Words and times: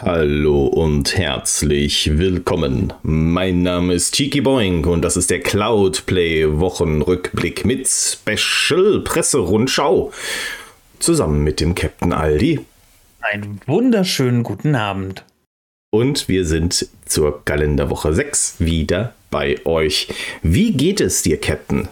Hallo 0.00 0.66
und 0.66 1.16
herzlich 1.16 2.18
willkommen. 2.18 2.92
Mein 3.04 3.62
Name 3.62 3.94
ist 3.94 4.14
Cheeky 4.14 4.40
Boing 4.40 4.84
und 4.86 5.02
das 5.02 5.16
ist 5.16 5.30
der 5.30 5.38
Cloudplay 5.38 6.58
Wochenrückblick 6.58 7.64
mit 7.64 7.86
Special 7.86 9.02
Presserundschau 9.04 10.12
zusammen 10.98 11.44
mit 11.44 11.60
dem 11.60 11.76
Captain 11.76 12.12
Aldi. 12.12 12.58
Einen 13.20 13.60
wunderschönen 13.66 14.42
guten 14.42 14.74
Abend. 14.74 15.24
Und 15.92 16.26
wir 16.26 16.44
sind 16.44 16.88
zur 17.06 17.44
Kalenderwoche 17.44 18.14
6 18.14 18.56
wieder 18.58 19.14
bei 19.30 19.64
euch. 19.64 20.08
Wie 20.42 20.72
geht 20.72 21.00
es 21.00 21.22
dir, 21.22 21.40
Captain? 21.40 21.88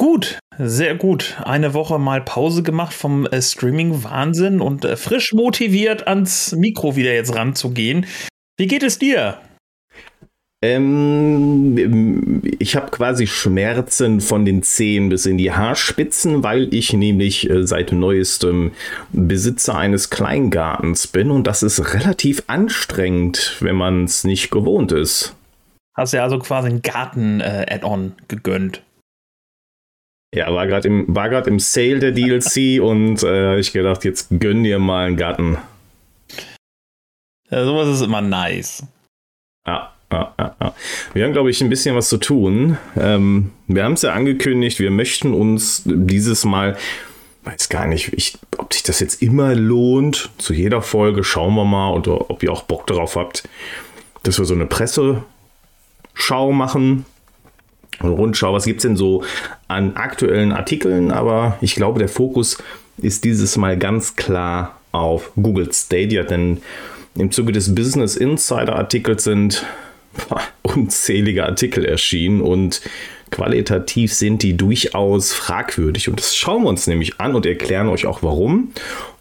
Gut, 0.00 0.38
sehr 0.56 0.94
gut. 0.94 1.36
Eine 1.44 1.74
Woche 1.74 1.98
mal 1.98 2.22
Pause 2.22 2.62
gemacht 2.62 2.94
vom 2.94 3.26
äh, 3.26 3.42
Streaming-Wahnsinn 3.42 4.62
und 4.62 4.82
äh, 4.86 4.96
frisch 4.96 5.34
motiviert 5.34 6.06
ans 6.08 6.52
Mikro 6.56 6.96
wieder 6.96 7.12
jetzt 7.12 7.34
ranzugehen. 7.34 8.06
Wie 8.56 8.66
geht 8.66 8.82
es 8.82 8.98
dir? 8.98 9.36
Ähm, 10.64 12.40
ich 12.58 12.76
habe 12.76 12.90
quasi 12.90 13.26
Schmerzen 13.26 14.22
von 14.22 14.46
den 14.46 14.62
Zehen 14.62 15.10
bis 15.10 15.26
in 15.26 15.36
die 15.36 15.52
Haarspitzen, 15.52 16.42
weil 16.42 16.72
ich 16.72 16.94
nämlich 16.94 17.50
äh, 17.50 17.66
seit 17.66 17.92
neuestem 17.92 18.72
Besitzer 19.12 19.76
eines 19.76 20.08
Kleingartens 20.08 21.08
bin 21.08 21.30
und 21.30 21.46
das 21.46 21.62
ist 21.62 21.92
relativ 21.92 22.44
anstrengend, 22.46 23.58
wenn 23.60 23.76
man 23.76 24.04
es 24.04 24.24
nicht 24.24 24.50
gewohnt 24.50 24.92
ist. 24.92 25.36
Hast 25.94 26.14
ja 26.14 26.22
also 26.22 26.38
quasi 26.38 26.68
ein 26.68 26.80
Garten-Add-on 26.80 28.14
äh, 28.18 28.22
gegönnt. 28.28 28.80
Ja, 30.34 30.54
war 30.54 30.66
gerade 30.66 30.86
im, 30.88 31.06
im 31.06 31.58
Sale 31.58 31.98
der 31.98 32.12
DLC 32.12 32.80
und 32.82 33.22
äh, 33.22 33.58
ich 33.58 33.72
gedacht, 33.72 34.04
jetzt 34.04 34.28
gönn 34.38 34.62
dir 34.62 34.78
mal 34.78 35.06
einen 35.06 35.16
Garten. 35.16 35.58
Ja, 37.50 37.64
sowas 37.64 37.88
ist 37.88 38.02
immer 38.02 38.20
nice. 38.20 38.84
Ja, 39.66 39.92
ja, 40.12 40.34
ja, 40.38 40.56
ja. 40.60 40.74
Wir 41.14 41.24
haben, 41.24 41.32
glaube 41.32 41.50
ich, 41.50 41.60
ein 41.60 41.68
bisschen 41.68 41.96
was 41.96 42.08
zu 42.08 42.18
tun. 42.18 42.78
Ähm, 42.96 43.50
wir 43.66 43.82
haben 43.82 43.94
es 43.94 44.02
ja 44.02 44.12
angekündigt, 44.12 44.78
wir 44.78 44.92
möchten 44.92 45.34
uns 45.34 45.82
dieses 45.84 46.44
Mal, 46.44 46.76
weiß 47.42 47.68
gar 47.68 47.88
nicht, 47.88 48.12
ich, 48.12 48.38
ob 48.56 48.72
sich 48.72 48.84
das 48.84 49.00
jetzt 49.00 49.22
immer 49.22 49.56
lohnt, 49.56 50.30
zu 50.38 50.54
jeder 50.54 50.80
Folge 50.80 51.24
schauen 51.24 51.56
wir 51.56 51.64
mal 51.64 51.92
oder 51.92 52.30
ob 52.30 52.44
ihr 52.44 52.52
auch 52.52 52.62
Bock 52.62 52.86
darauf 52.86 53.16
habt, 53.16 53.48
dass 54.22 54.38
wir 54.38 54.44
so 54.44 54.54
eine 54.54 54.66
Presseschau 54.66 56.52
machen 56.52 57.04
Rundschau, 58.02 58.52
was 58.52 58.64
gibt 58.64 58.78
es 58.78 58.82
denn 58.82 58.96
so 58.96 59.24
an 59.68 59.96
aktuellen 59.96 60.52
Artikeln? 60.52 61.10
Aber 61.10 61.58
ich 61.60 61.74
glaube, 61.74 61.98
der 61.98 62.08
Fokus 62.08 62.58
ist 62.98 63.24
dieses 63.24 63.56
Mal 63.56 63.78
ganz 63.78 64.16
klar 64.16 64.78
auf 64.92 65.32
Google 65.36 65.72
Stadia, 65.72 66.22
denn 66.22 66.62
im 67.14 67.30
Zuge 67.30 67.52
des 67.52 67.74
Business 67.74 68.16
Insider 68.16 68.76
Artikels 68.76 69.24
sind 69.24 69.64
unzählige 70.62 71.44
Artikel 71.44 71.84
erschienen 71.84 72.40
und 72.40 72.80
qualitativ 73.30 74.12
sind 74.12 74.42
die 74.42 74.56
durchaus 74.56 75.32
fragwürdig. 75.32 76.08
Und 76.08 76.18
das 76.18 76.36
schauen 76.36 76.62
wir 76.62 76.68
uns 76.68 76.86
nämlich 76.86 77.20
an 77.20 77.34
und 77.34 77.46
erklären 77.46 77.88
euch 77.88 78.06
auch 78.06 78.22
warum. 78.22 78.72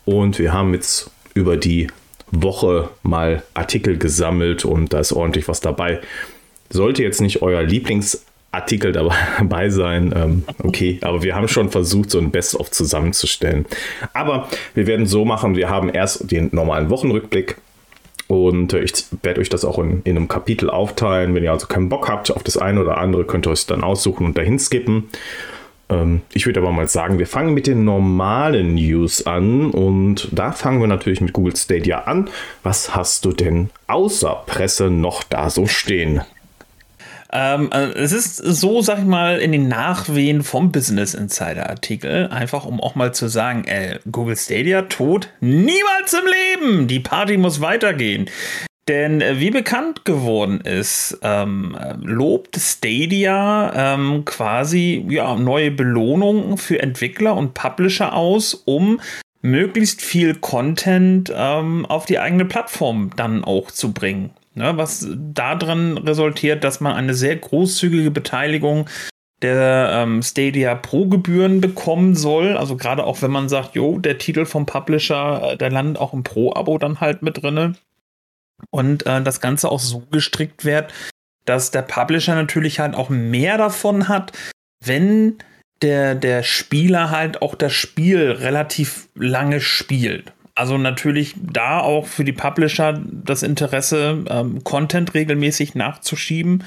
Und 0.05 0.39
wir 0.39 0.53
haben 0.53 0.73
jetzt 0.73 1.11
über 1.33 1.57
die 1.57 1.87
Woche 2.31 2.89
mal 3.03 3.43
Artikel 3.53 3.97
gesammelt 3.97 4.65
und 4.65 4.93
da 4.93 4.99
ist 4.99 5.11
ordentlich 5.11 5.47
was 5.47 5.61
dabei. 5.61 5.99
Sollte 6.69 7.03
jetzt 7.03 7.21
nicht 7.21 7.41
euer 7.41 7.63
Lieblings 7.63 8.25
Artikel 8.51 8.91
dabei 9.39 9.69
sein. 9.69 10.13
Ähm, 10.15 10.43
okay, 10.63 10.99
aber 11.01 11.23
wir 11.23 11.35
haben 11.35 11.47
schon 11.47 11.69
versucht, 11.69 12.11
so 12.11 12.19
ein 12.19 12.31
Best-of 12.31 12.71
zusammenzustellen. 12.71 13.65
Aber 14.13 14.47
wir 14.73 14.87
werden 14.87 15.05
so 15.05 15.25
machen, 15.25 15.55
wir 15.55 15.69
haben 15.69 15.89
erst 15.89 16.31
den 16.31 16.49
normalen 16.51 16.89
Wochenrückblick 16.89 17.57
und 18.29 18.73
äh, 18.73 18.81
ich 18.81 19.05
werde 19.23 19.41
euch 19.41 19.49
das 19.49 19.65
auch 19.65 19.79
in, 19.79 20.01
in, 20.03 20.15
einem 20.15 20.27
Kapitel 20.27 20.69
aufteilen. 20.69 21.33
Wenn 21.33 21.43
ihr 21.43 21.51
also 21.51 21.67
keinen 21.67 21.89
Bock 21.89 22.07
habt 22.07 22.31
auf 22.31 22.43
das 22.43 22.57
eine 22.57 22.81
oder 22.81 22.97
andere, 22.99 23.25
könnt 23.25 23.47
ihr 23.47 23.51
euch 23.51 23.65
dann 23.65 23.83
aussuchen 23.83 24.25
und 24.25 24.37
dahin 24.37 24.59
skippen. 24.59 25.09
Ähm, 25.89 26.21
ich 26.31 26.45
würde 26.45 26.59
aber 26.59 26.71
mal 26.71 26.87
sagen, 26.87 27.17
wir 27.17 27.25
fangen 27.25 27.55
mit 27.55 27.65
den 27.65 27.83
normalen 27.83 28.75
News 28.75 29.25
an 29.25 29.71
und 29.71 30.29
da 30.31 30.51
fangen 30.51 30.79
wir 30.79 30.87
natürlich 30.87 31.21
mit 31.21 31.33
Google 31.33 31.55
Stadia 31.55 32.01
an. 32.01 32.29
Was 32.61 32.95
hast 32.95 33.25
du 33.25 33.31
denn 33.31 33.71
außer 33.87 34.43
Presse 34.45 34.91
noch 34.91 35.23
da 35.23 35.49
so 35.49 35.65
stehen? 35.65 36.21
Ähm, 37.31 37.71
also 37.71 37.93
es 37.93 38.11
ist 38.11 38.37
so, 38.37 38.81
sag 38.81 38.99
ich 38.99 39.05
mal, 39.05 39.39
in 39.39 39.51
den 39.51 39.67
Nachwehen 39.67 40.43
vom 40.43 40.71
Business 40.71 41.13
Insider 41.13 41.69
Artikel, 41.69 42.27
einfach 42.27 42.65
um 42.65 42.81
auch 42.81 42.95
mal 42.95 43.13
zu 43.13 43.27
sagen, 43.27 43.65
äh, 43.65 43.99
Google 44.11 44.35
Stadia 44.35 44.83
tot, 44.83 45.29
niemals 45.39 46.13
im 46.13 46.25
Leben. 46.61 46.87
Die 46.87 46.99
Party 46.99 47.37
muss 47.37 47.61
weitergehen. 47.61 48.29
Denn 48.87 49.21
äh, 49.21 49.39
wie 49.39 49.51
bekannt 49.51 50.03
geworden 50.03 50.61
ist, 50.61 51.19
ähm, 51.21 51.77
lobt 52.01 52.57
Stadia 52.59 53.93
ähm, 53.93 54.25
quasi 54.25 55.05
ja, 55.09 55.35
neue 55.35 55.69
Belohnungen 55.69 56.57
für 56.57 56.81
Entwickler 56.81 57.37
und 57.37 57.53
Publisher 57.53 58.15
aus, 58.15 58.55
um 58.65 58.99
möglichst 59.41 60.01
viel 60.01 60.33
Content 60.33 61.31
ähm, 61.33 61.85
auf 61.85 62.07
die 62.07 62.17
eigene 62.17 62.45
Plattform 62.45 63.11
dann 63.15 63.43
auch 63.43 63.69
zu 63.69 63.93
bringen. 63.93 64.31
Ne, 64.55 64.75
was 64.77 65.07
darin 65.15 65.97
resultiert, 65.97 66.63
dass 66.63 66.79
man 66.79 66.95
eine 66.95 67.13
sehr 67.13 67.35
großzügige 67.35 68.09
Beteiligung 68.09 68.89
der 69.41 69.91
ähm, 69.93 70.21
Stadia 70.21 70.75
Pro-Gebühren 70.75 71.61
bekommen 71.61 72.15
soll. 72.15 72.57
Also 72.57 72.75
gerade 72.75 73.05
auch 73.05 73.21
wenn 73.21 73.31
man 73.31 73.47
sagt, 73.47 73.75
jo, 73.75 73.99
der 73.99 74.17
Titel 74.17 74.45
vom 74.45 74.65
Publisher, 74.65 75.53
äh, 75.53 75.57
der 75.57 75.71
landet 75.71 76.01
auch 76.01 76.13
im 76.13 76.23
Pro-Abo 76.23 76.77
dann 76.77 76.99
halt 76.99 77.21
mit 77.21 77.41
drinne. 77.41 77.75
Und 78.71 79.05
äh, 79.05 79.21
das 79.21 79.39
Ganze 79.39 79.69
auch 79.69 79.79
so 79.79 79.99
gestrickt 80.11 80.65
wird, 80.65 80.93
dass 81.45 81.71
der 81.71 81.83
Publisher 81.83 82.35
natürlich 82.35 82.79
halt 82.79 82.95
auch 82.95 83.09
mehr 83.09 83.57
davon 83.57 84.07
hat, 84.07 84.33
wenn 84.83 85.37
der, 85.81 86.15
der 86.15 86.43
Spieler 86.43 87.09
halt 87.09 87.41
auch 87.41 87.55
das 87.55 87.73
Spiel 87.73 88.31
relativ 88.31 89.07
lange 89.15 89.61
spielt. 89.61 90.33
Also 90.59 90.77
natürlich 90.77 91.35
da 91.41 91.79
auch 91.79 92.05
für 92.05 92.25
die 92.25 92.33
Publisher 92.33 93.01
das 93.09 93.43
Interesse, 93.43 94.25
ähm, 94.27 94.61
Content 94.65 95.13
regelmäßig 95.13 95.73
nachzuschieben 95.73 96.65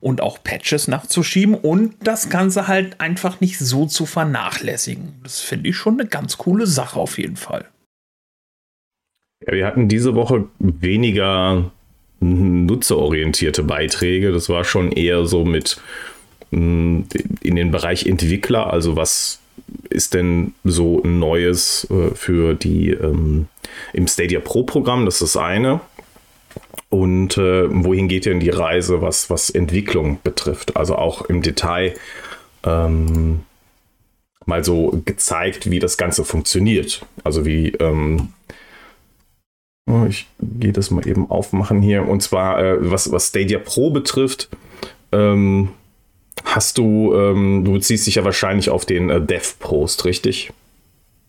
und 0.00 0.22
auch 0.22 0.42
Patches 0.42 0.88
nachzuschieben 0.88 1.54
und 1.54 1.94
das 2.02 2.30
Ganze 2.30 2.68
halt 2.68 3.02
einfach 3.02 3.42
nicht 3.42 3.58
so 3.58 3.84
zu 3.84 4.06
vernachlässigen. 4.06 5.16
Das 5.22 5.40
finde 5.40 5.68
ich 5.68 5.76
schon 5.76 6.00
eine 6.00 6.08
ganz 6.08 6.38
coole 6.38 6.66
Sache 6.66 6.98
auf 6.98 7.18
jeden 7.18 7.36
Fall. 7.36 7.66
Ja, 9.46 9.52
wir 9.52 9.66
hatten 9.66 9.88
diese 9.88 10.14
Woche 10.14 10.46
weniger 10.58 11.70
nutzerorientierte 12.20 13.62
Beiträge. 13.62 14.32
Das 14.32 14.48
war 14.48 14.64
schon 14.64 14.90
eher 14.90 15.26
so 15.26 15.44
mit 15.44 15.78
mm, 16.50 17.02
in 17.42 17.56
den 17.56 17.70
Bereich 17.70 18.06
Entwickler, 18.06 18.72
also 18.72 18.96
was 18.96 19.42
ist 19.90 20.14
denn 20.14 20.54
so 20.64 21.00
Neues 21.04 21.88
äh, 21.90 22.14
für 22.14 22.54
die 22.54 22.90
ähm, 22.90 23.46
im 23.92 24.06
Stadia 24.06 24.40
Pro 24.40 24.64
Programm? 24.64 25.04
Das 25.04 25.14
ist 25.14 25.34
das 25.34 25.36
eine. 25.36 25.80
Und 26.90 27.38
äh, 27.38 27.66
wohin 27.84 28.06
geht 28.08 28.26
denn 28.26 28.40
die 28.40 28.50
Reise, 28.50 29.02
was, 29.02 29.28
was 29.28 29.50
Entwicklung 29.50 30.18
betrifft? 30.22 30.76
Also 30.76 30.96
auch 30.96 31.22
im 31.22 31.42
Detail 31.42 31.94
ähm, 32.64 33.40
mal 34.46 34.64
so 34.64 35.02
gezeigt, 35.04 35.70
wie 35.70 35.78
das 35.78 35.96
Ganze 35.96 36.24
funktioniert. 36.24 37.04
Also 37.24 37.44
wie, 37.44 37.70
ähm, 37.80 38.28
oh, 39.90 40.04
ich 40.08 40.28
gehe 40.40 40.72
das 40.72 40.90
mal 40.90 41.06
eben 41.06 41.30
aufmachen 41.30 41.82
hier. 41.82 42.06
Und 42.06 42.22
zwar, 42.22 42.62
äh, 42.62 42.76
was, 42.78 43.10
was 43.10 43.28
Stadia 43.28 43.58
Pro 43.58 43.90
betrifft, 43.90 44.48
ähm, 45.10 45.70
Hast 46.44 46.78
du, 46.78 47.14
ähm, 47.14 47.64
du 47.64 47.72
beziehst 47.72 48.06
dich 48.06 48.16
ja 48.16 48.24
wahrscheinlich 48.24 48.70
auf 48.70 48.84
den 48.84 49.10
äh, 49.10 49.20
Dev-Post, 49.20 50.04
richtig? 50.04 50.52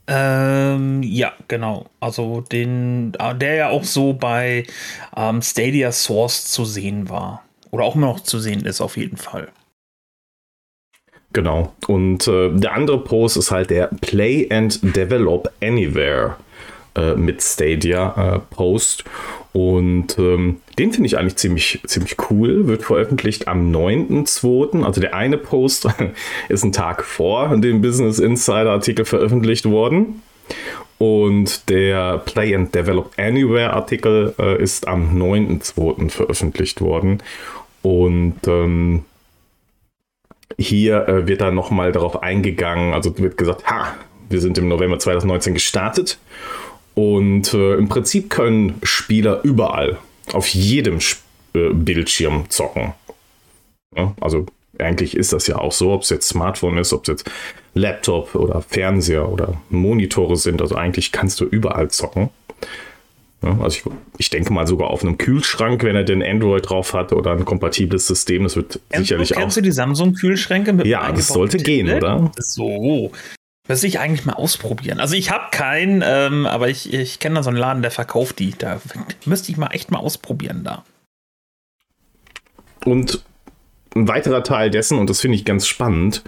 Ähm, 0.08 1.02
ja, 1.04 1.34
genau. 1.48 1.88
Also 2.00 2.42
den, 2.42 3.14
äh, 3.18 3.34
der 3.34 3.56
ja 3.56 3.70
auch 3.70 3.84
so 3.84 4.14
bei 4.14 4.66
ähm, 5.16 5.42
Stadia 5.42 5.92
Source 5.92 6.46
zu 6.46 6.66
sehen 6.66 7.10
war. 7.10 7.44
Oder 7.72 7.86
auch 7.86 7.96
immer 7.96 8.08
noch 8.08 8.20
zu 8.20 8.40
sehen 8.40 8.66
ist, 8.66 8.82
auf 8.82 8.98
jeden 8.98 9.18
Fall. 9.18 9.50
Genau. 11.34 11.74
Und 11.88 12.28
äh, 12.28 12.50
der 12.52 12.74
andere 12.74 13.04
Post 13.04 13.38
ist 13.38 13.52
halt 13.52 13.70
der 13.70 13.88
Play 14.02 14.48
and 14.50 14.80
Develop 14.96 15.52
Anywhere 15.62 16.38
äh, 16.96 17.16
mit 17.16 17.42
Stadia 17.42 18.36
äh, 18.36 18.40
Post. 18.56 19.04
Und 19.56 20.20
ähm, 20.20 20.58
den 20.78 20.92
finde 20.92 21.08
ich 21.08 21.18
eigentlich 21.18 21.38
ziemlich, 21.38 21.80
ziemlich 21.86 22.18
cool. 22.30 22.68
Wird 22.68 22.84
veröffentlicht 22.84 23.48
am 23.48 23.72
9.2. 23.74 24.84
Also 24.84 25.00
der 25.00 25.14
eine 25.16 25.38
Post 25.38 25.88
ist 26.50 26.66
ein 26.66 26.74
Tag 26.74 27.06
vor 27.06 27.56
dem 27.56 27.80
Business 27.82 28.20
Insider 28.20 28.72
Artikel 28.72 29.06
veröffentlicht 29.06 29.64
worden. 29.64 30.22
Und 30.98 31.70
der 31.70 32.18
Play 32.18 32.54
and 32.54 32.76
Develop 32.76 33.14
Anywhere 33.16 33.72
Artikel 33.72 34.36
äh, 34.38 34.62
ist 34.62 34.90
am 34.90 35.18
9.2. 35.18 36.10
veröffentlicht 36.10 36.82
worden. 36.82 37.24
Und 37.82 38.36
ähm, 38.48 39.06
hier 40.58 41.08
äh, 41.08 41.28
wird 41.28 41.40
dann 41.40 41.56
nochmal 41.56 41.94
darauf 41.94 42.22
eingegangen, 42.22 42.94
also 42.94 43.18
wird 43.20 43.38
gesagt, 43.38 43.66
ha, 43.68 43.96
wir 44.30 44.42
sind 44.42 44.58
im 44.58 44.68
November 44.68 45.00
2019 45.00 45.54
gestartet 45.54 46.18
Und 46.96 47.54
äh, 47.54 47.76
im 47.76 47.90
Prinzip 47.90 48.30
können 48.30 48.80
Spieler 48.82 49.42
überall, 49.44 49.98
auf 50.34 50.48
jedem 50.48 51.00
äh, 51.54 51.70
Bildschirm 51.74 52.46
zocken. 52.50 52.94
Ja, 53.96 54.14
also 54.20 54.46
eigentlich 54.80 55.16
ist 55.16 55.34
das 55.34 55.48
ja 55.48 55.58
auch 55.58 55.72
so, 55.72 55.92
ob 55.92 56.02
es 56.02 56.10
jetzt 56.10 56.28
Smartphone 56.28 56.78
ist, 56.78 56.94
ob 56.94 57.04
es 57.04 57.08
jetzt 57.08 57.32
Laptop 57.74 58.36
oder 58.36 58.62
Fernseher 58.62 59.30
oder 59.30 59.62
Monitore 59.70 60.38
sind. 60.38 60.62
Also 60.62 60.76
eigentlich 60.76 61.12
kannst 61.12 61.40
du 61.40 61.46
überall 61.46 61.90
zocken. 61.90 62.30
Ja, 63.44 63.58
also 63.62 63.78
ich, 63.78 63.84
ich, 64.18 64.30
denke 64.30 64.52
mal 64.54 64.66
sogar 64.66 64.90
auf 64.90 65.04
einem 65.04 65.18
Kühlschrank, 65.18 65.84
wenn 65.84 65.96
er 65.96 66.04
den 66.04 66.24
Android 66.24 66.70
drauf 66.70 66.94
hat 66.94 67.14
oder 67.14 67.32
ein 67.32 67.46
kompatibles 67.46 68.08
System. 68.08 68.44
Das 68.44 68.56
wird 68.56 68.80
kennst 68.90 69.08
sicherlich 69.10 69.36
auch. 69.36 69.42
Kennst 69.42 69.58
du 69.58 69.62
die 69.62 69.72
Samsung-Kühlschränke 69.72 70.74
mit 70.74 70.88
Ja, 70.88 71.12
das 71.12 71.28
sollte 71.28 71.58
gehen, 71.58 71.90
oder? 71.90 72.32
So. 72.38 73.12
Das 73.68 73.84
ich 73.84 74.00
eigentlich 74.00 74.26
mal 74.26 74.34
ausprobieren. 74.34 75.00
Also 75.00 75.16
ich 75.16 75.32
habe 75.32 75.46
keinen, 75.52 76.04
ähm, 76.06 76.46
aber 76.46 76.70
ich, 76.70 76.94
ich 76.94 77.20
kenne 77.20 77.36
da 77.36 77.44
so 77.44 77.50
einen 77.50 77.58
Laden, 77.58 77.82
der 77.82 77.92
verkauft 77.92 78.40
die. 78.40 78.54
Da 78.58 78.80
müsste 79.26 79.52
ich 79.52 79.58
mal 79.58 79.70
echt 79.70 79.90
mal 79.90 80.00
ausprobieren 80.00 80.64
da. 80.64 80.84
Und 82.86 83.24
ein 83.96 84.08
weiterer 84.08 84.44
Teil 84.44 84.70
dessen, 84.70 85.00
und 85.00 85.10
das 85.10 85.22
finde 85.22 85.36
ich 85.36 85.46
ganz 85.46 85.66
spannend, 85.66 86.24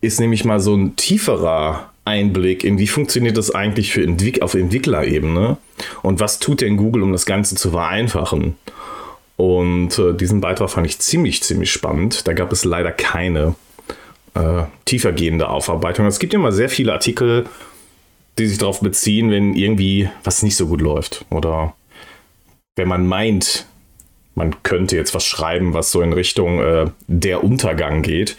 ist 0.00 0.20
nämlich 0.20 0.44
mal 0.44 0.60
so 0.60 0.76
ein 0.76 0.94
tieferer 0.94 1.90
Einblick 2.04 2.64
in, 2.64 2.78
wie 2.78 2.88
funktioniert 2.88 3.36
das 3.36 3.54
eigentlich 3.54 3.92
für 3.92 4.02
Entwick 4.02 4.42
auf 4.42 4.54
Entwicklerebene 4.54 5.56
und 6.02 6.20
was 6.20 6.38
tut 6.38 6.60
denn 6.60 6.76
Google, 6.76 7.02
um 7.02 7.12
das 7.12 7.26
Ganze 7.26 7.54
zu 7.54 7.70
vereinfachen. 7.70 8.56
Und 9.36 9.98
äh, 9.98 10.12
diesen 10.12 10.40
Beitrag 10.40 10.70
fand 10.70 10.86
ich 10.86 10.98
ziemlich, 10.98 11.42
ziemlich 11.42 11.72
spannend. 11.72 12.28
Da 12.28 12.32
gab 12.32 12.52
es 12.52 12.64
leider 12.64 12.92
keine 12.92 13.54
äh, 14.34 14.64
tiefergehende 14.84 15.48
Aufarbeitung. 15.48 16.06
Es 16.06 16.18
gibt 16.18 16.34
immer 16.34 16.52
sehr 16.52 16.68
viele 16.68 16.92
Artikel, 16.92 17.46
die 18.38 18.46
sich 18.46 18.58
darauf 18.58 18.80
beziehen, 18.80 19.30
wenn 19.30 19.54
irgendwie 19.54 20.08
was 20.24 20.42
nicht 20.42 20.56
so 20.56 20.66
gut 20.66 20.80
läuft 20.80 21.24
oder 21.30 21.74
wenn 22.76 22.88
man 22.88 23.06
meint, 23.06 23.66
man 24.34 24.62
könnte 24.62 24.96
jetzt 24.96 25.14
was 25.14 25.26
schreiben, 25.26 25.74
was 25.74 25.92
so 25.92 26.00
in 26.00 26.12
Richtung 26.12 26.60
äh, 26.60 26.86
der 27.06 27.44
Untergang 27.44 28.02
geht. 28.02 28.36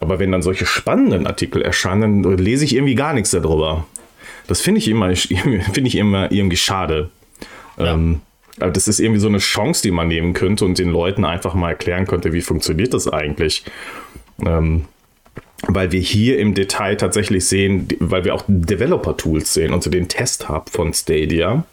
Aber 0.00 0.18
wenn 0.18 0.32
dann 0.32 0.42
solche 0.42 0.66
spannenden 0.66 1.26
Artikel 1.26 1.62
erscheinen, 1.62 2.22
dann 2.22 2.38
lese 2.38 2.64
ich 2.64 2.74
irgendwie 2.74 2.94
gar 2.94 3.12
nichts 3.12 3.30
darüber. 3.30 3.86
Das 4.46 4.60
finde 4.60 4.78
ich 4.78 4.88
immer, 4.88 5.14
finde 5.16 5.86
ich 5.86 5.96
immer 5.96 6.30
irgendwie 6.30 6.56
schade. 6.56 7.10
Ja. 7.76 7.94
Ähm, 7.94 8.20
aber 8.60 8.70
das 8.70 8.86
ist 8.86 9.00
irgendwie 9.00 9.20
so 9.20 9.28
eine 9.28 9.38
Chance, 9.38 9.82
die 9.82 9.90
man 9.90 10.08
nehmen 10.08 10.34
könnte 10.34 10.64
und 10.64 10.78
den 10.78 10.90
Leuten 10.90 11.24
einfach 11.24 11.54
mal 11.54 11.70
erklären 11.70 12.06
könnte, 12.06 12.32
wie 12.32 12.42
funktioniert 12.42 12.94
das 12.94 13.08
eigentlich. 13.08 13.64
Ähm, 14.44 14.84
weil 15.68 15.92
wir 15.92 16.00
hier 16.00 16.38
im 16.38 16.54
Detail 16.54 16.96
tatsächlich 16.96 17.46
sehen, 17.46 17.88
weil 18.00 18.24
wir 18.24 18.34
auch 18.34 18.44
Developer-Tools 18.46 19.54
sehen, 19.54 19.72
also 19.72 19.90
den 19.90 20.08
Test-Hub 20.08 20.70
von 20.70 20.92
Stadia 20.92 21.64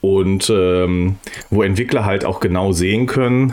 und 0.00 0.50
ähm, 0.50 1.16
wo 1.50 1.62
Entwickler 1.62 2.04
halt 2.04 2.24
auch 2.24 2.40
genau 2.40 2.72
sehen 2.72 3.06
können, 3.06 3.52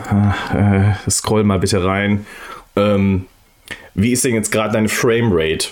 äh, 0.54 1.10
scroll 1.10 1.44
mal 1.44 1.58
bitte 1.58 1.84
rein, 1.84 2.26
ähm, 2.76 3.26
wie 3.94 4.12
ist 4.12 4.24
denn 4.24 4.34
jetzt 4.34 4.50
gerade 4.50 4.72
deine 4.72 4.88
Framerate? 4.88 5.70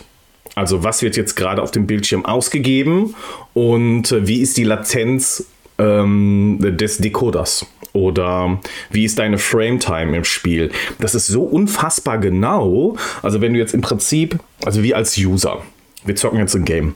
Also 0.55 0.83
was 0.83 1.03
wird 1.03 1.17
jetzt 1.17 1.37
gerade 1.37 1.63
auf 1.63 1.71
dem 1.71 1.87
Bildschirm 1.87 2.25
ausgegeben 2.25 3.15
und 3.55 4.11
äh, 4.13 4.27
wie 4.27 4.41
ist 4.41 4.57
die 4.57 4.65
Latenz 4.65 5.47
ähm, 5.79 6.59
des 6.61 6.99
Decoders? 6.99 7.67
Oder 7.93 8.61
wie 8.91 9.05
ist 9.05 9.19
deine 9.19 9.39
Frame-Time 9.39 10.17
im 10.19 10.25
Spiel? 10.25 10.71
Das 10.99 11.15
ist 11.15 11.29
so 11.29 11.43
unfassbar 11.43 12.19
genau. 12.19 12.97
Also 13.23 13.41
wenn 13.41 13.55
du 13.55 13.59
jetzt 13.59 13.73
im 13.75 13.81
Prinzip, 13.81 14.39
also 14.65 14.83
wie 14.83 14.95
als 14.95 15.17
User, 15.17 15.63
wir 16.05 16.15
zocken 16.15 16.39
jetzt 16.39 16.55
ein 16.55 16.67
Game 16.67 16.95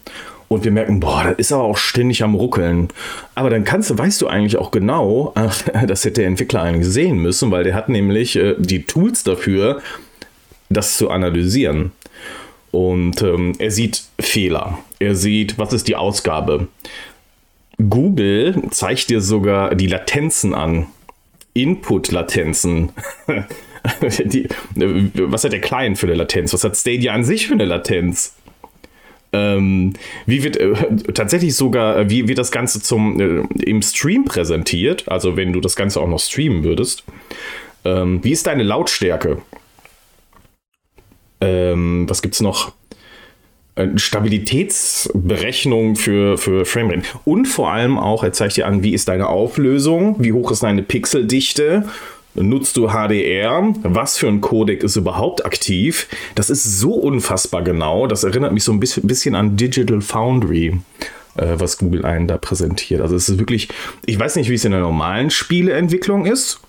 und 0.49 0.65
wir 0.65 0.73
merken, 0.73 1.01
boah, 1.01 1.25
das 1.25 1.39
ist 1.39 1.53
aber 1.53 1.63
auch 1.63 1.77
ständig 1.77 2.23
am 2.23 2.35
Ruckeln. 2.35 2.89
Aber 3.35 3.51
dann 3.51 3.65
kannst 3.65 3.89
du, 3.89 3.97
weißt 3.97 4.21
du 4.21 4.27
eigentlich 4.27 4.59
auch 4.59 4.73
genau, 4.73 5.33
das 5.87 6.05
hätte 6.05 6.21
der 6.21 6.27
Entwickler 6.27 6.63
eigentlich 6.63 6.89
sehen 6.89 7.19
müssen, 7.19 7.51
weil 7.51 7.65
der 7.65 7.75
hat 7.75 7.89
nämlich 7.89 8.37
äh, 8.37 8.57
die 8.59 8.83
Tools 8.83 9.23
dafür, 9.23 9.81
das 10.69 10.99
zu 10.99 11.09
analysieren. 11.09 11.93
Und 12.73 13.23
ähm, 13.23 13.55
er 13.59 13.71
sieht 13.71 14.03
Fehler. 14.21 14.79
Er 14.99 15.15
sieht, 15.15 15.59
was 15.59 15.73
ist 15.73 15.89
die 15.89 15.97
Ausgabe. 15.97 16.69
Google 17.89 18.63
zeigt 18.71 19.11
dir 19.11 19.21
sogar 19.21 19.75
die 19.75 19.87
Latenzen 19.87 20.55
an. 20.55 20.87
Input-Latenzen. 21.55 22.91
was 24.01 25.45
hat 25.45 25.53
der 25.53 25.61
Client 25.61 25.99
für 25.99 26.07
eine 26.07 26.17
Latenz? 26.17 26.53
Was 26.53 26.65
hat 26.65 26.77
Stadia 26.77 27.13
an 27.13 27.25
sich 27.25 27.47
für 27.47 27.55
eine 27.55 27.65
Latenz? 27.65 28.35
Ähm, 29.33 29.95
wie 30.27 30.43
wird 30.43 30.57
äh, 30.57 30.73
tatsächlich 31.15 31.55
sogar, 31.55 31.99
äh, 31.99 32.11
wie 32.11 32.27
wird 32.27 32.39
das 32.39 32.51
Ganze 32.51 32.83
zum, 32.83 33.21
äh, 33.21 33.63
im 33.63 33.81
Stream 33.83 34.25
präsentiert? 34.25 35.09
Also, 35.09 35.37
wenn 35.37 35.53
du 35.53 35.61
das 35.61 35.77
Ganze 35.77 36.01
auch 36.01 36.09
noch 36.09 36.19
streamen 36.19 36.65
würdest. 36.65 37.05
Ähm, 37.85 38.23
wie 38.23 38.33
ist 38.33 38.47
deine 38.47 38.65
Lautstärke? 38.65 39.41
Ähm, 41.41 42.09
was 42.09 42.23
es 42.25 42.41
noch? 42.41 42.73
Äh, 43.75 43.89
Stabilitätsberechnung 43.97 45.97
für, 45.97 46.39
für 46.39 46.65
Framerate. 46.65 47.03
Und 47.25 47.47
vor 47.47 47.73
allem 47.73 47.99
auch, 47.99 48.25
er 48.25 48.33
zeigt 48.33 48.57
dir 48.57 48.67
an, 48.67 48.83
wie 48.83 48.95
ist 48.95 49.09
deine 49.09 49.29
Auflösung, 49.29 50.17
wie 50.19 50.33
hoch 50.33 50.51
ist 50.51 50.63
deine 50.63 50.83
Pixeldichte 50.83 51.85
Nutzt 52.35 52.77
du 52.77 52.91
HDR? 52.91 53.75
Was 53.83 54.17
für 54.17 54.29
ein 54.29 54.41
Codec 54.41 54.85
ist 54.85 54.97
überhaupt 54.97 55.45
aktiv? 55.45 56.07
Das 56.37 56.49
ist 56.49 56.63
so 56.63 56.93
unfassbar 56.93 57.63
genau. 57.63 58.07
Das 58.07 58.23
erinnert 58.23 58.53
mich 58.53 58.63
so 58.63 58.73
ein 58.73 58.79
bisschen 58.79 59.35
an 59.35 59.57
Digital 59.57 60.01
Foundry, 60.01 60.79
äh, 61.37 61.55
was 61.57 61.79
Google 61.79 62.05
einen 62.05 62.29
da 62.29 62.39
präsentiert. 62.39 63.01
Also 63.01 63.17
es 63.17 63.29
ist 63.29 63.39
wirklich, 63.39 63.69
ich 64.07 64.19
weiß 64.19 64.37
nicht, 64.37 64.49
wie 64.49 64.55
es 64.55 64.65
in 64.65 64.71
der 64.71 64.81
normalen 64.81 65.31
Spieleentwicklung 65.31 66.25
ist. 66.25 66.61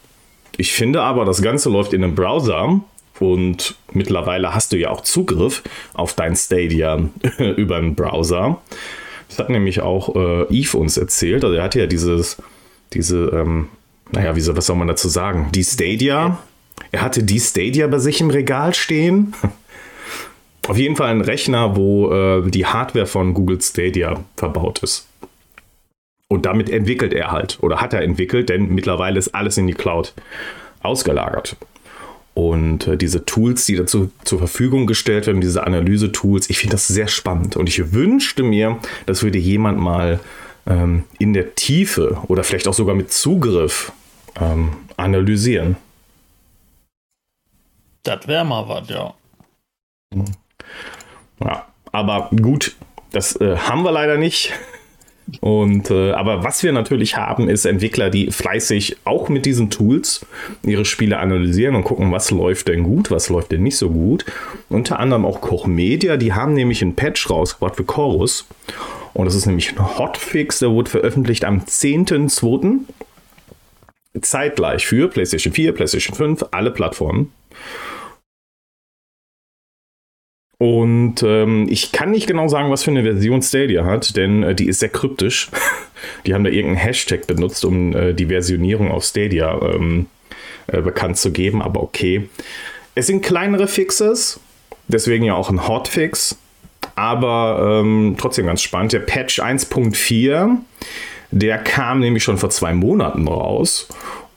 Ich 0.57 0.73
finde 0.73 1.03
aber, 1.03 1.25
das 1.25 1.41
Ganze 1.41 1.69
läuft 1.69 1.93
in 1.93 2.03
einem 2.03 2.15
Browser 2.15 2.81
und 3.21 3.75
mittlerweile 3.93 4.53
hast 4.53 4.73
du 4.73 4.77
ja 4.77 4.89
auch 4.89 5.01
Zugriff 5.01 5.63
auf 5.93 6.13
dein 6.13 6.35
Stadia 6.35 6.99
über 7.37 7.77
einen 7.77 7.95
Browser. 7.95 8.61
Das 9.29 9.39
hat 9.39 9.49
nämlich 9.49 9.81
auch 9.81 10.15
äh, 10.15 10.43
Eve 10.49 10.77
uns 10.77 10.97
erzählt. 10.97 11.43
Also 11.43 11.55
er 11.55 11.63
hatte 11.63 11.79
ja 11.79 11.87
dieses, 11.87 12.37
diese 12.93 13.27
ähm, 13.27 13.69
naja, 14.11 14.35
wieso, 14.35 14.55
was 14.55 14.65
soll 14.65 14.75
man 14.75 14.87
dazu 14.87 15.07
sagen? 15.07 15.49
Die 15.53 15.63
Stadia. 15.63 16.39
Er 16.91 17.01
hatte 17.01 17.23
die 17.23 17.39
Stadia 17.39 17.87
bei 17.87 17.99
sich 17.99 18.19
im 18.21 18.29
Regal 18.29 18.73
stehen. 18.73 19.33
Auf 20.67 20.77
jeden 20.77 20.95
Fall 20.95 21.09
ein 21.09 21.21
Rechner, 21.21 21.75
wo 21.75 22.11
äh, 22.11 22.49
die 22.49 22.65
Hardware 22.65 23.07
von 23.07 23.33
Google 23.33 23.61
Stadia 23.61 24.23
verbaut 24.35 24.83
ist. 24.83 25.07
Und 26.27 26.45
damit 26.45 26.69
entwickelt 26.69 27.13
er 27.13 27.31
halt, 27.31 27.57
oder 27.61 27.81
hat 27.81 27.93
er 27.93 28.03
entwickelt, 28.03 28.49
denn 28.49 28.69
mittlerweile 28.69 29.19
ist 29.19 29.35
alles 29.35 29.57
in 29.57 29.67
die 29.67 29.73
Cloud 29.73 30.13
ausgelagert. 30.81 31.57
Und 32.33 32.87
äh, 32.87 32.97
diese 32.97 33.25
Tools, 33.25 33.65
die 33.65 33.75
dazu 33.75 34.11
zur 34.23 34.39
Verfügung 34.39 34.87
gestellt 34.87 35.27
werden, 35.27 35.41
diese 35.41 35.65
Analyse-Tools, 35.65 36.49
ich 36.49 36.59
finde 36.59 36.75
das 36.75 36.87
sehr 36.87 37.07
spannend. 37.07 37.57
Und 37.57 37.67
ich 37.67 37.91
wünschte 37.91 38.43
mir, 38.43 38.79
das 39.05 39.21
würde 39.21 39.37
jemand 39.37 39.79
mal 39.79 40.19
ähm, 40.65 41.03
in 41.19 41.33
der 41.33 41.55
Tiefe 41.55 42.21
oder 42.27 42.43
vielleicht 42.43 42.67
auch 42.67 42.73
sogar 42.73 42.95
mit 42.95 43.11
Zugriff 43.11 43.91
ähm, 44.39 44.71
analysieren. 44.97 45.75
Das 48.03 48.27
wäre 48.27 48.45
mal 48.45 48.67
was, 48.67 48.89
ja. 48.89 49.13
Ja, 51.43 51.67
aber 51.91 52.29
gut, 52.41 52.75
das 53.11 53.35
äh, 53.35 53.57
haben 53.57 53.83
wir 53.83 53.91
leider 53.91 54.17
nicht. 54.17 54.53
Und 55.39 55.89
äh, 55.89 56.11
aber 56.11 56.43
was 56.43 56.61
wir 56.63 56.71
natürlich 56.71 57.17
haben, 57.17 57.49
ist 57.49 57.65
Entwickler, 57.65 58.09
die 58.09 58.31
fleißig 58.31 58.97
auch 59.05 59.29
mit 59.29 59.45
diesen 59.45 59.69
Tools 59.69 60.25
ihre 60.63 60.85
Spiele 60.85 61.19
analysieren 61.19 61.75
und 61.75 61.83
gucken, 61.83 62.11
was 62.11 62.31
läuft 62.31 62.67
denn 62.67 62.83
gut, 62.83 63.11
was 63.11 63.29
läuft 63.29 63.51
denn 63.51 63.63
nicht 63.63 63.77
so 63.77 63.89
gut. 63.89 64.25
Unter 64.69 64.99
anderem 64.99 65.25
auch 65.25 65.41
Koch 65.41 65.67
Media, 65.67 66.17
die 66.17 66.33
haben 66.33 66.53
nämlich 66.53 66.81
einen 66.81 66.95
Patch 66.95 67.29
rausgebracht 67.29 67.75
für 67.75 67.85
Chorus. 67.85 68.47
Und 69.13 69.25
das 69.25 69.35
ist 69.35 69.45
nämlich 69.45 69.71
ein 69.71 69.97
Hotfix, 69.97 70.59
der 70.59 70.71
wurde 70.71 70.89
veröffentlicht 70.89 71.45
am 71.45 71.59
10.2 71.59 72.79
zeitgleich 74.21 74.85
für 74.85 75.07
PlayStation 75.07 75.53
4, 75.53 75.73
PlayStation 75.73 76.15
5, 76.15 76.45
alle 76.51 76.71
Plattformen. 76.71 77.31
Und 80.61 81.23
ähm, 81.23 81.65
ich 81.71 81.91
kann 81.91 82.11
nicht 82.11 82.27
genau 82.27 82.47
sagen, 82.47 82.69
was 82.69 82.83
für 82.83 82.91
eine 82.91 83.01
Version 83.01 83.41
Stadia 83.41 83.83
hat, 83.83 84.15
denn 84.15 84.43
äh, 84.43 84.53
die 84.53 84.67
ist 84.67 84.79
sehr 84.79 84.89
kryptisch. 84.89 85.49
die 86.27 86.35
haben 86.35 86.43
da 86.43 86.51
irgendeinen 86.51 86.85
Hashtag 86.85 87.25
benutzt, 87.25 87.65
um 87.65 87.95
äh, 87.95 88.13
die 88.13 88.27
Versionierung 88.27 88.91
auf 88.91 89.03
Stadia 89.03 89.59
ähm, 89.59 90.05
äh, 90.67 90.81
bekannt 90.81 91.17
zu 91.17 91.31
geben, 91.31 91.63
aber 91.63 91.81
okay. 91.81 92.29
Es 92.93 93.07
sind 93.07 93.23
kleinere 93.23 93.67
Fixes, 93.67 94.39
deswegen 94.87 95.25
ja 95.25 95.33
auch 95.33 95.49
ein 95.49 95.67
Hotfix, 95.67 96.37
aber 96.93 97.81
ähm, 97.81 98.13
trotzdem 98.19 98.45
ganz 98.45 98.61
spannend. 98.61 98.93
Der 98.93 98.99
Patch 98.99 99.39
1.4 99.39 100.57
der 101.31 101.57
kam 101.59 102.01
nämlich 102.01 102.23
schon 102.23 102.37
vor 102.37 102.49
zwei 102.49 102.73
Monaten 102.73 103.27
raus. 103.27 103.87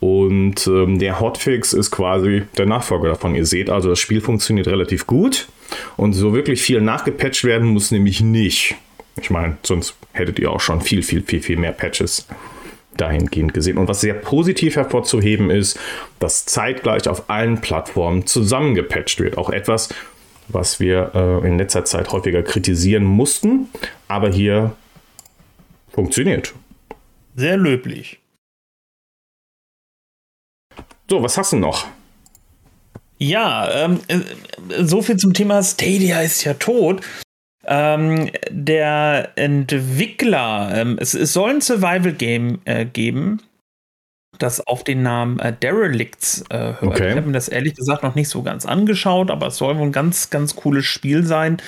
Und 0.01 0.67
ähm, 0.67 0.99
der 0.99 1.19
Hotfix 1.19 1.73
ist 1.73 1.91
quasi 1.91 2.45
der 2.57 2.67
Nachfolger 2.67 3.09
davon. 3.09 3.35
Ihr 3.35 3.47
seht 3.47 3.69
also, 3.69 3.89
das 3.89 3.99
Spiel 3.99 4.21
funktioniert 4.21 4.69
relativ 4.69 5.07
gut. 5.07 5.49
Und 5.97 6.13
so 6.13 6.33
wirklich 6.33 6.63
viel 6.63 6.81
nachgepatcht 6.81 7.45
werden 7.45 7.69
muss 7.69 7.91
nämlich 7.91 8.21
nicht. 8.21 8.77
Ich 9.21 9.31
meine, 9.31 9.59
sonst 9.63 9.95
hättet 10.13 10.39
ihr 10.39 10.51
auch 10.51 10.61
schon 10.61 10.81
viel, 10.81 11.03
viel, 11.03 11.23
viel, 11.23 11.41
viel 11.41 11.57
mehr 11.57 11.73
Patches 11.73 12.27
dahingehend 12.97 13.55
gesehen. 13.55 13.79
Und 13.79 13.89
was 13.89 14.01
sehr 14.01 14.15
positiv 14.15 14.77
hervorzuheben 14.77 15.51
ist, 15.51 15.79
dass 16.19 16.47
zeitgleich 16.47 17.09
auf 17.09 17.29
allen 17.29 17.61
Plattformen 17.61 18.27
zusammengepatcht 18.27 19.21
wird. 19.21 19.39
Auch 19.39 19.51
etwas, 19.51 19.89
was 20.49 20.81
wir 20.81 21.13
äh, 21.15 21.47
in 21.47 21.59
letzter 21.59 21.85
Zeit 21.85 22.13
häufiger 22.13 22.43
kritisieren 22.43 23.05
mussten, 23.05 23.69
aber 24.09 24.31
hier 24.31 24.77
funktioniert. 25.93 26.55
Sehr 27.35 27.57
löblich. 27.57 28.21
So, 31.09 31.23
was 31.23 31.37
hast 31.37 31.53
du 31.53 31.57
noch? 31.57 31.87
Ja, 33.19 33.71
ähm, 33.73 34.01
äh, 34.09 34.21
so 34.85 35.03
viel 35.03 35.17
zum 35.17 35.35
Thema 35.35 35.63
Stadia 35.63 36.21
ist 36.21 36.45
ja 36.45 36.55
tot. 36.55 37.03
Ähm, 37.67 38.31
der 38.51 39.33
Entwickler, 39.37 40.73
ähm, 40.75 40.99
es, 41.01 41.15
es, 41.15 41.33
soll 41.33 41.51
ein 41.51 41.61
Survival-Game 41.63 42.61
äh, 42.67 42.85
geben, 42.85 43.41
das 44.39 44.67
auf 44.67 44.85
den 44.85 45.03
Namen 45.03 45.39
äh, 45.39 45.53
Derelicts 45.53 46.45
äh, 46.51 46.59
hört. 46.59 46.83
Okay. 46.83 47.11
Ich 47.11 47.17
habe 47.17 47.27
mir 47.27 47.33
das 47.33 47.49
ehrlich 47.49 47.75
gesagt 47.75 48.03
noch 48.03 48.15
nicht 48.15 48.29
so 48.29 48.43
ganz 48.43 48.67
angeschaut, 48.67 49.31
aber 49.31 49.47
es 49.47 49.57
soll 49.57 49.79
wohl 49.79 49.87
ein 49.87 49.93
ganz, 49.93 50.29
ganz 50.29 50.57
cooles 50.57 50.85
Spiel 50.85 51.25
sein, 51.25 51.63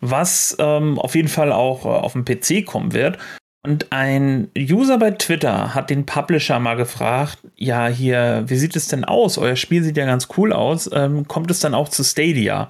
was 0.00 0.56
ähm, 0.60 0.98
auf 0.98 1.16
jeden 1.16 1.28
Fall 1.28 1.50
auch 1.50 1.84
äh, 1.86 1.88
auf 1.88 2.12
dem 2.12 2.24
PC 2.24 2.64
kommen 2.64 2.92
wird. 2.92 3.18
Und 3.64 3.92
ein 3.92 4.50
User 4.58 4.98
bei 4.98 5.12
Twitter 5.12 5.72
hat 5.74 5.88
den 5.88 6.04
Publisher 6.04 6.58
mal 6.58 6.74
gefragt, 6.74 7.38
ja, 7.54 7.86
hier, 7.86 8.42
wie 8.46 8.56
sieht 8.56 8.74
es 8.74 8.88
denn 8.88 9.04
aus? 9.04 9.38
Euer 9.38 9.54
Spiel 9.54 9.84
sieht 9.84 9.96
ja 9.96 10.04
ganz 10.04 10.26
cool 10.36 10.52
aus. 10.52 10.90
Ähm, 10.92 11.28
kommt 11.28 11.50
es 11.50 11.60
dann 11.60 11.74
auch 11.74 11.88
zu 11.88 12.02
Stadia? 12.02 12.68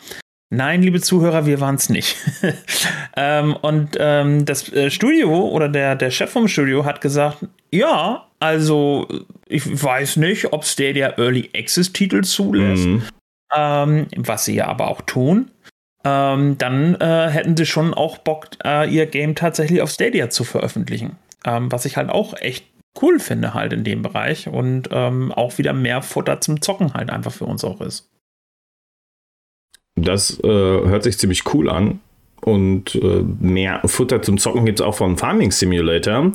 Nein, 0.50 0.82
liebe 0.82 1.00
Zuhörer, 1.00 1.46
wir 1.46 1.60
waren 1.60 1.76
es 1.76 1.88
nicht. 1.88 2.18
ähm, 3.16 3.56
und 3.56 3.96
ähm, 3.98 4.44
das 4.44 4.70
äh, 4.70 4.90
Studio 4.90 5.48
oder 5.48 5.70
der, 5.70 5.96
der 5.96 6.10
Chef 6.10 6.30
vom 6.30 6.46
Studio 6.46 6.84
hat 6.84 7.00
gesagt, 7.00 7.38
ja, 7.70 8.26
also 8.38 9.08
ich 9.46 9.82
weiß 9.82 10.18
nicht, 10.18 10.52
ob 10.52 10.66
Stadia 10.66 11.14
Early 11.16 11.48
Access 11.56 11.94
Titel 11.94 12.22
zulässt, 12.22 12.84
mhm. 12.84 13.02
ähm, 13.56 14.08
was 14.16 14.44
sie 14.44 14.56
ja 14.56 14.66
aber 14.66 14.88
auch 14.88 15.00
tun. 15.00 15.50
Ähm, 16.04 16.58
dann 16.58 16.96
äh, 16.96 17.28
hätten 17.30 17.56
sie 17.56 17.66
schon 17.66 17.94
auch 17.94 18.18
Bock, 18.18 18.48
äh, 18.64 18.92
ihr 18.92 19.06
Game 19.06 19.34
tatsächlich 19.34 19.82
auf 19.82 19.90
Stadia 19.90 20.30
zu 20.30 20.44
veröffentlichen. 20.44 21.16
Ähm, 21.44 21.70
was 21.70 21.84
ich 21.84 21.96
halt 21.96 22.10
auch 22.10 22.34
echt 22.36 22.66
cool 23.00 23.18
finde 23.18 23.54
halt 23.54 23.72
in 23.72 23.84
dem 23.84 24.02
Bereich 24.02 24.48
und 24.48 24.88
ähm, 24.92 25.32
auch 25.32 25.58
wieder 25.58 25.72
mehr 25.72 26.02
Futter 26.02 26.40
zum 26.40 26.60
Zocken 26.60 26.94
halt 26.94 27.10
einfach 27.10 27.32
für 27.32 27.46
uns 27.46 27.64
auch 27.64 27.80
ist. 27.80 28.08
Das 29.94 30.38
äh, 30.42 30.48
hört 30.48 31.04
sich 31.04 31.18
ziemlich 31.18 31.52
cool 31.54 31.70
an. 31.70 32.00
Und 32.44 32.96
äh, 32.96 33.22
mehr 33.40 33.80
Futter 33.84 34.20
zum 34.20 34.36
Zocken 34.36 34.64
gibt 34.66 34.80
es 34.80 34.86
auch 34.86 34.96
von 34.96 35.16
Farming 35.16 35.52
Simulator. 35.52 36.32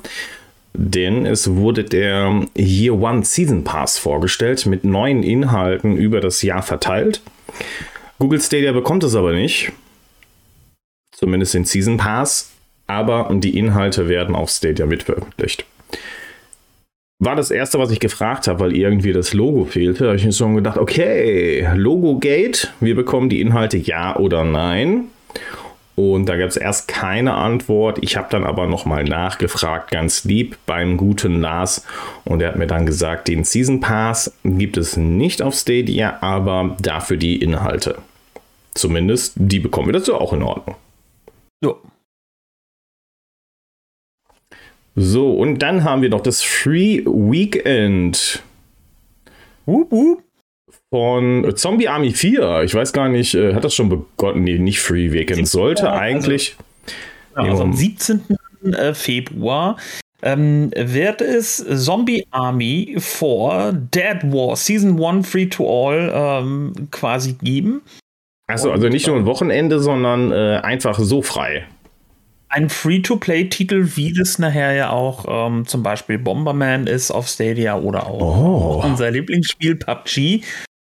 Denn 0.73 1.25
es 1.25 1.55
wurde 1.55 1.83
der 1.83 2.45
Year 2.55 2.93
One 2.93 3.25
Season 3.25 3.63
Pass 3.63 3.97
vorgestellt 3.97 4.65
mit 4.67 4.83
neuen 4.83 5.23
Inhalten 5.23 5.97
über 5.97 6.21
das 6.21 6.41
Jahr 6.43 6.61
verteilt. 6.61 7.21
Google 8.19 8.41
Stadia 8.41 8.71
bekommt 8.71 9.03
es 9.03 9.15
aber 9.15 9.33
nicht. 9.33 9.71
Zumindest 11.11 11.53
den 11.53 11.65
Season 11.65 11.97
Pass. 11.97 12.51
Aber 12.87 13.29
die 13.33 13.57
Inhalte 13.57 14.07
werden 14.07 14.35
auf 14.35 14.49
Stadia 14.49 14.85
mitveröffentlicht 14.85 15.65
war 17.19 17.35
das 17.35 17.51
erste, 17.51 17.79
was 17.79 17.91
ich 17.91 17.99
gefragt 17.99 18.47
habe, 18.47 18.59
weil 18.59 18.75
irgendwie 18.75 19.11
das 19.11 19.33
Logo 19.33 19.65
fehlte. 19.65 20.03
Da 20.03 20.09
habe 20.09 20.17
ich 20.17 20.25
mir 20.25 20.31
so 20.31 20.47
gedacht, 20.49 20.77
okay, 20.77 21.67
Logo 21.75 22.19
Gate, 22.19 22.71
wir 22.79 22.95
bekommen 22.95 23.29
die 23.29 23.41
Inhalte 23.41 23.77
ja 23.77 24.15
oder 24.17 24.43
nein. 24.43 25.05
Und 25.99 26.27
da 26.29 26.37
gab 26.37 26.49
es 26.49 26.57
erst 26.57 26.87
keine 26.87 27.33
Antwort. 27.33 27.97
Ich 28.01 28.17
habe 28.17 28.27
dann 28.29 28.43
aber 28.43 28.67
nochmal 28.67 29.03
nachgefragt, 29.03 29.89
ganz 29.89 30.25
lieb 30.25 30.55
beim 30.67 30.95
guten 30.95 31.41
Lars. 31.41 31.87
Und 32.23 32.39
er 32.39 32.49
hat 32.49 32.55
mir 32.55 32.67
dann 32.67 32.85
gesagt, 32.85 33.27
den 33.27 33.43
Season 33.43 33.79
Pass 33.79 34.31
gibt 34.43 34.77
es 34.77 34.95
nicht 34.95 35.41
auf 35.41 35.55
Stadia, 35.55 36.19
aber 36.21 36.77
dafür 36.79 37.17
die 37.17 37.41
Inhalte. 37.41 37.97
Zumindest 38.75 39.33
die 39.37 39.57
bekommen 39.57 39.87
wir 39.87 39.93
dazu 39.93 40.13
auch 40.13 40.33
in 40.33 40.43
Ordnung. 40.43 40.75
Ja. 41.63 41.73
So, 44.93 45.33
und 45.33 45.57
dann 45.63 45.83
haben 45.83 46.03
wir 46.03 46.09
noch 46.09 46.21
das 46.21 46.43
Free 46.43 47.03
Weekend. 47.05 48.43
Wup, 49.65 49.91
wup. 49.91 50.26
Von 50.89 51.53
Zombie 51.55 51.89
Army 51.89 52.11
4. 52.11 52.63
Ich 52.63 52.73
weiß 52.73 52.93
gar 52.93 53.09
nicht, 53.09 53.35
äh, 53.35 53.53
hat 53.53 53.63
das 53.63 53.75
schon 53.75 53.89
begonnen? 53.89 54.43
Nee, 54.43 54.57
nicht 54.57 54.79
Free 54.79 55.11
Weekend. 55.11 55.47
Sollte 55.47 55.83
ja, 55.83 55.89
also, 55.91 56.01
eigentlich. 56.01 56.55
Also, 57.33 57.51
also 57.51 57.63
am 57.63 57.73
17. 57.73 58.21
Äh, 58.71 58.93
Februar 58.93 59.77
ähm, 60.23 60.71
wird 60.75 61.21
es 61.21 61.63
Zombie 61.85 62.25
Army 62.31 62.95
4 62.97 63.87
Dead 63.93 64.23
War 64.31 64.55
Season 64.55 65.01
1 65.03 65.29
Free 65.29 65.45
to 65.45 65.65
All 65.67 66.11
ähm, 66.13 66.73
quasi 66.89 67.33
geben. 67.33 67.81
Achso, 68.47 68.71
also 68.71 68.87
nicht 68.87 69.05
nur 69.07 69.17
ein 69.17 69.25
Wochenende, 69.25 69.79
sondern 69.79 70.31
äh, 70.31 70.61
einfach 70.63 70.97
so 70.97 71.21
frei 71.21 71.67
ein 72.49 72.69
Free-to-Play-Titel, 72.69 73.91
wie 73.95 74.13
das 74.13 74.39
nachher 74.39 74.73
ja 74.73 74.89
auch 74.89 75.25
ähm, 75.27 75.65
zum 75.67 75.83
Beispiel 75.83 76.17
Bomberman 76.17 76.87
ist 76.87 77.11
auf 77.11 77.27
Stadia 77.27 77.77
oder 77.77 78.07
auch 78.07 78.21
oh. 78.21 78.81
unser 78.83 79.11
Lieblingsspiel 79.11 79.75
PUBG. 79.75 80.43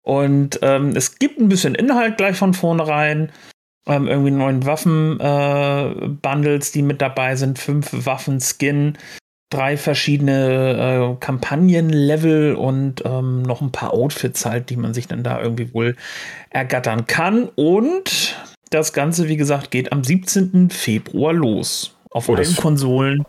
Und 0.09 0.61
ähm, 0.63 0.97
es 0.97 1.19
gibt 1.19 1.39
ein 1.39 1.51
bisschen 1.51 1.75
Inhalt 1.75 2.17
gleich 2.17 2.39
von 2.39 2.55
vornherein. 2.55 3.31
Ähm, 3.87 4.09
irgendwie 4.09 4.31
neun 4.31 4.65
Waffen-Bundles, 4.65 6.71
äh, 6.71 6.73
die 6.73 6.81
mit 6.81 7.03
dabei 7.03 7.37
sind, 7.37 7.59
fünf 7.59 7.91
Waffen-Skin, 7.93 8.97
drei 9.51 9.77
verschiedene 9.77 11.13
äh, 11.13 11.17
Kampagnen-Level 11.21 12.55
und 12.55 13.03
ähm, 13.05 13.43
noch 13.43 13.61
ein 13.61 13.71
paar 13.71 13.93
Outfits 13.93 14.47
halt, 14.47 14.71
die 14.71 14.79
man 14.79 14.95
sich 14.95 15.09
dann 15.09 15.23
da 15.23 15.43
irgendwie 15.43 15.75
wohl 15.75 15.95
ergattern 16.49 17.07
kann. 17.07 17.51
Und 17.55 18.35
das 18.71 18.95
Ganze, 18.95 19.29
wie 19.29 19.37
gesagt, 19.37 19.71
geht 19.71 19.93
am 19.93 20.05
17. 20.05 20.71
Februar 20.71 21.35
los. 21.35 21.95
Auf 22.11 22.31
oh, 22.31 22.35
allen 22.35 22.57
Konsolen, 22.57 23.27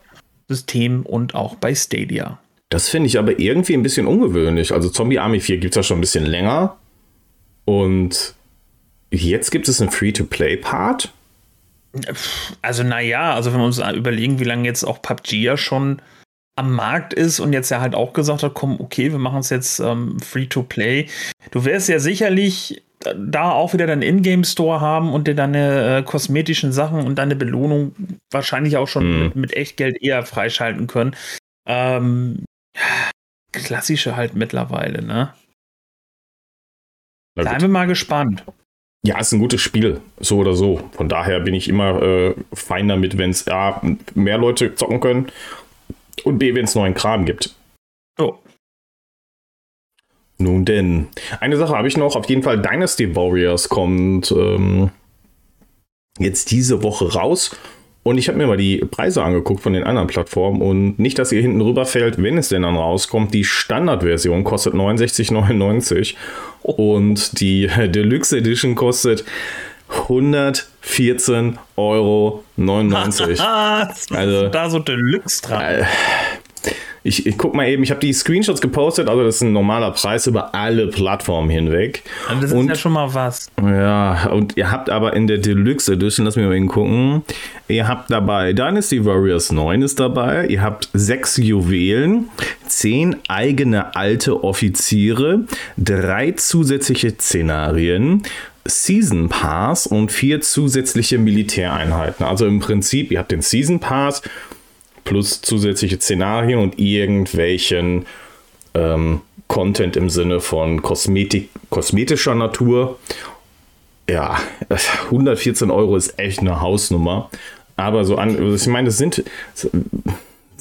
Systemen 0.48 1.04
und 1.04 1.36
auch 1.36 1.56
bei 1.56 1.76
Stadia. 1.76 2.40
Das 2.70 2.90
finde 2.90 3.08
ich 3.08 3.18
aber 3.18 3.40
irgendwie 3.40 3.74
ein 3.74 3.84
bisschen 3.84 4.06
ungewöhnlich. 4.06 4.72
Also 4.74 4.90
Zombie 4.90 5.20
Army 5.20 5.40
4 5.40 5.58
gibt 5.58 5.74
es 5.74 5.76
ja 5.76 5.84
schon 5.84 5.98
ein 5.98 6.02
bisschen 6.02 6.26
länger. 6.26 6.78
Und 7.66 8.36
jetzt 9.12 9.52
gibt 9.52 9.68
es 9.68 9.82
einen 9.82 9.92
Free-to-Play-Part. 9.92 11.12
Also, 12.62 12.84
naja, 12.84 13.34
also 13.34 13.52
wenn 13.52 13.60
wir 13.60 13.66
uns 13.66 13.80
überlegen, 13.80 14.40
wie 14.40 14.44
lange 14.44 14.66
jetzt 14.66 14.84
auch 14.84 15.02
PUBG 15.02 15.42
ja 15.42 15.58
schon 15.58 16.00
am 16.56 16.74
Markt 16.74 17.14
ist 17.14 17.40
und 17.40 17.54
jetzt 17.54 17.72
ja 17.72 17.82
halt 17.82 17.96
auch 17.96 18.14
gesagt 18.14 18.44
hat, 18.44 18.54
komm, 18.54 18.80
okay, 18.80 19.12
wir 19.12 19.18
machen 19.18 19.40
es 19.40 19.50
jetzt 19.50 19.80
ähm, 19.80 20.20
Free-to-Play. 20.20 21.08
Du 21.52 21.66
wirst 21.66 21.90
ja 21.90 22.00
sicherlich 22.00 22.84
da 23.16 23.52
auch 23.52 23.74
wieder 23.74 23.88
deinen 23.88 24.02
Ingame-Store 24.02 24.82
haben 24.82 25.14
und 25.14 25.28
dir 25.28 25.36
deine 25.36 25.98
äh, 25.98 26.04
kosmetischen 26.04 26.72
Sachen 26.72 27.06
und 27.06 27.16
deine 27.16 27.36
Belohnung 27.36 27.96
wahrscheinlich 28.30 28.78
auch 28.78 28.88
schon 28.88 29.10
mhm. 29.10 29.24
mit, 29.24 29.36
mit 29.36 29.54
Echtgeld 29.54 30.02
eher 30.02 30.26
freischalten 30.26 30.88
können. 30.88 31.16
Ähm, 31.66 32.44
klassische 33.52 34.16
halt 34.16 34.36
mittlerweile, 34.36 35.02
ne? 35.02 35.34
Seien 37.36 37.62
wir 37.62 37.68
mal 37.68 37.88
gespannt. 37.88 38.44
Ja, 39.06 39.18
ist 39.18 39.32
ein 39.32 39.40
gutes 39.40 39.62
Spiel, 39.62 40.02
so 40.20 40.40
oder 40.40 40.54
so. 40.54 40.90
Von 40.92 41.08
daher 41.08 41.40
bin 41.40 41.54
ich 41.54 41.70
immer 41.70 42.02
äh, 42.02 42.36
fein 42.54 42.90
damit, 42.90 43.18
wenn 43.18 43.30
es 43.30 43.48
A, 43.48 43.82
mehr 44.14 44.38
Leute 44.38 44.76
zocken 44.76 45.00
können 45.00 45.32
und 46.26 46.38
B, 46.38 46.54
wenn 46.54 46.66
es 46.66 46.76
neuen 46.76 46.94
Kram 46.94 47.26
gibt. 47.26 47.56
Oh. 48.20 48.38
Nun 50.38 50.66
denn, 50.66 51.08
eine 51.40 51.58
Sache 51.58 51.76
habe 51.78 51.88
ich 51.88 51.98
noch. 51.98 52.16
Auf 52.16 52.28
jeden 52.28 52.44
Fall 52.44 52.62
Dynasty 52.62 53.16
Warriors 53.16 53.70
kommt 53.70 54.32
ähm, 54.32 54.92
jetzt 56.18 56.52
diese 56.52 56.84
Woche 56.84 57.14
raus. 57.14 57.56
Und 58.10 58.18
ich 58.18 58.28
habe 58.28 58.40
mir 58.40 58.48
mal 58.48 58.58
die 58.58 58.78
Preise 58.78 59.22
angeguckt 59.22 59.62
von 59.62 59.74
den 59.74 59.84
anderen 59.84 60.08
Plattformen 60.08 60.64
und 60.64 60.98
nicht, 60.98 61.20
dass 61.20 61.32
ihr 61.32 61.44
hinten 61.44 61.62
rüberfällt, 61.62 62.20
wenn 62.20 62.40
es 62.40 62.50
denn 62.50 62.64
dann 62.64 62.76
rauskommt. 62.76 63.36
Die 63.36 63.44
Standardversion 63.44 64.44
kostet 64.44 64.74
69,99 64.74 66.16
und 66.64 67.40
die 67.40 67.68
Deluxe 67.86 68.36
Edition 68.36 68.74
kostet 68.74 69.26
114,99 70.08 71.54
Euro. 71.76 72.44
also 74.18 74.48
da 74.48 74.72
so 74.72 74.80
Deluxe 74.80 75.44
dran. 75.44 75.86
Ich, 77.04 77.26
ich 77.26 77.38
guck 77.38 77.54
mal 77.56 77.68
eben, 77.68 77.84
ich 77.84 77.92
habe 77.92 78.02
die 78.02 78.12
Screenshots 78.12 78.60
gepostet, 78.60 79.08
also 79.08 79.24
das 79.24 79.36
ist 79.36 79.42
ein 79.42 79.54
normaler 79.54 79.92
Preis 79.92 80.28
über 80.28 80.54
alle 80.54 80.88
Plattformen 80.88 81.50
hinweg. 81.50 82.04
Und 82.32 82.44
das 82.44 82.52
ist 82.52 82.58
und, 82.58 82.68
ja 82.68 82.76
schon 82.76 82.92
mal 82.92 83.14
was. 83.14 83.50
Ja, 83.62 84.30
und 84.32 84.58
ihr 84.58 84.72
habt 84.72 84.90
aber 84.90 85.16
in 85.16 85.28
der 85.28 85.38
Deluxe 85.38 85.94
Edition, 85.94 86.26
lass 86.26 86.36
mich 86.36 86.46
mal 86.46 86.56
eben 86.56 86.68
gucken, 86.68 87.24
ihr 87.68 87.88
habt 87.88 88.12
dabei 88.12 88.54
Dynasty 88.54 89.06
Warriors 89.06 89.52
9 89.52 89.82
ist 89.82 90.00
dabei, 90.00 90.48
ihr 90.48 90.62
habt 90.62 90.90
sechs 90.94 91.38
Juwelen, 91.38 92.30
zehn 92.66 93.16
eigene 93.28 93.96
alte 93.96 94.44
Offiziere, 94.44 95.46
drei 95.78 96.32
zusätzliche 96.32 97.12
Szenarien, 97.12 98.24
Season 98.66 99.30
Pass 99.30 99.88
und 99.88 100.12
vier 100.12 100.42
zusätzliche 100.42 101.18
Militäreinheiten. 101.18 102.26
Also 102.26 102.46
im 102.46 102.60
Prinzip, 102.60 103.12
ihr 103.12 103.20
habt 103.20 103.32
den 103.32 103.42
Season 103.42 103.80
Pass 103.80 104.22
plus 105.10 105.42
zusätzliche 105.42 106.00
Szenarien 106.00 106.60
und 106.60 106.78
irgendwelchen 106.78 108.06
ähm, 108.76 109.22
Content 109.48 109.98
im 109.98 110.12
Sinne 110.12 110.40
von 110.40 110.84
Kosmetik, 110.84 111.50
kosmetischer 111.72 112.36
Natur. 112.36 113.00
Ja, 114.08 114.40
114 115.06 115.72
Euro 115.72 115.96
ist 115.96 116.20
echt 116.20 116.42
eine 116.42 116.62
Hausnummer. 116.62 117.32
Aber 117.76 118.06
so 118.06 118.18
an, 118.18 118.38
also 118.38 118.54
ich 118.54 118.68
meine, 118.68 118.86
das 118.86 119.00
sind, 119.00 119.24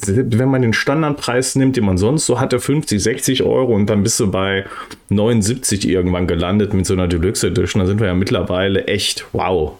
wenn 0.07 0.49
man 0.49 0.63
den 0.63 0.73
Standardpreis 0.73 1.53
nimmt, 1.53 1.77
den 1.77 1.85
man 1.85 1.99
sonst 1.99 2.25
so 2.25 2.39
hatte, 2.39 2.59
50, 2.59 3.03
60 3.03 3.43
Euro 3.43 3.75
und 3.75 3.87
dann 3.87 4.01
bist 4.01 4.19
du 4.19 4.31
bei 4.31 4.65
79 5.09 5.87
irgendwann 5.87 6.25
gelandet 6.25 6.73
mit 6.73 6.87
so 6.87 6.93
einer 6.93 7.07
Deluxe 7.07 7.45
Edition, 7.45 7.81
dann 7.81 7.87
sind 7.87 7.99
wir 7.99 8.07
ja 8.07 8.15
mittlerweile 8.15 8.87
echt, 8.87 9.27
wow. 9.31 9.73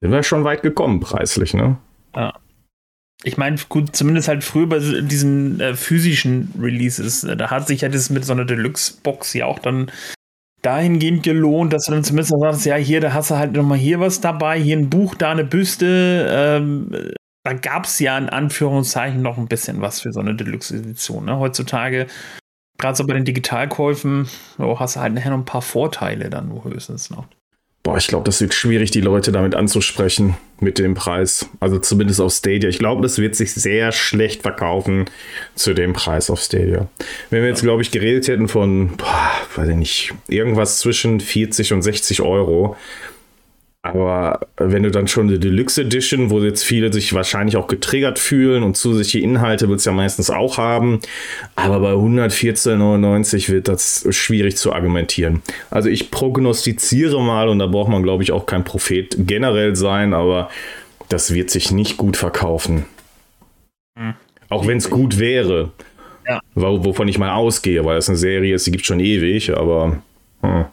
Sind 0.00 0.10
wir 0.10 0.24
schon 0.24 0.42
weit 0.42 0.62
gekommen 0.62 0.98
preislich, 0.98 1.54
ne? 1.54 1.76
Ja. 2.16 2.32
Ich 3.26 3.38
meine, 3.38 3.56
gut, 3.70 3.96
zumindest 3.96 4.28
halt 4.28 4.44
früher 4.44 4.68
bei 4.68 4.78
diesen 4.78 5.58
äh, 5.58 5.74
physischen 5.74 6.52
Releases, 6.60 7.24
äh, 7.24 7.36
da 7.36 7.50
hat 7.50 7.66
sich 7.66 7.80
ja 7.80 7.88
das 7.88 8.10
mit 8.10 8.24
so 8.24 8.34
einer 8.34 8.44
Deluxe-Box 8.44 9.32
ja 9.32 9.46
auch 9.46 9.58
dann 9.58 9.90
dahingehend 10.60 11.22
gelohnt, 11.22 11.72
dass 11.72 11.86
du 11.86 11.92
dann 11.92 12.04
zumindest 12.04 12.34
sagst, 12.38 12.66
ja, 12.66 12.76
hier, 12.76 13.00
da 13.00 13.14
hast 13.14 13.30
du 13.30 13.36
halt 13.36 13.52
nochmal 13.52 13.78
hier 13.78 13.98
was 13.98 14.20
dabei, 14.20 14.60
hier 14.60 14.76
ein 14.76 14.90
Buch, 14.90 15.14
da 15.14 15.30
eine 15.30 15.44
Büste. 15.44 16.26
Ähm, 16.30 16.90
da 17.44 17.54
gab 17.54 17.84
es 17.84 17.98
ja 17.98 18.16
in 18.16 18.28
Anführungszeichen 18.28 19.20
noch 19.22 19.38
ein 19.38 19.48
bisschen 19.48 19.80
was 19.80 20.00
für 20.00 20.12
so 20.12 20.20
eine 20.20 20.34
Deluxe-Edition. 20.34 21.24
Ne? 21.24 21.38
Heutzutage, 21.38 22.06
gerade 22.78 22.96
so 22.96 23.06
bei 23.06 23.14
den 23.14 23.24
Digitalkäufen, 23.24 24.28
oh, 24.58 24.78
hast 24.78 24.96
du 24.96 25.00
halt 25.00 25.14
nachher 25.14 25.30
noch 25.30 25.38
ein 25.38 25.44
paar 25.46 25.62
Vorteile 25.62 26.28
dann 26.28 26.50
wo 26.50 26.64
höchstens 26.64 27.10
noch. 27.10 27.26
Boah, 27.84 27.98
ich 27.98 28.06
glaube, 28.06 28.24
das 28.24 28.40
wird 28.40 28.54
schwierig, 28.54 28.92
die 28.92 29.02
Leute 29.02 29.30
damit 29.30 29.54
anzusprechen 29.54 30.38
mit 30.58 30.78
dem 30.78 30.94
Preis. 30.94 31.50
Also 31.60 31.78
zumindest 31.78 32.18
auf 32.18 32.32
Stadia. 32.32 32.70
Ich 32.70 32.78
glaube, 32.78 33.02
das 33.02 33.18
wird 33.18 33.36
sich 33.36 33.52
sehr 33.52 33.92
schlecht 33.92 34.40
verkaufen 34.40 35.04
zu 35.54 35.74
dem 35.74 35.92
Preis 35.92 36.30
auf 36.30 36.40
Stadia. 36.40 36.88
Wenn 37.28 37.42
wir 37.42 37.50
jetzt, 37.50 37.60
glaube 37.60 37.82
ich, 37.82 37.90
geredet 37.90 38.26
hätten 38.26 38.48
von, 38.48 38.96
boah, 38.96 39.32
weiß 39.56 39.68
ich 39.68 39.76
nicht, 39.76 40.14
irgendwas 40.28 40.78
zwischen 40.78 41.20
40 41.20 41.74
und 41.74 41.82
60 41.82 42.22
Euro, 42.22 42.74
aber 43.84 44.40
wenn 44.56 44.82
du 44.82 44.90
dann 44.90 45.08
schon 45.08 45.28
eine 45.28 45.38
Deluxe 45.38 45.82
Edition, 45.82 46.30
wo 46.30 46.40
jetzt 46.40 46.64
viele 46.64 46.90
sich 46.90 47.12
wahrscheinlich 47.12 47.58
auch 47.58 47.66
getriggert 47.66 48.18
fühlen 48.18 48.62
und 48.62 48.78
zusätzliche 48.78 49.18
Inhalte 49.22 49.68
willst 49.68 49.84
du 49.84 49.90
ja 49.90 49.94
meistens 49.94 50.30
auch 50.30 50.56
haben, 50.56 51.00
aber 51.54 51.80
bei 51.80 51.92
114,99 51.92 53.50
wird 53.50 53.68
das 53.68 54.06
schwierig 54.08 54.56
zu 54.56 54.72
argumentieren. 54.72 55.42
Also 55.70 55.90
ich 55.90 56.10
prognostiziere 56.10 57.20
mal, 57.22 57.50
und 57.50 57.58
da 57.58 57.66
braucht 57.66 57.90
man 57.90 58.02
glaube 58.02 58.22
ich 58.22 58.32
auch 58.32 58.46
kein 58.46 58.64
Prophet 58.64 59.14
generell 59.18 59.76
sein, 59.76 60.14
aber 60.14 60.48
das 61.10 61.34
wird 61.34 61.50
sich 61.50 61.70
nicht 61.70 61.98
gut 61.98 62.16
verkaufen. 62.16 62.86
Hm. 63.98 64.14
Auch 64.48 64.66
wenn 64.66 64.78
es 64.78 64.88
gut 64.88 65.18
wäre. 65.18 65.72
Ja. 66.26 66.40
Wovon 66.54 67.06
ich 67.08 67.18
mal 67.18 67.34
ausgehe, 67.34 67.84
weil 67.84 67.98
es 67.98 68.08
eine 68.08 68.16
Serie 68.16 68.54
ist, 68.54 68.66
die 68.66 68.70
gibt 68.70 68.86
schon 68.86 69.00
ewig, 69.00 69.54
aber. 69.54 69.98
Hm 70.40 70.64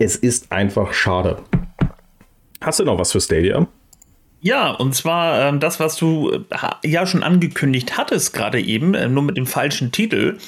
es 0.00 0.16
ist 0.16 0.50
einfach 0.50 0.92
schade. 0.92 1.42
Hast 2.60 2.80
du 2.80 2.84
noch 2.84 2.98
was 2.98 3.12
für 3.12 3.20
Stadia? 3.20 3.68
Ja, 4.40 4.70
und 4.70 4.94
zwar 4.94 5.48
ähm, 5.48 5.60
das, 5.60 5.78
was 5.78 5.96
du 5.96 6.30
äh, 6.32 6.88
ja 6.88 7.06
schon 7.06 7.22
angekündigt 7.22 7.98
hattest, 7.98 8.32
gerade 8.32 8.60
eben, 8.60 8.94
äh, 8.94 9.08
nur 9.08 9.22
mit 9.22 9.36
dem 9.36 9.46
falschen 9.46 9.92
Titel. 9.92 10.38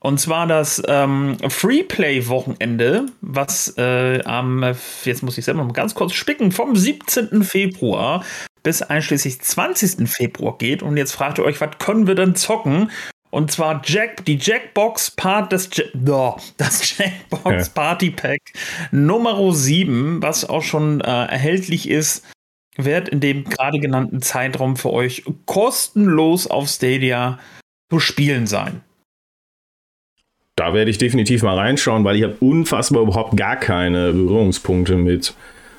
Und 0.00 0.18
zwar 0.18 0.46
das 0.46 0.82
ähm, 0.86 1.36
Freeplay-Wochenende, 1.46 3.06
was 3.20 3.74
äh, 3.76 4.22
am, 4.24 4.74
jetzt 5.04 5.22
muss 5.22 5.38
ich 5.38 5.44
selber 5.44 5.64
mal 5.64 5.72
ganz 5.72 5.94
kurz 5.94 6.14
spicken, 6.14 6.52
vom 6.52 6.74
17. 6.74 7.42
Februar 7.44 8.24
bis 8.62 8.80
einschließlich 8.80 9.40
20. 9.40 10.08
Februar 10.08 10.56
geht. 10.56 10.82
Und 10.82 10.96
jetzt 10.96 11.12
fragt 11.12 11.38
ihr 11.38 11.44
euch, 11.44 11.60
was 11.60 11.78
können 11.78 12.06
wir 12.06 12.14
denn 12.14 12.34
zocken? 12.34 12.90
Und 13.34 13.50
zwar 13.50 13.82
Jack, 13.84 14.24
die 14.26 14.36
Jackbox 14.36 15.10
Part, 15.10 15.52
das, 15.52 15.68
oh, 16.08 16.36
das 16.56 16.96
Jackbox 16.96 17.66
ja. 17.66 17.72
Party 17.74 18.12
Pack 18.12 18.40
Nummer 18.92 19.52
7, 19.52 20.22
was 20.22 20.48
auch 20.48 20.62
schon 20.62 21.00
äh, 21.00 21.04
erhältlich 21.04 21.90
ist, 21.90 22.24
wird 22.76 23.08
in 23.08 23.18
dem 23.18 23.42
gerade 23.42 23.80
genannten 23.80 24.22
Zeitraum 24.22 24.76
für 24.76 24.92
euch 24.92 25.24
kostenlos 25.46 26.46
auf 26.46 26.68
Stadia 26.68 27.40
zu 27.90 27.98
spielen 27.98 28.46
sein. 28.46 28.82
Da 30.54 30.72
werde 30.72 30.92
ich 30.92 30.98
definitiv 30.98 31.42
mal 31.42 31.58
reinschauen, 31.58 32.04
weil 32.04 32.14
ich 32.14 32.22
habe 32.22 32.36
unfassbar 32.38 33.02
überhaupt 33.02 33.36
gar 33.36 33.56
keine 33.56 34.12
Berührungspunkte 34.12 34.94
mit 34.94 35.34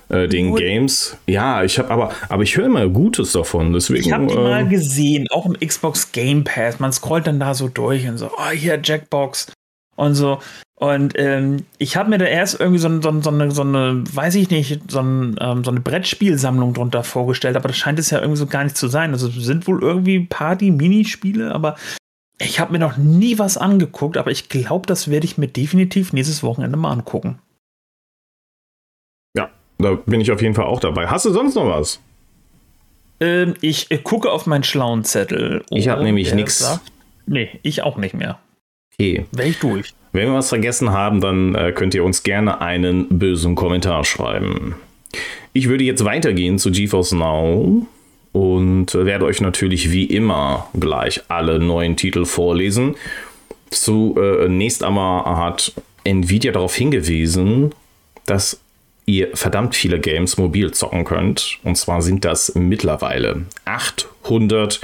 äh, 0.09 0.27
den 0.27 0.51
Gut. 0.51 0.59
Games. 0.59 1.17
Ja, 1.27 1.63
ich 1.63 1.79
habe 1.79 1.89
aber, 1.89 2.11
aber 2.29 2.43
ich 2.43 2.55
höre 2.57 2.65
immer 2.65 2.87
Gutes 2.87 3.31
davon. 3.31 3.73
Deswegen, 3.73 4.01
ich 4.01 4.11
habe 4.11 4.27
die 4.27 4.33
äh, 4.33 4.37
mal 4.37 4.67
gesehen, 4.67 5.27
auch 5.31 5.45
im 5.45 5.53
Xbox 5.53 6.11
Game 6.11 6.43
Pass. 6.43 6.79
Man 6.79 6.91
scrollt 6.91 7.27
dann 7.27 7.39
da 7.39 7.53
so 7.53 7.67
durch 7.67 8.07
und 8.07 8.17
so, 8.17 8.27
oh, 8.27 8.51
hier 8.51 8.79
Jackbox 8.83 9.51
und 9.95 10.15
so. 10.15 10.39
Und 10.77 11.13
ähm, 11.17 11.65
ich 11.77 11.95
habe 11.95 12.09
mir 12.09 12.17
da 12.17 12.25
erst 12.25 12.59
irgendwie 12.59 12.79
so, 12.79 12.89
so, 13.01 13.21
so, 13.21 13.29
eine, 13.29 13.51
so 13.51 13.61
eine, 13.61 14.03
weiß 14.11 14.35
ich 14.35 14.49
nicht, 14.49 14.91
so, 14.91 14.99
ein, 14.99 15.37
ähm, 15.39 15.63
so 15.63 15.71
eine 15.71 15.79
Brettspielsammlung 15.79 16.73
drunter 16.73 17.03
vorgestellt, 17.03 17.55
aber 17.55 17.69
das 17.69 17.77
scheint 17.77 17.97
es 17.97 18.09
ja 18.09 18.19
irgendwie 18.19 18.39
so 18.39 18.45
gar 18.45 18.65
nicht 18.65 18.75
zu 18.75 18.89
sein. 18.89 19.11
Also 19.11 19.29
sind 19.29 19.67
wohl 19.67 19.81
irgendwie 19.81 20.19
Party-Minispiele, 20.19 21.53
aber 21.53 21.75
ich 22.39 22.59
habe 22.59 22.73
mir 22.73 22.79
noch 22.79 22.97
nie 22.97 23.39
was 23.39 23.57
angeguckt, 23.57 24.17
aber 24.17 24.31
ich 24.31 24.49
glaube, 24.49 24.85
das 24.85 25.09
werde 25.09 25.25
ich 25.25 25.37
mir 25.37 25.47
definitiv 25.47 26.11
nächstes 26.11 26.43
Wochenende 26.43 26.77
mal 26.77 26.91
angucken. 26.91 27.39
Da 29.77 29.97
bin 30.05 30.21
ich 30.21 30.31
auf 30.31 30.41
jeden 30.41 30.55
Fall 30.55 30.65
auch 30.65 30.79
dabei. 30.79 31.07
Hast 31.07 31.25
du 31.25 31.31
sonst 31.31 31.55
noch 31.55 31.67
was? 31.67 31.99
Ähm, 33.19 33.53
ich 33.61 33.91
äh, 33.91 33.97
gucke 33.97 34.31
auf 34.31 34.45
meinen 34.45 34.63
schlauen 34.63 35.03
Zettel. 35.03 35.63
ich 35.69 35.87
habe 35.87 36.03
nämlich 36.03 36.33
nichts. 36.33 36.79
Nee, 37.25 37.49
ich 37.63 37.81
auch 37.83 37.97
nicht 37.97 38.13
mehr. 38.13 38.39
Okay. 38.93 39.25
Wäre 39.31 39.49
ich 39.49 39.59
durch. 39.59 39.93
Wenn 40.11 40.29
wir 40.29 40.35
was 40.35 40.49
vergessen 40.49 40.91
haben, 40.91 41.19
dann 41.19 41.55
äh, 41.55 41.71
könnt 41.73 41.93
ihr 41.93 42.03
uns 42.03 42.23
gerne 42.23 42.61
einen 42.61 43.19
bösen 43.19 43.55
Kommentar 43.55 44.05
schreiben. 44.05 44.75
Ich 45.53 45.67
würde 45.67 45.83
jetzt 45.83 46.05
weitergehen 46.05 46.59
zu 46.59 46.71
GeForce 46.71 47.13
Now 47.13 47.85
und 48.31 48.93
werde 48.93 49.25
euch 49.25 49.41
natürlich 49.41 49.91
wie 49.91 50.05
immer 50.05 50.69
gleich 50.77 51.21
alle 51.29 51.59
neuen 51.59 51.95
Titel 51.95 52.25
vorlesen. 52.25 52.95
Zunächst 53.69 54.81
äh, 54.81 54.85
einmal 54.85 55.25
hat 55.37 55.73
Nvidia 56.03 56.51
darauf 56.51 56.75
hingewiesen, 56.75 57.73
dass 58.25 58.61
ihr 59.05 59.35
verdammt 59.35 59.75
viele 59.75 59.99
Games 59.99 60.37
mobil 60.37 60.71
zocken 60.71 61.05
könnt. 61.05 61.59
Und 61.63 61.77
zwar 61.77 62.01
sind 62.01 62.25
das 62.25 62.55
mittlerweile 62.55 63.45
800 63.65 64.81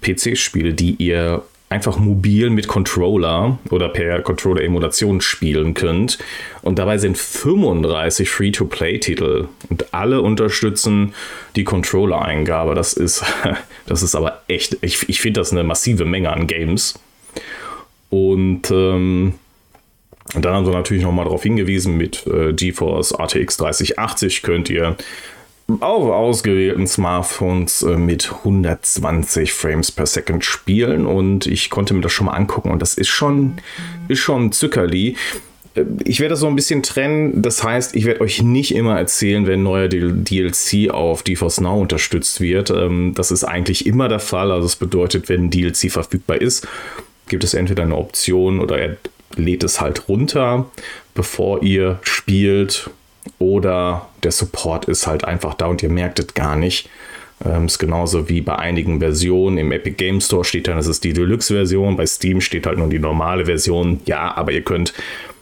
PC-Spiele, 0.00 0.74
die 0.74 0.94
ihr 0.98 1.42
einfach 1.70 1.98
mobil 1.98 2.50
mit 2.50 2.66
Controller 2.66 3.58
oder 3.70 3.88
per 3.88 4.20
Controller-Emulation 4.22 5.20
spielen 5.20 5.72
könnt. 5.74 6.18
Und 6.62 6.78
dabei 6.80 6.98
sind 6.98 7.16
35 7.16 8.28
Free-to-Play-Titel 8.28 9.46
und 9.68 9.94
alle 9.94 10.20
unterstützen 10.20 11.14
die 11.54 11.64
Controller-Eingabe. 11.64 12.74
Das 12.74 12.92
ist, 12.92 13.24
das 13.86 14.02
ist 14.02 14.16
aber 14.16 14.42
echt, 14.48 14.78
ich, 14.82 15.08
ich 15.08 15.20
finde 15.20 15.40
das 15.40 15.52
eine 15.52 15.62
massive 15.62 16.04
Menge 16.04 16.32
an 16.32 16.48
Games. 16.48 16.98
Und 18.10 18.70
ähm, 18.72 19.34
und 20.34 20.44
dann 20.44 20.54
haben 20.54 20.64
sie 20.64 20.70
natürlich 20.70 21.02
nochmal 21.02 21.24
darauf 21.24 21.42
hingewiesen, 21.42 21.96
mit 21.96 22.26
äh, 22.26 22.52
GeForce 22.52 23.12
RTX 23.12 23.56
3080 23.56 24.42
könnt 24.42 24.70
ihr 24.70 24.96
auf 25.80 26.10
ausgewählten 26.10 26.86
Smartphones 26.86 27.82
äh, 27.82 27.96
mit 27.96 28.32
120 28.32 29.52
Frames 29.52 29.92
per 29.92 30.06
Second 30.06 30.44
spielen 30.44 31.06
und 31.06 31.46
ich 31.46 31.70
konnte 31.70 31.94
mir 31.94 32.00
das 32.00 32.12
schon 32.12 32.26
mal 32.26 32.32
angucken 32.32 32.70
und 32.70 32.82
das 32.82 32.94
ist 32.94 33.08
schon, 33.08 33.54
ist 34.08 34.18
schon 34.18 34.52
Zückerli. 34.52 35.16
Äh, 35.74 35.84
ich 36.04 36.20
werde 36.20 36.30
das 36.30 36.40
so 36.40 36.48
ein 36.48 36.56
bisschen 36.56 36.82
trennen. 36.82 37.42
Das 37.42 37.62
heißt, 37.62 37.94
ich 37.94 38.04
werde 38.04 38.20
euch 38.20 38.42
nicht 38.42 38.74
immer 38.74 38.98
erzählen, 38.98 39.46
wenn 39.46 39.62
neuer 39.62 39.88
DLC 39.88 40.90
auf 40.90 41.24
GeForce 41.24 41.60
Now 41.60 41.80
unterstützt 41.80 42.40
wird. 42.40 42.70
Ähm, 42.70 43.12
das 43.14 43.30
ist 43.30 43.44
eigentlich 43.44 43.86
immer 43.86 44.08
der 44.08 44.20
Fall. 44.20 44.50
Also 44.50 44.66
das 44.66 44.76
bedeutet, 44.76 45.28
wenn 45.28 45.50
DLC 45.50 45.90
verfügbar 45.90 46.40
ist, 46.40 46.66
gibt 47.28 47.44
es 47.44 47.54
entweder 47.54 47.84
eine 47.84 47.96
Option 47.96 48.60
oder 48.60 48.78
er 48.78 48.96
lädt 49.36 49.64
es 49.64 49.80
halt 49.80 50.08
runter, 50.08 50.66
bevor 51.14 51.62
ihr 51.62 51.98
spielt. 52.02 52.90
Oder 53.38 54.08
der 54.22 54.32
Support 54.32 54.86
ist 54.86 55.06
halt 55.06 55.24
einfach 55.24 55.54
da 55.54 55.66
und 55.66 55.82
ihr 55.82 55.90
merkt 55.90 56.18
es 56.18 56.34
gar 56.34 56.56
nicht. 56.56 56.88
Ähm, 57.44 57.66
ist 57.66 57.78
genauso 57.78 58.28
wie 58.28 58.40
bei 58.40 58.56
einigen 58.56 59.00
Versionen. 59.00 59.58
Im 59.58 59.72
Epic 59.72 59.96
Game 59.96 60.20
Store 60.20 60.44
steht 60.44 60.68
dann, 60.68 60.76
das 60.76 60.86
ist 60.86 61.04
die 61.04 61.12
Deluxe-Version. 61.12 61.96
Bei 61.96 62.06
Steam 62.06 62.40
steht 62.40 62.66
halt 62.66 62.78
nur 62.78 62.88
die 62.88 62.98
normale 62.98 63.46
Version. 63.46 64.00
Ja, 64.04 64.36
aber 64.36 64.52
ihr 64.52 64.62
könnt, 64.62 64.92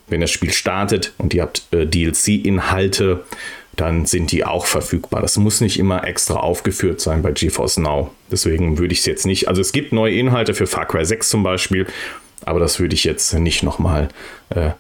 wenn 0.09 0.21
das 0.21 0.31
Spiel 0.31 0.53
startet 0.53 1.13
und 1.19 1.35
ihr 1.35 1.43
habt 1.43 1.63
äh, 1.73 1.87
DLC-Inhalte, 1.87 3.25
dann 3.75 4.07
sind 4.07 4.33
die 4.33 4.45
auch 4.45 4.67
verfügbar. 4.67 5.23
Das 5.23 5.37
muss 5.37 5.61
nicht 5.61 5.79
immer 5.79 6.05
extra 6.05 6.35
aufgeführt 6.35 7.01
sein 7.01 7.23
bei 7.23 7.31
GeForce 7.31 7.79
Now. 7.79 8.13
Deswegen 8.31 8.79
würde 8.79 8.93
ich 8.93 9.01
es 9.01 9.07
jetzt 9.07 9.27
nicht. 9.27 9.47
Also 9.47 9.61
es 9.61 9.73
gibt 9.73 9.93
neue 9.93 10.15
Inhalte 10.15 10.55
für 10.55 10.67
Far 10.67 10.87
Cry 10.87 11.05
6 11.05 11.29
zum 11.29 11.43
Beispiel. 11.45 11.87
Aber 12.49 12.61
das 12.61 12.81
würde 12.81 12.95
ich 12.95 13.05
jetzt 13.05 13.35
nicht 13.35 13.63
nochmal 13.63 14.09
äh, 14.49 14.71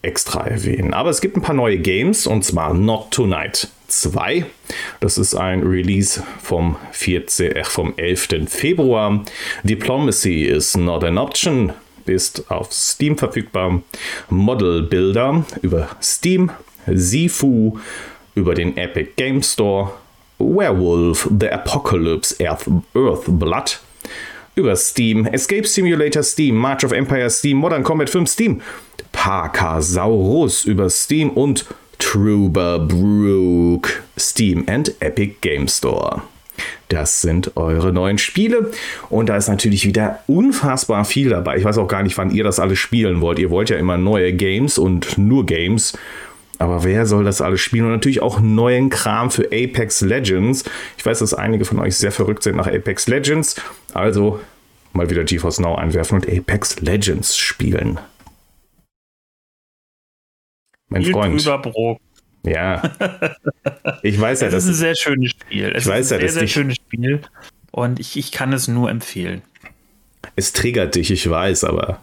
extra 0.00 0.46
erwähnen. 0.46 0.94
Aber 0.94 1.10
es 1.10 1.20
gibt 1.20 1.36
ein 1.36 1.42
paar 1.42 1.54
neue 1.54 1.76
Games 1.76 2.26
und 2.26 2.42
zwar 2.42 2.72
Not 2.72 3.10
Tonight 3.10 3.68
2. 3.88 4.46
Das 5.00 5.18
ist 5.18 5.34
ein 5.34 5.62
Release 5.62 6.22
vom, 6.42 6.76
14, 6.92 7.52
äh, 7.52 7.64
vom 7.64 7.92
11. 7.98 8.48
Februar. 8.48 9.22
Diplomacy 9.62 10.44
is 10.44 10.74
not 10.74 11.04
an 11.04 11.18
option 11.18 11.74
ist 12.06 12.50
auf 12.50 12.72
Steam 12.72 13.18
verfügbar. 13.18 13.82
Model 14.30 14.84
Builder 14.84 15.44
über 15.60 15.90
Steam. 16.00 16.50
Sifu 16.86 17.78
über 18.34 18.54
den 18.54 18.78
Epic 18.78 19.10
Game 19.16 19.42
Store. 19.42 19.92
Werewolf 20.38 21.28
The 21.38 21.50
Apocalypse 21.50 22.34
Earth, 22.40 22.66
Earth 22.94 23.24
Blood 23.26 23.80
über 24.58 24.76
Steam, 24.76 25.26
Escape 25.26 25.66
Simulator 25.66 26.22
Steam, 26.22 26.56
March 26.56 26.84
of 26.84 26.92
Empire 26.92 27.30
Steam, 27.30 27.56
Modern 27.56 27.82
Combat 27.82 28.10
5 28.10 28.28
Steam, 28.28 28.60
Parkasaurus 29.12 30.64
über 30.64 30.90
Steam 30.90 31.30
und 31.30 31.66
Truber 31.98 32.78
Brook 32.78 34.02
Steam 34.18 34.64
and 34.66 34.94
Epic 35.00 35.36
Game 35.40 35.68
Store. 35.68 36.22
Das 36.88 37.20
sind 37.20 37.56
eure 37.56 37.92
neuen 37.92 38.18
Spiele. 38.18 38.70
Und 39.10 39.28
da 39.28 39.36
ist 39.36 39.48
natürlich 39.48 39.84
wieder 39.86 40.20
unfassbar 40.26 41.04
viel 41.04 41.30
dabei. 41.30 41.56
Ich 41.56 41.64
weiß 41.64 41.78
auch 41.78 41.88
gar 41.88 42.02
nicht, 42.02 42.16
wann 42.16 42.30
ihr 42.30 42.44
das 42.44 42.58
alles 42.58 42.78
spielen 42.78 43.20
wollt. 43.20 43.38
Ihr 43.38 43.50
wollt 43.50 43.70
ja 43.70 43.76
immer 43.76 43.96
neue 43.96 44.32
Games 44.32 44.78
und 44.78 45.18
nur 45.18 45.46
Games. 45.46 45.96
Aber 46.58 46.82
wer 46.82 47.06
soll 47.06 47.24
das 47.24 47.40
alles 47.40 47.60
spielen? 47.60 47.86
Und 47.86 47.92
natürlich 47.92 48.20
auch 48.20 48.40
neuen 48.40 48.90
Kram 48.90 49.30
für 49.30 49.46
Apex 49.46 50.00
Legends. 50.00 50.64
Ich 50.96 51.06
weiß, 51.06 51.20
dass 51.20 51.34
einige 51.34 51.64
von 51.64 51.78
euch 51.78 51.96
sehr 51.96 52.12
verrückt 52.12 52.42
sind 52.42 52.56
nach 52.56 52.66
Apex 52.66 53.06
Legends. 53.06 53.60
Also 53.94 54.40
mal 54.92 55.08
wieder 55.08 55.24
GeForce 55.24 55.60
Now 55.60 55.76
einwerfen 55.76 56.16
und 56.16 56.28
Apex 56.28 56.80
Legends 56.80 57.36
spielen. 57.36 58.00
Mein 60.88 61.02
Spiel 61.02 61.12
Freund. 61.12 61.44
Drüber, 61.44 61.98
Ja. 62.44 62.82
Ich 64.02 64.20
weiß 64.20 64.42
ja, 64.42 64.48
das 64.48 64.64
ist 64.64 64.70
ein 64.70 64.74
sehr 64.74 64.94
schönes 64.94 65.30
Spiel. 65.30 65.72
Es 65.74 65.84
ich 65.84 65.90
weiß 65.90 66.06
ist 66.06 66.12
ein 66.12 66.20
ja, 66.20 66.28
sehr, 66.28 66.40
sehr 66.40 66.48
schönes 66.48 66.76
Spiel. 66.76 67.20
Und 67.70 68.00
ich, 68.00 68.16
ich 68.16 68.32
kann 68.32 68.52
es 68.52 68.68
nur 68.68 68.90
empfehlen. 68.90 69.42
Es 70.36 70.52
triggert 70.52 70.94
dich, 70.94 71.10
ich 71.10 71.28
weiß, 71.28 71.64
aber 71.64 72.00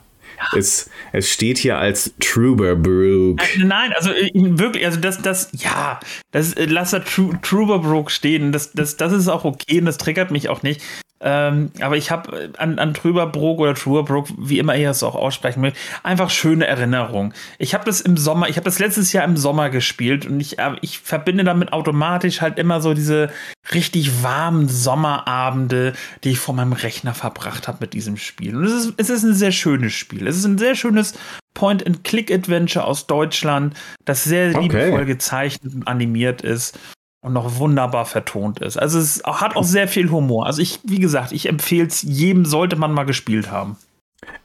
es, 0.56 0.90
es 1.12 1.30
steht 1.32 1.58
hier 1.58 1.78
als 1.78 2.14
Truberbrook. 2.20 3.42
Nein, 3.58 3.94
also 3.96 4.12
äh, 4.12 4.32
wirklich, 4.34 4.86
also 4.86 5.00
das, 5.00 5.22
das, 5.22 5.50
ja, 5.54 6.00
das, 6.32 6.54
äh, 6.54 6.66
lass 6.66 6.92
da 6.92 7.00
Truberbrook 7.00 8.12
stehen. 8.12 8.52
Das, 8.52 8.72
das, 8.74 8.98
das 8.98 9.14
ist 9.14 9.28
auch 9.28 9.46
okay 9.46 9.80
und 9.80 9.86
das 9.86 9.98
triggert 9.98 10.32
mich 10.32 10.50
auch 10.50 10.64
nicht. 10.64 10.82
Ähm, 11.22 11.72
aber 11.80 11.96
ich 11.96 12.12
habe 12.12 12.38
äh, 12.38 12.50
an, 12.58 12.78
an 12.78 12.94
Trüberbrook 12.94 13.60
oder 13.60 13.74
Truberbrook, 13.74 14.28
wie 14.38 14.60
immer 14.60 14.76
ihr 14.76 14.90
es 14.90 15.02
auch 15.02 15.16
aussprechen 15.16 15.62
mögt, 15.62 15.78
einfach 16.04 16.30
schöne 16.30 16.68
Erinnerungen. 16.68 17.34
Ich 17.58 17.74
habe 17.74 17.86
das 17.86 18.02
im 18.02 18.18
Sommer, 18.18 18.50
ich 18.50 18.58
habe 18.58 18.66
das 18.66 18.80
letztes 18.80 19.14
Jahr 19.14 19.24
im 19.24 19.38
Sommer 19.38 19.70
gespielt 19.70 20.26
und 20.26 20.40
ich, 20.42 20.60
äh, 20.60 20.76
ich 20.82 21.00
verbinde 21.00 21.46
damit 21.46 21.72
automatisch 21.72 22.42
halt 22.42 22.60
immer 22.60 22.82
so 22.82 22.94
diese 22.94 23.30
richtig 23.74 24.24
warmen 24.24 24.68
Sommerabende, 24.68 25.94
die 26.26 26.32
ich 26.32 26.40
vor 26.40 26.54
meinem 26.54 26.74
Rechner 26.74 27.14
verbracht 27.14 27.70
habe 27.70 27.78
mit 27.82 27.94
diesem 27.94 28.18
Spiel. 28.18 28.56
Und 28.56 28.66
es 28.66 28.74
ist, 28.74 28.94
es 28.98 29.10
ist 29.10 29.24
ein 29.24 29.34
sehr 29.34 29.54
schönes 29.54 29.94
Spiel. 29.94 30.28
Es 30.28 30.36
ist 30.36 30.46
ein 30.46 30.58
sehr 30.58 30.76
schönes 30.76 31.14
Point-and-Click-Adventure 31.54 32.86
aus 32.86 33.08
Deutschland, 33.08 33.74
das 34.04 34.26
sehr 34.26 34.50
okay. 34.50 34.62
liebevoll 34.62 35.06
gezeichnet 35.06 35.74
und 35.74 35.88
animiert 35.88 36.42
ist 36.42 36.78
und 37.26 37.34
noch 37.34 37.58
wunderbar 37.58 38.06
vertont 38.06 38.60
ist. 38.60 38.78
Also 38.78 39.00
es 39.00 39.24
hat 39.26 39.56
auch 39.56 39.64
sehr 39.64 39.88
viel 39.88 40.12
Humor. 40.12 40.46
Also 40.46 40.62
ich, 40.62 40.80
wie 40.84 41.00
gesagt, 41.00 41.32
ich 41.32 41.50
empfehle 41.50 41.88
es 41.88 42.04
jedem, 42.04 42.46
sollte 42.46 42.76
man 42.76 42.94
mal 42.94 43.06
gespielt 43.06 43.50
haben. 43.50 43.78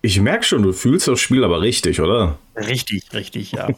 Ich 0.01 0.19
merke 0.19 0.45
schon, 0.45 0.63
du 0.63 0.73
fühlst 0.73 1.07
das 1.07 1.21
Spiel 1.21 1.45
aber 1.45 1.61
richtig, 1.61 2.01
oder? 2.01 2.39
Richtig, 2.57 3.13
richtig, 3.13 3.53
ja. 3.53 3.69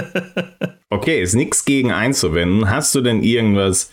okay, 0.90 1.22
ist 1.22 1.34
nichts 1.34 1.64
gegen 1.64 1.92
einzuwenden. 1.92 2.68
Hast 2.68 2.94
du 2.94 3.00
denn 3.00 3.22
irgendwas, 3.22 3.90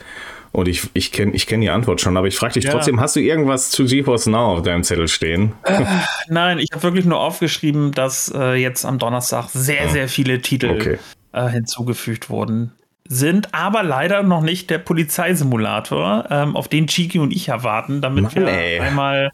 und 0.52 0.68
ich, 0.68 0.90
ich 0.92 1.14
kenne 1.14 1.32
ich 1.32 1.48
kenn 1.48 1.62
die 1.62 1.70
Antwort 1.70 2.02
schon, 2.02 2.18
aber 2.18 2.28
ich 2.28 2.36
frage 2.36 2.56
dich 2.56 2.66
ja. 2.66 2.72
trotzdem, 2.72 3.00
hast 3.00 3.16
du 3.16 3.22
irgendwas 3.22 3.70
zu 3.72 3.86
GeForce 3.86 4.28
Now 4.28 4.58
auf 4.58 4.62
deinem 4.62 4.84
Zettel 4.84 5.08
stehen? 5.08 5.54
Äh, 5.64 5.86
nein, 6.28 6.60
ich 6.60 6.68
habe 6.74 6.84
wirklich 6.84 7.06
nur 7.06 7.22
aufgeschrieben, 7.22 7.94
dass 7.94 8.30
äh, 8.36 8.56
jetzt 8.56 8.84
am 8.84 9.00
Donnerstag 9.00 9.48
sehr, 9.52 9.86
ah. 9.86 9.90
sehr 9.90 10.10
viele 10.10 10.42
Titel 10.42 10.72
okay. 10.72 10.98
äh, 11.32 11.48
hinzugefügt 11.48 12.30
wurden 12.30 12.74
sind 13.10 13.54
aber 13.54 13.84
leider 13.84 14.24
noch 14.24 14.42
nicht 14.42 14.70
der 14.70 14.78
Polizeisimulator, 14.78 16.26
ähm, 16.30 16.56
auf 16.56 16.68
den 16.68 16.88
Chiki 16.88 17.20
und 17.20 17.32
ich 17.32 17.50
erwarten, 17.50 18.02
damit 18.02 18.24
Mann, 18.24 18.36
wir 18.36 18.48
ey. 18.48 18.80
einmal 18.80 19.32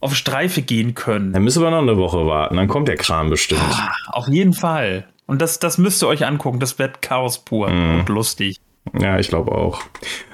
auf 0.00 0.14
Streife 0.14 0.62
gehen 0.62 0.94
können. 0.94 1.32
Dann 1.32 1.44
müssen 1.44 1.62
wir 1.62 1.70
noch 1.70 1.78
eine 1.78 1.96
Woche 1.96 2.26
warten, 2.26 2.56
dann 2.56 2.68
kommt 2.68 2.88
der 2.88 2.96
Kram 2.96 3.30
bestimmt. 3.30 3.62
Ah, 3.62 3.92
auf 4.12 4.28
jeden 4.28 4.52
Fall. 4.52 5.06
Und 5.26 5.40
das, 5.40 5.58
das 5.58 5.78
müsst 5.78 6.02
ihr 6.02 6.08
euch 6.08 6.26
angucken, 6.26 6.60
das 6.60 6.78
wird 6.78 7.00
Chaos 7.00 7.38
pur 7.38 7.70
mm. 7.70 8.00
und 8.00 8.08
lustig. 8.10 8.60
Ja, 8.92 9.18
ich 9.18 9.28
glaube 9.28 9.52
auch. 9.52 9.80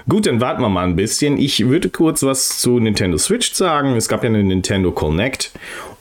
Gut, 0.09 0.27
dann 0.27 0.41
warten 0.41 0.61
wir 0.61 0.69
mal 0.69 0.85
ein 0.85 0.97
bisschen. 0.97 1.39
Ich 1.39 1.69
würde 1.69 1.89
kurz 1.89 2.23
was 2.25 2.59
zu 2.59 2.81
Nintendo 2.81 3.17
Switch 3.17 3.53
sagen. 3.53 3.95
Es 3.95 4.09
gab 4.09 4.25
ja 4.25 4.29
eine 4.29 4.43
Nintendo 4.43 4.91
Connect 4.91 5.53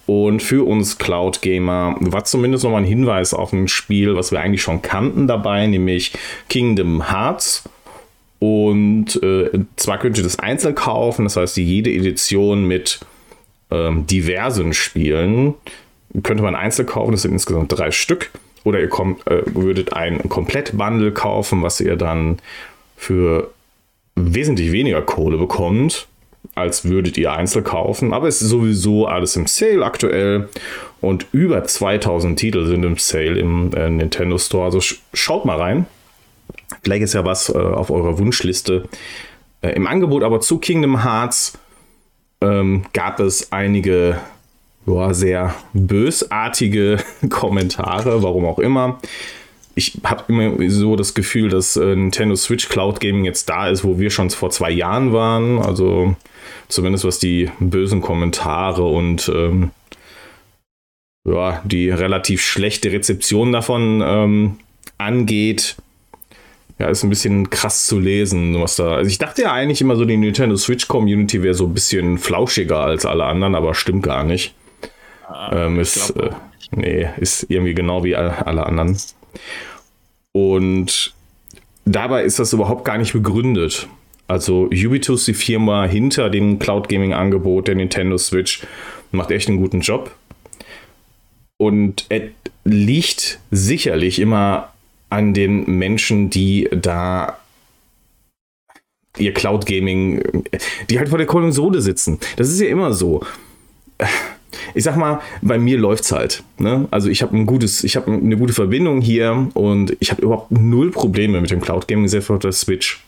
und 0.10 0.42
für 0.42 0.66
uns 0.66 0.98
Cloud 0.98 1.44
Gamer 1.44 1.96
war 2.00 2.24
zumindest 2.24 2.64
nochmal 2.64 2.82
ein 2.82 2.88
Hinweis 2.88 3.36
auf 3.36 3.54
ein 3.54 3.68
Spiel, 3.68 4.16
was 4.16 4.32
wir 4.32 4.40
eigentlich 4.40 4.64
schon 4.64 4.82
kannten 4.82 5.28
dabei, 5.28 5.68
nämlich 5.68 6.14
Kingdom 6.50 7.12
Hearts. 7.12 7.70
Und 8.40 9.22
äh, 9.22 9.52
zwar 9.76 10.00
könnt 10.00 10.18
ihr 10.18 10.24
das 10.24 10.40
einzeln 10.40 10.74
kaufen, 10.74 11.26
das 11.26 11.36
heißt, 11.36 11.58
jede 11.58 11.92
Edition 11.92 12.66
mit 12.66 13.02
ähm, 13.70 14.08
diversen 14.08 14.74
Spielen 14.74 15.54
könnte 16.24 16.42
man 16.42 16.56
einzeln 16.56 16.88
kaufen, 16.88 17.12
das 17.12 17.22
sind 17.22 17.34
insgesamt 17.34 17.72
drei 17.72 17.92
Stück. 17.92 18.32
Oder 18.64 18.80
ihr 18.80 18.90
kommt, 18.90 19.28
äh, 19.28 19.44
würdet 19.54 19.94
ein 19.94 20.28
Komplett-Bundle 20.28 21.12
kaufen, 21.12 21.62
was 21.62 21.80
ihr 21.82 21.98
dann 21.98 22.40
für 22.98 23.52
wesentlich 24.16 24.72
weniger 24.72 25.04
Kohle 25.04 25.38
bekommt 25.38 26.08
als 26.60 26.86
würdet 26.86 27.18
ihr 27.18 27.32
einzeln 27.32 27.64
kaufen. 27.64 28.14
Aber 28.14 28.28
es 28.28 28.42
ist 28.42 28.50
sowieso 28.50 29.08
alles 29.08 29.36
im 29.36 29.48
Sale 29.48 29.84
aktuell. 29.84 30.50
Und 31.02 31.28
über 31.32 31.64
2000 31.64 32.38
Titel 32.38 32.66
sind 32.66 32.84
im 32.84 32.98
Sale 32.98 33.40
im 33.40 33.72
äh, 33.74 33.90
Nintendo 33.90 34.38
Store. 34.38 34.66
Also 34.66 34.82
sch 34.82 35.02
schaut 35.14 35.46
mal 35.46 35.58
rein. 35.58 35.86
Vielleicht 36.84 37.04
ist 37.04 37.14
ja 37.14 37.26
was 37.26 37.50
äh, 37.50 37.58
auf 37.58 37.90
eurer 37.90 38.18
Wunschliste 38.20 38.88
äh, 39.62 39.70
im 39.72 39.88
Angebot. 39.88 40.24
Aber 40.24 40.42
zu 40.42 40.60
Kingdom 40.60 41.04
Hearts 41.04 41.58
ähm, 42.42 42.84
gab 42.94 43.20
es 43.20 43.52
einige 43.52 44.20
boah, 44.86 45.14
sehr 45.14 45.54
bösartige 45.74 46.98
Kommentare, 47.30 48.24
warum 48.24 48.46
auch 48.46 48.60
immer 48.60 49.00
ich 49.80 49.98
habe 50.04 50.26
immer 50.28 50.70
so 50.70 50.98
das 50.98 51.14
Gefühl, 51.14 51.50
dass 51.50 51.78
äh, 51.78 51.96
Nintendo 51.96 52.36
Switch 52.36 52.68
Cloud 52.68 53.00
Gaming 53.00 53.24
jetzt 53.24 53.50
da 53.50 53.70
ist, 53.70 53.84
wo 53.86 53.98
wir 53.98 54.10
schon 54.12 54.30
vor 54.30 54.50
zwei 54.50 54.70
Jahren 54.70 55.14
waren. 55.14 55.60
Also 55.60 56.16
zumindest 56.68 57.06
was 57.06 57.18
die 57.18 57.50
bösen 57.60 58.02
Kommentare 58.02 58.84
und 58.84 59.32
ähm, 59.34 59.72
ja, 61.26 61.62
die 61.64 61.90
relativ 61.90 62.42
schlechte 62.42 62.92
Rezeption 62.92 63.54
davon 63.54 64.04
ähm, 64.06 64.60
angeht. 64.98 65.78
Ja, 66.78 66.88
ist 66.88 67.04
ein 67.04 67.10
bisschen 67.10 67.50
krass 67.50 67.88
zu 67.88 68.00
lesen, 68.00 68.62
was 68.62 68.76
da. 68.78 68.96
Also 68.96 69.10
ich 69.10 69.18
dachte 69.18 69.44
ja 69.44 69.54
eigentlich 69.54 69.82
immer 69.82 69.96
so, 69.96 70.06
die 70.06 70.18
Nintendo 70.18 70.56
Switch 70.58 70.88
Community 70.88 71.42
wäre 71.42 71.54
so 71.54 71.66
ein 71.66 71.74
bisschen 71.74 72.18
flauschiger 72.18 72.80
als 72.80 73.06
alle 73.06 73.26
anderen, 73.26 73.56
aber 73.56 73.74
stimmt 73.76 74.04
gar 74.04 74.24
nicht. 74.24 74.54
Ah, 75.28 75.66
ähm, 75.66 75.80
ist, 75.80 76.12
äh, 76.12 76.32
nee, 76.72 77.08
ist 77.18 77.46
irgendwie 77.50 77.74
genau 77.74 78.04
wie 78.04 78.16
alle 78.16 78.66
anderen. 78.66 78.98
Und 80.34 81.14
dabei 81.86 82.24
ist 82.24 82.40
das 82.40 82.54
überhaupt 82.54 82.86
gar 82.86 82.98
nicht 82.98 83.14
begründet. 83.14 83.88
Also 84.28 84.66
Ubisoft, 84.66 85.28
die 85.28 85.34
Firma 85.34 85.86
hinter 85.86 86.30
dem 86.30 86.60
Cloud 86.60 86.88
Gaming 86.88 87.14
Angebot 87.14 87.68
der 87.68 87.76
Nintendo 87.76 88.18
Switch, 88.18 88.62
macht 89.12 89.32
echt 89.32 89.50
einen 89.50 89.58
guten 89.58 89.82
Job. 89.82 90.16
Und 91.58 92.06
es 92.10 92.24
liegt 92.64 93.40
sicherlich 93.52 94.20
immer 94.20 94.72
an 95.10 95.34
den 95.34 95.66
Menschen, 95.78 96.30
die 96.30 96.70
da 96.72 97.40
ihr 99.18 99.34
Cloud 99.34 99.66
Gaming, 99.66 100.22
die 100.90 101.00
halt 101.00 101.10
vor 101.10 101.18
der 101.18 101.28
Konsole 101.28 101.82
sitzen. 101.82 102.20
Das 102.38 102.50
ist 102.50 102.60
ja 102.60 102.68
immer 102.68 102.94
so 102.94 103.22
ich 104.74 104.84
sag 104.84 104.98
mal, 104.98 105.22
bei 105.42 105.58
mir 105.58 105.78
läuft's 105.78 106.12
halt. 106.12 106.44
Ne? 106.58 106.88
Also 106.92 107.10
ich 107.10 107.22
habe 107.22 107.36
ein 107.36 107.46
gutes, 107.46 107.84
ich 107.84 107.96
habe 107.96 108.12
eine 108.12 108.38
gute 108.38 108.54
Verbindung 108.54 109.02
hier 109.02 109.50
und 109.54 109.96
ich 110.00 110.12
habe 110.12 110.22
überhaupt 110.22 110.52
null 110.52 110.92
Probleme 110.92 111.42
mit 111.42 111.52
dem 111.52 111.62
Cloud 111.62 111.88
Gaming, 111.88 112.08
selbst 112.08 112.30
auf 112.30 112.40
der 112.40 112.52
Switch. 112.52 113.04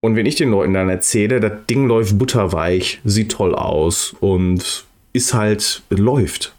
Und 0.00 0.14
wenn 0.14 0.26
ich 0.26 0.36
den 0.36 0.50
Leuten 0.50 0.74
dann 0.74 0.88
erzähle, 0.88 1.40
das 1.40 1.52
Ding 1.68 1.86
läuft 1.86 2.18
butterweich, 2.18 3.00
sieht 3.04 3.32
toll 3.32 3.54
aus 3.54 4.14
und 4.20 4.84
ist 5.12 5.34
halt, 5.34 5.82
läuft, 5.90 6.54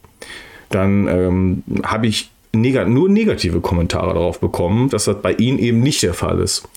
dann 0.70 1.08
ähm, 1.08 1.64
habe 1.84 2.08
ich 2.08 2.30
neg 2.54 2.88
nur 2.88 3.10
negative 3.10 3.62
Kommentare 3.62 4.14
darauf 4.14 4.40
bekommen, 4.40 4.90
dass 4.90 5.06
das 5.06 5.22
bei 5.22 5.34
ihnen 5.34 5.60
eben 5.60 5.80
nicht 5.80 6.04
der 6.04 6.14
Fall 6.14 6.40
ist. 6.40 6.68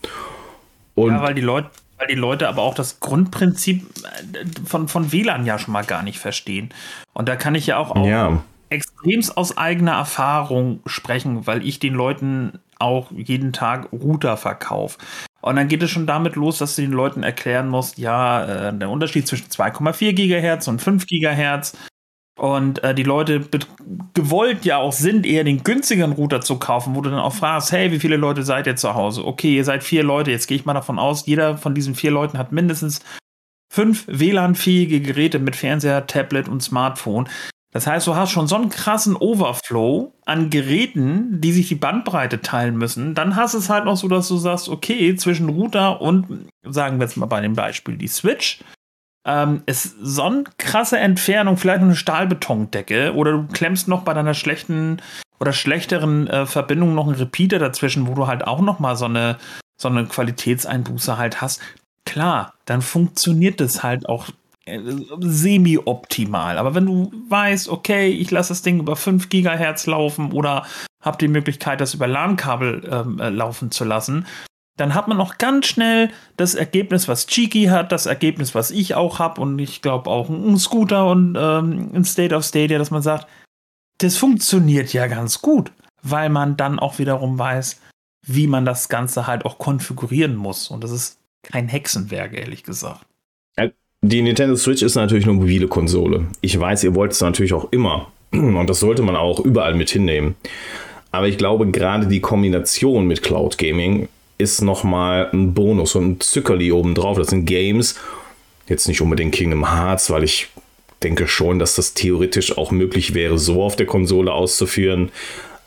Und 0.95 1.13
ja, 1.13 1.23
weil 1.23 1.35
die 1.35 1.41
Leute 1.41 1.71
weil 2.03 2.09
die 2.09 2.21
Leute 2.21 2.49
aber 2.49 2.62
auch 2.62 2.75
das 2.75 2.99
Grundprinzip 2.99 3.87
äh, 4.03 4.45
von, 4.67 4.88
von 4.88 5.12
WLAN 5.12 5.47
ja 5.47 5.59
schon 5.59 5.73
mal 5.73 5.85
gar 5.85 6.03
nicht 6.03 6.19
verstehen. 6.19 6.71
Und 7.12 7.29
da 7.29 7.37
kann 7.37 7.55
ich 7.55 7.69
ja 7.69 7.77
auch, 7.77 7.93
auch 7.93 8.05
ja. 8.05 8.43
extremst 8.71 9.37
aus 9.37 9.57
eigener 9.57 9.93
Erfahrung 9.93 10.81
sprechen, 10.85 11.47
weil 11.47 11.65
ich 11.65 11.79
den 11.79 11.95
Leuten 11.95 12.59
auch 12.81 13.12
jeden 13.12 13.53
Tag 13.53 13.93
Router 13.93 14.37
verkaufe. 14.37 14.99
Und 15.43 15.57
dann 15.57 15.69
geht 15.69 15.83
es 15.83 15.91
schon 15.91 16.07
damit 16.07 16.35
los, 16.35 16.59
dass 16.59 16.75
du 16.75 16.83
den 16.83 16.91
Leuten 16.91 17.23
erklären 17.23 17.69
musst, 17.69 17.99
ja, 17.99 18.69
äh, 18.69 18.77
der 18.77 18.91
Unterschied 18.91 19.29
zwischen 19.29 19.47
2,4 19.47 20.12
Gigahertz 20.12 20.67
und 20.67 20.83
5 20.83 21.07
Gigahertz. 21.07 21.77
Und 22.38 22.83
äh, 22.83 22.95
die 22.95 23.03
Leute 23.03 23.47
gewollt 24.14 24.64
ja 24.64 24.79
auch 24.79 24.92
sind, 24.92 25.27
eher 25.27 25.45
den 25.45 25.64
günstigeren 25.64 26.12
Router 26.12 26.40
zu 26.40 26.59
kaufen, 26.59 26.95
wo 26.95 27.03
du 27.03 27.11
dann 27.11 27.18
auch 27.18 27.35
fragst, 27.35 27.73
hey, 27.73 27.92
wie 27.92 28.01
viele 28.01 28.16
Leute 28.16 28.42
seid 28.42 28.66
ihr 28.66 28.77
zu 28.77 28.95
Hause? 28.95 29.27
Okay, 29.27 29.55
ihr 29.55 29.64
seid 29.64 29.85
vier 29.85 30.03
Leute, 30.03 30.31
jetzt 30.31 30.47
gehe 30.47 30.57
ich 30.57 30.64
mal 30.64 30.73
davon 30.73 30.99
aus, 30.99 31.27
jeder 31.27 31.59
von 31.59 31.75
diesen 31.75 31.95
vier 31.95 32.11
Leuten 32.11 32.38
hat 32.38 32.51
mindestens 32.51 33.01
fünf 33.71 34.05
WLAN-fähige 34.07 35.01
Geräte 35.01 35.38
mit 35.38 35.57
Fernseher, 35.57 36.07
Tablet 36.07 36.49
und 36.49 36.62
Smartphone. 36.62 37.29
Das 37.73 37.87
heißt, 37.87 38.07
du 38.07 38.14
hast 38.14 38.31
schon 38.31 38.47
so 38.47 38.57
einen 38.57 38.68
krassen 38.68 39.16
Overflow 39.16 40.12
an 40.27 40.51
Geräten, 40.51 41.40
die 41.40 41.53
sich 41.53 41.68
die 41.68 41.75
Bandbreite 41.75 42.42
teilen 42.42 42.77
müssen. 42.77 43.14
Dann 43.14 43.35
hast 43.35 43.55
es 43.55 43.71
halt 43.71 43.87
noch 43.87 43.97
so, 43.97 44.09
dass 44.09 44.29
du 44.29 44.37
sagst, 44.37 44.68
okay, 44.68 45.16
zwischen 45.16 45.49
Router 45.49 46.03
und, 46.03 46.49
sagen 46.62 46.99
wir 46.99 47.07
jetzt 47.07 47.16
mal 47.16 47.27
bei 47.27 47.40
dem 47.40 47.55
Beispiel, 47.55 47.97
die 47.97 48.09
Switch, 48.09 48.61
ähm, 49.25 49.63
ist 49.67 49.97
so 50.01 50.23
eine 50.23 50.45
krasse 50.59 50.99
Entfernung, 50.99 51.57
vielleicht 51.57 51.81
noch 51.81 51.89
eine 51.89 51.97
Stahlbetondecke 51.97 53.15
oder 53.15 53.33
du 53.33 53.47
klemmst 53.47 53.89
noch 53.89 54.03
bei 54.03 54.15
deiner 54.15 54.35
schlechten 54.35 55.01
oder 55.41 55.53
schlechteren 55.53 56.29
äh, 56.29 56.47
Verbindung 56.47 56.95
noch 56.95 57.07
einen 57.07 57.17
Repeater 57.17 57.59
dazwischen, 57.59 58.07
wo 58.07 58.15
du 58.15 58.27
halt 58.27 58.47
auch 58.47 58.61
noch 58.61 58.79
mal 58.79 58.97
so 58.97 59.07
eine, 59.07 59.39
so 59.77 59.89
eine 59.89 60.07
Qualitätseinbuße 60.07 61.19
halt 61.19 61.41
hast. 61.41 61.61
Klar, 62.05 62.55
dann 62.65 62.83
funktioniert 62.83 63.61
das 63.61 63.83
halt 63.83 64.09
auch 64.09 64.29
äh, 64.67 64.79
semi-optimal. 65.19 66.59
Aber 66.59 66.75
wenn 66.75 66.87
du 66.87 67.13
weißt, 67.29 67.69
okay, 67.69 68.09
ich 68.09 68.31
lasse 68.31 68.51
das 68.51 68.63
Ding 68.63 68.79
über 68.79 68.95
5 68.95 69.29
Gigahertz 69.29 69.87
laufen 69.87 70.33
oder 70.33 70.65
habe 71.01 71.19
die 71.19 71.29
Möglichkeit, 71.29 71.81
das 71.81 71.95
über 71.95 72.07
LAN-Kabel 72.07 72.89
ähm, 72.89 73.19
äh, 73.19 73.29
laufen 73.29 73.73
zu 73.73 73.85
lassen, 73.85 74.27
dann 74.77 74.95
hat 74.95 75.09
man 75.09 75.21
auch 75.21 75.39
ganz 75.39 75.67
schnell 75.67 76.11
das 76.37 76.55
Ergebnis, 76.55 77.09
was 77.09 77.27
Cheeky 77.27 77.65
hat, 77.65 77.93
das 77.93 78.07
Ergebnis, 78.07 78.55
was 78.55 78.71
ich 78.71 78.95
auch 78.95 79.19
habe 79.19 79.41
und 79.41 79.59
ich 79.59 79.83
glaube 79.83 80.11
auch 80.11 80.29
ein 80.29 80.59
Scooter 80.59 81.07
und 81.11 81.37
ähm, 81.39 81.91
ein 81.95 82.05
State 82.05 82.35
of 82.35 82.45
Stadia, 82.45 82.79
dass 82.79 82.91
man 82.91 83.03
sagt, 83.03 83.27
das 83.99 84.17
funktioniert 84.17 84.93
ja 84.93 85.07
ganz 85.07 85.43
gut, 85.43 85.73
weil 86.03 86.29
man 86.29 86.57
dann 86.57 86.79
auch 86.79 86.99
wiederum 86.99 87.39
weiß, 87.39 87.81
wie 88.27 88.47
man 88.47 88.65
das 88.65 88.89
Ganze 88.89 89.27
halt 89.27 89.45
auch 89.45 89.59
konfigurieren 89.59 90.37
muss. 90.37 90.69
Und 90.69 90.83
das 90.83 90.91
ist 90.91 91.19
kein 91.43 91.69
Hexenwerk, 91.69 92.35
ehrlich 92.35 92.63
gesagt. 92.63 93.05
Die 94.05 94.21
Nintendo 94.21 94.57
Switch 94.57 94.83
ist 94.83 94.97
natürlich 94.97 95.27
eine 95.27 95.35
mobile 95.35 95.69
Konsole. 95.69 96.27
Ich 96.41 96.59
weiß, 96.59 96.83
ihr 96.83 96.97
wollt 96.97 97.13
es 97.13 97.21
natürlich 97.21 97.53
auch 97.53 97.71
immer. 97.71 98.11
Und 98.33 98.69
das 98.69 98.81
sollte 98.81 99.03
man 99.03 99.15
auch 99.15 99.39
überall 99.39 99.75
mit 99.75 99.91
hinnehmen. 99.91 100.35
Aber 101.13 101.29
ich 101.29 101.39
glaube, 101.39 101.71
gerade 101.71 102.09
die 102.09 102.21
Kombination 102.21 103.07
mit 103.07 103.23
Cloud 103.23 103.59
Gaming 103.59 104.09
ist 104.43 104.63
nochmal 104.63 105.31
ein 105.33 105.55
Bonus 105.55 105.95
und 105.95 106.11
ein 106.11 106.21
Zückerli 106.21 106.73
obendrauf. 106.73 107.17
Das 107.17 107.29
sind 107.29 107.47
Games, 107.47 107.99
jetzt 108.69 108.89
nicht 108.89 109.01
unbedingt 109.01 109.35
Kingdom 109.35 109.73
Hearts, 109.73 110.11
weil 110.11 110.25
ich 110.25 110.49
denke 111.03 111.27
schon, 111.27 111.59
dass 111.59 111.77
das 111.77 111.95
theoretisch 111.95 112.57
auch 112.57 112.71
möglich 112.71 113.15
wäre, 113.15 113.39
so 113.39 113.63
auf 113.63 113.77
der 113.77 113.87
Konsole 113.87 114.33
auszuführen. 114.33 115.11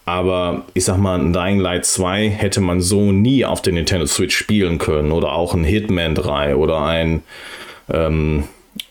Aber 0.05 0.65
ich 0.73 0.85
sag 0.85 0.97
mal, 0.97 1.19
ein 1.19 1.33
Dying 1.33 1.59
Light 1.59 1.85
2 1.85 2.29
hätte 2.29 2.61
man 2.61 2.79
so 2.79 3.11
nie 3.11 3.43
auf 3.43 3.61
der 3.61 3.73
Nintendo 3.73 4.05
Switch 4.05 4.37
spielen 4.37 4.77
können. 4.77 5.11
Oder 5.11 5.33
auch 5.33 5.55
ein 5.55 5.63
Hitman 5.63 6.13
3 6.13 6.55
oder 6.55 6.81
ein 6.81 7.23
ähm, 7.91 8.43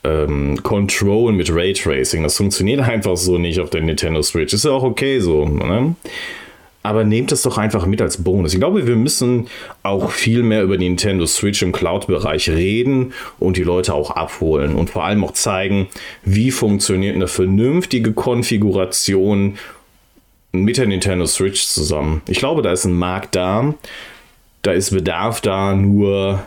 ähm, 0.03 0.61
Control 0.61 1.31
mit 1.31 1.53
Raytracing. 1.53 2.23
Das 2.23 2.35
funktioniert 2.35 2.81
einfach 2.87 3.15
so 3.15 3.37
nicht 3.37 3.59
auf 3.61 3.69
der 3.69 3.81
Nintendo 3.81 4.21
Switch. 4.21 4.53
Ist 4.53 4.65
ja 4.65 4.71
auch 4.71 4.83
okay 4.83 5.19
so. 5.19 5.45
Ne? 5.45 5.95
Aber 6.85 7.03
nehmt 7.03 7.31
es 7.31 7.41
doch 7.41 7.57
einfach 7.57 7.85
mit 7.85 8.01
als 8.01 8.23
Bonus. 8.23 8.53
Ich 8.53 8.59
glaube, 8.59 8.87
wir 8.87 8.95
müssen 8.95 9.47
auch 9.83 10.11
viel 10.11 10.43
mehr 10.43 10.63
über 10.63 10.77
Nintendo 10.77 11.25
Switch 11.25 11.61
im 11.61 11.71
Cloud-Bereich 11.71 12.49
reden 12.49 13.13
und 13.39 13.57
die 13.57 13.63
Leute 13.63 13.93
auch 13.93 14.11
abholen 14.11 14.75
und 14.75 14.91
vor 14.91 15.03
allem 15.03 15.23
auch 15.23 15.33
zeigen, 15.33 15.87
wie 16.23 16.51
funktioniert 16.51 17.15
eine 17.15 17.27
vernünftige 17.27 18.13
Konfiguration 18.13 19.57
mit 20.51 20.77
der 20.77 20.87
Nintendo 20.87 21.25
Switch 21.25 21.65
zusammen. 21.65 22.21
Ich 22.27 22.37
glaube, 22.37 22.61
da 22.61 22.71
ist 22.71 22.85
ein 22.85 22.93
Markt 22.93 23.35
da, 23.35 23.73
da 24.61 24.71
ist 24.71 24.91
Bedarf 24.91 25.41
da, 25.41 25.75
nur 25.75 26.43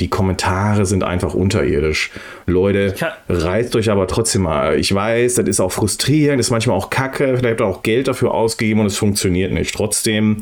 die 0.00 0.08
Kommentare 0.08 0.86
sind 0.86 1.04
einfach 1.04 1.34
unterirdisch. 1.34 2.10
Leute, 2.46 2.94
reißt 3.28 3.76
euch 3.76 3.90
aber 3.90 4.08
trotzdem 4.08 4.42
mal. 4.42 4.78
Ich 4.78 4.92
weiß, 4.92 5.34
das 5.34 5.46
ist 5.46 5.60
auch 5.60 5.70
frustrierend, 5.70 6.40
ist 6.40 6.50
manchmal 6.50 6.76
auch 6.76 6.90
kacke. 6.90 7.36
Vielleicht 7.36 7.44
habt 7.44 7.60
ihr 7.60 7.66
auch 7.66 7.82
Geld 7.82 8.08
dafür 8.08 8.34
ausgegeben 8.34 8.80
und 8.80 8.86
es 8.86 8.96
funktioniert 8.96 9.52
nicht. 9.52 9.74
Trotzdem 9.74 10.38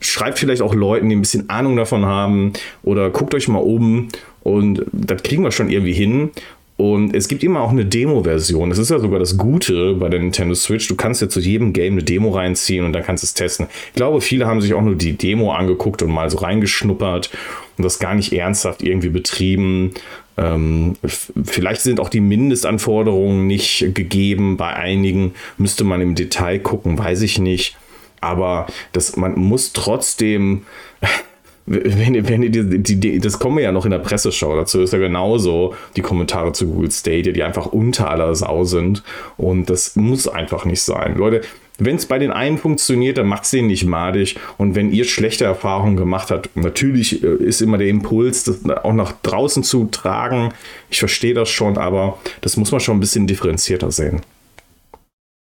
schreibt 0.00 0.38
vielleicht 0.38 0.62
auch 0.62 0.74
Leuten, 0.74 1.08
die 1.08 1.16
ein 1.16 1.20
bisschen 1.20 1.50
Ahnung 1.50 1.76
davon 1.76 2.06
haben 2.06 2.52
oder 2.82 3.10
guckt 3.10 3.34
euch 3.34 3.48
mal 3.48 3.58
um 3.58 4.08
und 4.42 4.84
das 4.92 5.22
kriegen 5.22 5.42
wir 5.42 5.50
schon 5.50 5.70
irgendwie 5.70 5.92
hin. 5.92 6.30
Und 6.78 7.12
es 7.12 7.26
gibt 7.26 7.42
immer 7.42 7.60
auch 7.60 7.72
eine 7.72 7.84
Demo-Version. 7.84 8.70
Das 8.70 8.78
ist 8.78 8.90
ja 8.90 9.00
sogar 9.00 9.18
das 9.18 9.36
Gute 9.36 9.94
bei 9.94 10.08
der 10.08 10.20
Nintendo 10.20 10.54
Switch. 10.54 10.86
Du 10.86 10.94
kannst 10.94 11.20
ja 11.20 11.28
zu 11.28 11.40
jedem 11.40 11.72
Game 11.72 11.94
eine 11.94 12.04
Demo 12.04 12.30
reinziehen 12.30 12.84
und 12.84 12.92
dann 12.92 13.02
kannst 13.02 13.24
du 13.24 13.26
es 13.26 13.34
testen. 13.34 13.66
Ich 13.88 13.94
glaube, 13.94 14.20
viele 14.20 14.46
haben 14.46 14.60
sich 14.60 14.74
auch 14.74 14.80
nur 14.80 14.94
die 14.94 15.18
Demo 15.18 15.52
angeguckt 15.52 16.02
und 16.02 16.12
mal 16.12 16.30
so 16.30 16.38
reingeschnuppert 16.38 17.30
und 17.76 17.84
das 17.84 17.98
gar 17.98 18.14
nicht 18.14 18.32
ernsthaft 18.32 18.84
irgendwie 18.84 19.08
betrieben. 19.08 19.90
Ähm, 20.36 20.94
vielleicht 21.42 21.80
sind 21.80 21.98
auch 21.98 22.10
die 22.10 22.20
Mindestanforderungen 22.20 23.48
nicht 23.48 23.92
gegeben. 23.94 24.56
Bei 24.56 24.72
einigen 24.74 25.34
müsste 25.56 25.82
man 25.82 26.00
im 26.00 26.14
Detail 26.14 26.60
gucken, 26.60 26.96
weiß 26.96 27.22
ich 27.22 27.40
nicht. 27.40 27.76
Aber 28.20 28.66
das, 28.92 29.16
man 29.16 29.34
muss 29.34 29.72
trotzdem 29.72 30.62
wenn, 31.68 32.28
wenn 32.28 32.42
die, 32.42 32.82
die, 32.82 32.96
die, 32.96 33.18
das 33.18 33.38
kommen 33.38 33.56
wir 33.56 33.64
ja 33.64 33.72
noch 33.72 33.84
in 33.84 33.90
der 33.90 33.98
Presseschau 33.98 34.56
dazu, 34.56 34.80
ist 34.80 34.92
ja 34.92 34.98
genauso 34.98 35.74
die 35.96 36.02
Kommentare 36.02 36.52
zu 36.52 36.66
Google 36.66 36.90
Stadia, 36.90 37.32
die 37.32 37.42
einfach 37.42 37.66
unter 37.66 38.10
aller 38.10 38.34
Sau 38.34 38.64
sind. 38.64 39.02
Und 39.36 39.70
das 39.70 39.96
muss 39.96 40.28
einfach 40.28 40.64
nicht 40.64 40.82
sein. 40.82 41.16
Leute, 41.16 41.42
wenn 41.78 41.96
es 41.96 42.06
bei 42.06 42.18
den 42.18 42.32
einen 42.32 42.58
funktioniert, 42.58 43.18
dann 43.18 43.26
macht 43.26 43.44
es 43.44 43.50
denen 43.50 43.68
nicht 43.68 43.86
madig. 43.86 44.36
Und 44.56 44.74
wenn 44.74 44.90
ihr 44.90 45.04
schlechte 45.04 45.44
Erfahrungen 45.44 45.96
gemacht 45.96 46.30
habt, 46.30 46.54
natürlich 46.56 47.22
äh, 47.22 47.34
ist 47.36 47.60
immer 47.60 47.78
der 47.78 47.88
Impuls, 47.88 48.44
das 48.44 48.68
auch 48.68 48.92
nach 48.92 49.12
draußen 49.22 49.62
zu 49.62 49.84
tragen. 49.86 50.52
Ich 50.90 50.98
verstehe 50.98 51.34
das 51.34 51.48
schon, 51.48 51.78
aber 51.78 52.18
das 52.40 52.56
muss 52.56 52.72
man 52.72 52.80
schon 52.80 52.96
ein 52.96 53.00
bisschen 53.00 53.26
differenzierter 53.26 53.92
sehen. 53.92 54.22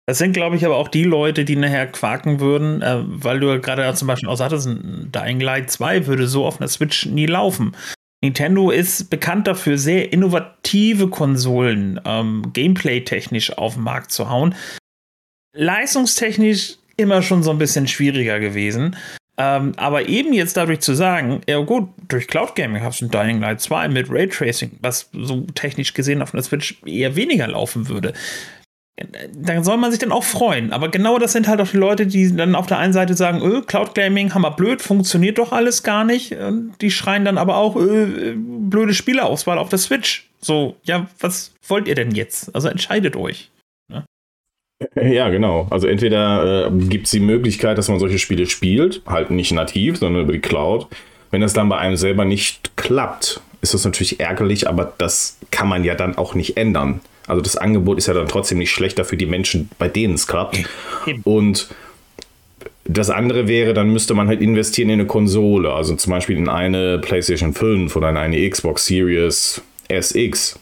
Das 0.08 0.16
sind, 0.16 0.32
glaube 0.32 0.56
ich, 0.56 0.64
aber 0.64 0.76
auch 0.76 0.88
die 0.88 1.04
Leute, 1.04 1.44
die 1.44 1.54
nachher 1.54 1.86
quaken 1.86 2.40
würden, 2.40 2.80
äh, 2.80 3.02
weil 3.04 3.40
du 3.40 3.60
gerade 3.60 3.92
zum 3.92 4.08
Beispiel 4.08 4.30
auch 4.30 4.38
sagtest, 4.38 4.66
ein 4.66 5.12
Dying 5.12 5.38
Light 5.38 5.70
2 5.70 6.06
würde 6.06 6.26
so 6.26 6.46
auf 6.46 6.58
einer 6.58 6.68
Switch 6.68 7.04
nie 7.04 7.26
laufen. 7.26 7.76
Nintendo 8.22 8.70
ist 8.70 9.10
bekannt 9.10 9.46
dafür, 9.46 9.76
sehr 9.76 10.10
innovative 10.10 11.08
Konsolen 11.08 12.00
ähm, 12.06 12.54
gameplay-technisch 12.54 13.58
auf 13.58 13.74
den 13.74 13.82
Markt 13.82 14.10
zu 14.10 14.30
hauen. 14.30 14.54
Leistungstechnisch 15.54 16.76
immer 16.96 17.20
schon 17.20 17.42
so 17.42 17.50
ein 17.50 17.58
bisschen 17.58 17.86
schwieriger 17.86 18.40
gewesen. 18.40 18.96
Ähm, 19.36 19.74
aber 19.76 20.08
eben 20.08 20.32
jetzt 20.32 20.56
dadurch 20.56 20.80
zu 20.80 20.94
sagen, 20.94 21.42
ja 21.46 21.58
gut, 21.58 21.90
durch 22.08 22.28
Cloud 22.28 22.54
Gaming 22.54 22.82
hast 22.82 23.02
du 23.02 23.04
ein 23.04 23.10
Dying 23.10 23.40
Light 23.40 23.60
2 23.60 23.88
mit 23.88 24.10
Raytracing, 24.10 24.70
was 24.80 25.10
so 25.12 25.42
technisch 25.54 25.92
gesehen 25.92 26.22
auf 26.22 26.32
einer 26.32 26.42
Switch 26.42 26.78
eher 26.86 27.14
weniger 27.14 27.46
laufen 27.46 27.90
würde 27.90 28.14
da 29.32 29.62
soll 29.62 29.76
man 29.76 29.90
sich 29.90 30.00
dann 30.00 30.12
auch 30.12 30.24
freuen. 30.24 30.72
Aber 30.72 30.88
genau 30.88 31.18
das 31.18 31.32
sind 31.32 31.48
halt 31.48 31.60
auch 31.60 31.68
die 31.68 31.76
Leute, 31.76 32.06
die 32.06 32.34
dann 32.34 32.54
auf 32.54 32.66
der 32.66 32.78
einen 32.78 32.92
Seite 32.92 33.14
sagen, 33.14 33.42
öh, 33.42 33.62
Cloud 33.62 33.94
Gaming, 33.94 34.34
hammer 34.34 34.50
blöd, 34.50 34.82
funktioniert 34.82 35.38
doch 35.38 35.52
alles 35.52 35.82
gar 35.82 36.04
nicht. 36.04 36.34
Die 36.80 36.90
schreien 36.90 37.24
dann 37.24 37.38
aber 37.38 37.56
auch, 37.56 37.76
öh, 37.76 38.34
blöde 38.36 38.94
Spielerauswahl 38.94 39.58
auf 39.58 39.68
der 39.68 39.78
Switch. 39.78 40.28
So, 40.40 40.76
ja, 40.84 41.08
was 41.20 41.52
wollt 41.66 41.88
ihr 41.88 41.94
denn 41.94 42.12
jetzt? 42.12 42.54
Also 42.54 42.68
entscheidet 42.68 43.16
euch. 43.16 43.50
Ne? 43.88 44.04
Ja, 44.94 45.28
genau. 45.28 45.66
Also 45.70 45.86
entweder 45.86 46.66
äh, 46.66 46.70
gibt 46.70 47.06
es 47.06 47.10
die 47.10 47.20
Möglichkeit, 47.20 47.78
dass 47.78 47.88
man 47.88 47.98
solche 47.98 48.18
Spiele 48.18 48.46
spielt, 48.46 49.02
halt 49.06 49.30
nicht 49.30 49.52
nativ, 49.52 49.98
sondern 49.98 50.22
über 50.24 50.32
die 50.32 50.40
Cloud. 50.40 50.86
Wenn 51.30 51.40
das 51.40 51.52
dann 51.52 51.68
bei 51.68 51.78
einem 51.78 51.96
selber 51.96 52.24
nicht 52.24 52.76
klappt, 52.76 53.40
ist 53.60 53.74
das 53.74 53.84
natürlich 53.84 54.20
ärgerlich, 54.20 54.68
aber 54.68 54.94
das 54.98 55.38
kann 55.50 55.68
man 55.68 55.84
ja 55.84 55.94
dann 55.94 56.16
auch 56.16 56.34
nicht 56.34 56.56
ändern. 56.56 57.00
Also 57.28 57.42
das 57.42 57.56
Angebot 57.56 57.98
ist 57.98 58.06
ja 58.06 58.14
dann 58.14 58.26
trotzdem 58.26 58.58
nicht 58.58 58.72
schlechter 58.72 59.04
für 59.04 59.16
die 59.16 59.26
Menschen, 59.26 59.70
bei 59.78 59.88
denen 59.88 60.14
es 60.14 60.26
klappt. 60.26 60.58
Und 61.24 61.68
das 62.84 63.10
andere 63.10 63.46
wäre, 63.46 63.74
dann 63.74 63.90
müsste 63.90 64.14
man 64.14 64.28
halt 64.28 64.40
investieren 64.40 64.88
in 64.88 64.94
eine 64.94 65.06
Konsole, 65.06 65.72
also 65.72 65.94
zum 65.94 66.10
Beispiel 66.10 66.38
in 66.38 66.48
eine 66.48 66.98
PlayStation 66.98 67.52
5 67.52 67.94
oder 67.94 68.08
in 68.08 68.16
eine 68.16 68.48
Xbox 68.48 68.86
Series 68.86 69.60
SX, 69.88 70.58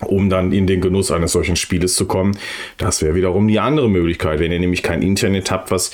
um 0.00 0.30
dann 0.30 0.52
in 0.52 0.68
den 0.68 0.80
Genuss 0.80 1.10
eines 1.10 1.32
solchen 1.32 1.56
Spieles 1.56 1.96
zu 1.96 2.06
kommen. 2.06 2.38
Das 2.78 3.02
wäre 3.02 3.16
wiederum 3.16 3.48
die 3.48 3.58
andere 3.58 3.90
Möglichkeit, 3.90 4.38
wenn 4.38 4.52
ihr 4.52 4.60
nämlich 4.60 4.84
kein 4.84 5.02
Internet 5.02 5.50
habt, 5.50 5.72
was 5.72 5.90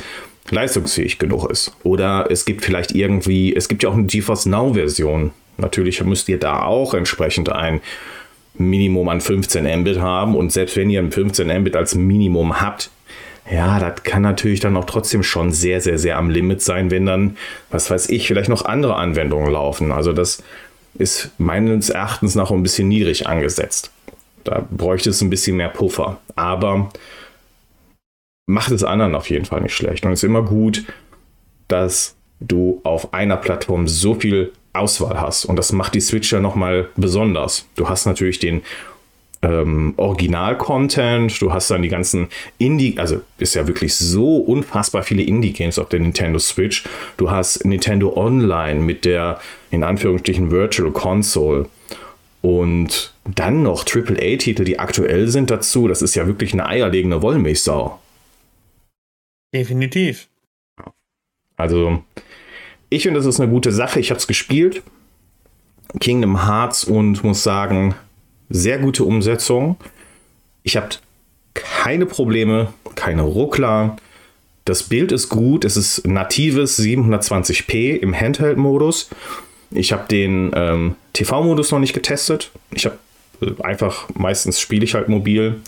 leistungsfähig 0.50 1.18
genug 1.18 1.50
ist. 1.50 1.74
Oder 1.82 2.26
es 2.30 2.44
gibt 2.44 2.62
vielleicht 2.62 2.94
irgendwie, 2.94 3.56
es 3.56 3.68
gibt 3.68 3.82
ja 3.82 3.88
auch 3.88 3.94
eine 3.94 4.04
GeForce 4.04 4.46
Now 4.46 4.74
Version. 4.74 5.30
Natürlich 5.56 6.02
müsst 6.04 6.28
ihr 6.28 6.38
da 6.38 6.62
auch 6.62 6.92
entsprechend 6.92 7.50
ein 7.50 7.80
Minimum 8.54 9.08
an 9.08 9.20
15 9.20 9.80
Mbit 9.80 10.00
haben. 10.00 10.36
Und 10.36 10.52
selbst 10.52 10.76
wenn 10.76 10.90
ihr 10.90 11.00
ein 11.00 11.12
15 11.12 11.48
Mbit 11.60 11.76
als 11.76 11.94
Minimum 11.94 12.60
habt, 12.60 12.90
ja, 13.50 13.80
das 13.80 14.02
kann 14.04 14.22
natürlich 14.22 14.60
dann 14.60 14.76
auch 14.76 14.84
trotzdem 14.84 15.22
schon 15.22 15.52
sehr, 15.52 15.80
sehr, 15.80 15.98
sehr 15.98 16.16
am 16.16 16.30
Limit 16.30 16.62
sein, 16.62 16.90
wenn 16.90 17.06
dann, 17.06 17.36
was 17.70 17.90
weiß 17.90 18.08
ich, 18.10 18.28
vielleicht 18.28 18.48
noch 18.48 18.64
andere 18.64 18.94
Anwendungen 18.94 19.50
laufen. 19.50 19.90
Also 19.90 20.12
das 20.12 20.42
ist 20.94 21.30
meines 21.38 21.90
Erachtens 21.90 22.34
noch 22.34 22.50
ein 22.50 22.62
bisschen 22.62 22.88
niedrig 22.88 23.26
angesetzt. 23.26 23.90
Da 24.44 24.66
bräuchte 24.70 25.10
es 25.10 25.20
ein 25.22 25.30
bisschen 25.30 25.56
mehr 25.56 25.68
Puffer. 25.68 26.18
Aber 26.36 26.90
macht 28.46 28.70
es 28.70 28.84
anderen 28.84 29.14
auf 29.14 29.30
jeden 29.30 29.44
Fall 29.44 29.60
nicht 29.60 29.74
schlecht. 29.74 30.04
Und 30.04 30.12
es 30.12 30.20
ist 30.20 30.28
immer 30.28 30.42
gut, 30.42 30.84
dass 31.68 32.14
du 32.40 32.80
auf 32.84 33.14
einer 33.14 33.36
Plattform 33.36 33.88
so 33.88 34.14
viel 34.14 34.52
Auswahl 34.72 35.20
hast. 35.20 35.44
Und 35.44 35.56
das 35.56 35.72
macht 35.72 35.94
die 35.94 36.00
Switch 36.00 36.32
ja 36.32 36.40
nochmal 36.40 36.88
besonders. 36.96 37.66
Du 37.76 37.88
hast 37.88 38.06
natürlich 38.06 38.38
den 38.38 38.62
ähm, 39.42 39.94
Original-Content, 39.96 41.40
du 41.42 41.52
hast 41.52 41.70
dann 41.70 41.82
die 41.82 41.88
ganzen 41.88 42.28
Indie, 42.58 42.94
also 42.98 43.20
ist 43.38 43.54
ja 43.54 43.66
wirklich 43.66 43.94
so 43.94 44.36
unfassbar 44.36 45.02
viele 45.02 45.22
Indie-Games 45.22 45.78
auf 45.78 45.88
der 45.88 46.00
Nintendo 46.00 46.38
Switch. 46.38 46.84
Du 47.16 47.30
hast 47.30 47.64
Nintendo 47.64 48.16
Online 48.16 48.80
mit 48.80 49.04
der 49.04 49.40
in 49.70 49.82
Anführungsstrichen 49.82 50.50
Virtual 50.50 50.92
Console 50.92 51.68
und 52.40 53.14
dann 53.24 53.62
noch 53.62 53.84
AAA-Titel, 53.86 54.64
die 54.64 54.78
aktuell 54.78 55.28
sind 55.28 55.50
dazu. 55.50 55.88
Das 55.88 56.02
ist 56.02 56.14
ja 56.14 56.26
wirklich 56.26 56.52
eine 56.52 56.66
eierlegende 56.66 57.22
Wollmilchsau. 57.22 58.00
Definitiv. 59.54 60.28
Also, 61.56 62.02
ich 62.92 63.04
finde, 63.04 63.18
das 63.18 63.26
ist 63.26 63.40
eine 63.40 63.50
gute 63.50 63.72
Sache. 63.72 64.00
Ich 64.00 64.10
habe 64.10 64.18
es 64.18 64.26
gespielt. 64.26 64.82
Kingdom 66.00 66.46
Hearts 66.46 66.84
und 66.84 67.22
muss 67.24 67.42
sagen, 67.42 67.94
sehr 68.48 68.78
gute 68.78 69.04
Umsetzung. 69.04 69.76
Ich 70.62 70.76
habe 70.76 70.88
keine 71.54 72.06
Probleme, 72.06 72.72
keine 72.94 73.22
Ruckler. 73.22 73.96
Das 74.64 74.84
Bild 74.84 75.12
ist 75.12 75.28
gut. 75.28 75.64
Es 75.64 75.76
ist 75.76 76.06
natives 76.06 76.78
720p 76.78 77.96
im 77.96 78.14
Handheld-Modus. 78.14 79.10
Ich 79.70 79.92
habe 79.92 80.06
den 80.08 80.52
ähm, 80.54 80.94
TV-Modus 81.14 81.70
noch 81.72 81.78
nicht 81.78 81.94
getestet. 81.94 82.50
Ich 82.70 82.84
habe 82.84 82.98
äh, 83.40 83.62
einfach, 83.62 84.08
meistens 84.14 84.60
spiele 84.60 84.84
ich 84.84 84.94
halt 84.94 85.08
mobil. 85.08 85.60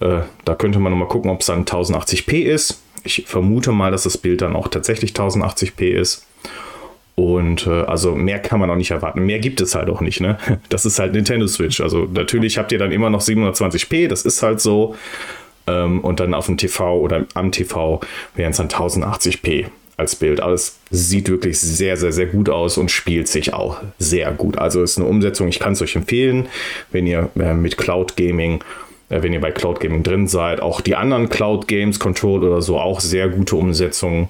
Äh, 0.00 0.20
da 0.44 0.54
könnte 0.54 0.78
man 0.78 0.92
mal 0.98 1.08
gucken, 1.08 1.30
ob 1.30 1.40
es 1.40 1.46
dann 1.46 1.64
1080p 1.64 2.42
ist. 2.44 2.80
Ich 3.04 3.24
vermute 3.26 3.72
mal, 3.72 3.90
dass 3.90 4.02
das 4.02 4.18
Bild 4.18 4.42
dann 4.42 4.56
auch 4.56 4.68
tatsächlich 4.68 5.12
1080p 5.12 5.90
ist. 5.90 6.26
Und 7.16 7.66
äh, 7.66 7.70
also 7.70 8.14
mehr 8.14 8.38
kann 8.38 8.60
man 8.60 8.70
auch 8.70 8.76
nicht 8.76 8.90
erwarten. 8.90 9.24
Mehr 9.24 9.38
gibt 9.38 9.62
es 9.62 9.74
halt 9.74 9.88
auch 9.88 10.02
nicht, 10.02 10.20
ne? 10.20 10.38
Das 10.68 10.84
ist 10.84 10.98
halt 10.98 11.14
Nintendo 11.14 11.46
Switch. 11.46 11.80
Also 11.80 12.06
natürlich 12.12 12.58
habt 12.58 12.70
ihr 12.72 12.78
dann 12.78 12.92
immer 12.92 13.10
noch 13.10 13.22
720p, 13.22 14.06
das 14.06 14.22
ist 14.22 14.42
halt 14.42 14.60
so. 14.60 14.94
Ähm, 15.66 16.00
und 16.00 16.20
dann 16.20 16.34
auf 16.34 16.46
dem 16.46 16.58
TV 16.58 17.00
oder 17.00 17.24
am 17.34 17.50
TV 17.52 18.00
wären 18.34 18.50
es 18.50 18.58
dann 18.58 18.68
1080p 18.68 19.66
als 19.96 20.14
Bild. 20.14 20.40
Alles 20.40 20.78
sieht 20.90 21.30
wirklich 21.30 21.58
sehr, 21.58 21.96
sehr, 21.96 22.12
sehr 22.12 22.26
gut 22.26 22.50
aus 22.50 22.76
und 22.76 22.90
spielt 22.90 23.28
sich 23.28 23.54
auch 23.54 23.80
sehr 23.98 24.30
gut. 24.32 24.58
Also 24.58 24.82
ist 24.82 24.98
eine 24.98 25.06
Umsetzung, 25.06 25.48
ich 25.48 25.58
kann 25.58 25.72
es 25.72 25.80
euch 25.80 25.96
empfehlen, 25.96 26.48
wenn 26.92 27.06
ihr 27.06 27.30
äh, 27.38 27.54
mit 27.54 27.78
Cloud 27.78 28.16
Gaming 28.16 28.62
äh, 29.08 29.22
wenn 29.22 29.32
ihr 29.32 29.40
bei 29.40 29.52
Cloud 29.52 29.80
Gaming 29.80 30.02
drin 30.02 30.28
seid. 30.28 30.60
Auch 30.60 30.80
die 30.80 30.96
anderen 30.96 31.28
Cloud 31.28 31.68
Games, 31.68 31.98
Control 31.98 32.44
oder 32.44 32.60
so, 32.60 32.78
auch 32.78 33.00
sehr 33.00 33.28
gute 33.28 33.56
Umsetzungen. 33.56 34.28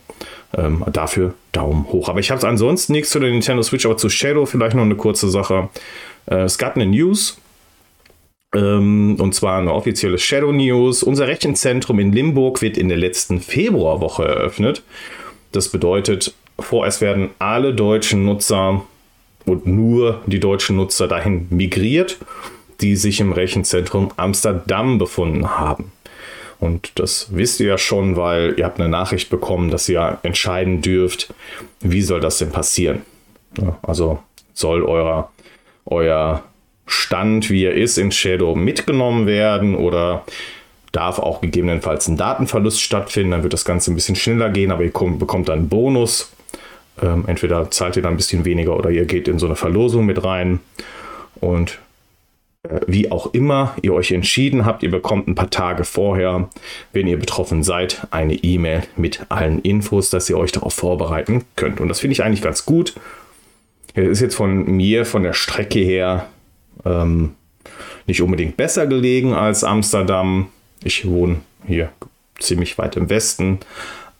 Ähm, 0.56 0.84
dafür 0.90 1.34
Daumen 1.52 1.86
hoch. 1.92 2.08
Aber 2.08 2.18
ich 2.18 2.30
habe 2.30 2.46
ansonsten 2.48 2.92
nichts 2.92 3.10
zu 3.10 3.20
der 3.20 3.30
Nintendo 3.30 3.62
Switch, 3.62 3.84
aber 3.84 3.98
zu 3.98 4.08
Shadow 4.08 4.46
vielleicht 4.46 4.74
noch 4.74 4.84
eine 4.84 4.96
kurze 4.96 5.28
Sache. 5.28 5.68
Äh, 6.26 6.44
es 6.44 6.56
gab 6.56 6.76
eine 6.76 6.86
News, 6.86 7.38
ähm, 8.54 9.16
und 9.20 9.34
zwar 9.34 9.58
eine 9.58 9.72
offizielle 9.72 10.18
Shadow 10.18 10.52
News. 10.52 11.02
Unser 11.02 11.26
Rechenzentrum 11.28 11.98
in 11.98 12.12
Limburg 12.12 12.62
wird 12.62 12.78
in 12.78 12.88
der 12.88 12.96
letzten 12.96 13.40
Februarwoche 13.40 14.24
eröffnet. 14.24 14.82
Das 15.52 15.68
bedeutet, 15.68 16.34
vorerst 16.58 17.00
werden 17.00 17.30
alle 17.38 17.74
deutschen 17.74 18.24
Nutzer 18.24 18.82
und 19.44 19.66
nur 19.66 20.22
die 20.26 20.40
deutschen 20.40 20.76
Nutzer 20.76 21.06
dahin 21.06 21.46
migriert, 21.50 22.18
die 22.80 22.96
sich 22.96 23.20
im 23.20 23.32
Rechenzentrum 23.32 24.10
Amsterdam 24.16 24.98
befunden 24.98 25.50
haben. 25.58 25.92
Und 26.58 26.98
das 26.98 27.28
wisst 27.30 27.60
ihr 27.60 27.66
ja 27.66 27.78
schon, 27.78 28.16
weil 28.16 28.54
ihr 28.56 28.64
habt 28.64 28.80
eine 28.80 28.88
Nachricht 28.88 29.28
bekommen, 29.28 29.70
dass 29.70 29.88
ihr 29.88 30.18
entscheiden 30.22 30.80
dürft, 30.80 31.32
wie 31.80 32.02
soll 32.02 32.20
das 32.20 32.38
denn 32.38 32.50
passieren. 32.50 33.02
Also 33.82 34.18
soll 34.54 34.82
euer, 34.82 35.30
euer 35.84 36.42
Stand, 36.86 37.50
wie 37.50 37.64
er 37.64 37.74
ist, 37.74 37.98
in 37.98 38.10
Shadow 38.10 38.54
mitgenommen 38.54 39.26
werden 39.26 39.74
oder 39.74 40.24
darf 40.92 41.18
auch 41.18 41.40
gegebenenfalls 41.40 42.08
ein 42.08 42.16
Datenverlust 42.16 42.80
stattfinden. 42.80 43.32
Dann 43.32 43.42
wird 43.42 43.52
das 43.52 43.64
Ganze 43.64 43.92
ein 43.92 43.94
bisschen 43.94 44.16
schneller 44.16 44.48
gehen, 44.50 44.70
aber 44.70 44.82
ihr 44.82 44.90
kommt, 44.90 45.18
bekommt 45.18 45.48
dann 45.48 45.58
einen 45.60 45.68
Bonus. 45.68 46.32
Ähm, 47.02 47.24
entweder 47.26 47.70
zahlt 47.70 47.96
ihr 47.96 48.02
dann 48.02 48.14
ein 48.14 48.16
bisschen 48.16 48.46
weniger 48.46 48.74
oder 48.76 48.90
ihr 48.90 49.04
geht 49.04 49.28
in 49.28 49.38
so 49.38 49.46
eine 49.46 49.56
Verlosung 49.56 50.06
mit 50.06 50.24
rein. 50.24 50.60
Und 51.40 51.78
wie 52.86 53.10
auch 53.10 53.32
immer 53.34 53.74
ihr 53.82 53.94
euch 53.94 54.12
entschieden 54.12 54.64
habt, 54.64 54.82
ihr 54.82 54.90
bekommt 54.90 55.28
ein 55.28 55.34
paar 55.34 55.50
Tage 55.50 55.84
vorher, 55.84 56.48
wenn 56.92 57.06
ihr 57.06 57.18
betroffen 57.18 57.62
seid, 57.62 58.06
eine 58.10 58.34
E-Mail 58.34 58.82
mit 58.96 59.26
allen 59.28 59.60
Infos, 59.60 60.10
dass 60.10 60.28
ihr 60.30 60.38
euch 60.38 60.52
darauf 60.52 60.74
vorbereiten 60.74 61.44
könnt. 61.56 61.80
Und 61.80 61.88
das 61.88 62.00
finde 62.00 62.12
ich 62.12 62.22
eigentlich 62.22 62.42
ganz 62.42 62.66
gut. 62.66 62.94
Es 63.94 64.08
ist 64.08 64.20
jetzt 64.20 64.34
von 64.34 64.64
mir, 64.66 65.06
von 65.06 65.22
der 65.22 65.32
Strecke 65.32 65.78
her, 65.78 66.26
ähm, 66.84 67.34
nicht 68.06 68.22
unbedingt 68.22 68.56
besser 68.56 68.86
gelegen 68.86 69.32
als 69.32 69.64
Amsterdam. 69.64 70.48
Ich 70.84 71.08
wohne 71.08 71.36
hier 71.66 71.90
ziemlich 72.38 72.78
weit 72.78 72.96
im 72.96 73.08
Westen. 73.08 73.58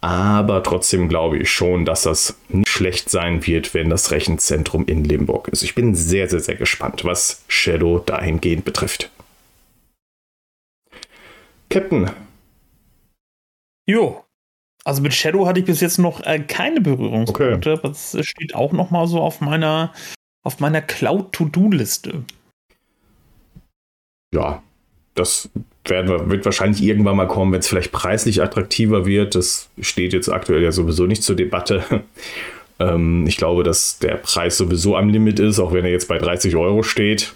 Aber 0.01 0.63
trotzdem 0.63 1.09
glaube 1.09 1.39
ich 1.39 1.51
schon, 1.51 1.85
dass 1.85 2.03
das 2.03 2.39
nicht 2.49 2.69
schlecht 2.69 3.11
sein 3.11 3.47
wird, 3.47 3.75
wenn 3.75 3.91
das 3.91 4.11
Rechenzentrum 4.11 4.87
in 4.87 5.05
Limburg 5.05 5.49
ist. 5.49 5.63
Ich 5.63 5.75
bin 5.75 5.95
sehr, 5.95 6.29
sehr, 6.29 6.41
sehr 6.41 6.55
gespannt, 6.57 7.05
was 7.05 7.45
Shadow 7.49 7.99
dahingehend 7.99 8.65
betrifft. 8.65 9.11
Captain. 11.71 12.11
Jo. 13.89 14.23
Also 14.85 15.03
mit 15.03 15.15
Shadow 15.15 15.47
hatte 15.47 15.61
ich 15.61 15.67
bis 15.67 15.81
jetzt 15.81 15.99
noch 15.99 16.21
äh, 16.21 16.39
keine 16.39 16.81
Berührungspunkte. 16.81 17.73
Okay. 17.73 17.81
Das 17.83 18.17
steht 18.21 18.55
auch 18.55 18.73
noch 18.73 18.91
mal 18.91 19.09
so 19.09 19.21
auf 19.21 19.41
meiner, 19.41 19.93
auf 20.45 20.61
meiner 20.61 20.83
Cloud-To-Do-Liste. 20.83 22.23
Ja, 24.33 24.63
das 25.17 25.49
werden, 25.85 26.31
wird 26.31 26.45
wahrscheinlich 26.45 26.83
irgendwann 26.83 27.17
mal 27.17 27.27
kommen, 27.27 27.53
wenn 27.53 27.61
es 27.61 27.69
vielleicht 27.69 27.93
preislich 27.93 28.43
attraktiver 28.43 29.07
wird. 29.07 29.35
Das 29.35 29.69
steht 29.81 30.13
jetzt 30.13 30.29
aktuell 30.29 30.63
ja 30.63 30.73
sowieso 30.73 31.07
nicht 31.07 31.23
zur 31.23 31.37
Debatte. 31.37 31.85
ähm, 32.79 33.27
ich 33.27 33.37
glaube, 33.37 33.63
dass 33.63 33.99
der 33.99 34.17
Preis 34.17 34.57
sowieso 34.57 34.97
am 34.97 35.09
Limit 35.09 35.41
ist, 35.41 35.59
auch 35.59 35.73
wenn 35.73 35.85
er 35.85 35.91
jetzt 35.91 36.09
bei 36.09 36.19
30 36.19 36.55
Euro 36.57 36.83
steht. 36.83 37.35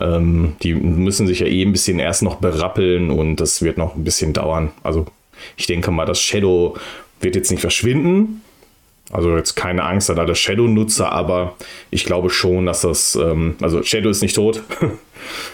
Ähm, 0.00 0.56
die 0.62 0.74
müssen 0.74 1.26
sich 1.26 1.40
ja 1.40 1.46
eh 1.46 1.62
ein 1.62 1.72
bisschen 1.72 1.98
erst 1.98 2.22
noch 2.22 2.36
berappeln 2.36 3.10
und 3.10 3.36
das 3.36 3.62
wird 3.62 3.78
noch 3.78 3.94
ein 3.94 4.04
bisschen 4.04 4.32
dauern. 4.32 4.72
Also 4.82 5.06
ich 5.56 5.66
denke 5.66 5.90
mal, 5.90 6.06
das 6.06 6.20
Shadow 6.20 6.76
wird 7.20 7.36
jetzt 7.36 7.50
nicht 7.50 7.60
verschwinden. 7.60 8.42
Also 9.12 9.36
jetzt 9.36 9.56
keine 9.56 9.84
Angst 9.84 10.08
an 10.10 10.18
alle 10.18 10.34
Shadow-Nutzer, 10.36 11.10
aber 11.10 11.56
ich 11.90 12.04
glaube 12.04 12.30
schon, 12.30 12.66
dass 12.66 12.82
das, 12.82 13.16
ähm, 13.16 13.56
also 13.60 13.82
Shadow 13.82 14.08
ist 14.10 14.22
nicht 14.22 14.36
tot. 14.36 14.62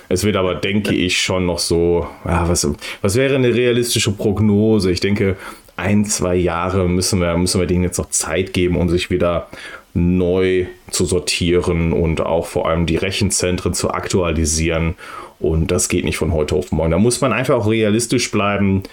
Es 0.09 0.23
wird 0.23 0.37
aber, 0.37 0.55
denke 0.55 0.95
ich, 0.95 1.21
schon 1.21 1.45
noch 1.45 1.59
so, 1.59 2.07
ja, 2.25 2.49
was, 2.49 2.67
was 3.03 3.17
wäre 3.17 3.35
eine 3.35 3.53
realistische 3.53 4.13
Prognose? 4.13 4.93
Ich 4.93 5.01
denke, 5.01 5.37
ein, 5.77 6.05
zwei 6.05 6.37
Jahre 6.37 6.89
müssen 6.89 7.21
wir, 7.21 7.37
müssen 7.37 7.61
wir 7.61 7.67
denen 7.67 7.83
jetzt 7.83 7.99
noch 7.99 8.11
Zeit 8.11 8.53
geben, 8.53 8.77
um 8.77 8.89
sich 8.89 9.11
wieder 9.11 9.49
neu 9.93 10.67
zu 10.91 11.05
sortieren 11.05 11.93
und 11.93 12.21
auch 12.21 12.47
vor 12.47 12.69
allem 12.69 12.87
die 12.87 12.97
Rechenzentren 12.97 13.75
zu 13.75 13.91
aktualisieren. 13.91 14.95
Und 15.39 15.71
das 15.71 15.89
geht 15.89 16.05
nicht 16.05 16.17
von 16.17 16.33
heute 16.33 16.55
auf 16.55 16.73
morgen. 16.73 16.93
Da 16.93 16.99
muss 16.99 17.21
man 17.21 17.33
einfach 17.33 17.57
auch 17.57 17.69
realistisch 17.69 18.31
bleiben, 18.31 18.85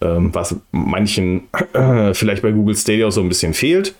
was 0.00 0.56
manchen 0.72 1.48
äh, 1.72 2.12
vielleicht 2.14 2.42
bei 2.42 2.52
Google 2.52 2.76
Stadia 2.76 3.10
so 3.10 3.20
ein 3.20 3.28
bisschen 3.28 3.54
fehlt. 3.54 3.94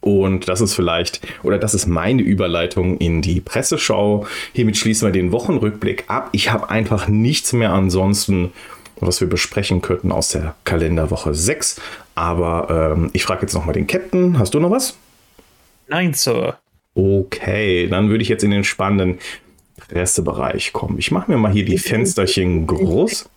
Und 0.00 0.48
das 0.48 0.60
ist 0.60 0.74
vielleicht, 0.74 1.20
oder 1.42 1.58
das 1.58 1.74
ist 1.74 1.86
meine 1.86 2.22
Überleitung 2.22 2.98
in 2.98 3.20
die 3.20 3.40
Presseschau. 3.40 4.26
Hiermit 4.52 4.76
schließen 4.76 5.08
wir 5.08 5.12
den 5.12 5.32
Wochenrückblick 5.32 6.04
ab. 6.08 6.28
Ich 6.32 6.50
habe 6.52 6.70
einfach 6.70 7.08
nichts 7.08 7.52
mehr 7.52 7.72
ansonsten, 7.72 8.52
was 9.00 9.20
wir 9.20 9.28
besprechen 9.28 9.82
könnten 9.82 10.12
aus 10.12 10.28
der 10.28 10.54
Kalenderwoche 10.64 11.34
6. 11.34 11.80
Aber 12.14 12.94
ähm, 12.96 13.10
ich 13.12 13.24
frage 13.24 13.42
jetzt 13.42 13.54
nochmal 13.54 13.74
den 13.74 13.86
Captain. 13.86 14.38
Hast 14.38 14.54
du 14.54 14.60
noch 14.60 14.70
was? 14.70 14.96
Nein, 15.88 16.14
Sir. 16.14 16.58
Okay, 16.94 17.88
dann 17.88 18.08
würde 18.08 18.22
ich 18.22 18.28
jetzt 18.28 18.44
in 18.44 18.50
den 18.50 18.64
spannenden 18.64 19.18
Pressebereich 19.88 20.72
kommen. 20.72 20.98
Ich 20.98 21.10
mache 21.10 21.30
mir 21.30 21.38
mal 21.38 21.52
hier 21.52 21.64
die 21.64 21.78
Fensterchen 21.78 22.66
groß. 22.66 23.28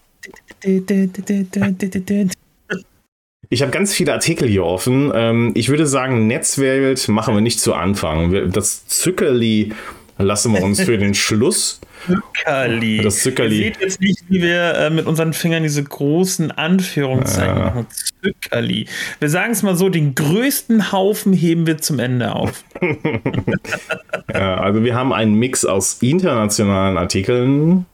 Ich 3.49 3.61
habe 3.61 3.71
ganz 3.71 3.93
viele 3.93 4.13
Artikel 4.13 4.47
hier 4.47 4.63
offen. 4.63 5.11
Ähm, 5.13 5.51
ich 5.55 5.69
würde 5.69 5.85
sagen, 5.85 6.27
Netzwelt 6.27 7.07
machen 7.09 7.33
wir 7.33 7.41
nicht 7.41 7.59
zu 7.59 7.73
Anfang. 7.73 8.51
Das 8.51 8.87
Zückerli 8.87 9.73
lassen 10.17 10.53
wir 10.53 10.63
uns 10.63 10.81
für 10.81 10.97
den 10.97 11.13
Schluss 11.15 11.81
Zuckerli. 12.07 13.01
Das 13.03 13.21
Zuckerli. 13.21 13.57
Ihr 13.57 13.63
seht 13.73 13.81
jetzt 13.81 14.01
nicht, 14.01 14.23
wie 14.29 14.41
wir 14.41 14.73
äh, 14.75 14.89
mit 14.89 15.05
unseren 15.05 15.33
Fingern 15.33 15.63
diese 15.63 15.83
großen 15.83 16.51
Anführungszeichen 16.51 17.57
Ja. 17.57 17.65
machen. 17.65 17.87
Zuckerli. 18.23 18.87
Wir 19.19 19.29
sagen 19.29 19.51
es 19.51 19.61
mal 19.63 19.75
so, 19.75 19.89
den 19.89 20.15
größten 20.15 20.91
Haufen 20.91 21.33
heben 21.33 21.67
wir 21.67 21.77
zum 21.79 21.99
Ende 21.99 22.33
auf. 22.35 22.63
Ja, 24.33 24.61
also 24.61 24.83
wir 24.83 24.95
haben 24.95 25.11
einen 25.11 25.33
Mix 25.33 25.65
aus 25.65 25.97
internationalen 26.01 26.97
Artikeln 26.97 27.85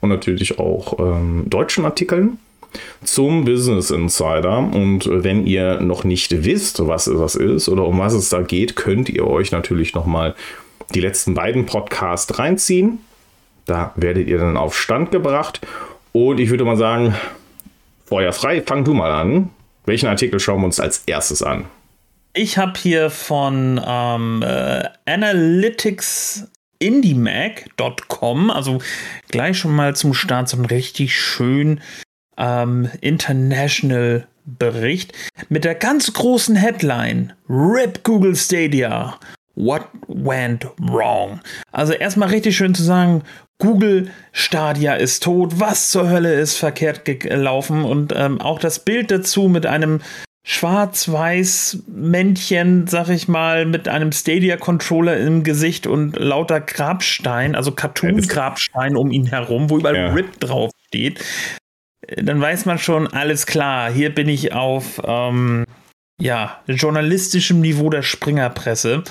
und 0.00 0.08
natürlich 0.08 0.58
auch 0.58 0.98
ähm, 0.98 1.44
deutschen 1.48 1.84
Artikeln 1.84 2.38
zum 3.04 3.44
Business 3.44 3.90
Insider. 3.90 4.58
Und 4.58 5.08
wenn 5.10 5.46
ihr 5.46 5.80
noch 5.80 6.04
nicht 6.04 6.44
wisst, 6.44 6.86
was 6.86 7.06
das 7.06 7.34
ist 7.34 7.68
oder 7.68 7.84
um 7.86 7.98
was 7.98 8.12
es 8.12 8.28
da 8.28 8.42
geht, 8.42 8.76
könnt 8.76 9.08
ihr 9.08 9.26
euch 9.26 9.52
natürlich 9.52 9.94
nochmal 9.94 10.34
die 10.94 11.00
letzten 11.00 11.34
beiden 11.34 11.66
Podcasts 11.66 12.38
reinziehen. 12.38 12.98
Da 13.66 13.92
werdet 13.96 14.28
ihr 14.28 14.38
dann 14.38 14.56
auf 14.56 14.76
Stand 14.76 15.10
gebracht. 15.10 15.60
Und 16.12 16.40
ich 16.40 16.50
würde 16.50 16.64
mal 16.64 16.76
sagen, 16.76 17.14
Feuer 18.06 18.32
frei, 18.32 18.62
fang 18.62 18.84
du 18.84 18.94
mal 18.94 19.12
an. 19.12 19.50
Welchen 19.86 20.08
Artikel 20.08 20.40
schauen 20.40 20.60
wir 20.60 20.66
uns 20.66 20.80
als 20.80 21.04
erstes 21.06 21.42
an? 21.42 21.66
Ich 22.32 22.58
habe 22.58 22.78
hier 22.78 23.10
von 23.10 23.80
ähm, 23.84 24.42
äh, 24.42 24.84
analyticsindiemac.com, 26.82 28.50
also 28.50 28.78
gleich 29.28 29.58
schon 29.58 29.74
mal 29.74 29.94
zum 29.94 30.14
Start 30.14 30.48
so 30.48 30.56
ein 30.56 30.64
richtig 30.64 31.18
schön 31.18 31.80
ähm, 32.38 32.90
international 33.00 34.26
Bericht 34.44 35.12
mit 35.48 35.64
der 35.64 35.74
ganz 35.74 36.12
großen 36.12 36.56
Headline 36.56 37.34
RIP 37.48 38.02
Google 38.02 38.34
Stadia. 38.34 39.18
What 39.54 39.82
went 40.08 40.66
wrong? 40.78 41.40
Also 41.70 41.92
erstmal 41.92 42.30
richtig 42.30 42.56
schön 42.56 42.74
zu 42.74 42.82
sagen, 42.82 43.22
Google 43.58 44.10
Stadia 44.32 44.94
ist 44.94 45.22
tot, 45.22 45.60
was 45.60 45.90
zur 45.90 46.08
Hölle 46.08 46.32
ist 46.32 46.56
verkehrt 46.56 47.04
gelaufen 47.04 47.84
und 47.84 48.14
ähm, 48.16 48.40
auch 48.40 48.58
das 48.58 48.78
Bild 48.78 49.10
dazu 49.10 49.48
mit 49.48 49.66
einem 49.66 50.00
schwarz-weiß 50.42 51.84
Männchen, 51.86 52.86
sag 52.86 53.08
ich 53.08 53.28
mal, 53.28 53.66
mit 53.66 53.88
einem 53.88 54.10
Stadia-Controller 54.12 55.18
im 55.18 55.44
Gesicht 55.44 55.86
und 55.86 56.16
lauter 56.18 56.60
Grabstein, 56.60 57.54
also 57.54 57.72
Cartoon-Grabstein 57.72 58.96
um 58.96 59.10
ihn 59.10 59.26
herum, 59.26 59.70
wo 59.70 59.78
überall 59.78 59.96
Ja. 59.96 60.12
RIP 60.12 60.40
drauf 60.40 60.70
steht. 60.86 61.22
Dann 62.16 62.40
weiß 62.40 62.64
man 62.64 62.78
schon, 62.78 63.06
alles 63.06 63.46
klar, 63.46 63.92
hier 63.92 64.14
bin 64.14 64.28
ich 64.28 64.52
auf 64.52 65.00
ähm, 65.04 65.64
ja, 66.20 66.60
journalistischem 66.66 67.60
Niveau 67.60 67.90
der 67.90 68.02
Springerpresse, 68.02 69.04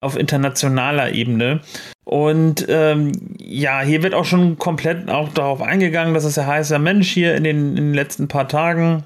auf 0.00 0.16
internationaler 0.16 1.12
Ebene. 1.12 1.60
Und 2.04 2.66
ähm, 2.68 3.12
ja, 3.38 3.80
hier 3.80 4.02
wird 4.02 4.14
auch 4.14 4.26
schon 4.26 4.58
komplett 4.58 5.08
auch 5.08 5.30
darauf 5.30 5.62
eingegangen, 5.62 6.12
dass 6.12 6.24
es 6.24 6.36
ja 6.36 6.46
heißt, 6.46 6.70
ja 6.70 6.78
Mensch, 6.78 7.10
hier 7.10 7.34
in 7.34 7.44
den, 7.44 7.70
in 7.70 7.76
den 7.76 7.94
letzten 7.94 8.28
paar 8.28 8.46
Tagen 8.46 9.04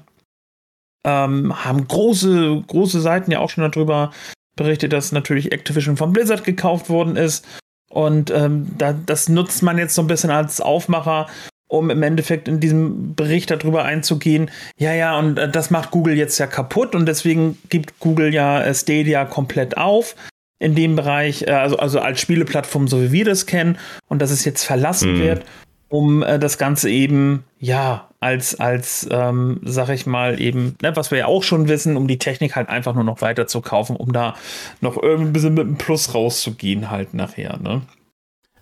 ähm, 1.05 1.65
haben 1.65 1.87
große, 1.87 2.63
große 2.67 3.01
Seiten 3.01 3.31
ja 3.31 3.39
auch 3.39 3.49
schon 3.49 3.69
darüber 3.69 4.11
berichtet, 4.55 4.93
dass 4.93 5.11
natürlich 5.11 5.51
Activision 5.51 5.97
von 5.97 6.13
Blizzard 6.13 6.43
gekauft 6.43 6.89
worden 6.89 7.15
ist. 7.15 7.45
Und 7.89 8.29
ähm, 8.31 8.67
da, 8.77 8.93
das 8.93 9.29
nutzt 9.29 9.63
man 9.63 9.77
jetzt 9.77 9.95
so 9.95 10.01
ein 10.01 10.07
bisschen 10.07 10.29
als 10.29 10.61
Aufmacher, 10.61 11.27
um 11.67 11.89
im 11.89 12.03
Endeffekt 12.03 12.47
in 12.47 12.59
diesem 12.59 13.15
Bericht 13.15 13.49
darüber 13.51 13.85
einzugehen. 13.85 14.51
Ja, 14.77 14.93
ja, 14.93 15.17
und 15.17 15.39
äh, 15.39 15.49
das 15.49 15.69
macht 15.69 15.91
Google 15.91 16.15
jetzt 16.17 16.37
ja 16.37 16.47
kaputt 16.47 16.93
und 16.95 17.05
deswegen 17.05 17.57
gibt 17.69 17.99
Google 17.99 18.33
ja 18.33 18.61
äh, 18.61 18.75
Stadia 18.75 19.25
komplett 19.25 19.77
auf 19.77 20.15
in 20.59 20.75
dem 20.75 20.95
Bereich, 20.95 21.43
äh, 21.43 21.51
also, 21.51 21.77
also 21.77 21.99
als 21.99 22.19
Spieleplattform, 22.19 22.87
so 22.87 23.01
wie 23.01 23.11
wir 23.11 23.25
das 23.25 23.45
kennen, 23.45 23.77
und 24.07 24.21
dass 24.21 24.29
es 24.29 24.45
jetzt 24.45 24.63
verlassen 24.63 25.15
Mhm. 25.15 25.21
wird, 25.21 25.45
um 25.89 26.23
äh, 26.23 26.39
das 26.39 26.57
Ganze 26.57 26.89
eben, 26.89 27.43
ja, 27.59 28.07
als, 28.19 28.59
als, 28.59 29.07
ähm, 29.11 29.59
sag 29.63 29.89
ich 29.89 30.05
mal, 30.05 30.39
eben, 30.39 30.75
ne, 30.81 30.95
was 30.95 31.11
wir 31.11 31.17
ja 31.19 31.25
auch 31.25 31.43
schon 31.43 31.67
wissen, 31.67 31.97
um 31.97 32.07
die 32.07 32.19
Technik 32.19 32.55
halt 32.55 32.69
einfach 32.69 32.93
nur 32.93 33.03
noch 33.03 33.21
weiter 33.21 33.47
zu 33.47 33.61
kaufen, 33.61 33.95
um 33.95 34.13
da 34.13 34.35
noch 34.81 35.01
irgendwie 35.01 35.29
ein 35.29 35.33
bisschen 35.33 35.53
mit 35.53 35.65
einem 35.65 35.77
Plus 35.77 36.13
rauszugehen, 36.13 36.91
halt 36.91 37.13
nachher, 37.13 37.57
ne? 37.57 37.81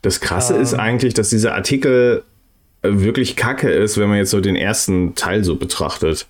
Das 0.03 0.21
Krasse 0.21 0.55
Ähm. 0.55 0.61
ist 0.61 0.73
eigentlich, 0.73 1.13
dass 1.15 1.29
dieser 1.29 1.55
Artikel 1.55 2.23
äh, 2.81 2.89
wirklich 2.91 3.35
kacke 3.35 3.69
ist, 3.69 3.97
wenn 3.97 4.09
man 4.09 4.19
jetzt 4.19 4.29
so 4.29 4.39
den 4.39 4.55
ersten 4.55 5.15
Teil 5.15 5.43
so 5.43 5.55
betrachtet. 5.55 6.27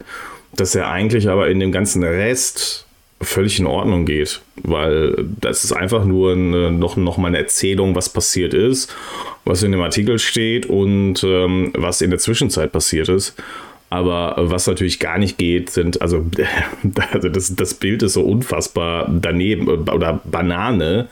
Dass 0.56 0.74
er 0.74 0.89
eigentlich 0.89 1.30
aber 1.30 1.50
in 1.50 1.60
dem 1.60 1.72
ganzen 1.72 2.04
Rest 2.04 2.87
völlig 3.22 3.59
in 3.59 3.65
Ordnung 3.65 4.05
geht, 4.05 4.41
weil 4.63 5.26
das 5.41 5.63
ist 5.63 5.72
einfach 5.72 6.05
nur 6.05 6.34
eine, 6.34 6.72
noch, 6.72 6.97
noch 6.97 7.18
mal 7.18 7.30
eine 7.30 7.39
Erzählung, 7.39 7.95
was 7.95 8.09
passiert 8.09 8.53
ist, 8.53 8.95
was 9.43 9.63
in 9.63 9.72
dem 9.72 9.82
Artikel 9.82 10.20
steht 10.20 10.68
und 10.68 11.24
ähm, 11.24 11.72
was 11.76 12.01
in 12.01 12.11
der 12.11 12.20
Zwischenzeit 12.20 12.72
passiert 12.72 13.09
ist. 13.09 13.36
Aber 13.89 14.36
was 14.38 14.68
natürlich 14.68 14.99
gar 14.99 15.18
nicht 15.18 15.38
geht, 15.38 15.70
sind, 15.70 16.01
also, 16.01 16.26
also 17.11 17.30
das, 17.30 17.55
das 17.55 17.74
Bild 17.74 18.03
ist 18.03 18.13
so 18.13 18.22
unfassbar 18.22 19.09
daneben 19.09 19.68
äh, 19.68 19.91
oder 19.91 20.22
Banane. 20.26 21.07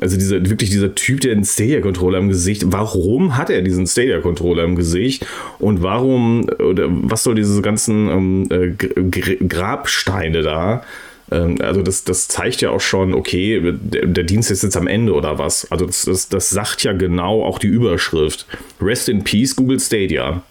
Also 0.00 0.16
dieser, 0.16 0.44
wirklich 0.48 0.70
dieser 0.70 0.94
Typ, 0.94 1.22
der 1.22 1.32
einen 1.32 1.44
Stadia-Controller 1.44 2.18
im 2.18 2.28
Gesicht, 2.28 2.64
warum 2.66 3.36
hat 3.36 3.48
er 3.48 3.62
diesen 3.62 3.86
Stadia-Controller 3.86 4.62
im 4.64 4.76
Gesicht? 4.76 5.26
Und 5.58 5.82
warum, 5.82 6.48
oder 6.58 6.86
was 6.88 7.24
soll 7.24 7.34
diese 7.34 7.62
ganzen 7.62 8.08
ähm, 8.08 8.48
äh, 8.50 8.68
Gr- 9.10 9.36
Grabsteine 9.48 10.42
da? 10.42 10.82
Ähm, 11.30 11.56
also 11.60 11.82
das, 11.82 12.04
das 12.04 12.28
zeigt 12.28 12.60
ja 12.60 12.70
auch 12.70 12.80
schon, 12.80 13.14
okay, 13.14 13.60
der, 13.62 14.24
Dienst 14.24 14.50
ist 14.50 14.62
jetzt 14.62 14.76
am 14.76 14.86
Ende 14.86 15.12
oder 15.12 15.38
was? 15.38 15.70
Also 15.70 15.86
das, 15.86 16.04
das, 16.04 16.28
das 16.28 16.50
sagt 16.50 16.82
ja 16.84 16.92
genau 16.92 17.44
auch 17.44 17.58
die 17.58 17.68
Überschrift. 17.68 18.46
Rest 18.80 19.08
in 19.08 19.24
Peace, 19.24 19.56
Google 19.56 19.80
Stadia. 19.80 20.42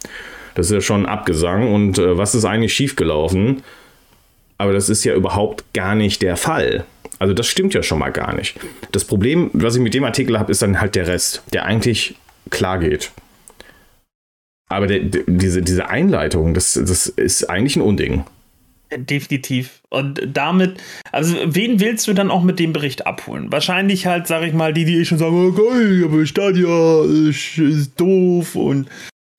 Das 0.56 0.68
ist 0.68 0.72
ja 0.72 0.82
schon 0.82 1.02
ein 1.02 1.06
Abgesang. 1.06 1.74
Und 1.74 1.98
äh, 1.98 2.18
was 2.18 2.36
ist 2.36 2.46
eigentlich 2.46 2.74
schiefgelaufen? 2.74 3.64
Aber 4.58 4.74
das 4.74 4.90
ist 4.90 5.04
ja 5.04 5.14
überhaupt 5.14 5.66
gar 5.74 5.96
nicht 5.96 6.22
der 6.22 6.38
Fall. 6.38 6.86
Also 7.20 7.34
das 7.34 7.48
stimmt 7.48 7.74
ja 7.74 7.84
schon 7.84 8.00
mal 8.00 8.12
gar 8.12 8.34
nicht. 8.36 8.58
Das 8.92 9.06
Problem, 9.06 9.50
was 9.54 9.76
ich 9.76 9.82
mit 9.82 9.94
dem 9.94 10.04
Artikel 10.04 10.40
habe, 10.40 10.52
ist 10.52 10.62
dann 10.62 10.80
halt 10.82 10.96
der 10.96 11.08
Rest, 11.08 11.44
der 11.54 11.66
eigentlich 11.66 12.16
klar 12.50 12.80
geht. 12.80 13.12
Aber 14.68 14.88
der, 14.88 15.00
der, 15.00 15.24
diese, 15.28 15.62
diese 15.62 15.90
Einleitung, 15.90 16.54
das, 16.54 16.74
das 16.74 17.08
ist 17.08 17.50
eigentlich 17.50 17.76
ein 17.76 17.82
Unding. 17.82 18.26
Definitiv. 18.92 19.82
Und 19.90 20.22
damit, 20.26 20.80
also 21.12 21.36
wen 21.46 21.80
willst 21.80 22.08
du 22.08 22.14
dann 22.14 22.32
auch 22.32 22.44
mit 22.44 22.60
dem 22.60 22.74
Bericht 22.74 23.08
abholen? 23.08 23.52
Wahrscheinlich 23.52 24.06
halt, 24.06 24.28
sag 24.28 24.44
ich 24.44 24.54
mal, 24.54 24.74
die, 24.74 24.86
die 24.86 25.00
eh 25.00 25.06
schon 25.06 25.18
sagen, 25.18 25.36
oh 25.36 25.52
geil, 25.52 26.04
aber 26.06 26.26
Stadia 26.26 27.04
ist, 27.04 27.58
ist 27.58 28.00
doof 28.00 28.56
und 28.56 28.88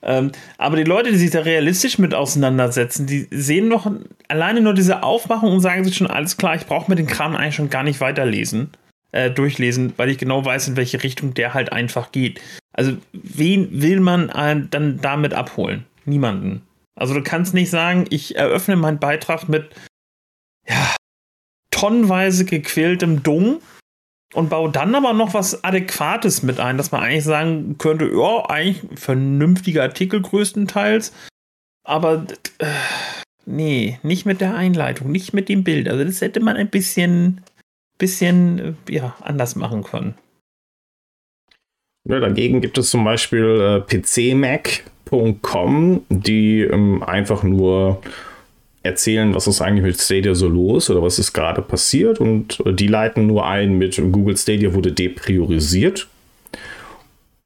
ähm, 0.02 0.30
aber 0.56 0.76
die 0.76 0.84
Leute, 0.84 1.10
die 1.10 1.18
sich 1.18 1.30
da 1.30 1.40
realistisch 1.40 1.98
mit 1.98 2.14
auseinandersetzen, 2.14 3.06
die 3.06 3.26
sehen 3.30 3.70
doch 3.70 3.90
alleine 4.28 4.60
nur 4.60 4.74
diese 4.74 5.02
Aufmachung 5.02 5.52
und 5.54 5.60
sagen 5.60 5.84
sich 5.84 5.96
schon, 5.96 6.06
alles 6.06 6.36
klar, 6.36 6.54
ich 6.54 6.66
brauche 6.66 6.90
mir 6.90 6.96
den 6.96 7.08
Kram 7.08 7.34
eigentlich 7.34 7.56
schon 7.56 7.70
gar 7.70 7.82
nicht 7.82 8.00
weiterlesen, 8.00 8.70
äh, 9.10 9.30
durchlesen, 9.30 9.94
weil 9.96 10.10
ich 10.10 10.18
genau 10.18 10.44
weiß, 10.44 10.68
in 10.68 10.76
welche 10.76 11.02
Richtung 11.02 11.34
der 11.34 11.54
halt 11.54 11.72
einfach 11.72 12.12
geht. 12.12 12.40
Also, 12.72 12.92
wen 13.12 13.82
will 13.82 14.00
man 14.00 14.28
äh, 14.28 14.60
dann 14.70 15.00
damit 15.00 15.34
abholen? 15.34 15.86
Niemanden. 16.04 16.62
Also, 16.96 17.14
du 17.14 17.22
kannst 17.22 17.54
nicht 17.54 17.70
sagen, 17.70 18.06
ich 18.10 18.36
eröffne 18.36 18.76
meinen 18.76 18.98
Beitrag 18.98 19.48
mit, 19.48 19.70
ja, 20.66 20.96
tonnenweise 21.70 22.44
gequältem 22.44 23.22
Dung 23.22 23.60
und 24.34 24.50
baue 24.50 24.70
dann 24.70 24.94
aber 24.94 25.12
noch 25.12 25.34
was 25.34 25.62
Adäquates 25.62 26.42
mit 26.42 26.58
ein, 26.58 26.76
dass 26.76 26.90
man 26.90 27.02
eigentlich 27.02 27.24
sagen 27.24 27.78
könnte, 27.78 28.10
ja, 28.12 28.48
eigentlich 28.48 28.82
vernünftiger 28.98 29.82
Artikel 29.82 30.20
größtenteils, 30.22 31.12
aber 31.84 32.26
äh, 32.58 32.66
nee, 33.44 33.98
nicht 34.02 34.26
mit 34.26 34.40
der 34.40 34.54
Einleitung, 34.54 35.12
nicht 35.12 35.32
mit 35.32 35.48
dem 35.48 35.64
Bild. 35.64 35.88
Also 35.88 36.04
das 36.04 36.20
hätte 36.20 36.40
man 36.40 36.56
ein 36.56 36.70
bisschen, 36.70 37.42
bisschen, 37.98 38.58
äh, 38.88 38.92
ja, 38.92 39.16
anders 39.20 39.54
machen 39.54 39.82
können. 39.84 40.14
Ja, 42.08 42.20
dagegen 42.20 42.60
gibt 42.60 42.78
es 42.78 42.90
zum 42.90 43.04
Beispiel 43.04 43.84
äh, 43.84 43.86
pcmac.com, 45.06 46.02
die 46.08 46.60
ähm, 46.62 47.02
einfach 47.02 47.42
nur 47.42 48.00
erzählen, 48.82 49.34
was 49.34 49.46
ist 49.46 49.60
eigentlich 49.60 49.84
mit 49.84 50.00
Stadia 50.00 50.34
so 50.34 50.48
los 50.48 50.90
oder 50.90 51.02
was 51.02 51.18
ist 51.18 51.32
gerade 51.32 51.62
passiert 51.62 52.20
und 52.20 52.60
äh, 52.64 52.72
die 52.72 52.86
leiten 52.86 53.26
nur 53.26 53.46
ein 53.46 53.78
mit 53.78 53.96
Google 54.12 54.36
Stadia 54.36 54.74
wurde 54.74 54.92
depriorisiert. 54.92 56.06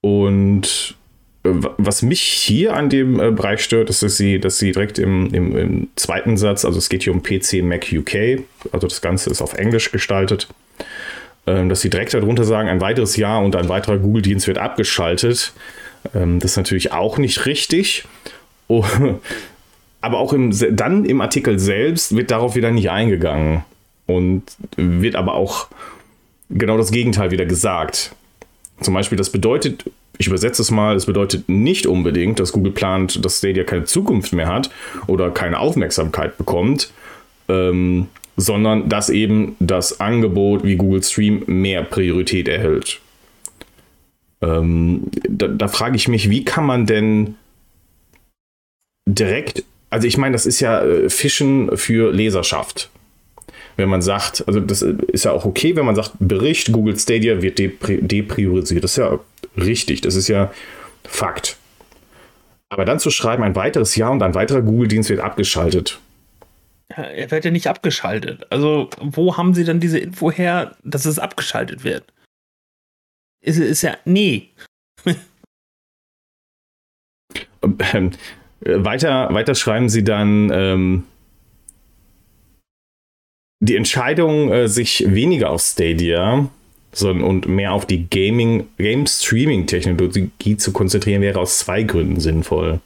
Und 0.02 0.96
äh, 1.44 1.48
wa- 1.50 1.74
was 1.78 2.02
mich 2.02 2.20
hier 2.22 2.74
an 2.76 2.88
dem 2.90 3.18
äh, 3.20 3.30
Bereich 3.30 3.62
stört, 3.62 3.88
ist, 3.90 4.02
dass 4.02 4.16
sie, 4.16 4.38
dass 4.38 4.58
sie 4.58 4.72
direkt 4.72 4.98
im, 4.98 5.32
im, 5.32 5.56
im 5.56 5.88
zweiten 5.96 6.36
Satz, 6.36 6.64
also 6.64 6.78
es 6.78 6.88
geht 6.88 7.04
hier 7.04 7.12
um 7.14 7.22
PC 7.22 7.62
Mac 7.62 7.86
UK, 7.92 8.42
also 8.72 8.86
das 8.86 9.00
Ganze 9.00 9.30
ist 9.30 9.40
auf 9.42 9.54
Englisch 9.54 9.92
gestaltet, 9.92 10.48
ähm, 11.46 11.68
dass 11.70 11.80
sie 11.80 11.88
direkt 11.90 12.12
darunter 12.12 12.44
sagen, 12.44 12.68
ein 12.68 12.80
weiteres 12.82 13.16
Jahr 13.16 13.42
und 13.42 13.56
ein 13.56 13.68
weiterer 13.70 13.98
Google-Dienst 13.98 14.46
wird 14.46 14.58
abgeschaltet. 14.58 15.52
Ähm, 16.14 16.38
das 16.38 16.52
ist 16.52 16.56
natürlich 16.56 16.92
auch 16.92 17.18
nicht 17.18 17.46
richtig. 17.46 18.04
Oh, 18.68 18.84
aber 20.00 20.18
auch 20.18 20.32
im, 20.32 20.52
dann 20.76 21.04
im 21.04 21.20
Artikel 21.20 21.58
selbst 21.58 22.16
wird 22.16 22.30
darauf 22.30 22.54
wieder 22.56 22.70
nicht 22.70 22.90
eingegangen. 22.90 23.64
Und 24.06 24.42
wird 24.76 25.14
aber 25.14 25.34
auch 25.34 25.68
genau 26.48 26.76
das 26.76 26.90
Gegenteil 26.90 27.30
wieder 27.30 27.46
gesagt. 27.46 28.12
Zum 28.80 28.94
Beispiel, 28.94 29.16
das 29.16 29.30
bedeutet, 29.30 29.84
ich 30.18 30.26
übersetze 30.26 30.62
es 30.62 30.70
mal, 30.70 30.96
es 30.96 31.06
bedeutet 31.06 31.48
nicht 31.48 31.86
unbedingt, 31.86 32.40
dass 32.40 32.52
Google 32.52 32.72
plant, 32.72 33.24
dass 33.24 33.38
Stadia 33.38 33.64
keine 33.64 33.84
Zukunft 33.84 34.32
mehr 34.32 34.48
hat 34.48 34.70
oder 35.06 35.30
keine 35.30 35.60
Aufmerksamkeit 35.60 36.36
bekommt, 36.38 36.92
ähm, 37.48 38.08
sondern 38.36 38.88
dass 38.88 39.10
eben 39.10 39.56
das 39.60 40.00
Angebot 40.00 40.64
wie 40.64 40.76
Google 40.76 41.02
Stream 41.02 41.44
mehr 41.46 41.82
Priorität 41.82 42.48
erhält. 42.48 43.00
Ähm, 44.42 45.10
da, 45.28 45.48
da 45.48 45.68
frage 45.68 45.96
ich 45.96 46.08
mich, 46.08 46.30
wie 46.30 46.44
kann 46.44 46.64
man 46.64 46.86
denn 46.86 47.34
direkt, 49.06 49.64
also 49.90 50.06
ich 50.06 50.16
meine, 50.16 50.32
das 50.32 50.46
ist 50.46 50.60
ja 50.60 50.82
äh, 50.82 51.10
Fischen 51.10 51.76
für 51.76 52.12
Leserschaft. 52.12 52.90
Wenn 53.76 53.88
man 53.88 54.02
sagt, 54.02 54.44
also 54.46 54.60
das 54.60 54.82
ist 54.82 55.24
ja 55.24 55.32
auch 55.32 55.44
okay, 55.44 55.76
wenn 55.76 55.86
man 55.86 55.94
sagt, 55.94 56.12
Bericht 56.18 56.72
Google 56.72 56.98
Stadia 56.98 57.40
wird 57.40 57.58
depriorisiert. 57.58 58.84
Das 58.84 58.92
ist 58.92 58.96
ja 58.98 59.18
richtig, 59.56 60.00
das 60.02 60.16
ist 60.16 60.28
ja 60.28 60.52
Fakt. 61.04 61.56
Aber 62.68 62.84
dann 62.84 62.98
zu 62.98 63.10
schreiben, 63.10 63.42
ein 63.42 63.56
weiteres 63.56 63.96
Jahr 63.96 64.12
und 64.12 64.22
ein 64.22 64.34
weiterer 64.34 64.62
Google-Dienst 64.62 65.08
wird 65.08 65.20
abgeschaltet. 65.20 65.98
Er 66.88 67.30
wird 67.30 67.44
ja 67.44 67.50
nicht 67.50 67.68
abgeschaltet. 67.68 68.46
Also, 68.50 68.90
wo 69.00 69.36
haben 69.36 69.54
Sie 69.54 69.64
denn 69.64 69.80
diese 69.80 69.98
Info 69.98 70.30
her, 70.30 70.76
dass 70.84 71.04
es 71.04 71.18
abgeschaltet 71.18 71.84
wird? 71.84 72.04
Ist, 73.40 73.58
ist 73.58 73.82
ja, 73.82 73.96
nee. 74.04 74.50
ähm, 77.92 78.10
weiter, 78.60 79.32
weiter 79.32 79.54
schreiben 79.54 79.88
Sie 79.88 80.04
dann, 80.04 80.50
ähm, 80.52 81.04
die 83.60 83.76
Entscheidung, 83.76 84.50
äh, 84.50 84.68
sich 84.68 85.04
weniger 85.06 85.50
auf 85.50 85.62
Stadia 85.62 86.50
sondern, 86.92 87.26
und 87.26 87.48
mehr 87.48 87.72
auf 87.72 87.86
die 87.86 88.08
Gaming, 88.08 88.66
Game 88.78 89.06
Streaming 89.06 89.66
Technologie 89.66 90.56
zu 90.56 90.72
konzentrieren, 90.72 91.22
wäre 91.22 91.38
aus 91.38 91.58
zwei 91.58 91.82
Gründen 91.82 92.20
sinnvoll. 92.20 92.80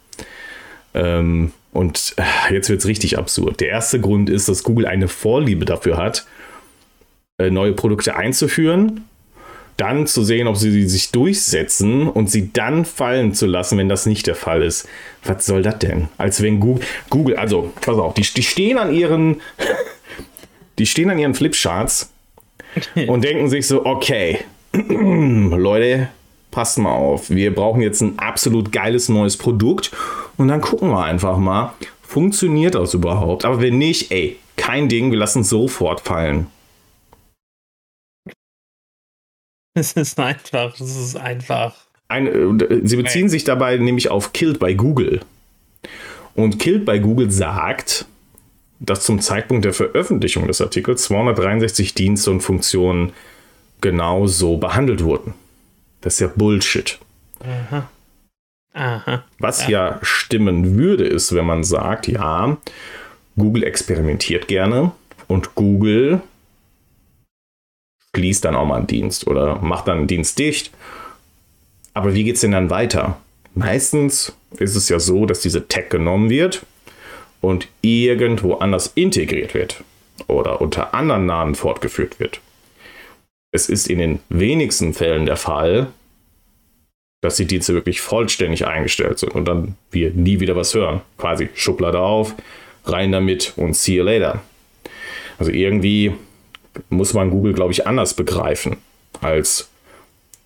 Ähm, 0.93 1.51
und 1.71 2.13
äh, 2.17 2.53
jetzt 2.53 2.69
wird 2.69 2.79
es 2.79 2.87
richtig 2.87 3.17
absurd. 3.17 3.59
Der 3.59 3.69
erste 3.69 3.99
Grund 3.99 4.29
ist, 4.29 4.47
dass 4.47 4.63
Google 4.63 4.85
eine 4.85 5.07
Vorliebe 5.07 5.65
dafür 5.65 5.97
hat, 5.97 6.25
äh, 7.37 7.49
neue 7.49 7.73
Produkte 7.73 8.15
einzuführen, 8.15 9.05
dann 9.77 10.07
zu 10.07 10.23
sehen, 10.23 10.47
ob 10.47 10.55
sie 10.55 10.87
sich 10.87 11.11
durchsetzen 11.11 12.07
und 12.07 12.29
sie 12.29 12.51
dann 12.53 12.85
fallen 12.85 13.33
zu 13.33 13.45
lassen, 13.45 13.77
wenn 13.77 13.89
das 13.89 14.05
nicht 14.05 14.27
der 14.27 14.35
Fall 14.35 14.63
ist. 14.63 14.87
Was 15.23 15.45
soll 15.45 15.63
das 15.63 15.79
denn? 15.79 16.07
Als 16.17 16.41
wenn 16.41 16.59
Google, 16.59 16.85
Google 17.09 17.35
also, 17.35 17.73
pass 17.81 17.97
auf, 17.97 18.13
die, 18.13 18.21
die 18.21 18.43
stehen 18.43 18.77
an 18.77 18.93
ihren, 18.93 19.41
die 20.79 20.85
stehen 20.85 21.09
an 21.09 21.19
ihren 21.19 21.33
Flipcharts 21.33 22.11
und 23.07 23.23
denken 23.23 23.49
sich 23.49 23.67
so, 23.67 23.85
okay, 23.85 24.39
Leute, 24.73 26.09
passt 26.51 26.77
mal 26.77 26.93
auf, 26.93 27.29
wir 27.29 27.53
brauchen 27.53 27.81
jetzt 27.81 28.01
ein 28.01 28.17
absolut 28.17 28.71
geiles 28.71 29.09
neues 29.09 29.35
Produkt 29.35 29.91
und 30.37 30.47
dann 30.47 30.61
gucken 30.61 30.89
wir 30.89 31.03
einfach 31.03 31.37
mal, 31.37 31.73
funktioniert 32.01 32.75
das 32.75 32.93
überhaupt? 32.93 33.43
Aber 33.43 33.61
wenn 33.61 33.77
nicht, 33.77 34.11
ey, 34.11 34.37
kein 34.55 34.87
Ding, 34.87 35.11
wir 35.11 35.17
lassen 35.17 35.43
sofort 35.43 35.99
fallen. 35.99 36.47
Es 39.77 39.91
ist 39.91 40.17
einfach, 40.19 40.79
es 40.79 40.95
ist 40.95 41.17
einfach. 41.17 41.75
Ein, 42.07 42.61
äh, 42.61 42.79
sie 42.87 42.95
beziehen 42.95 43.27
sich 43.27 43.43
dabei 43.43 43.77
nämlich 43.77 44.09
auf 44.09 44.31
Killed 44.31 44.57
by 44.57 44.73
Google. 44.73 45.19
Und 46.33 46.59
Killed 46.59 46.85
by 46.85 46.99
Google 46.99 47.29
sagt, 47.29 48.05
dass 48.79 49.03
zum 49.03 49.19
Zeitpunkt 49.19 49.65
der 49.65 49.73
Veröffentlichung 49.73 50.47
des 50.47 50.61
Artikels 50.61 51.03
263 51.03 51.93
Dienste 51.93 52.31
und 52.31 52.41
Funktionen 52.41 53.11
genauso 53.81 54.57
behandelt 54.57 55.03
wurden. 55.03 55.33
Das 56.01 56.13
ist 56.13 56.19
ja 56.21 56.27
Bullshit. 56.27 56.97
Aha. 57.41 57.89
Aha. 58.73 59.23
Was 59.39 59.67
ja. 59.67 59.89
ja 59.89 59.99
stimmen 60.01 60.77
würde, 60.77 61.05
ist, 61.05 61.33
wenn 61.35 61.45
man 61.45 61.63
sagt, 61.63 62.07
ja, 62.07 62.57
Google 63.37 63.63
experimentiert 63.63 64.47
gerne 64.47 64.91
und 65.27 65.55
Google 65.55 66.21
schließt 68.15 68.45
dann 68.45 68.55
auch 68.55 68.65
mal 68.65 68.77
einen 68.77 68.87
Dienst 68.87 69.27
oder 69.27 69.57
macht 69.57 69.87
dann 69.87 69.99
einen 69.99 70.07
Dienst 70.07 70.39
dicht. 70.39 70.71
Aber 71.93 72.13
wie 72.13 72.23
geht 72.23 72.35
es 72.35 72.41
denn 72.41 72.51
dann 72.51 72.69
weiter? 72.69 73.17
Meistens 73.53 74.33
ist 74.57 74.75
es 74.75 74.89
ja 74.89 74.99
so, 74.99 75.25
dass 75.25 75.41
diese 75.41 75.67
Tech 75.67 75.89
genommen 75.89 76.29
wird 76.29 76.65
und 77.41 77.67
irgendwo 77.81 78.55
anders 78.55 78.91
integriert 78.95 79.53
wird 79.53 79.83
oder 80.27 80.61
unter 80.61 80.93
anderen 80.93 81.25
Namen 81.25 81.55
fortgeführt 81.55 82.19
wird. 82.19 82.41
Es 83.51 83.69
ist 83.69 83.87
in 83.87 83.99
den 83.99 84.19
wenigsten 84.29 84.93
Fällen 84.93 85.25
der 85.25 85.37
Fall, 85.37 85.87
dass 87.21 87.37
die 87.37 87.45
Dienste 87.45 87.73
wirklich 87.73 88.01
vollständig 88.01 88.67
eingestellt 88.67 89.19
sind 89.19 89.33
und 89.33 89.45
dann 89.45 89.75
wir 89.91 90.11
nie 90.11 90.39
wieder 90.39 90.55
was 90.55 90.73
hören. 90.73 91.01
Quasi 91.17 91.49
Schublade 91.53 91.99
auf, 91.99 92.35
rein 92.85 93.11
damit 93.11 93.53
und 93.55 93.75
see 93.75 93.95
you 93.95 94.03
later. 94.03 94.41
Also 95.37 95.51
irgendwie 95.51 96.13
muss 96.89 97.13
man 97.13 97.29
Google, 97.29 97.53
glaube 97.53 97.71
ich, 97.71 97.87
anders 97.87 98.13
begreifen 98.13 98.77
als 99.21 99.69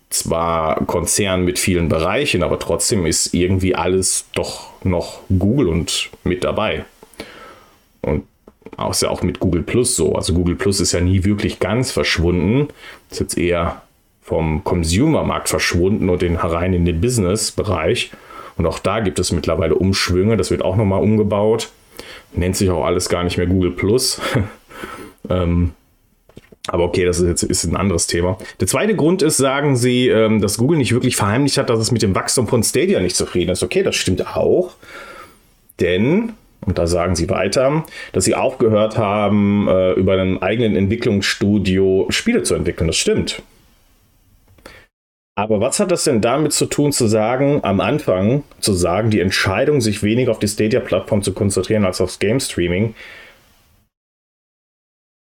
zwar 0.09 0.85
Konzern 0.85 1.45
mit 1.45 1.59
vielen 1.59 1.87
Bereichen, 1.89 2.41
aber 2.43 2.57
trotzdem 2.57 3.05
ist 3.05 3.33
irgendwie 3.33 3.75
alles 3.75 4.25
doch 4.33 4.71
noch 4.83 5.19
Google 5.29 5.67
und 5.67 6.09
mit 6.23 6.43
dabei. 6.43 6.85
Und 8.01 8.23
auch 8.77 8.91
ist 8.91 9.01
ja 9.01 9.09
auch 9.09 9.21
mit 9.21 9.39
Google 9.39 9.61
Plus 9.61 9.95
so. 9.95 10.15
Also 10.15 10.33
Google 10.33 10.55
Plus 10.55 10.79
ist 10.79 10.93
ja 10.93 11.01
nie 11.01 11.23
wirklich 11.25 11.59
ganz 11.59 11.91
verschwunden. 11.91 12.69
Ist 13.11 13.19
jetzt 13.19 13.37
eher 13.37 13.83
vom 14.23 14.63
Consumer-Markt 14.63 15.49
verschwunden 15.49 16.09
und 16.09 16.23
in, 16.23 16.41
herein 16.41 16.73
in 16.73 16.85
den 16.85 17.01
Business-Bereich. 17.01 18.11
Und 18.57 18.65
auch 18.65 18.79
da 18.79 18.99
gibt 19.01 19.19
es 19.19 19.31
mittlerweile 19.31 19.75
Umschwünge. 19.75 20.37
Das 20.37 20.49
wird 20.49 20.63
auch 20.63 20.75
nochmal 20.75 21.01
umgebaut. 21.01 21.69
Nennt 22.33 22.55
sich 22.55 22.69
auch 22.69 22.85
alles 22.85 23.09
gar 23.09 23.23
nicht 23.23 23.37
mehr 23.37 23.47
Google 23.47 23.71
Plus. 23.71 24.21
ähm, 25.29 25.73
aber 26.69 26.83
okay, 26.83 27.05
das 27.05 27.19
ist 27.19 27.27
jetzt 27.27 27.43
ist 27.43 27.63
ein 27.65 27.75
anderes 27.75 28.07
Thema. 28.07 28.37
Der 28.59 28.67
zweite 28.67 28.95
Grund 28.95 29.21
ist, 29.21 29.37
sagen 29.37 29.75
sie, 29.75 30.07
ähm, 30.07 30.41
dass 30.41 30.57
Google 30.57 30.77
nicht 30.77 30.93
wirklich 30.93 31.15
verheimlicht 31.15 31.57
hat, 31.57 31.69
dass 31.69 31.79
es 31.79 31.91
mit 31.91 32.01
dem 32.01 32.15
Wachstum 32.15 32.47
von 32.47 32.63
Stadia 32.63 32.99
nicht 32.99 33.15
zufrieden 33.15 33.51
ist. 33.51 33.63
Okay, 33.63 33.83
das 33.83 33.95
stimmt 33.95 34.35
auch. 34.35 34.71
Denn, 35.79 36.33
und 36.65 36.77
da 36.77 36.87
sagen 36.87 37.15
sie 37.15 37.29
weiter, 37.29 37.85
dass 38.11 38.25
sie 38.25 38.35
aufgehört 38.35 38.97
haben, 38.97 39.67
äh, 39.67 39.93
über 39.93 40.13
einen 40.13 40.41
eigenen 40.41 40.75
Entwicklungsstudio 40.75 42.07
Spiele 42.09 42.43
zu 42.43 42.55
entwickeln. 42.55 42.87
Das 42.87 42.97
stimmt. 42.97 43.41
Aber 45.39 45.61
was 45.61 45.79
hat 45.79 45.89
das 45.89 46.03
denn 46.03 46.19
damit 46.19 46.51
zu 46.51 46.65
tun, 46.65 46.91
zu 46.91 47.07
sagen, 47.07 47.61
am 47.63 47.79
Anfang 47.79 48.43
zu 48.59 48.73
sagen, 48.73 49.09
die 49.09 49.21
Entscheidung, 49.21 49.79
sich 49.79 50.03
weniger 50.03 50.31
auf 50.31 50.39
die 50.39 50.49
Stadia-Plattform 50.49 51.21
zu 51.21 51.31
konzentrieren 51.33 51.85
als 51.85 52.01
aufs 52.01 52.19
Game 52.19 52.41
Streaming, 52.41 52.93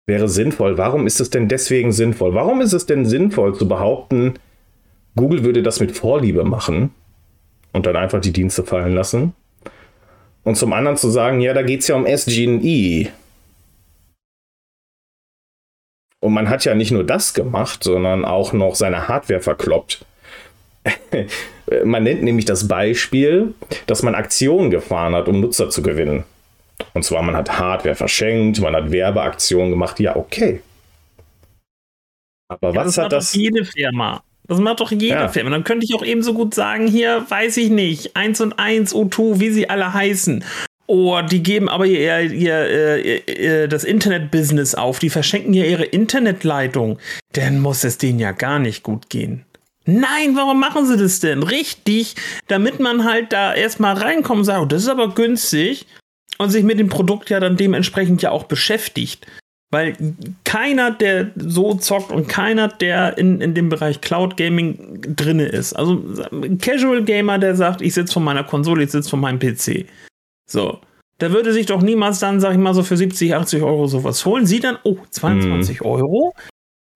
wäre 0.06 0.28
sinnvoll. 0.28 0.78
Warum 0.78 1.06
ist 1.06 1.20
es 1.20 1.30
denn 1.30 1.48
deswegen 1.48 1.92
sinnvoll? 1.92 2.34
Warum 2.34 2.60
ist 2.60 2.72
es 2.72 2.86
denn 2.86 3.04
sinnvoll 3.04 3.54
zu 3.56 3.68
behaupten, 3.68 4.34
Google 5.16 5.44
würde 5.44 5.62
das 5.62 5.80
mit 5.80 5.96
Vorliebe 5.96 6.44
machen 6.44 6.90
und 7.72 7.86
dann 7.86 7.96
einfach 7.96 8.20
die 8.20 8.32
Dienste 8.32 8.64
fallen 8.64 8.94
lassen? 8.94 9.34
Und 10.44 10.56
zum 10.56 10.72
anderen 10.72 10.96
zu 10.96 11.10
sagen, 11.10 11.40
ja, 11.40 11.52
da 11.54 11.62
geht 11.62 11.80
es 11.80 11.88
ja 11.88 11.96
um 11.96 12.06
SGE. 12.06 13.08
Und 16.20 16.32
man 16.32 16.48
hat 16.48 16.64
ja 16.64 16.74
nicht 16.74 16.92
nur 16.92 17.04
das 17.04 17.34
gemacht, 17.34 17.82
sondern 17.82 18.24
auch 18.24 18.52
noch 18.52 18.76
seine 18.76 19.08
Hardware 19.08 19.40
verkloppt. 19.40 20.04
man 21.84 22.04
nennt 22.04 22.22
nämlich 22.22 22.44
das 22.44 22.68
Beispiel, 22.68 23.54
dass 23.88 24.04
man 24.04 24.14
Aktionen 24.14 24.70
gefahren 24.70 25.16
hat, 25.16 25.26
um 25.26 25.40
Nutzer 25.40 25.68
zu 25.68 25.82
gewinnen. 25.82 26.24
Und 26.94 27.02
zwar, 27.02 27.22
man 27.22 27.36
hat 27.36 27.58
Hardware 27.58 27.94
verschenkt, 27.94 28.60
man 28.60 28.74
hat 28.74 28.90
Werbeaktionen 28.90 29.70
gemacht. 29.70 30.00
Ja, 30.00 30.16
okay. 30.16 30.62
Aber 32.48 32.70
ja, 32.70 32.76
was 32.76 32.94
das 32.94 33.04
hat 33.04 33.12
das? 33.12 33.34
Jede 33.34 33.64
Firma. 33.64 34.22
Das 34.46 34.60
macht 34.60 34.80
doch 34.80 34.92
jede 34.92 35.06
ja. 35.06 35.28
Firma. 35.28 35.50
Dann 35.50 35.64
könnte 35.64 35.84
ich 35.84 35.94
auch 35.94 36.04
ebenso 36.04 36.32
gut 36.32 36.54
sagen, 36.54 36.86
hier, 36.86 37.24
weiß 37.28 37.56
ich 37.56 37.70
nicht, 37.70 38.16
1 38.16 38.40
und 38.40 38.58
1, 38.58 38.94
O2, 38.94 39.40
wie 39.40 39.50
sie 39.50 39.68
alle 39.68 39.92
heißen. 39.92 40.44
Oh, 40.86 41.20
die 41.20 41.42
geben 41.42 41.68
aber 41.68 41.84
ihr, 41.84 42.20
ihr, 42.20 43.04
ihr, 43.04 43.28
ihr 43.28 43.68
das 43.68 43.82
Internet-Business 43.82 44.76
auf. 44.76 45.00
Die 45.00 45.10
verschenken 45.10 45.52
ja 45.52 45.64
ihre 45.64 45.84
Internetleitung. 45.84 47.00
Dann 47.32 47.58
muss 47.58 47.82
es 47.82 47.98
denen 47.98 48.20
ja 48.20 48.30
gar 48.30 48.60
nicht 48.60 48.84
gut 48.84 49.10
gehen. 49.10 49.44
Nein, 49.84 50.36
warum 50.36 50.60
machen 50.60 50.86
sie 50.86 50.96
das 50.96 51.18
denn? 51.18 51.42
Richtig, 51.42 52.14
damit 52.46 52.78
man 52.78 53.04
halt 53.04 53.32
da 53.32 53.52
erstmal 53.52 53.96
reinkommt 53.96 54.40
und 54.40 54.44
sagt, 54.44 54.60
oh, 54.60 54.64
das 54.64 54.82
ist 54.82 54.88
aber 54.88 55.14
günstig 55.14 55.86
und 56.38 56.50
sich 56.50 56.64
mit 56.64 56.78
dem 56.78 56.88
Produkt 56.88 57.30
ja 57.30 57.40
dann 57.40 57.56
dementsprechend 57.56 58.22
ja 58.22 58.30
auch 58.30 58.44
beschäftigt. 58.44 59.26
Weil 59.70 59.96
keiner, 60.44 60.92
der 60.92 61.32
so 61.34 61.74
zockt 61.74 62.12
und 62.12 62.28
keiner, 62.28 62.68
der 62.68 63.18
in, 63.18 63.40
in 63.40 63.54
dem 63.54 63.68
Bereich 63.68 64.00
Cloud 64.00 64.36
Gaming 64.36 65.00
drinne 65.16 65.46
ist. 65.46 65.72
Also 65.72 66.02
Casual 66.60 67.02
Gamer, 67.02 67.38
der 67.38 67.56
sagt, 67.56 67.82
ich 67.82 67.94
sitze 67.94 68.12
von 68.12 68.22
meiner 68.22 68.44
Konsole, 68.44 68.84
ich 68.84 68.92
sitze 68.92 69.10
von 69.10 69.20
meinem 69.20 69.40
PC. 69.40 69.86
So. 70.48 70.78
Der 71.20 71.32
würde 71.32 71.52
sich 71.52 71.66
doch 71.66 71.82
niemals 71.82 72.20
dann, 72.20 72.40
sag 72.40 72.52
ich 72.52 72.58
mal, 72.58 72.74
so 72.74 72.82
für 72.82 72.96
70, 72.96 73.34
80 73.34 73.62
Euro 73.62 73.88
sowas 73.88 74.24
holen. 74.24 74.46
Sieht 74.46 74.64
dann, 74.64 74.78
oh, 74.84 74.98
22 75.10 75.80
mhm. 75.80 75.86
Euro. 75.86 76.34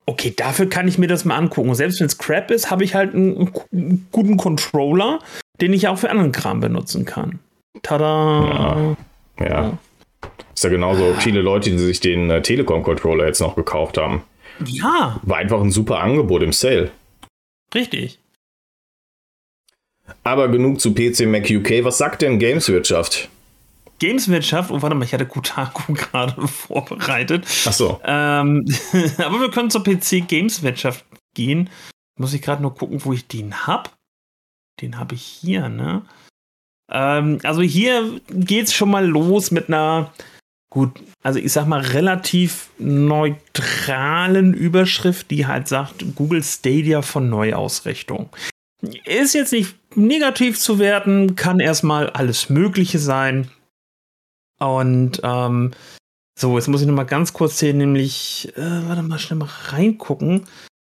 okay, 0.06 0.32
dafür 0.36 0.68
kann 0.68 0.86
ich 0.86 0.98
mir 0.98 1.08
das 1.08 1.24
mal 1.24 1.36
angucken. 1.36 1.74
selbst 1.74 1.98
wenn 1.98 2.06
es 2.06 2.18
Crap 2.18 2.50
ist, 2.52 2.70
habe 2.70 2.84
ich 2.84 2.94
halt 2.94 3.14
einen, 3.14 3.50
einen, 3.72 4.06
guten 4.12 4.36
Controller, 4.36 5.18
den 5.60 5.72
ich 5.72 5.88
auch 5.88 5.98
für 5.98 6.10
anderen 6.10 6.32
Kram 6.32 6.60
benutzen 6.60 7.04
kann. 7.04 7.40
Tada! 7.82 8.06
Ja. 8.44 8.96
Ja. 9.40 9.78
Ist 10.54 10.64
ja 10.64 10.70
genauso 10.70 11.14
viele 11.14 11.40
Leute, 11.40 11.70
die 11.70 11.78
sich 11.78 12.00
den 12.00 12.30
äh, 12.30 12.42
Telekom-Controller 12.42 13.26
jetzt 13.26 13.40
noch 13.40 13.56
gekauft 13.56 13.96
haben. 13.98 14.22
Ja. 14.64 15.20
War 15.22 15.38
einfach 15.38 15.60
ein 15.60 15.70
super 15.70 16.00
Angebot 16.00 16.42
im 16.42 16.52
Sale. 16.52 16.90
Richtig. 17.74 18.18
Aber 20.24 20.48
genug 20.48 20.80
zu 20.80 20.94
PC 20.94 21.26
Mac 21.26 21.48
UK. 21.48 21.84
Was 21.84 21.98
sagt 21.98 22.22
denn 22.22 22.38
Gameswirtschaft? 22.38 23.28
Gameswirtschaft, 24.00 24.70
oh 24.70 24.80
warte 24.82 24.96
mal, 24.96 25.04
ich 25.04 25.12
hatte 25.12 25.26
Kotaku 25.26 25.92
gerade 25.94 26.46
vorbereitet. 26.48 27.46
Ach 27.66 27.72
so. 27.72 28.00
Ähm, 28.04 28.64
aber 29.18 29.40
wir 29.40 29.50
können 29.50 29.70
zur 29.70 29.84
PC 29.84 30.26
Gameswirtschaft 30.26 31.04
gehen. 31.34 31.70
Muss 32.18 32.34
ich 32.34 32.42
gerade 32.42 32.62
nur 32.62 32.74
gucken, 32.74 33.04
wo 33.04 33.12
ich 33.12 33.28
den 33.28 33.66
hab. 33.66 33.96
Den 34.80 34.98
habe 34.98 35.14
ich 35.14 35.22
hier, 35.22 35.68
ne? 35.68 36.02
Ähm, 36.90 37.38
also 37.42 37.62
hier 37.62 38.20
geht's 38.28 38.74
schon 38.74 38.90
mal 38.90 39.06
los 39.06 39.50
mit 39.50 39.68
einer, 39.68 40.12
gut, 40.70 41.00
also 41.22 41.38
ich 41.38 41.52
sag 41.52 41.66
mal 41.66 41.80
relativ 41.80 42.70
neutralen 42.78 44.54
Überschrift, 44.54 45.30
die 45.30 45.46
halt 45.46 45.68
sagt, 45.68 46.04
Google 46.16 46.42
Stadia 46.42 47.02
von 47.02 47.28
Neuausrichtung. 47.30 48.30
Ist 49.04 49.34
jetzt 49.34 49.52
nicht 49.52 49.76
negativ 49.96 50.58
zu 50.58 50.78
werten, 50.78 51.36
kann 51.36 51.60
erstmal 51.60 52.10
alles 52.10 52.48
Mögliche 52.48 52.98
sein. 52.98 53.50
Und 54.58 55.20
ähm, 55.22 55.72
so, 56.38 56.56
jetzt 56.56 56.68
muss 56.68 56.80
ich 56.80 56.86
noch 56.86 56.94
mal 56.94 57.04
ganz 57.04 57.32
kurz 57.32 57.58
sehen, 57.58 57.78
nämlich, 57.78 58.52
äh, 58.56 58.88
warte 58.88 59.02
mal, 59.02 59.18
schnell 59.18 59.38
mal 59.38 59.48
reingucken. 59.68 60.46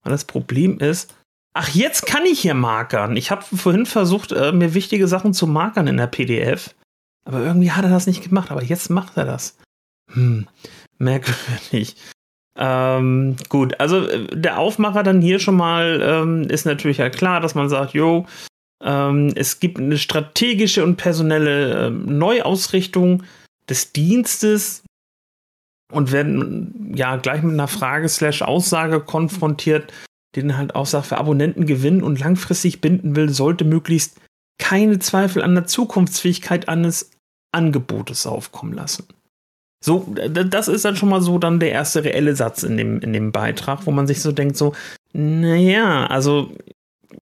Weil 0.04 0.12
das 0.12 0.26
Problem 0.26 0.80
ist, 0.80 1.14
ach, 1.56 1.70
jetzt 1.70 2.06
kann 2.06 2.26
ich 2.26 2.42
hier 2.42 2.54
markern. 2.54 3.18
Ich 3.18 3.32
habe 3.32 3.44
vorhin 3.44 3.86
versucht, 3.86 4.32
äh, 4.32 4.52
mir 4.52 4.74
wichtige 4.76 5.08
Sachen 5.08 5.34
zu 5.34 5.48
markern 5.48 5.88
in 5.88 5.98
der 5.98 6.08
PDF. 6.08 6.76
Aber 7.28 7.40
irgendwie 7.40 7.72
hat 7.72 7.84
er 7.84 7.90
das 7.90 8.06
nicht 8.06 8.24
gemacht. 8.24 8.52
Aber 8.52 8.62
jetzt 8.62 8.90
macht 8.90 9.18
er 9.18 9.26
das. 9.26 9.58
Hm, 10.12 10.48
merkwürdig. 11.00 11.96
Ähm, 12.58 13.36
gut, 13.50 13.80
also 13.80 14.08
äh, 14.08 14.28
der 14.36 14.60
Aufmacher 14.60 15.04
dann 15.04 15.22
hier 15.22 15.40
schon 15.40 15.58
mal 15.58 16.02
ähm, 16.02 16.44
ist 16.44 16.66
natürlich 16.66 16.98
ja 16.98 17.10
klar, 17.10 17.40
dass 17.40 17.56
man 17.56 17.68
sagt, 17.68 17.94
jo, 17.94 18.26
ähm, 18.84 19.32
es 19.36 19.60
gibt 19.60 19.80
eine 19.80 19.98
strategische 19.98 20.84
und 20.84 20.98
personelle 20.98 21.88
ähm, 21.88 22.18
Neuausrichtung 22.18 23.24
des 23.70 23.92
Dienstes 23.92 24.84
und 25.92 26.12
werden 26.12 26.94
ja 26.96 27.18
gleich 27.18 27.44
mit 27.44 27.54
einer 27.54 27.68
Frage 27.68 28.08
slash 28.08 28.42
Aussage 28.42 29.02
konfrontiert, 29.02 29.92
dann 30.42 30.58
halt 30.58 30.76
auch 30.76 30.86
sagt, 30.86 31.12
wer 31.12 31.18
Abonnenten 31.18 31.66
gewinnen 31.66 32.04
und 32.04 32.20
langfristig 32.20 32.82
binden 32.82 33.16
will, 33.16 33.30
sollte 33.30 33.66
möglichst 33.66 34.20
keine 34.58 35.00
Zweifel 35.00 35.42
an 35.42 35.56
der 35.56 35.66
Zukunftsfähigkeit 35.66 36.70
eines 36.70 37.12
Angebotes 37.52 38.26
aufkommen 38.26 38.74
lassen. 38.74 39.06
So, 39.84 40.14
das 40.16 40.68
ist 40.68 40.86
dann 40.86 40.96
schon 40.96 41.10
mal 41.10 41.22
so 41.22 41.38
dann 41.38 41.60
der 41.60 41.72
erste 41.72 42.04
reelle 42.04 42.36
Satz 42.36 42.64
in 42.64 42.78
dem, 42.78 43.00
in 43.02 43.14
dem 43.14 43.32
Beitrag, 43.32 43.86
wo 43.86 43.92
man 43.92 44.08
sich 44.08 44.22
so 44.22 44.32
denkt, 44.32 44.58
so, 44.58 44.74
naja, 45.14 46.08
also 46.08 46.52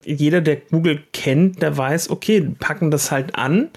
jeder, 0.03 0.41
der 0.41 0.55
Google 0.55 1.03
kennt, 1.13 1.61
der 1.61 1.77
weiß, 1.77 2.09
okay, 2.09 2.41
packen 2.59 2.89
das 2.89 3.11
halt 3.11 3.35
an, 3.35 3.69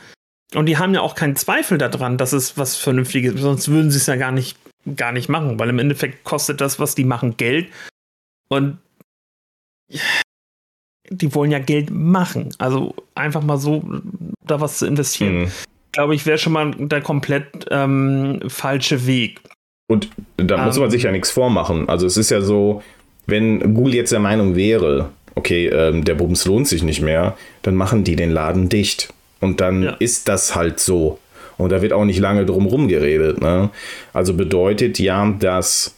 und 0.55 0.67
die 0.67 0.79
haben 0.79 0.95
ja 0.95 1.01
auch 1.01 1.15
keinen 1.15 1.37
Zweifel 1.37 1.79
daran, 1.79 2.19
dass 2.19 2.33
es 2.33 2.59
was 2.59 2.77
Vernünftiges 2.77 3.35
ist, 3.35 3.41
sonst 3.41 3.69
würden 3.69 3.91
sie 3.91 3.99
es 3.99 4.07
ja 4.07 4.17
gar 4.17 4.33
nicht, 4.33 4.59
gar 4.97 5.13
nicht 5.13 5.29
machen, 5.29 5.59
weil 5.59 5.69
im 5.69 5.79
Endeffekt 5.79 6.25
kostet 6.25 6.61
das, 6.61 6.81
was 6.81 6.95
die 6.95 7.05
machen, 7.05 7.37
Geld. 7.37 7.69
Und 8.49 8.79
die 11.11 11.35
wollen 11.35 11.51
ja 11.51 11.59
Geld 11.59 11.91
machen. 11.91 12.55
Also 12.59 12.95
einfach 13.15 13.43
mal 13.43 13.59
so 13.59 13.83
da 14.47 14.61
was 14.61 14.79
zu 14.79 14.87
investieren, 14.87 15.43
mhm. 15.43 15.53
glaube 15.93 16.15
ich, 16.15 16.27
wäre 16.27 16.39
schon 16.39 16.53
mal 16.53 16.71
der 16.73 17.01
komplett 17.01 17.67
ähm, 17.71 18.41
falsche 18.49 19.07
Weg. 19.07 19.41
Und 19.89 20.09
da 20.37 20.57
um, 20.57 20.65
muss 20.65 20.77
man 20.77 20.85
ähm. 20.85 20.91
sich 20.91 21.03
ja 21.03 21.13
nichts 21.13 21.31
vormachen. 21.31 21.89
Also 21.89 22.07
es 22.07 22.17
ist 22.17 22.31
ja 22.31 22.41
so, 22.41 22.83
wenn 23.27 23.75
Google 23.75 23.95
jetzt 23.95 24.13
der 24.13 24.21
Meinung 24.21 24.55
wäre, 24.55 25.11
okay, 25.35 25.67
ähm, 25.67 26.05
der 26.05 26.15
Bums 26.15 26.45
lohnt 26.47 26.69
sich 26.69 26.83
nicht 26.83 27.01
mehr, 27.01 27.37
dann 27.63 27.75
machen 27.75 28.05
die 28.05 28.17
den 28.17 28.31
Laden 28.31 28.69
dicht. 28.69 29.13
Und 29.41 29.61
dann 29.61 29.83
ja. 29.83 29.91
ist 29.99 30.29
das 30.29 30.55
halt 30.55 30.81
so. 30.81 31.19
Und 31.57 31.73
da 31.73 31.83
wird 31.83 31.93
auch 31.93 32.05
nicht 32.05 32.19
lange 32.19 32.47
drum 32.47 32.65
herum 32.65 32.89
geredet. 32.89 33.41
Ne? 33.41 33.71
Also 34.13 34.35
bedeutet 34.35 34.99
ja, 34.99 35.35
dass 35.39 35.95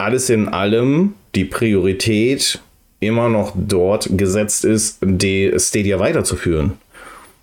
alles 0.00 0.30
in 0.30 0.48
allem 0.48 1.14
die 1.34 1.44
Priorität 1.44 2.60
immer 3.00 3.28
noch 3.28 3.54
dort 3.56 4.08
gesetzt 4.16 4.64
ist, 4.64 4.98
die 5.02 5.52
Stadia 5.56 5.98
weiterzuführen. 5.98 6.72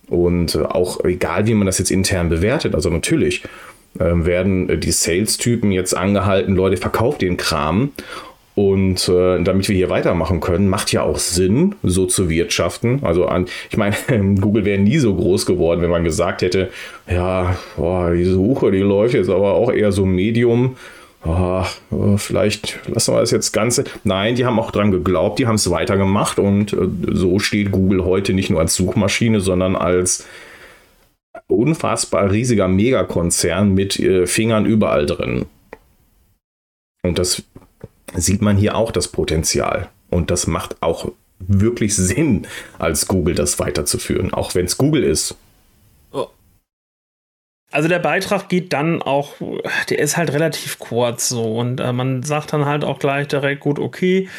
Und 0.08 0.56
auch 0.58 1.04
egal, 1.04 1.48
wie 1.48 1.54
man 1.54 1.66
das 1.66 1.80
jetzt 1.80 1.92
intern 1.92 2.30
bewertet, 2.30 2.76
also 2.76 2.90
natürlich 2.90 3.44
äh, 4.00 4.04
werden 4.14 4.80
die 4.80 4.92
Sales-Typen 4.92 5.72
jetzt 5.72 5.96
angehalten, 5.96 6.56
Leute, 6.56 6.78
verkauft 6.78 7.22
den 7.22 7.38
Kram. 7.38 7.92
Und 8.56 9.08
äh, 9.08 9.44
damit 9.44 9.68
wir 9.68 9.76
hier 9.76 9.92
weitermachen 9.92 10.40
können, 10.40 10.68
macht 10.68 10.92
ja 10.92 11.04
auch 11.04 11.20
Sinn, 11.20 11.76
so 11.84 12.08
zu 12.08 12.28
wirtschaften. 12.28 13.02
Also 13.04 13.28
an, 13.28 13.46
ich 13.70 13.78
meine, 13.78 13.96
Google 14.42 14.66
wäre 14.66 14.80
nie 14.80 14.98
so 14.98 15.14
groß 15.14 15.46
geworden, 15.46 15.82
wenn 15.82 15.92
man 15.92 16.04
gesagt 16.04 16.42
hätte, 16.42 16.72
ja, 17.08 17.56
boah, 17.76 18.12
die 18.12 18.24
Suche, 18.24 18.72
die 18.72 18.80
läuft 18.80 19.14
jetzt 19.14 19.30
aber 19.30 19.54
auch 19.54 19.72
eher 19.72 19.92
so 19.92 20.06
Medium. 20.06 20.76
Oh, 21.26 21.64
vielleicht 22.18 22.80
lassen 22.88 23.14
wir 23.14 23.20
das 23.20 23.32
jetzt 23.32 23.52
Ganze. 23.52 23.84
Nein, 24.04 24.36
die 24.36 24.46
haben 24.46 24.60
auch 24.60 24.72
dran 24.72 24.92
geglaubt, 24.92 25.40
die 25.40 25.48
haben 25.48 25.56
es 25.56 25.70
weitergemacht 25.70 26.40
und 26.40 26.74
äh, 26.74 26.88
so 27.12 27.40
steht 27.40 27.72
Google 27.72 28.06
heute 28.06 28.34
nicht 28.34 28.50
nur 28.50 28.60
als 28.60 28.76
Suchmaschine, 28.76 29.42
sondern 29.42 29.76
als 29.76 30.26
unfassbar 31.48 32.32
riesiger 32.32 32.68
Megakonzern 32.68 33.74
mit 33.74 34.00
äh, 34.00 34.28
Fingern 34.28 34.66
überall 34.66 35.06
drin. 35.06 35.46
Und 37.04 37.20
das 37.20 37.44
sieht 38.16 38.42
man 38.42 38.58
hier 38.58 38.76
auch 38.76 38.92
das 38.92 39.08
Potenzial. 39.08 39.90
Und 40.10 40.32
das 40.32 40.48
macht 40.48 40.82
auch 40.82 41.12
wirklich 41.40 41.96
Sinn, 41.96 42.48
als 42.80 43.08
Google 43.08 43.36
das 43.36 43.60
weiterzuführen, 43.60 44.34
auch 44.34 44.56
wenn 44.56 44.66
es 44.66 44.78
Google 44.78 45.04
ist. 45.04 45.36
Also 47.72 47.90
der 47.90 48.00
Beitrag 48.00 48.48
geht 48.48 48.72
dann 48.72 49.02
auch, 49.02 49.34
der 49.90 50.00
ist 50.00 50.16
halt 50.16 50.32
relativ 50.32 50.80
kurz 50.80 51.28
so 51.28 51.60
und 51.60 51.80
äh, 51.80 51.92
man 51.92 52.24
sagt 52.24 52.54
dann 52.54 52.66
halt 52.66 52.86
auch 52.86 53.00
gleich 53.00 53.28
direkt, 53.28 53.62
gut, 53.62 53.78
okay, 53.78 54.30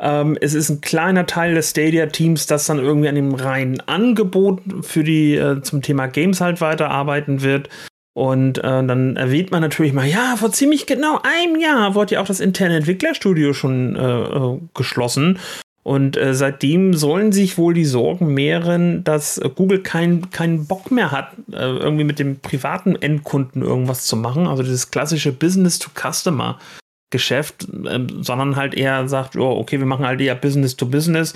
ähm, 0.00 0.36
es 0.40 0.54
ist 0.54 0.68
ein 0.68 0.80
kleiner 0.80 1.26
Teil 1.26 1.54
des 1.54 1.70
Stadia-Teams, 1.70 2.46
das 2.46 2.66
dann 2.66 2.78
irgendwie 2.78 3.08
an 3.08 3.14
dem 3.14 3.34
reinen 3.34 3.80
Angebot 3.80 4.60
für 4.82 5.04
die 5.04 5.34
äh, 5.36 5.62
zum 5.62 5.82
Thema 5.82 6.08
Games 6.08 6.40
halt 6.40 6.60
weiterarbeiten 6.60 7.42
wird. 7.42 7.68
Und 8.16 8.58
äh, 8.58 8.62
dann 8.62 9.16
erwähnt 9.16 9.50
man 9.50 9.60
natürlich 9.60 9.92
mal, 9.92 10.06
ja, 10.06 10.36
vor 10.36 10.52
ziemlich 10.52 10.86
genau 10.86 11.20
einem 11.22 11.58
Jahr 11.58 11.94
wurde 11.94 12.14
ja 12.14 12.20
auch 12.20 12.26
das 12.26 12.38
interne 12.38 12.76
Entwicklerstudio 12.76 13.54
schon 13.54 13.96
äh, 13.96 14.22
äh, 14.22 14.60
geschlossen. 14.74 15.38
Und 15.84 16.16
äh, 16.16 16.34
seitdem 16.34 16.94
sollen 16.94 17.30
sich 17.30 17.56
wohl 17.58 17.74
die 17.74 17.84
Sorgen 17.84 18.32
mehren, 18.32 19.04
dass 19.04 19.38
Google 19.54 19.82
keinen 19.82 20.30
kein 20.30 20.66
Bock 20.66 20.90
mehr 20.90 21.12
hat, 21.12 21.34
äh, 21.52 21.56
irgendwie 21.56 22.04
mit 22.04 22.18
dem 22.18 22.40
privaten 22.40 22.96
Endkunden 22.96 23.60
irgendwas 23.60 24.06
zu 24.06 24.16
machen. 24.16 24.46
Also 24.46 24.62
dieses 24.62 24.90
klassische 24.90 25.30
Business-to-Customer-Geschäft, 25.30 27.68
ähm, 27.86 28.22
sondern 28.22 28.56
halt 28.56 28.72
eher 28.72 29.06
sagt, 29.08 29.36
oh, 29.36 29.58
okay, 29.58 29.78
wir 29.78 29.84
machen 29.84 30.06
halt 30.06 30.22
eher 30.22 30.34
Business-to-Business, 30.34 31.34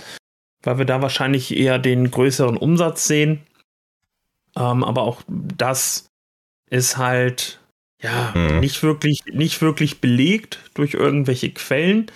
weil 0.64 0.78
wir 0.78 0.86
da 0.86 1.02
wahrscheinlich 1.02 1.54
eher 1.54 1.78
den 1.78 2.10
größeren 2.10 2.56
Umsatz 2.56 3.06
sehen. 3.06 3.42
Ähm, 4.56 4.82
aber 4.82 5.02
auch 5.02 5.20
das 5.28 6.06
ist 6.70 6.96
halt 6.96 7.60
ja 8.02 8.32
mhm. 8.34 8.60
nicht 8.60 8.82
wirklich 8.82 9.24
nicht 9.26 9.60
wirklich 9.60 10.00
belegt 10.00 10.58
durch 10.72 10.94
irgendwelche 10.94 11.50
Quellen 11.50 12.10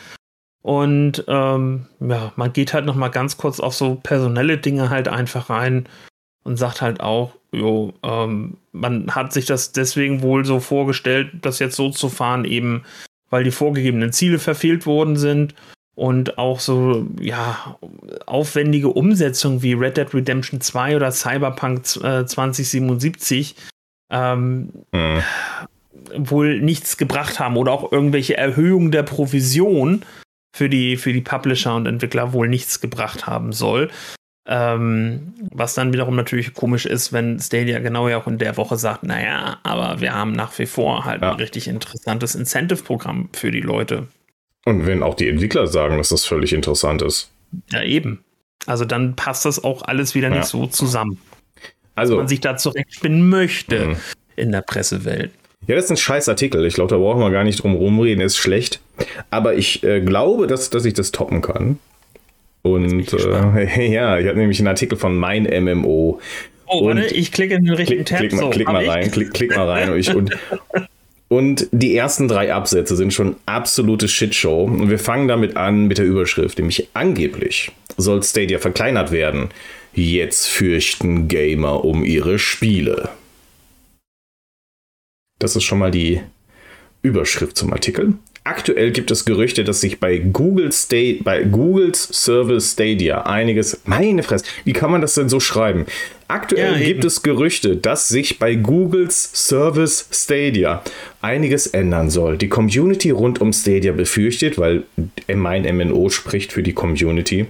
und 0.63 1.25
ähm, 1.29 1.87
ja 2.01 2.33
man 2.37 2.53
geht 2.53 2.73
halt 2.73 2.87
noch 2.87 2.95
mal 2.95 3.09
ganz 3.09 3.37
kurz 3.37 3.61
auf 3.61 3.75
so 3.75 3.97
personelle 3.97 4.59
Dinge 4.59 4.91
halt 4.91 5.09
einfach 5.09 5.51
rein 5.51 5.89
und 6.45 6.57
sagt 6.57 6.83
halt 6.83 7.01
auch 7.01 7.35
jo 7.53 7.95
ähm, 8.03 8.57
man 8.73 9.15
hat 9.15 9.33
sich 9.33 9.45
das 9.47 9.73
deswegen 9.73 10.23
wohl 10.23 10.45
so 10.45 10.61
vorgestellt 10.61 11.31
das 11.43 11.59
jetzt 11.59 11.77
so 11.77 11.91
zu 11.91 12.09
fahren 12.09 12.45
eben 12.45 12.85
weil 13.31 13.45
die 13.45 13.51
vorgegebenen 13.51 14.13
Ziele 14.13 14.39
verfehlt 14.39 14.87
worden 14.87 15.17
sind 15.17 15.55
und 15.95 16.39
auch 16.39 16.61
so, 16.61 17.07
ja, 17.21 17.79
aufwendige 18.27 18.89
Umsetzungen 18.89 19.63
wie 19.63 19.75
Red 19.75 19.97
Dead 19.99 20.15
Redemption 20.15 20.61
2 20.61 20.97
oder 20.97 21.13
Cyberpunk 21.13 21.81
äh, 22.03 22.25
2077 22.25 23.57
ähm, 24.11 24.71
mhm. 24.93 25.23
wohl 26.17 26.61
nichts 26.61 26.97
gebracht 26.97 27.39
haben 27.41 27.57
oder 27.57 27.73
auch 27.73 27.93
irgendwelche 27.93 28.37
Erhöhungen 28.37 28.91
der 28.91 29.03
Provision 29.03 30.03
für 30.53 30.69
die, 30.69 30.97
für 30.97 31.13
die 31.13 31.21
Publisher 31.21 31.75
und 31.75 31.87
Entwickler 31.87 32.33
wohl 32.33 32.49
nichts 32.49 32.81
gebracht 32.81 33.27
haben 33.27 33.53
soll. 33.53 33.91
Ähm, 34.45 35.35
was 35.53 35.75
dann 35.75 35.93
wiederum 35.93 36.17
natürlich 36.17 36.53
komisch 36.53 36.85
ist, 36.85 37.13
wenn 37.13 37.39
Stadia 37.39 37.79
genau 37.79 38.09
ja 38.09 38.19
auch 38.19 38.27
in 38.27 38.39
der 38.39 38.57
Woche 38.57 38.77
sagt, 38.77 39.05
naja, 39.05 39.61
aber 39.63 40.01
wir 40.01 40.15
haben 40.15 40.33
nach 40.33 40.59
wie 40.59 40.67
vor 40.67 41.05
halt 41.05 41.23
ja. 41.23 41.31
ein 41.31 41.37
richtig 41.37 41.69
interessantes 41.69 42.35
Incentive-Programm 42.35 43.29
für 43.33 43.53
die 43.53 43.61
Leute. 43.61 44.09
Und 44.65 44.87
wenn 44.87 45.03
auch 45.03 45.15
die 45.15 45.29
Entwickler 45.29 45.69
sagen, 45.69 45.97
dass 45.97 46.09
das 46.09 46.25
völlig 46.25 46.53
interessant 46.53 47.03
ist. 47.03 47.31
Ja, 47.71 47.83
eben. 47.83 48.25
Also 48.67 48.85
dann 48.85 49.15
passt 49.15 49.45
das 49.45 49.63
auch 49.63 49.83
alles 49.83 50.15
wieder 50.15 50.29
nicht 50.29 50.39
ja. 50.39 50.45
so 50.45 50.67
zusammen. 50.67 51.19
Also, 51.95 52.17
man 52.17 52.29
sich 52.29 52.41
da 52.41 52.57
zurechtspinnen 52.57 53.29
möchte 53.29 53.89
mhm. 53.89 53.97
in 54.37 54.51
der 54.51 54.63
Pressewelt. 54.63 55.33
Ja, 55.67 55.77
das 55.77 55.85
ist 55.85 55.91
ein 55.93 55.97
scheiß 55.97 56.29
Artikel. 56.29 56.65
Ich 56.67 56.75
glaube, 56.75 56.91
da 56.91 56.99
brauchen 56.99 57.21
wir 57.21 57.31
gar 57.31 57.45
nicht 57.45 57.63
drum 57.63 57.75
rumreden. 57.75 58.23
Ist 58.23 58.37
schlecht. 58.37 58.81
Aber 59.31 59.55
ich 59.55 59.83
äh, 59.85 60.01
glaube, 60.01 60.47
dass, 60.47 60.71
dass 60.71 60.85
ich 60.85 60.95
das 60.95 61.13
toppen 61.13 61.41
kann. 61.41 61.79
Und 62.63 63.13
äh, 63.13 63.87
ja, 63.93 64.19
ich 64.19 64.27
habe 64.27 64.39
nämlich 64.39 64.59
einen 64.59 64.69
Artikel 64.69 64.99
von 64.99 65.17
mein 65.17 65.45
MMO. 65.45 66.21
Oh, 66.67 66.87
warte, 66.87 67.07
ich 67.07 67.33
klicke 67.33 67.55
in 67.55 67.65
den 67.65 67.75
richtigen 67.75 68.05
klick, 68.05 68.19
Tab. 68.19 68.29
Klick, 68.29 68.33
so, 68.33 68.51
klick 68.51 68.67
mal 68.67 68.89
rein, 68.89 69.11
klick, 69.11 69.33
klick, 69.33 69.55
mal 69.55 69.69
rein. 69.69 69.91
und, 69.91 69.99
ich, 69.99 70.15
und, 70.15 70.31
und 71.29 71.69
die 71.71 71.97
ersten 71.97 72.29
drei 72.29 72.53
Absätze 72.53 72.97
sind 72.97 73.13
schon 73.13 73.37
absolute 73.47 74.09
Shitshow. 74.09 74.65
Und 74.65 74.91
wir 74.91 74.99
fangen 74.99 75.29
damit 75.29 75.57
an 75.57 75.87
mit 75.87 75.99
der 75.99 76.07
Überschrift, 76.07 76.59
nämlich 76.59 76.89
angeblich 76.95 77.73
soll 77.97 78.23
Stadia 78.23 78.59
verkleinert 78.59 79.13
werden. 79.13 79.51
Jetzt 79.95 80.49
fürchten 80.49 81.29
Gamer 81.29 81.85
um 81.85 82.05
ihre 82.05 82.39
Spiele. 82.39 83.11
Das 85.43 85.57
ist 85.57 85.65
schon 85.65 85.81
mal 85.81 85.91
die 85.91 86.21
Überschrift 87.03 87.57
zum 87.57 87.73
Artikel. 87.73 88.15
Aktuell 88.45 88.93
gibt 88.93 89.11
es 89.11 89.25
Gerüchte, 89.25 89.65
dass 89.65 89.81
sich 89.81 89.99
bei 89.99 90.19
Google 90.19 90.71
State, 90.71 91.25
bei 91.25 91.43
Googles 91.43 92.09
Service 92.13 92.73
Stadia 92.73 93.23
einiges. 93.23 93.81
Meine 93.85 94.23
Fresse, 94.23 94.45
wie 94.65 94.73
kann 94.73 94.93
man 94.93 95.01
das 95.01 95.15
denn 95.15 95.29
so 95.29 95.41
schreiben? 95.41 95.87
Aktuell 96.29 96.81
ja, 96.81 96.87
gibt 96.87 97.05
es 97.05 97.23
Gerüchte, 97.23 97.77
dass 97.77 98.09
sich 98.09 98.39
bei 98.39 98.55
Googles 98.55 99.31
Service 99.35 100.09
Stadia 100.13 100.85
einiges 101.21 101.67
ändern 101.67 102.09
soll. 102.09 102.39
Die 102.39 102.49
Community 102.49 103.11
rund 103.11 103.41
um 103.41 103.53
Stadia 103.53 103.93
befürchtet, 103.93 104.59
weil 104.59 104.85
mein 105.33 105.63
MNO 105.77 106.09
spricht 106.11 106.53
für 106.53 106.63
die 106.63 106.73
Community, 106.73 107.47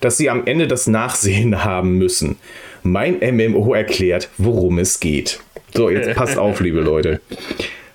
dass 0.00 0.18
sie 0.18 0.28
am 0.28 0.46
Ende 0.46 0.68
das 0.68 0.86
Nachsehen 0.86 1.64
haben 1.64 1.96
müssen. 1.96 2.36
Mein 2.82 3.18
MMO 3.18 3.72
erklärt, 3.72 4.28
worum 4.36 4.78
es 4.78 5.00
geht. 5.00 5.40
So, 5.74 5.90
jetzt 5.90 6.14
passt 6.16 6.38
auf, 6.38 6.60
liebe 6.60 6.80
Leute. 6.80 7.20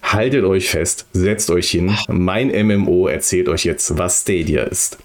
Haltet 0.03 0.45
euch 0.45 0.69
fest, 0.69 1.07
setzt 1.13 1.49
euch 1.49 1.69
hin. 1.71 1.95
Mein 2.07 2.47
MMO 2.47 3.07
erzählt 3.07 3.49
euch 3.49 3.65
jetzt, 3.65 3.97
was 3.97 4.21
Stadia 4.21 4.63
ist. 4.63 4.97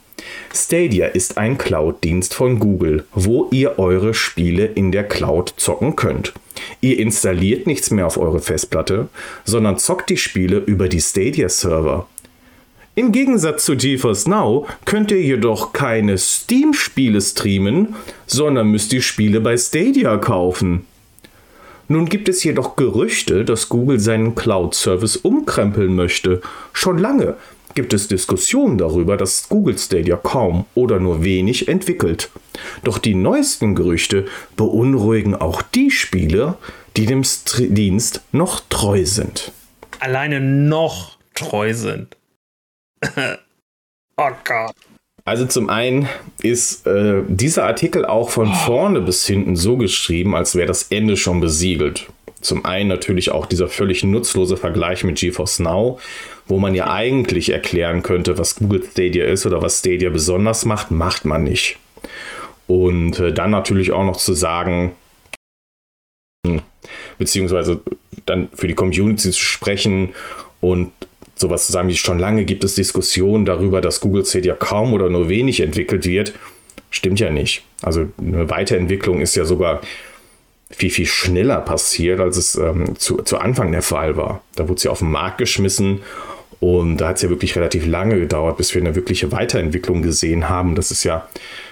Stadia 0.55 1.07
ist 1.07 1.39
ein 1.39 1.59
Cloud-Dienst 1.59 2.35
von 2.35 2.59
Google, 2.59 3.05
wo 3.15 3.49
ihr 3.51 3.79
eure 3.79 4.15
Spiele 4.15 4.67
in 4.67 4.93
der 4.93 5.05
Cloud 5.05 5.55
zocken 5.57 5.97
könnt. 5.97 6.33
Ihr 6.81 6.99
installiert 6.99 7.67
nichts 7.67 7.91
mehr 7.91 8.07
auf 8.07 8.19
eure 8.19 8.41
Festplatte, 8.41 9.09
sondern 9.45 9.79
zockt 9.79 10.11
die 10.11 10.17
Spiele 10.17 10.59
über 10.59 10.89
die 10.89 11.01
Stadia-Server. 11.01 12.07
Im 12.95 13.13
Gegensatz 13.13 13.65
zu 13.65 13.77
GeForce 13.77 14.27
Now 14.27 14.67
könnt 14.85 15.11
ihr 15.11 15.23
jedoch 15.23 15.73
keine 15.73 16.19
Steam-Spiele 16.19 17.21
streamen, 17.21 17.95
sondern 18.27 18.69
müsst 18.69 18.93
die 18.93 19.01
Spiele 19.01 19.41
bei 19.41 19.57
Stadia 19.57 20.19
kaufen. 20.19 20.87
Nun 21.91 22.07
gibt 22.07 22.29
es 22.29 22.45
jedoch 22.45 22.77
Gerüchte, 22.77 23.45
dass 23.45 23.69
Google 23.69 23.99
seinen 23.99 24.37
Cloud-Service 24.37 25.17
umkrempeln 25.17 25.97
möchte. 25.97 26.41
Schon 26.73 26.99
lange 26.99 27.35
gibt 27.75 27.93
es 27.93 28.07
Diskussionen 28.07 28.79
darüber, 28.79 29.17
dass 29.17 29.49
Google 29.49 29.77
Stadia 29.77 30.17
kaum 30.17 30.67
oder 30.77 31.01
nur 31.01 31.25
wenig 31.25 31.67
entwickelt. 31.67 32.31
Doch 32.85 32.99
die 32.99 33.17
neuesten 33.17 33.75
Gerüchte 33.75 34.27
beunruhigen 34.57 35.35
auch 35.35 35.63
die 35.63 35.91
Spieler, 35.91 36.59
die 36.97 37.07
dem 37.07 37.25
St 37.25 37.59
Dienst 37.59 38.21
noch 38.31 38.61
treu 38.69 39.05
sind. 39.05 39.51
Alleine 39.99 40.41
noch 40.41 41.19
treu 41.35 41.75
sind. 41.75 42.17
oh 44.17 44.31
Gott. 44.45 44.77
Also 45.31 45.47
zum 45.47 45.71
einen 45.71 46.09
ist 46.43 46.89
äh, 46.89 47.23
dieser 47.29 47.65
Artikel 47.65 48.05
auch 48.05 48.31
von 48.31 48.49
oh. 48.49 48.65
vorne 48.67 49.01
bis 49.01 49.25
hinten 49.25 49.55
so 49.55 49.77
geschrieben, 49.77 50.35
als 50.35 50.57
wäre 50.57 50.67
das 50.67 50.89
Ende 50.91 51.17
schon 51.17 51.39
besiegelt. 51.39 52.09
Zum 52.41 52.65
einen 52.65 52.89
natürlich 52.89 53.31
auch 53.31 53.47
dieser 53.47 53.69
völlig 53.69 54.03
nutzlose 54.03 54.57
Vergleich 54.57 55.05
mit 55.05 55.21
GeForce 55.21 55.61
Now, 55.61 56.01
wo 56.49 56.59
man 56.59 56.75
ja 56.75 56.93
eigentlich 56.93 57.51
erklären 57.51 58.03
könnte, 58.03 58.39
was 58.39 58.57
Google 58.57 58.83
Stadia 58.83 59.25
ist 59.25 59.47
oder 59.47 59.63
was 59.63 59.79
Stadia 59.79 60.11
besonders 60.11 60.65
macht, 60.65 60.91
macht 60.91 61.25
man 61.25 61.45
nicht. 61.45 61.79
Und 62.67 63.21
äh, 63.21 63.33
dann 63.33 63.53
natürlich 63.53 63.93
auch 63.93 64.05
noch 64.05 64.17
zu 64.17 64.35
sagen, 64.35 64.97
hm, 66.45 66.61
beziehungsweise 67.19 67.81
dann 68.27 68.49
für 68.53 68.67
die 68.67 68.75
Community 68.75 69.31
zu 69.31 69.41
sprechen 69.41 70.09
und 70.61 70.91
sowas 71.41 71.67
zu 71.67 71.73
sagen 71.73 71.89
wie 71.89 71.97
schon 71.97 72.19
lange 72.19 72.45
gibt 72.45 72.65
es 72.65 72.75
Diskussionen 72.75 73.45
darüber, 73.45 73.81
dass 73.81 74.01
Google 74.01 74.25
Stadia 74.25 74.55
kaum 74.55 74.93
oder 74.93 75.09
nur 75.09 75.29
wenig 75.29 75.61
entwickelt 75.61 76.07
wird. 76.07 76.35
Stimmt 76.91 77.21
ja 77.21 77.31
nicht. 77.31 77.65
Also 77.83 78.09
eine 78.19 78.51
Weiterentwicklung 78.51 79.21
ist 79.21 79.37
ja 79.37 79.45
sogar 79.45 79.81
viel, 80.71 80.91
viel 80.91 81.07
schneller 81.07 81.61
passiert, 81.61 82.21
als 82.21 82.37
es 82.37 82.55
ähm, 82.55 82.97
zu, 82.97 83.23
zu 83.23 83.39
Anfang 83.39 83.73
der 83.73 83.83
Fall 83.83 84.17
war. 84.17 84.43
Da 84.55 84.69
wurde 84.69 84.81
sie 84.81 84.89
auf 84.89 85.01
den 85.01 85.11
Markt 85.11 85.39
geschmissen 85.39 86.01
und 86.61 86.99
da 86.99 87.09
hat 87.09 87.17
es 87.17 87.23
ja 87.23 87.31
wirklich 87.31 87.57
relativ 87.57 87.87
lange 87.87 88.21
gedauert, 88.21 88.57
bis 88.57 88.75
wir 88.75 88.83
eine 88.83 88.95
wirkliche 88.95 89.33
Weiterentwicklung 89.33 90.03
gesehen 90.03 90.49
haben. 90.49 90.75
Das 90.75 90.91
ist 90.91 91.05
ja 91.05 91.29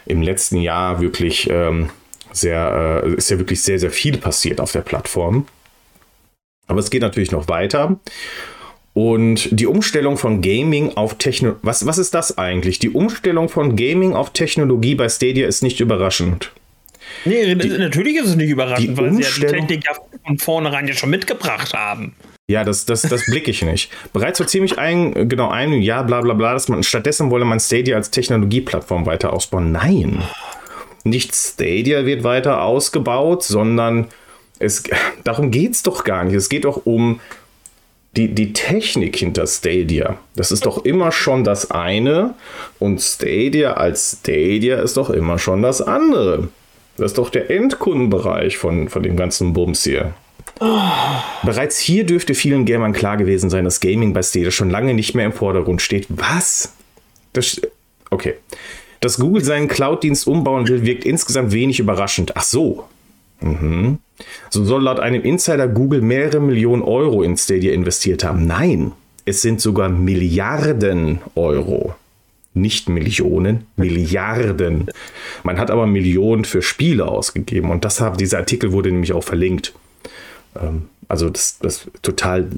im 0.07 0.23
letzten 0.23 0.57
Jahr 0.57 1.01
wirklich 1.01 1.49
ähm, 1.51 1.91
sehr, 2.33 3.03
äh, 3.05 3.15
ist 3.15 3.31
ja 3.31 3.39
wirklich 3.39 3.63
sehr, 3.63 3.79
sehr 3.79 3.91
viel 3.91 4.17
passiert 4.17 4.61
auf 4.61 4.73
der 4.73 4.81
Plattform. 4.81 5.47
Aber 6.67 6.81
es 6.81 6.91
geht 6.91 7.03
natürlich 7.03 7.33
noch 7.33 7.49
weiter. 7.49 7.99
Und 8.99 9.49
die 9.53 9.69
Umstellung 9.69 10.17
von 10.17 10.43
Gaming 10.43 10.97
auf 10.97 11.19
Technologie, 11.19 11.61
was, 11.63 11.87
was 11.87 11.99
ist 11.99 12.15
das 12.15 12.37
eigentlich? 12.37 12.81
Die 12.81 12.91
Umstellung 12.91 13.49
von 13.49 13.77
Gaming 13.77 14.15
auf 14.15 14.33
Technologie 14.33 14.97
bei 14.97 15.09
Stadia 15.09 15.47
ist 15.47 15.63
nicht 15.63 15.79
überraschend. 15.79 16.51
Nee, 17.25 17.55
die, 17.55 17.69
natürlich 17.69 18.17
ist 18.17 18.31
es 18.31 18.35
nicht 18.35 18.51
überraschend, 18.51 18.97
weil 18.97 19.15
sie 19.15 19.23
ja 19.23 19.29
die 19.37 19.47
Technik 19.47 19.85
ja 19.87 19.93
von 20.27 20.39
vornherein 20.39 20.89
ja 20.89 20.95
schon 20.95 21.11
mitgebracht 21.11 21.75
haben. 21.75 22.17
Ja, 22.49 22.65
das, 22.65 22.87
das, 22.87 23.03
das 23.03 23.25
blicke 23.27 23.53
ich 23.53 23.63
nicht. 23.63 23.93
Bereits 24.13 24.39
vor 24.39 24.49
ziemlich 24.49 24.79
ein, 24.79 25.29
genau 25.29 25.49
einem 25.49 25.81
Jahr, 25.81 26.03
bla 26.03 26.21
bla 26.21 26.35
bla, 26.35 26.55
dass 26.55 26.67
man 26.67 26.83
stattdessen 26.83 27.31
wolle 27.31 27.45
man 27.45 27.61
Stadia 27.61 27.95
als 27.95 28.11
Technologieplattform 28.11 29.07
weiter 29.07 29.33
ausbauen. 29.33 29.71
Nein. 29.71 30.25
Nicht 31.05 31.37
Stadia 31.37 32.05
wird 32.05 32.25
weiter 32.25 32.63
ausgebaut, 32.63 33.45
sondern 33.45 34.09
es, 34.59 34.83
darum 35.23 35.53
geht 35.53 35.75
es 35.75 35.85
doch 35.85 36.03
gar 36.03 36.25
nicht. 36.25 36.35
Es 36.35 36.49
geht 36.49 36.65
doch 36.65 36.85
um 36.85 37.21
die, 38.17 38.35
die 38.35 38.53
Technik 38.53 39.17
hinter 39.17 39.47
Stadia, 39.47 40.19
das 40.35 40.51
ist 40.51 40.67
doch 40.67 40.85
immer 40.85 41.13
schon 41.13 41.45
das 41.45 41.71
eine 41.71 42.35
und 42.79 43.01
Stadia 43.01 43.75
als 43.75 44.19
Stadia 44.21 44.81
ist 44.81 44.97
doch 44.97 45.11
immer 45.11 45.39
schon 45.39 45.63
das 45.63 45.83
andere. 45.83 46.49
Das 46.97 47.13
ist 47.13 47.19
doch 47.19 47.31
der 47.31 47.51
Endkundenbereich 47.51 48.57
von, 48.57 48.89
von 48.89 49.03
dem 49.03 49.17
ganzen 49.17 49.53
Bums 49.53 49.85
hier. 49.85 50.15
Bereits 51.45 51.79
hier 51.79 52.05
dürfte 52.05 52.35
vielen 52.35 52.65
Gamern 52.65 52.93
klar 52.93 53.17
gewesen 53.17 53.51
sein, 53.51 53.65
dass 53.65 53.79
Gaming 53.81 54.13
bei 54.13 54.23
Stadia 54.23 54.51
schon 54.51 54.71
lange 54.71 54.95
nicht 54.95 55.15
mehr 55.15 55.27
im 55.27 55.33
Vordergrund 55.33 55.81
steht. 55.81 56.07
Was? 56.09 56.75
Das, 57.33 57.61
okay. 58.11 58.35
Dass 59.01 59.19
Google 59.19 59.45
seinen 59.45 59.69
Cloud-Dienst 59.69 60.27
umbauen 60.27 60.67
will, 60.67 60.85
wirkt 60.85 61.05
insgesamt 61.05 61.53
wenig 61.53 61.79
überraschend. 61.79 62.37
Ach 62.37 62.43
so. 62.43 62.89
Mhm. 63.41 63.99
So 64.51 64.65
soll 64.65 64.83
laut 64.83 65.01
einem 65.01 65.23
Insider 65.23 65.69
Google 65.69 66.01
mehrere 66.01 66.41
Millionen 66.41 66.83
Euro 66.83 67.23
in 67.23 67.37
Stadia 67.37 67.73
investiert 67.73 68.25
haben. 68.25 68.47
Nein, 68.47 68.93
es 69.25 69.43
sind 69.43 69.61
sogar 69.61 69.89
Milliarden 69.89 71.21
Euro. 71.35 71.95
Nicht 72.55 72.89
Millionen, 72.89 73.67
Milliarden. 73.77 74.87
Man 75.45 75.59
hat 75.59 75.71
aber 75.71 75.87
Millionen 75.87 76.45
für 76.45 76.63
Spiele 76.63 77.07
ausgegeben 77.07 77.71
und 77.71 77.85
das 77.85 78.01
hat, 78.01 78.21
dieser 78.21 78.39
Artikel 78.39 78.73
wurde 78.73 78.91
nämlich 78.91 79.13
auch 79.13 79.23
verlinkt. 79.23 79.75
Ähm, 80.61 80.89
also 81.09 81.31
das, 81.31 81.59
das 81.61 81.85
ist 81.85 82.03
total 82.03 82.49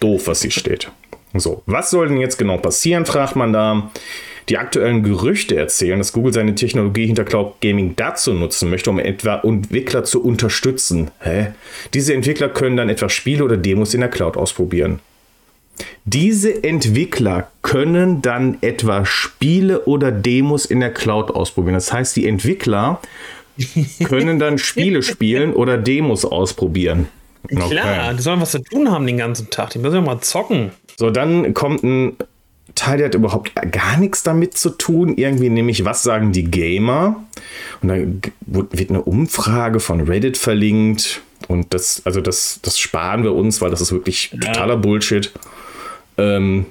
doof, 0.00 0.26
was 0.26 0.42
hier 0.42 0.50
steht. 0.50 0.90
So, 1.34 1.62
was 1.66 1.90
soll 1.90 2.08
denn 2.08 2.18
jetzt 2.18 2.38
genau 2.38 2.58
passieren, 2.58 3.06
fragt 3.06 3.36
man 3.36 3.52
da. 3.52 3.90
Die 4.48 4.58
aktuellen 4.58 5.02
Gerüchte 5.02 5.56
erzählen, 5.56 5.98
dass 5.98 6.12
Google 6.12 6.32
seine 6.32 6.54
Technologie 6.54 7.06
hinter 7.06 7.24
Cloud 7.24 7.60
Gaming 7.60 7.94
dazu 7.96 8.32
nutzen 8.32 8.70
möchte, 8.70 8.90
um 8.90 8.98
etwa 8.98 9.40
Entwickler 9.44 10.04
zu 10.04 10.22
unterstützen. 10.22 11.10
Hä? 11.20 11.48
Diese 11.94 12.14
Entwickler 12.14 12.48
können 12.48 12.76
dann 12.76 12.88
etwa 12.88 13.08
Spiele 13.08 13.44
oder 13.44 13.56
Demos 13.56 13.94
in 13.94 14.00
der 14.00 14.10
Cloud 14.10 14.36
ausprobieren. 14.36 15.00
Diese 16.04 16.62
Entwickler 16.64 17.48
können 17.62 18.22
dann 18.22 18.58
etwa 18.60 19.06
Spiele 19.06 19.84
oder 19.84 20.10
Demos 20.10 20.66
in 20.66 20.80
der 20.80 20.92
Cloud 20.92 21.30
ausprobieren. 21.30 21.74
Das 21.74 21.92
heißt, 21.92 22.16
die 22.16 22.26
Entwickler 22.26 23.00
können 24.04 24.38
dann 24.38 24.58
Spiele 24.58 25.02
spielen 25.02 25.54
oder 25.54 25.78
Demos 25.78 26.24
ausprobieren. 26.24 27.08
Okay. 27.44 27.70
Klar, 27.70 28.14
die 28.14 28.22
sollen 28.22 28.40
was 28.40 28.52
zu 28.52 28.62
tun 28.62 28.90
haben 28.90 29.06
den 29.06 29.18
ganzen 29.18 29.50
Tag. 29.50 29.70
Die 29.70 29.78
müssen 29.78 29.96
ja 29.96 30.00
mal 30.00 30.20
zocken. 30.20 30.70
So, 30.96 31.10
dann 31.10 31.54
kommt 31.54 31.82
ein 31.82 32.16
Teil, 32.74 33.04
hat 33.04 33.14
überhaupt 33.14 33.52
gar 33.70 33.98
nichts 33.98 34.22
damit 34.22 34.56
zu 34.56 34.70
tun. 34.70 35.16
Irgendwie 35.16 35.48
nämlich, 35.48 35.84
was 35.84 36.02
sagen 36.02 36.32
die 36.32 36.44
Gamer? 36.44 37.24
Und 37.80 37.88
dann 37.88 38.22
wird 38.40 38.90
eine 38.90 39.02
Umfrage 39.02 39.80
von 39.80 40.00
Reddit 40.00 40.36
verlinkt. 40.36 41.22
Und 41.48 41.74
das, 41.74 42.02
also 42.04 42.20
das, 42.20 42.60
das 42.62 42.78
sparen 42.78 43.24
wir 43.24 43.34
uns, 43.34 43.60
weil 43.60 43.70
das 43.70 43.80
ist 43.80 43.92
wirklich 43.92 44.30
totaler 44.30 44.76
Bullshit. 44.76 45.32
Ähm, 46.18 46.66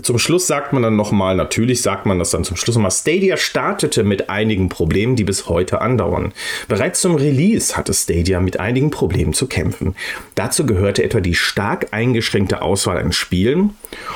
zum 0.00 0.18
Schluss 0.18 0.46
sagt 0.46 0.72
man 0.72 0.82
dann 0.82 0.96
nochmal, 0.96 1.36
natürlich 1.36 1.82
sagt 1.82 2.06
man 2.06 2.18
das 2.18 2.30
dann 2.30 2.42
zum 2.42 2.56
Schluss 2.56 2.76
nochmal, 2.76 2.90
Stadia 2.90 3.36
startete 3.36 4.02
mit 4.02 4.30
einigen 4.30 4.70
Problemen, 4.70 5.14
die 5.14 5.24
bis 5.24 5.46
heute 5.48 5.82
andauern. 5.82 6.32
Bereits 6.68 7.02
zum 7.02 7.16
Release 7.16 7.76
hatte 7.76 7.92
Stadia 7.92 8.40
mit 8.40 8.58
einigen 8.58 8.90
Problemen 8.90 9.34
zu 9.34 9.46
kämpfen. 9.46 9.94
Dazu 10.36 10.64
gehörte 10.64 11.04
etwa 11.04 11.20
die 11.20 11.34
stark 11.34 11.88
eingeschränkte 11.90 12.62
Auswahl 12.62 12.96
an 12.96 13.12
Spielen. 13.12 13.74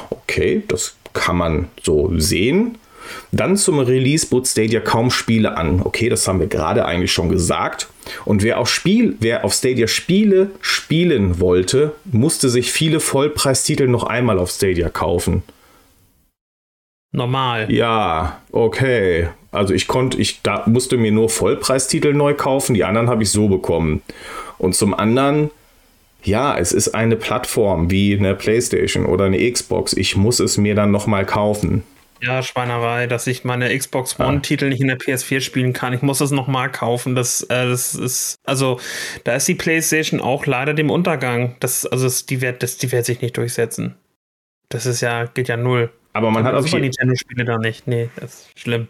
Okay, 0.09 0.63
das 0.69 0.97
kann 1.13 1.37
man 1.37 1.69
so 1.83 2.13
sehen. 2.17 2.79
Dann 3.33 3.57
zum 3.57 3.79
Release 3.79 4.27
bot 4.27 4.47
Stadia 4.47 4.81
kaum 4.81 5.11
Spiele 5.11 5.57
an. 5.57 5.83
Okay, 5.83 6.09
das 6.09 6.27
haben 6.27 6.41
wir 6.41 6.47
gerade 6.47 6.87
eigentlich 6.87 7.13
schon 7.13 7.29
gesagt. 7.29 7.89
Und 8.25 8.43
wer 8.43 8.59
auf, 8.59 8.71
Spiel, 8.71 9.17
wer 9.21 9.45
auf 9.45 9.53
Stadia 9.53 9.87
Spiele 9.87 10.51
spielen 10.61 11.41
wollte, 11.41 11.93
musste 12.05 12.49
sich 12.49 12.73
viele 12.73 13.01
Vollpreistitel 13.01 13.87
noch 13.87 14.05
einmal 14.05 14.39
auf 14.39 14.51
Stadia 14.51 14.89
kaufen. 14.89 15.43
Normal. 17.13 17.73
Ja, 17.73 18.41
okay. 18.53 19.29
Also 19.51 19.73
ich 19.73 19.87
konnte, 19.87 20.19
ich 20.19 20.43
da 20.43 20.65
musste 20.67 20.97
mir 20.99 21.11
nur 21.11 21.31
Vollpreistitel 21.31 22.13
neu 22.13 22.35
kaufen, 22.35 22.75
die 22.75 22.85
anderen 22.85 23.09
habe 23.09 23.23
ich 23.23 23.31
so 23.31 23.49
bekommen. 23.49 24.03
Und 24.59 24.75
zum 24.75 24.93
anderen, 24.93 25.51
ja, 26.23 26.59
es 26.59 26.73
ist 26.73 26.95
eine 26.95 27.17
Plattform 27.17 27.91
wie 27.91 28.17
eine 28.17 28.35
PlayStation 28.35 29.07
oder 29.07 29.25
eine 29.25 29.51
Xbox. 29.51 29.95
Ich 29.95 30.17
muss 30.17 30.41
es 30.41 30.59
mir 30.59 30.75
dann 30.75 30.91
nochmal 30.91 31.25
kaufen. 31.25 31.83
Ja, 32.21 32.43
Schweinerei, 32.43 33.07
dass 33.07 33.29
ich 33.29 33.45
meine 33.45 33.77
Xbox 33.77 34.19
One-Titel 34.19 34.65
ja. 34.65 34.71
nicht 34.71 34.81
in 34.81 34.89
der 34.89 34.99
PS4 34.99 35.41
spielen 35.41 35.73
kann. 35.73 35.93
Ich 35.93 36.03
muss 36.03 36.21
es 36.21 36.33
nochmal 36.33 36.71
kaufen. 36.71 37.15
Das, 37.15 37.43
äh, 37.43 37.69
das 37.69 37.95
ist, 37.95 38.37
also, 38.45 38.81
da 39.23 39.37
ist 39.37 39.47
die 39.47 39.55
PlayStation 39.55 40.21
auch 40.21 40.45
leider 40.45 40.75
dem 40.75 40.91
Untergang. 40.91 41.55
Das, 41.61 41.87
also, 41.87 42.05
das, 42.05 42.27
die, 42.27 42.41
wird, 42.41 42.65
das, 42.65 42.77
die 42.77 42.91
wird 42.91 43.07
sich 43.07 43.21
nicht 43.21 43.37
durchsetzen. 43.37 43.95
Das 44.69 44.85
ist 44.85 45.01
ja, 45.01 45.27
geht 45.27 45.49
ja 45.49 45.57
null. 45.57 45.93
Aber 46.19 46.33
man 46.33 46.43
hat 46.43 46.55
auf 46.55 46.67
jeden 46.67 46.81
Nintendo-Spiele 46.81 47.45
da 47.45 47.59
nicht. 47.59 47.87
Nee, 47.87 48.09
das 48.17 48.49
ist 48.49 48.59
schlimm. 48.59 48.89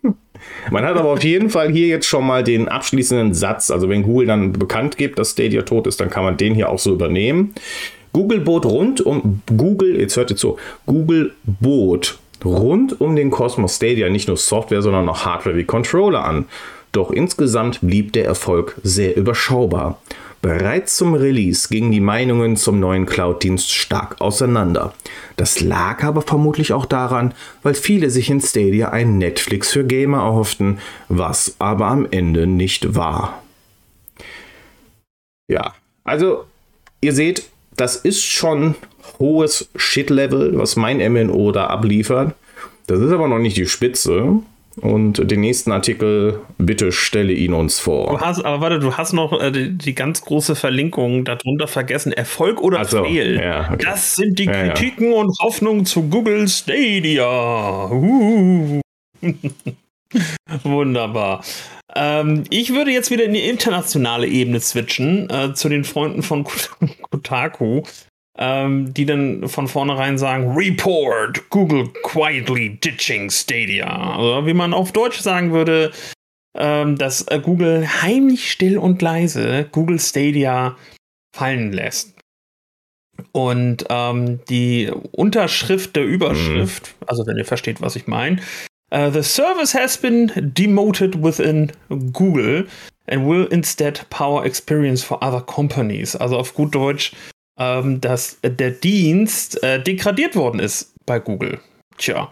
man 0.70 0.84
hat 0.84 0.96
aber 0.96 1.08
auf 1.08 1.24
jeden 1.24 1.50
Fall 1.50 1.72
hier 1.72 1.88
jetzt 1.88 2.06
schon 2.06 2.24
mal 2.24 2.44
den 2.44 2.68
abschließenden 2.68 3.34
Satz. 3.34 3.72
Also, 3.72 3.88
wenn 3.88 4.04
Google 4.04 4.28
dann 4.28 4.52
bekannt 4.52 4.96
gibt, 4.96 5.18
dass 5.18 5.32
Stadia 5.32 5.62
tot 5.62 5.88
ist, 5.88 6.00
dann 6.00 6.08
kann 6.08 6.22
man 6.22 6.36
den 6.36 6.54
hier 6.54 6.68
auch 6.68 6.78
so 6.78 6.92
übernehmen. 6.92 7.52
Google 8.12 8.38
bot 8.38 8.64
rund 8.64 9.00
um 9.00 9.42
Google, 9.56 9.98
jetzt 9.98 10.16
hört 10.16 10.30
ihr 10.30 10.36
zu, 10.36 10.56
Google 10.86 11.32
bot 11.44 12.20
rund 12.44 13.00
um 13.00 13.16
den 13.16 13.32
Cosmos 13.32 13.74
Stadia 13.74 14.08
nicht 14.08 14.28
nur 14.28 14.36
Software, 14.36 14.82
sondern 14.82 15.08
auch 15.08 15.24
Hardware 15.24 15.56
wie 15.56 15.64
Controller 15.64 16.24
an. 16.24 16.44
Doch 16.92 17.10
insgesamt 17.10 17.80
blieb 17.80 18.12
der 18.12 18.26
Erfolg 18.26 18.78
sehr 18.84 19.16
überschaubar. 19.16 20.00
Bereits 20.42 20.96
zum 20.96 21.14
Release 21.14 21.68
gingen 21.68 21.92
die 21.92 22.00
Meinungen 22.00 22.56
zum 22.56 22.80
neuen 22.80 23.06
Cloud-Dienst 23.06 23.72
stark 23.72 24.20
auseinander. 24.20 24.92
Das 25.36 25.60
lag 25.60 26.02
aber 26.02 26.20
vermutlich 26.20 26.72
auch 26.72 26.84
daran, 26.84 27.32
weil 27.62 27.74
viele 27.74 28.10
sich 28.10 28.28
in 28.28 28.40
Stadia 28.40 28.88
ein 28.88 29.18
Netflix 29.18 29.70
für 29.70 29.84
Gamer 29.84 30.18
erhofften, 30.18 30.80
was 31.08 31.54
aber 31.60 31.86
am 31.86 32.08
Ende 32.10 32.48
nicht 32.48 32.96
war. 32.96 33.40
Ja, 35.46 35.74
also 36.02 36.44
ihr 37.00 37.12
seht, 37.12 37.48
das 37.76 37.94
ist 37.94 38.24
schon 38.24 38.74
hohes 39.20 39.70
Shit-Level, 39.76 40.58
was 40.58 40.74
mein 40.74 40.98
MNO 41.12 41.52
da 41.52 41.68
abliefert. 41.68 42.34
Das 42.88 42.98
ist 42.98 43.12
aber 43.12 43.28
noch 43.28 43.38
nicht 43.38 43.56
die 43.56 43.66
Spitze. 43.66 44.42
Und 44.80 45.30
den 45.30 45.40
nächsten 45.40 45.70
Artikel, 45.70 46.40
bitte 46.56 46.92
stelle 46.92 47.32
ihn 47.32 47.52
uns 47.52 47.78
vor. 47.78 48.10
Du 48.10 48.20
hast, 48.20 48.42
aber 48.42 48.60
warte, 48.62 48.78
du 48.78 48.96
hast 48.96 49.12
noch 49.12 49.38
äh, 49.38 49.50
die, 49.50 49.76
die, 49.76 49.94
ganz 49.94 50.22
große 50.22 50.54
Verlinkung 50.54 51.24
darunter 51.26 51.68
vergessen. 51.68 52.12
Erfolg 52.12 52.60
oder 52.62 52.78
also, 52.78 53.04
Fail? 53.04 53.38
Ja, 53.38 53.70
okay. 53.72 53.84
Das 53.84 54.16
sind 54.16 54.38
die 54.38 54.46
ja, 54.46 54.68
Kritiken 54.68 55.12
ja. 55.12 55.18
und 55.18 55.38
Hoffnungen 55.40 55.84
zu 55.84 56.08
Google 56.08 56.48
Stadia. 56.48 57.90
Uh. 57.90 58.80
Wunderbar. 60.62 61.44
Ähm, 61.94 62.44
ich 62.48 62.72
würde 62.72 62.92
jetzt 62.92 63.10
wieder 63.10 63.24
in 63.24 63.34
die 63.34 63.46
internationale 63.46 64.26
Ebene 64.26 64.60
switchen, 64.60 65.28
äh, 65.28 65.52
zu 65.52 65.68
den 65.68 65.84
Freunden 65.84 66.22
von 66.22 66.44
Kotaku 67.10 67.82
ähm, 68.38 68.94
die 68.94 69.04
dann 69.04 69.48
von 69.48 69.68
vornherein 69.68 70.18
sagen, 70.18 70.54
Report, 70.56 71.50
Google 71.50 71.88
quietly 72.02 72.78
ditching 72.82 73.30
Stadia. 73.30 74.18
Oder 74.18 74.46
wie 74.46 74.54
man 74.54 74.72
auf 74.72 74.92
Deutsch 74.92 75.20
sagen 75.20 75.52
würde, 75.52 75.92
ähm, 76.56 76.96
dass 76.96 77.22
äh, 77.28 77.40
Google 77.40 77.86
heimlich 78.02 78.50
still 78.50 78.78
und 78.78 79.02
leise 79.02 79.68
Google 79.72 79.98
Stadia 79.98 80.76
fallen 81.34 81.72
lässt. 81.72 82.14
Und 83.32 83.84
ähm, 83.88 84.40
die 84.48 84.90
Unterschrift 85.12 85.96
der 85.96 86.04
Überschrift, 86.04 86.94
mhm. 87.00 87.06
also 87.06 87.26
wenn 87.26 87.36
ihr 87.36 87.44
versteht, 87.44 87.80
was 87.80 87.96
ich 87.96 88.06
meine, 88.06 88.40
uh, 88.92 89.10
the 89.10 89.22
service 89.22 89.74
has 89.74 89.96
been 89.96 90.32
demoted 90.36 91.22
within 91.22 91.72
Google 92.12 92.66
and 93.06 93.26
will 93.26 93.46
instead 93.50 94.06
power 94.10 94.44
experience 94.44 95.02
for 95.02 95.22
other 95.22 95.40
companies. 95.40 96.16
Also 96.16 96.36
auf 96.38 96.54
gut 96.54 96.74
Deutsch, 96.74 97.12
ähm, 97.62 98.00
dass 98.00 98.38
der 98.42 98.70
Dienst 98.70 99.62
äh, 99.62 99.82
degradiert 99.82 100.36
worden 100.36 100.60
ist 100.60 100.94
bei 101.06 101.18
Google. 101.18 101.60
Tja. 101.98 102.28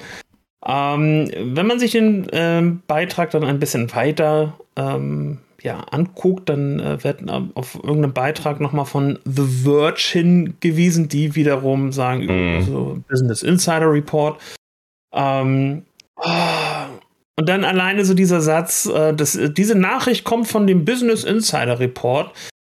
Ähm, 0.66 1.30
wenn 1.34 1.66
man 1.66 1.78
sich 1.78 1.92
den 1.92 2.26
ähm, 2.32 2.82
Beitrag 2.86 3.30
dann 3.30 3.44
ein 3.44 3.60
bisschen 3.60 3.94
weiter 3.94 4.58
ähm, 4.76 5.38
ja, 5.62 5.80
anguckt, 5.90 6.48
dann 6.48 6.80
äh, 6.80 7.02
wird 7.02 7.22
äh, 7.22 7.40
auf 7.54 7.76
irgendeinen 7.76 8.12
Beitrag 8.12 8.60
nochmal 8.60 8.86
von 8.86 9.18
The 9.24 9.46
Verge 9.64 10.02
hingewiesen, 10.12 11.08
die 11.08 11.34
wiederum 11.34 11.92
sagen, 11.92 12.26
mhm. 12.26 12.62
so 12.64 12.98
Business 13.08 13.42
Insider 13.42 13.90
Report. 13.90 14.40
Ähm, 15.14 15.84
und 17.36 17.48
dann 17.48 17.64
alleine 17.64 18.04
so 18.04 18.14
dieser 18.14 18.40
Satz, 18.40 18.86
äh, 18.86 19.14
das, 19.14 19.38
diese 19.56 19.74
Nachricht 19.74 20.24
kommt 20.24 20.48
von 20.48 20.66
dem 20.66 20.84
Business 20.84 21.24
Insider 21.24 21.78
Report 21.78 22.32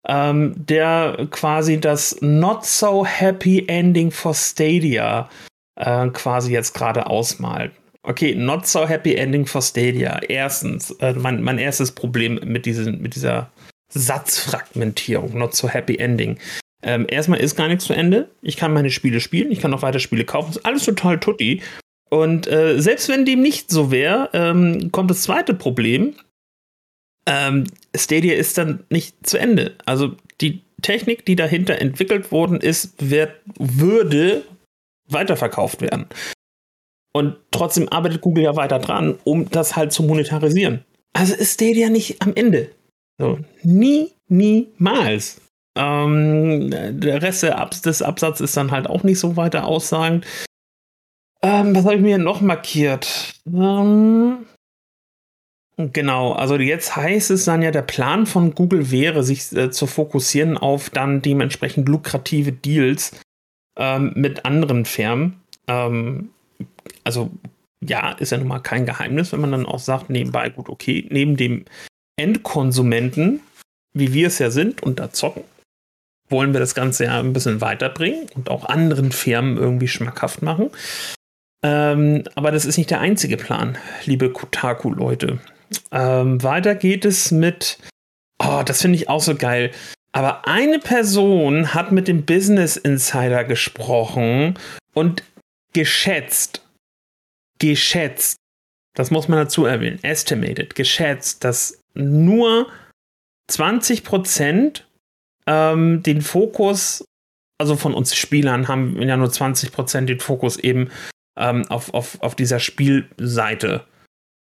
ähm, 0.07 0.55
der 0.57 1.27
quasi 1.31 1.81
das 1.81 2.19
Not 2.21 2.65
So 2.65 3.07
Happy 3.07 3.65
Ending 3.67 4.11
for 4.11 4.35
Stadia 4.35 5.29
äh, 5.77 6.09
quasi 6.09 6.53
jetzt 6.53 6.75
gerade 6.75 7.07
ausmalt. 7.07 7.73
Okay, 8.03 8.35
Not 8.35 8.67
So 8.67 8.87
Happy 8.87 9.15
Ending 9.15 9.47
for 9.47 9.63
Stadia. 9.63 10.21
Erstens, 10.29 10.91
äh, 11.01 11.15
mein, 11.15 11.43
mein 11.43 11.59
erstes 11.59 11.93
Problem 11.93 12.39
mit, 12.45 12.67
diesen, 12.67 13.01
mit 13.01 13.15
dieser 13.15 13.51
Satzfragmentierung, 13.93 15.39
Not 15.39 15.55
So 15.55 15.69
Happy 15.69 15.97
Ending. 15.97 16.39
Ähm, 16.83 17.07
erstmal 17.09 17.41
ist 17.41 17.57
gar 17.57 17.69
nichts 17.69 17.87
zu 17.87 17.95
Ende. 17.95 18.29
Ich 18.43 18.59
kann 18.59 18.75
meine 18.75 18.91
Spiele 18.91 19.21
spielen, 19.21 19.51
ich 19.51 19.61
kann 19.61 19.71
noch 19.71 19.81
weiter 19.81 20.01
Spiele 20.01 20.25
kaufen. 20.25 20.51
Ist 20.51 20.67
alles 20.67 20.85
total 20.85 21.19
tutti. 21.19 21.63
Und 22.11 22.47
äh, 22.47 22.79
selbst 22.79 23.09
wenn 23.09 23.25
dem 23.25 23.41
nicht 23.41 23.71
so 23.71 23.91
wäre, 23.91 24.29
ähm, 24.35 24.93
kommt 24.93 25.11
das 25.11 25.23
zweite 25.23 25.55
Problem 25.55 26.15
ähm, 27.27 27.65
Stadia 27.97 28.35
ist 28.35 28.59
dann 28.59 28.85
nicht 28.91 29.27
zu 29.27 29.39
Ende. 29.39 29.77
Also 29.85 30.17
die 30.41 30.63
Technik, 30.83 31.25
die 31.25 31.37
dahinter 31.37 31.81
entwickelt 31.81 32.31
worden 32.31 32.61
ist, 32.61 32.95
wird, 32.99 33.33
würde 33.59 34.43
weiterverkauft 35.09 35.81
werden. 35.81 36.07
Und 37.13 37.37
trotzdem 37.51 37.89
arbeitet 37.89 38.21
Google 38.21 38.45
ja 38.45 38.57
weiter 38.57 38.79
dran, 38.79 39.19
um 39.25 39.49
das 39.51 39.77
halt 39.77 39.93
zu 39.93 40.03
monetarisieren. 40.03 40.85
Also 41.13 41.35
ist 41.35 41.55
Stadia 41.55 41.89
nicht 41.89 42.21
am 42.23 42.35
Ende. 42.35 42.71
So, 43.19 43.39
nie, 43.63 44.11
niemals. 44.29 45.41
Ähm, 45.77 46.71
der 46.71 47.23
Rest 47.23 47.45
des 47.85 48.03
Absatzes 48.03 48.51
ist 48.51 48.57
dann 48.57 48.71
halt 48.71 48.89
auch 48.89 49.05
nicht 49.05 49.19
so 49.19 49.37
weiter 49.37 49.65
aussagend. 49.67 50.27
Ähm, 51.43 51.75
was 51.75 51.85
habe 51.85 51.97
ich 51.97 52.01
mir 52.01 52.19
noch 52.19 52.41
markiert? 52.41 53.35
Ähm, 53.47 54.47
Genau, 55.77 56.33
also 56.33 56.57
jetzt 56.57 56.95
heißt 56.95 57.33
es 57.33 57.47
dann 57.47 57.63
ja, 57.63 57.73
der 57.73 57.83
Plan 57.83 58.27
von 58.27 58.55
Google 58.55 58.93
wäre, 58.93 59.25
sich 59.25 59.53
äh, 59.53 59.71
zu 59.71 59.87
fokussieren 59.87 60.57
auf 60.57 60.89
dann 60.91 61.21
dementsprechend 61.21 61.89
lukrative 61.89 62.53
Deals 62.53 63.21
ähm, 63.77 64.13
mit 64.15 64.45
anderen 64.45 64.85
Firmen. 64.85 65.41
Ähm, 65.67 66.31
also 67.03 67.31
ja, 67.83 68.13
ist 68.13 68.31
ja 68.31 68.39
nun 68.39 68.47
mal 68.47 68.61
kein 68.61 68.87
Geheimnis, 68.87 69.33
wenn 69.33 69.41
man 69.41 69.51
dann 69.51 69.67
auch 69.67 69.81
sagt, 69.81 70.11
nebenbei, 70.11 70.49
gut, 70.49 70.69
okay, 70.69 71.07
neben 71.11 71.37
dem 71.37 71.65
Endkonsumenten, 72.17 73.41
wie 73.93 74.13
wir 74.13 74.29
es 74.29 74.39
ja 74.39 74.51
sind 74.51 74.83
und 74.83 75.01
da 75.01 75.11
zocken, 75.11 75.43
wollen 76.29 76.53
wir 76.53 76.61
das 76.61 76.77
Ganze 76.77 77.05
ja 77.05 77.19
ein 77.19 77.33
bisschen 77.33 77.61
weiterbringen 77.61 78.27
und 78.37 78.49
auch 78.49 78.65
anderen 78.67 79.11
Firmen 79.11 79.57
irgendwie 79.57 79.89
schmackhaft 79.89 80.41
machen. 80.41 80.71
Ähm, 81.65 82.25
aber 82.37 82.53
das 82.53 82.65
ist 82.65 82.79
nicht 82.79 82.91
der 82.91 83.01
einzige 83.01 83.37
Plan, 83.37 83.77
liebe 84.05 84.31
Kotaku-Leute. 84.31 85.41
Ähm, 85.91 86.43
weiter 86.43 86.75
geht 86.75 87.05
es 87.05 87.31
mit, 87.31 87.79
oh, 88.39 88.63
das 88.65 88.83
finde 88.83 88.97
ich 88.97 89.09
auch 89.09 89.23
so 89.23 89.35
geil. 89.35 89.71
Aber 90.13 90.47
eine 90.47 90.79
Person 90.79 91.75
hat 91.75 91.93
mit 91.93 92.09
dem 92.09 92.25
Business 92.25 92.77
Insider 92.77 93.45
gesprochen 93.45 94.59
und 94.95 95.25
geschätzt, 95.73 96.63
geschätzt, 97.59 98.37
das 98.95 99.11
muss 99.11 99.29
man 99.29 99.39
dazu 99.39 99.65
erwähnen, 99.65 100.03
estimated, 100.05 100.77
geschätzt, 100.77 101.43
dass 101.43 101.81
nur 101.95 102.71
20% 103.51 104.83
ähm, 105.47 106.03
den 106.03 106.23
Fokus 106.23 107.05
also 107.59 107.77
von 107.77 107.95
uns 107.95 108.15
Spielern 108.15 108.69
haben 108.69 109.01
ja 109.01 109.17
nur 109.17 109.29
20% 109.29 110.07
den 110.07 110.21
Fokus 110.21 110.57
eben 110.57 110.91
ähm, 111.39 111.65
auf, 111.69 111.95
auf, 111.95 112.21
auf 112.21 112.35
dieser 112.35 112.59
Spielseite. 112.59 113.87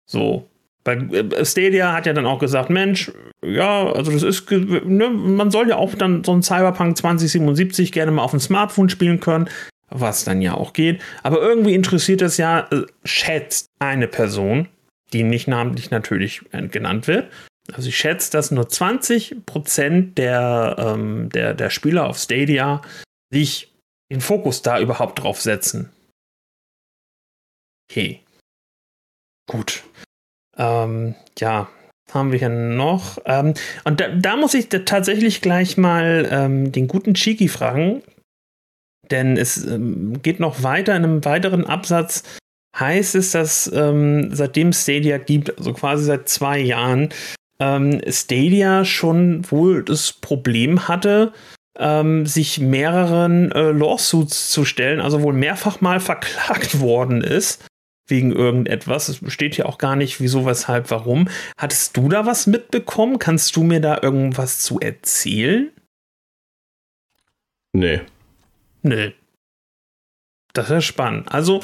So. 0.08 0.49
Weil 0.84 1.14
äh, 1.14 1.44
Stadia 1.44 1.92
hat 1.92 2.06
ja 2.06 2.12
dann 2.12 2.26
auch 2.26 2.38
gesagt, 2.38 2.70
Mensch, 2.70 3.12
ja, 3.42 3.90
also 3.92 4.12
das 4.12 4.22
ist, 4.22 4.50
ne, 4.50 5.10
man 5.10 5.50
soll 5.50 5.68
ja 5.68 5.76
auch 5.76 5.94
dann 5.94 6.24
so 6.24 6.32
ein 6.32 6.42
Cyberpunk 6.42 6.96
2077 6.96 7.92
gerne 7.92 8.12
mal 8.12 8.22
auf 8.22 8.32
dem 8.32 8.40
Smartphone 8.40 8.88
spielen 8.88 9.20
können, 9.20 9.48
was 9.88 10.24
dann 10.24 10.42
ja 10.42 10.54
auch 10.54 10.72
geht. 10.72 11.02
Aber 11.22 11.40
irgendwie 11.40 11.74
interessiert 11.74 12.20
das 12.20 12.36
ja, 12.36 12.68
äh, 12.70 12.82
schätzt 13.04 13.66
eine 13.78 14.08
Person, 14.08 14.68
die 15.12 15.22
nicht 15.22 15.48
namentlich 15.48 15.90
natürlich 15.90 16.42
genannt 16.70 17.06
wird. 17.06 17.30
Also 17.72 17.88
ich 17.88 17.96
schätze, 17.96 18.32
dass 18.32 18.50
nur 18.50 18.64
20% 18.64 20.14
der, 20.14 20.76
ähm, 20.78 21.28
der, 21.30 21.54
der 21.54 21.70
Spieler 21.70 22.08
auf 22.08 22.18
Stadia 22.18 22.82
sich 23.30 23.72
den 24.10 24.20
Fokus 24.20 24.62
da 24.62 24.80
überhaupt 24.80 25.22
drauf 25.22 25.40
setzen. 25.40 25.90
Okay. 27.90 28.20
Gut. 29.46 29.82
Ähm, 30.60 31.14
ja, 31.38 31.68
haben 32.12 32.32
wir 32.32 32.38
hier 32.38 32.50
noch. 32.50 33.18
Ähm, 33.24 33.54
und 33.84 34.00
da, 34.00 34.08
da, 34.08 34.36
muss 34.36 34.54
ich 34.54 34.68
tatsächlich 34.68 35.40
gleich 35.40 35.76
mal 35.76 36.28
ähm, 36.30 36.70
den 36.70 36.86
guten 36.86 37.14
Chiki 37.14 37.48
fragen. 37.48 38.02
Denn 39.10 39.36
es 39.36 39.64
ähm, 39.66 40.22
geht 40.22 40.38
noch 40.38 40.62
weiter 40.62 40.94
in 40.94 41.04
einem 41.04 41.24
weiteren 41.24 41.66
Absatz. 41.66 42.22
Heißt 42.78 43.14
es, 43.16 43.32
dass 43.32 43.70
ähm, 43.72 44.32
seitdem 44.32 44.72
Stadia 44.72 45.18
gibt, 45.18 45.56
also 45.58 45.72
quasi 45.72 46.04
seit 46.04 46.28
zwei 46.28 46.58
Jahren, 46.58 47.08
ähm, 47.58 48.00
Stadia 48.08 48.84
schon 48.84 49.50
wohl 49.50 49.82
das 49.82 50.12
Problem 50.12 50.86
hatte, 50.86 51.32
ähm, 51.78 52.26
sich 52.26 52.60
mehreren 52.60 53.50
äh, 53.52 53.72
Lawsuits 53.72 54.50
zu 54.50 54.64
stellen, 54.64 55.00
also 55.00 55.22
wohl 55.22 55.32
mehrfach 55.32 55.80
mal 55.80 56.00
verklagt 56.00 56.80
worden 56.80 57.22
ist 57.22 57.64
wegen 58.10 58.32
irgendetwas. 58.32 59.08
Es 59.08 59.20
steht 59.32 59.56
ja 59.56 59.66
auch 59.66 59.78
gar 59.78 59.96
nicht, 59.96 60.20
wieso, 60.20 60.44
weshalb, 60.46 60.90
warum. 60.90 61.28
Hattest 61.56 61.96
du 61.96 62.08
da 62.08 62.26
was 62.26 62.46
mitbekommen? 62.46 63.18
Kannst 63.18 63.56
du 63.56 63.62
mir 63.62 63.80
da 63.80 64.00
irgendwas 64.02 64.60
zu 64.60 64.80
erzählen? 64.80 65.70
Nee. 67.72 68.00
Nee. 68.82 69.14
Das 70.52 70.70
ist 70.70 70.84
spannend. 70.84 71.32
Also, 71.32 71.60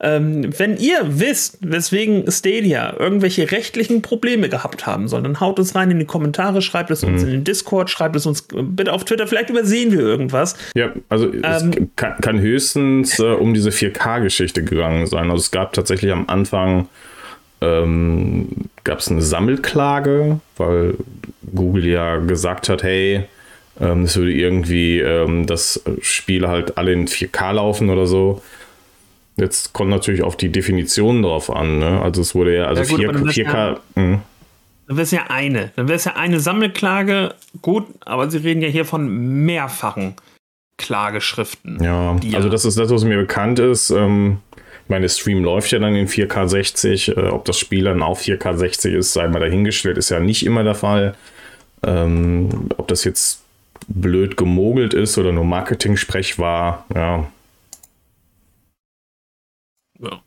ähm, 0.00 0.50
wenn 0.58 0.76
ihr 0.76 0.98
wisst, 1.18 1.58
weswegen 1.60 2.30
Stadia 2.30 2.94
irgendwelche 2.98 3.50
rechtlichen 3.50 4.00
Probleme 4.02 4.48
gehabt 4.48 4.86
haben 4.86 5.08
soll, 5.08 5.22
dann 5.22 5.40
haut 5.40 5.58
es 5.58 5.74
rein 5.74 5.90
in 5.90 5.98
die 5.98 6.04
Kommentare, 6.04 6.62
schreibt 6.62 6.90
es 6.90 7.02
uns 7.02 7.22
mhm. 7.22 7.28
in 7.28 7.34
den 7.34 7.44
Discord, 7.44 7.90
schreibt 7.90 8.14
es 8.14 8.26
uns 8.26 8.46
bitte 8.52 8.92
auf 8.92 9.04
Twitter. 9.04 9.26
Vielleicht 9.26 9.50
übersehen 9.50 9.90
wir 9.90 10.00
irgendwas. 10.00 10.56
Ja, 10.74 10.92
also 11.08 11.32
ähm, 11.32 11.42
es 11.42 11.66
kann, 11.96 12.20
kann 12.20 12.40
höchstens 12.40 13.18
äh, 13.18 13.24
um 13.24 13.54
diese 13.54 13.70
4K-Geschichte 13.70 14.62
gegangen 14.62 15.06
sein. 15.06 15.30
Also 15.30 15.42
es 15.42 15.50
gab 15.50 15.72
tatsächlich 15.72 16.12
am 16.12 16.28
Anfang 16.28 16.88
ähm, 17.60 18.48
gab 18.84 19.00
es 19.00 19.10
eine 19.10 19.22
Sammelklage, 19.22 20.40
weil 20.56 20.94
Google 21.54 21.86
ja 21.86 22.18
gesagt 22.18 22.68
hat, 22.68 22.82
hey, 22.82 23.24
ähm, 23.80 24.02
es 24.02 24.16
würde 24.16 24.32
irgendwie 24.32 24.98
ähm, 25.00 25.46
das 25.46 25.82
Spiel 26.00 26.48
halt 26.48 26.78
alle 26.78 26.92
in 26.92 27.06
4K 27.06 27.52
laufen 27.52 27.90
oder 27.90 28.06
so. 28.06 28.42
Jetzt 29.36 29.72
kommt 29.72 29.90
natürlich 29.90 30.22
auf 30.22 30.36
die 30.36 30.50
Definition 30.50 31.22
drauf 31.22 31.48
an. 31.50 31.78
Ne? 31.78 32.02
Also 32.02 32.20
es 32.20 32.34
wurde 32.34 32.56
ja, 32.56 32.64
also 32.64 32.82
ja, 32.96 33.12
gut, 33.12 33.32
4, 33.32 33.46
4K. 33.46 33.52
Ja, 33.52 33.80
hm. 33.94 34.20
dann 34.88 34.96
wäre 34.96 35.04
es 35.04 35.10
ja 35.12 35.26
eine. 35.28 35.70
Dann 35.76 35.86
wäre 35.86 35.96
es 35.96 36.04
ja 36.04 36.16
eine 36.16 36.40
Sammelklage. 36.40 37.34
Gut, 37.62 37.86
aber 38.00 38.28
Sie 38.30 38.38
reden 38.38 38.62
ja 38.62 38.68
hier 38.68 38.84
von 38.84 39.08
mehrfachen 39.44 40.14
Klageschriften. 40.76 41.82
Ja, 41.82 42.16
also 42.34 42.48
das 42.48 42.64
ist 42.64 42.78
das, 42.78 42.90
was 42.90 43.04
mir 43.04 43.16
bekannt 43.16 43.60
ist. 43.60 43.90
Ähm, 43.90 44.38
ich 44.56 44.90
meine, 44.90 45.02
der 45.02 45.10
Stream 45.10 45.44
läuft 45.44 45.70
ja 45.70 45.78
dann 45.78 45.94
in 45.94 46.08
4K 46.08 46.48
60. 46.48 47.16
Äh, 47.16 47.20
ob 47.28 47.44
das 47.44 47.58
Spiel 47.58 47.84
dann 47.84 48.02
auf 48.02 48.22
4K 48.22 48.56
60 48.56 48.94
ist, 48.94 49.12
sei 49.12 49.28
mal 49.28 49.38
dahingestellt, 49.38 49.98
ist 49.98 50.08
ja 50.08 50.18
nicht 50.18 50.44
immer 50.44 50.64
der 50.64 50.74
Fall. 50.74 51.14
Ähm, 51.84 52.70
ob 52.76 52.88
das 52.88 53.04
jetzt 53.04 53.44
blöd 53.86 54.36
gemogelt 54.36 54.94
ist 54.94 55.16
oder 55.18 55.32
nur 55.32 55.44
Marketing-Sprech 55.44 56.38
war, 56.38 56.84
ja. 56.94 57.30
Ja. 60.00 60.22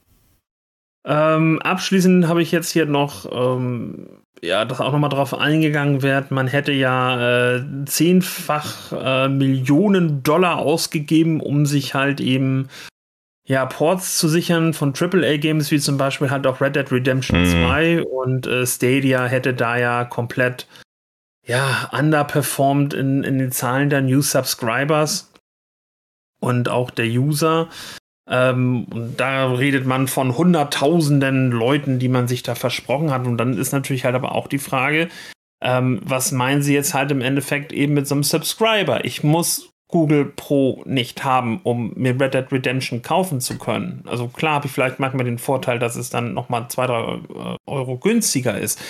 Ähm, 1.05 1.59
abschließend 1.61 2.27
habe 2.27 2.41
ich 2.41 2.51
jetzt 2.51 2.71
hier 2.71 2.85
noch, 2.85 3.25
ähm, 3.31 4.21
ja, 4.41 4.65
dass 4.65 4.81
auch 4.81 4.91
nochmal 4.91 5.09
drauf 5.09 5.33
eingegangen 5.33 6.01
wird. 6.01 6.31
Man 6.31 6.47
hätte 6.47 6.71
ja 6.71 7.55
äh, 7.55 7.63
zehnfach 7.85 8.91
äh, 8.91 9.27
Millionen 9.27 10.23
Dollar 10.23 10.59
ausgegeben, 10.59 11.39
um 11.39 11.65
sich 11.65 11.93
halt 11.93 12.21
eben 12.21 12.69
ja, 13.47 13.65
Ports 13.65 14.17
zu 14.17 14.27
sichern 14.27 14.73
von 14.73 14.93
AAA-Games, 14.93 15.71
wie 15.71 15.79
zum 15.79 15.97
Beispiel 15.97 16.29
halt 16.29 16.45
auch 16.45 16.61
Red 16.61 16.75
Dead 16.75 16.91
Redemption 16.91 17.41
mm. 17.41 17.65
2 17.67 18.03
und 18.03 18.47
äh, 18.47 18.65
Stadia 18.65 19.25
hätte 19.25 19.53
da 19.53 19.77
ja 19.77 20.05
komplett 20.05 20.67
ja, 21.45 21.89
underperformed 21.91 22.93
in, 22.93 23.23
in 23.23 23.39
den 23.39 23.51
Zahlen 23.51 23.89
der 23.89 24.01
New 24.01 24.21
Subscribers 24.21 25.31
und 26.39 26.69
auch 26.69 26.91
der 26.91 27.05
User. 27.05 27.69
Ähm, 28.29 28.85
und 28.85 29.19
da 29.19 29.51
redet 29.51 29.85
man 29.85 30.07
von 30.07 30.37
hunderttausenden 30.37 31.51
Leuten, 31.51 31.99
die 31.99 32.09
man 32.09 32.27
sich 32.27 32.43
da 32.43 32.55
versprochen 32.55 33.11
hat. 33.11 33.25
Und 33.25 33.37
dann 33.37 33.57
ist 33.57 33.71
natürlich 33.71 34.05
halt 34.05 34.15
aber 34.15 34.33
auch 34.33 34.47
die 34.47 34.59
Frage, 34.59 35.09
ähm, 35.63 35.99
was 36.03 36.31
meinen 36.31 36.61
sie 36.61 36.73
jetzt 36.73 36.93
halt 36.93 37.11
im 37.11 37.21
Endeffekt 37.21 37.71
eben 37.73 37.93
mit 37.93 38.07
so 38.07 38.15
einem 38.15 38.23
Subscriber? 38.23 39.05
Ich 39.05 39.23
muss 39.23 39.69
Google 39.91 40.25
Pro 40.25 40.81
nicht 40.85 41.23
haben, 41.23 41.59
um 41.63 41.93
mir 41.95 42.19
Red 42.19 42.33
Dead 42.33 42.51
Redemption 42.51 43.01
kaufen 43.01 43.41
zu 43.41 43.57
können. 43.57 44.03
Also 44.07 44.27
klar 44.29 44.55
habe 44.55 44.67
ich 44.67 44.71
vielleicht 44.71 44.99
manchmal 44.99 45.25
den 45.25 45.37
Vorteil, 45.37 45.79
dass 45.79 45.97
es 45.97 46.09
dann 46.09 46.33
nochmal 46.33 46.67
zwei, 46.69 46.87
drei 46.87 47.15
äh, 47.15 47.57
Euro 47.67 47.97
günstiger 47.97 48.57
ist. 48.57 48.81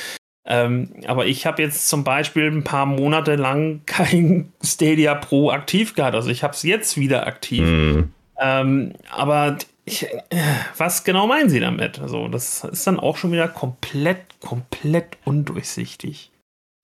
Ähm, 0.45 0.89
aber 1.05 1.27
ich 1.27 1.45
habe 1.45 1.61
jetzt 1.61 1.87
zum 1.87 2.03
Beispiel 2.03 2.47
ein 2.47 2.63
paar 2.63 2.85
Monate 2.85 3.35
lang 3.35 3.81
kein 3.85 4.51
Stadia 4.63 5.15
Pro 5.15 5.51
aktiv 5.51 5.95
gehabt. 5.95 6.15
Also 6.15 6.29
ich 6.29 6.43
habe 6.43 6.53
es 6.53 6.63
jetzt 6.63 6.97
wieder 6.97 7.27
aktiv. 7.27 7.61
Mhm. 7.61 8.09
Ähm, 8.39 8.93
aber 9.11 9.57
ich, 9.85 10.03
äh, 10.03 10.37
was 10.77 11.03
genau 11.03 11.27
meinen 11.27 11.49
Sie 11.49 11.59
damit? 11.59 11.99
Also 11.99 12.27
das 12.27 12.63
ist 12.63 12.87
dann 12.87 12.99
auch 12.99 13.17
schon 13.17 13.31
wieder 13.31 13.47
komplett, 13.47 14.19
komplett 14.39 15.17
undurchsichtig. 15.25 16.31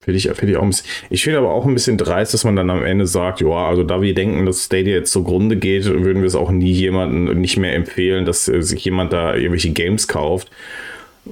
Finde 0.00 0.18
ich, 0.18 0.28
find 0.28 0.50
ich, 0.50 0.56
auch 0.56 0.70
ich 1.10 1.24
finde 1.24 1.40
aber 1.40 1.50
auch 1.50 1.66
ein 1.66 1.74
bisschen 1.74 1.98
dreist, 1.98 2.32
dass 2.32 2.44
man 2.44 2.54
dann 2.54 2.70
am 2.70 2.84
Ende 2.84 3.06
sagt, 3.08 3.40
ja, 3.40 3.48
also 3.48 3.82
da 3.82 4.00
wir 4.00 4.14
denken, 4.14 4.46
dass 4.46 4.64
Stadia 4.64 4.94
jetzt 4.94 5.10
zugrunde 5.10 5.56
geht, 5.56 5.86
würden 5.86 6.22
wir 6.22 6.26
es 6.26 6.36
auch 6.36 6.52
nie 6.52 6.70
jemandem 6.70 7.40
nicht 7.40 7.56
mehr 7.56 7.74
empfehlen, 7.74 8.24
dass 8.24 8.44
sich 8.44 8.84
jemand 8.84 9.12
da 9.12 9.34
irgendwelche 9.34 9.70
Games 9.70 10.06
kauft 10.06 10.50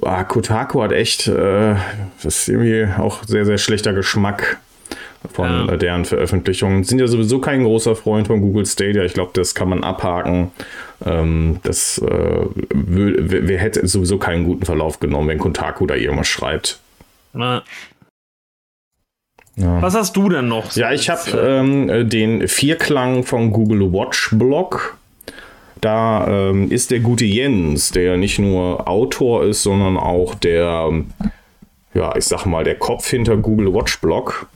ah, 0.01 0.23
Kotaku 0.23 0.81
hat 0.81 0.91
echt, 0.91 1.27
äh, 1.27 1.75
das 2.23 2.39
ist 2.39 2.49
irgendwie 2.49 2.87
auch 2.97 3.23
sehr, 3.23 3.45
sehr 3.45 3.57
schlechter 3.57 3.93
Geschmack 3.93 4.59
von 5.33 5.49
ja. 5.49 5.73
Äh, 5.73 5.77
deren 5.77 6.05
Veröffentlichungen. 6.05 6.83
Sind 6.83 6.99
ja 6.99 7.07
sowieso 7.07 7.39
kein 7.39 7.63
großer 7.63 7.95
Freund 7.95 8.27
von 8.27 8.41
Google 8.41 8.65
Stadia. 8.65 9.03
Ich 9.03 9.13
glaube, 9.13 9.31
das 9.33 9.55
kann 9.55 9.69
man 9.69 9.83
abhaken. 9.83 10.51
Ähm, 11.05 11.59
das 11.63 11.97
äh, 11.99 12.45
wer 12.73 13.57
hätte 13.59 13.87
sowieso 13.87 14.17
keinen 14.17 14.45
guten 14.45 14.65
Verlauf 14.65 14.99
genommen, 14.99 15.29
wenn 15.29 15.37
Kotaku 15.37 15.85
da 15.85 15.95
irgendwas 15.95 16.27
schreibt. 16.27 16.79
Na. 17.33 17.63
Ja. 19.55 19.81
Was 19.81 19.95
hast 19.95 20.15
du 20.15 20.29
denn 20.29 20.47
noch? 20.47 20.75
Ja, 20.75 20.91
ich 20.91 21.09
habe 21.09 21.31
ähm, 21.31 22.09
den 22.09 22.47
Vierklang 22.47 23.23
von 23.23 23.51
Google 23.51 23.91
Watch 23.91 24.29
Blog 24.33 24.97
da 25.81 26.27
ähm, 26.27 26.71
ist 26.71 26.91
der 26.91 26.99
gute 26.99 27.25
Jens, 27.25 27.91
der 27.91 28.17
nicht 28.17 28.39
nur 28.39 28.87
Autor 28.87 29.43
ist, 29.43 29.63
sondern 29.63 29.97
auch 29.97 30.35
der, 30.35 30.91
ja, 31.93 32.15
ich 32.15 32.25
sag 32.25 32.45
mal, 32.45 32.63
der 32.63 32.75
Kopf 32.75 33.09
hinter 33.09 33.37
Google 33.37 33.73
Watch 33.73 33.99
Blog. 33.99 34.47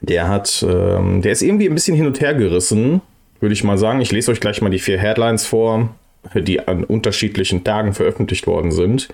Der 0.00 0.28
hat, 0.28 0.64
ähm, 0.68 1.22
der 1.22 1.32
ist 1.32 1.42
irgendwie 1.42 1.68
ein 1.68 1.74
bisschen 1.74 1.96
hin 1.96 2.06
und 2.06 2.20
her 2.20 2.34
gerissen, 2.34 3.00
würde 3.40 3.54
ich 3.54 3.64
mal 3.64 3.78
sagen. 3.78 4.00
Ich 4.00 4.12
lese 4.12 4.30
euch 4.30 4.40
gleich 4.40 4.60
mal 4.60 4.70
die 4.70 4.78
vier 4.78 4.98
Headlines 4.98 5.46
vor, 5.46 5.94
die 6.34 6.66
an 6.66 6.84
unterschiedlichen 6.84 7.64
Tagen 7.64 7.94
veröffentlicht 7.94 8.46
worden 8.46 8.70
sind. 8.70 9.08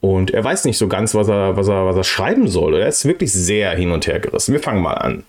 Und 0.00 0.30
er 0.32 0.44
weiß 0.44 0.64
nicht 0.64 0.78
so 0.78 0.88
ganz, 0.88 1.14
was 1.14 1.28
er, 1.28 1.56
was 1.56 1.68
er, 1.68 1.86
was 1.86 1.96
er 1.96 2.04
schreiben 2.04 2.48
soll. 2.48 2.76
Er 2.76 2.88
ist 2.88 3.04
wirklich 3.06 3.32
sehr 3.32 3.70
hin 3.72 3.90
und 3.90 4.06
her 4.06 4.20
gerissen. 4.20 4.52
Wir 4.52 4.60
fangen 4.60 4.82
mal 4.82 4.94
an. 4.94 5.24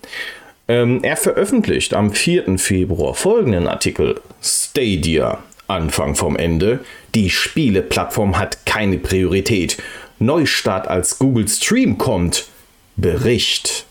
Ähm, 0.68 1.02
er 1.02 1.16
veröffentlicht 1.16 1.94
am 1.94 2.12
4. 2.12 2.58
Februar 2.58 3.14
folgenden 3.14 3.66
Artikel: 3.66 4.20
Stadia, 4.42 5.42
Anfang 5.66 6.14
vom 6.14 6.36
Ende. 6.36 6.80
Die 7.14 7.30
Spieleplattform 7.30 8.38
hat 8.38 8.66
keine 8.66 8.98
Priorität. 8.98 9.82
Neustart 10.18 10.86
als 10.88 11.18
Google 11.18 11.48
Stream 11.48 11.96
kommt. 11.96 12.48
Bericht. 12.96 13.86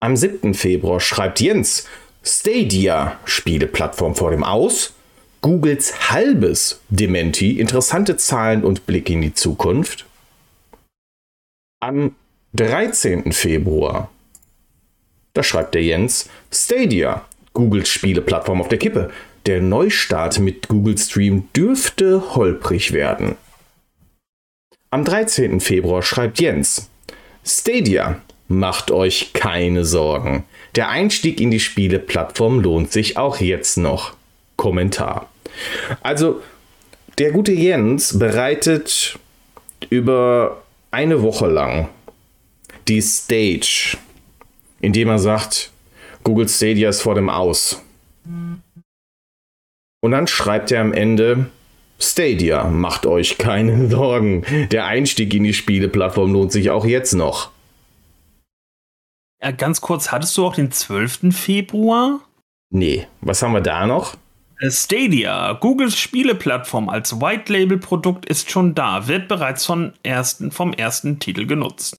Am 0.00 0.16
7. 0.16 0.54
Februar 0.54 1.00
schreibt 1.00 1.40
Jens: 1.40 1.88
Stadia, 2.22 3.18
Spieleplattform 3.24 4.14
vor 4.14 4.30
dem 4.30 4.44
Aus. 4.44 4.94
Googles 5.42 6.10
halbes 6.10 6.80
Dementi, 6.90 7.58
interessante 7.58 8.18
Zahlen 8.18 8.62
und 8.62 8.86
Blick 8.86 9.08
in 9.08 9.22
die 9.22 9.32
Zukunft. 9.32 10.04
Am 11.80 12.14
13. 12.52 13.32
Februar 13.32 14.10
Da 15.34 15.42
schreibt 15.42 15.74
der 15.74 15.82
Jens, 15.82 16.28
Stadia, 16.52 17.24
Googles 17.52 17.88
Spieleplattform 17.88 18.60
auf 18.60 18.68
der 18.68 18.78
Kippe. 18.78 19.10
Der 19.46 19.60
Neustart 19.60 20.38
mit 20.38 20.68
Google 20.68 20.98
Stream 20.98 21.48
dürfte 21.56 22.34
holprig 22.34 22.92
werden. 22.92 23.36
Am 24.90 25.04
13. 25.04 25.60
Februar 25.60 26.02
schreibt 26.02 26.40
Jens, 26.40 26.90
Stadia, 27.44 28.20
macht 28.48 28.90
euch 28.90 29.32
keine 29.32 29.84
Sorgen. 29.84 30.44
Der 30.74 30.88
Einstieg 30.88 31.40
in 31.40 31.50
die 31.50 31.60
Spieleplattform 31.60 32.60
lohnt 32.60 32.92
sich 32.92 33.16
auch 33.16 33.38
jetzt 33.38 33.76
noch. 33.76 34.14
Kommentar. 34.56 35.30
Also, 36.02 36.42
der 37.18 37.32
gute 37.32 37.52
Jens 37.52 38.18
bereitet 38.18 39.18
über 39.88 40.62
eine 40.90 41.22
Woche 41.22 41.46
lang 41.46 41.88
die 42.88 43.00
Stage, 43.00 43.96
indem 44.80 45.08
er 45.08 45.18
sagt, 45.18 45.70
Google 46.24 46.48
Stadia 46.48 46.88
ist 46.88 47.02
vor 47.02 47.14
dem 47.14 47.30
Aus. 47.30 47.82
Und 50.02 50.12
dann 50.12 50.26
schreibt 50.26 50.72
er 50.72 50.80
am 50.80 50.92
Ende, 50.92 51.50
Stadia, 51.98 52.64
macht 52.64 53.06
euch 53.06 53.38
keine 53.38 53.88
Sorgen. 53.90 54.44
Der 54.70 54.86
Einstieg 54.86 55.32
in 55.34 55.44
die 55.44 55.54
Spieleplattform 55.54 56.32
lohnt 56.32 56.52
sich 56.52 56.70
auch 56.70 56.84
jetzt 56.84 57.12
noch. 57.12 57.50
Ja, 59.42 59.52
ganz 59.52 59.80
kurz, 59.80 60.12
hattest 60.12 60.36
du 60.36 60.46
auch 60.46 60.54
den 60.54 60.70
12. 60.70 61.34
Februar? 61.34 62.20
Nee, 62.70 63.06
was 63.20 63.42
haben 63.42 63.52
wir 63.52 63.62
da 63.62 63.86
noch? 63.86 64.16
Stadia, 64.68 65.54
Googles 65.54 65.98
Spieleplattform 65.98 66.90
als 66.90 67.18
White 67.18 67.50
Label 67.50 67.78
Produkt 67.78 68.26
ist 68.26 68.50
schon 68.50 68.74
da, 68.74 69.08
wird 69.08 69.26
bereits 69.26 69.64
von 69.64 69.94
ersten, 70.02 70.52
vom 70.52 70.74
ersten 70.74 71.18
Titel 71.18 71.46
genutzt. 71.46 71.96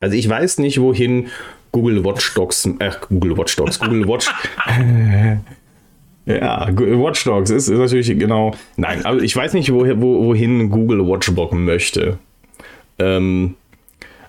Also 0.00 0.16
ich 0.16 0.28
weiß 0.28 0.58
nicht, 0.58 0.80
wohin 0.80 1.28
Google 1.72 2.04
Watch 2.04 2.34
Dogs, 2.34 2.66
äh, 2.78 2.90
Google 3.08 3.36
Watch 3.36 3.56
Dogs, 3.56 3.80
Google 3.80 4.06
Watch, 4.06 4.30
ja, 6.26 6.68
Watch 6.70 7.24
Dogs 7.24 7.50
ist, 7.50 7.68
ist, 7.68 7.78
natürlich 7.78 8.18
genau, 8.18 8.54
nein, 8.76 9.04
aber 9.04 9.22
ich 9.22 9.34
weiß 9.34 9.54
nicht, 9.54 9.72
wo, 9.72 9.84
wo, 10.00 10.26
wohin 10.26 10.70
Google 10.70 11.06
Watchdog 11.06 11.52
möchte. 11.52 12.18
Ähm, 12.98 13.54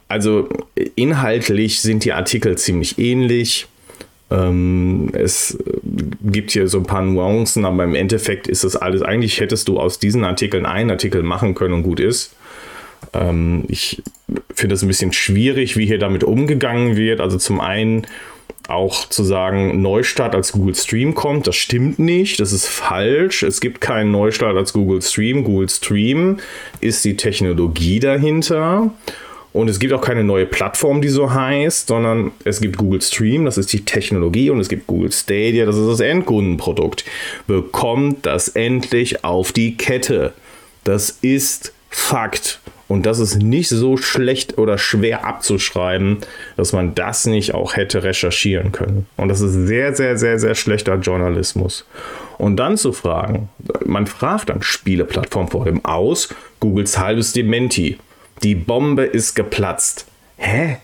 also 0.07 0.47
inhaltlich 0.95 1.81
sind 1.81 2.05
die 2.05 2.13
Artikel 2.13 2.57
ziemlich 2.57 2.97
ähnlich. 2.97 3.67
Ähm, 4.31 5.09
es 5.13 5.57
gibt 6.23 6.51
hier 6.51 6.67
so 6.67 6.79
ein 6.79 6.85
paar 6.85 7.01
Nuancen, 7.01 7.65
aber 7.65 7.83
im 7.83 7.95
Endeffekt 7.95 8.47
ist 8.47 8.63
das 8.63 8.75
alles, 8.75 9.01
eigentlich 9.01 9.39
hättest 9.39 9.67
du 9.67 9.79
aus 9.79 9.99
diesen 9.99 10.23
Artikeln 10.23 10.65
einen 10.65 10.91
Artikel 10.91 11.23
machen 11.23 11.55
können 11.55 11.73
und 11.73 11.83
gut 11.83 11.99
ist. 11.99 12.35
Ähm, 13.13 13.65
ich 13.67 14.01
finde 14.53 14.75
es 14.75 14.81
ein 14.81 14.87
bisschen 14.87 15.13
schwierig, 15.13 15.77
wie 15.77 15.85
hier 15.85 15.99
damit 15.99 16.23
umgegangen 16.23 16.95
wird. 16.95 17.21
Also 17.21 17.37
zum 17.37 17.59
einen 17.59 18.07
auch 18.67 19.09
zu 19.09 19.23
sagen, 19.23 19.81
Neustart 19.81 20.35
als 20.35 20.53
Google 20.53 20.75
Stream 20.75 21.15
kommt, 21.15 21.47
das 21.47 21.55
stimmt 21.55 21.99
nicht, 21.99 22.39
das 22.39 22.53
ist 22.53 22.67
falsch. 22.67 23.43
Es 23.43 23.59
gibt 23.59 23.81
keinen 23.81 24.11
Neustart 24.11 24.55
als 24.55 24.71
Google 24.73 25.01
Stream. 25.01 25.43
Google 25.43 25.69
Stream 25.69 26.37
ist 26.79 27.03
die 27.03 27.17
Technologie 27.17 27.99
dahinter. 27.99 28.91
Und 29.51 29.69
es 29.69 29.79
gibt 29.79 29.93
auch 29.93 30.01
keine 30.01 30.23
neue 30.23 30.47
Plattform, 30.47 31.01
die 31.01 31.09
so 31.09 31.31
heißt, 31.31 31.87
sondern 31.87 32.31
es 32.43 32.59
gibt 32.59 32.77
Google 32.77 33.01
Stream, 33.01 33.45
das 33.45 33.59
ist 33.59 33.71
die 33.71 33.85
Technologie, 33.85 34.49
und 34.49 34.59
es 34.59 34.67
gibt 34.67 34.87
Google 34.87 35.11
Stadia, 35.11 35.65
das 35.65 35.77
ist 35.77 35.87
das 35.87 35.99
Endkundenprodukt. 35.99 37.05
Bekommt 37.45 38.25
das 38.25 38.47
endlich 38.47 39.23
auf 39.23 39.51
die 39.51 39.77
Kette. 39.77 40.33
Das 40.83 41.11
ist 41.21 41.71
Fakt. 41.95 42.59
Und 42.87 43.05
das 43.05 43.19
ist 43.19 43.35
nicht 43.35 43.69
so 43.69 43.97
schlecht 43.97 44.57
oder 44.57 44.77
schwer 44.77 45.25
abzuschreiben, 45.25 46.17
dass 46.57 46.73
man 46.73 46.95
das 46.95 47.25
nicht 47.25 47.53
auch 47.53 47.75
hätte 47.75 48.03
recherchieren 48.03 48.71
können. 48.71 49.05
Und 49.15 49.29
das 49.29 49.41
ist 49.41 49.53
sehr, 49.53 49.95
sehr, 49.95 50.17
sehr, 50.17 50.39
sehr 50.39 50.55
schlechter 50.55 50.95
Journalismus. 50.95 51.85
Und 52.39 52.57
dann 52.57 52.77
zu 52.77 52.93
fragen, 52.93 53.49
man 53.85 54.07
fragt 54.07 54.49
dann 54.49 54.63
Spieleplattform 54.63 55.47
vor 55.47 55.65
dem 55.65 55.85
Aus, 55.85 56.33
Googles 56.59 56.97
halbes 56.97 57.31
Dementi. 57.31 57.99
Die 58.41 58.55
Bombe 58.55 59.03
ist 59.03 59.35
geplatzt. 59.35 60.07
Hä? 60.37 60.77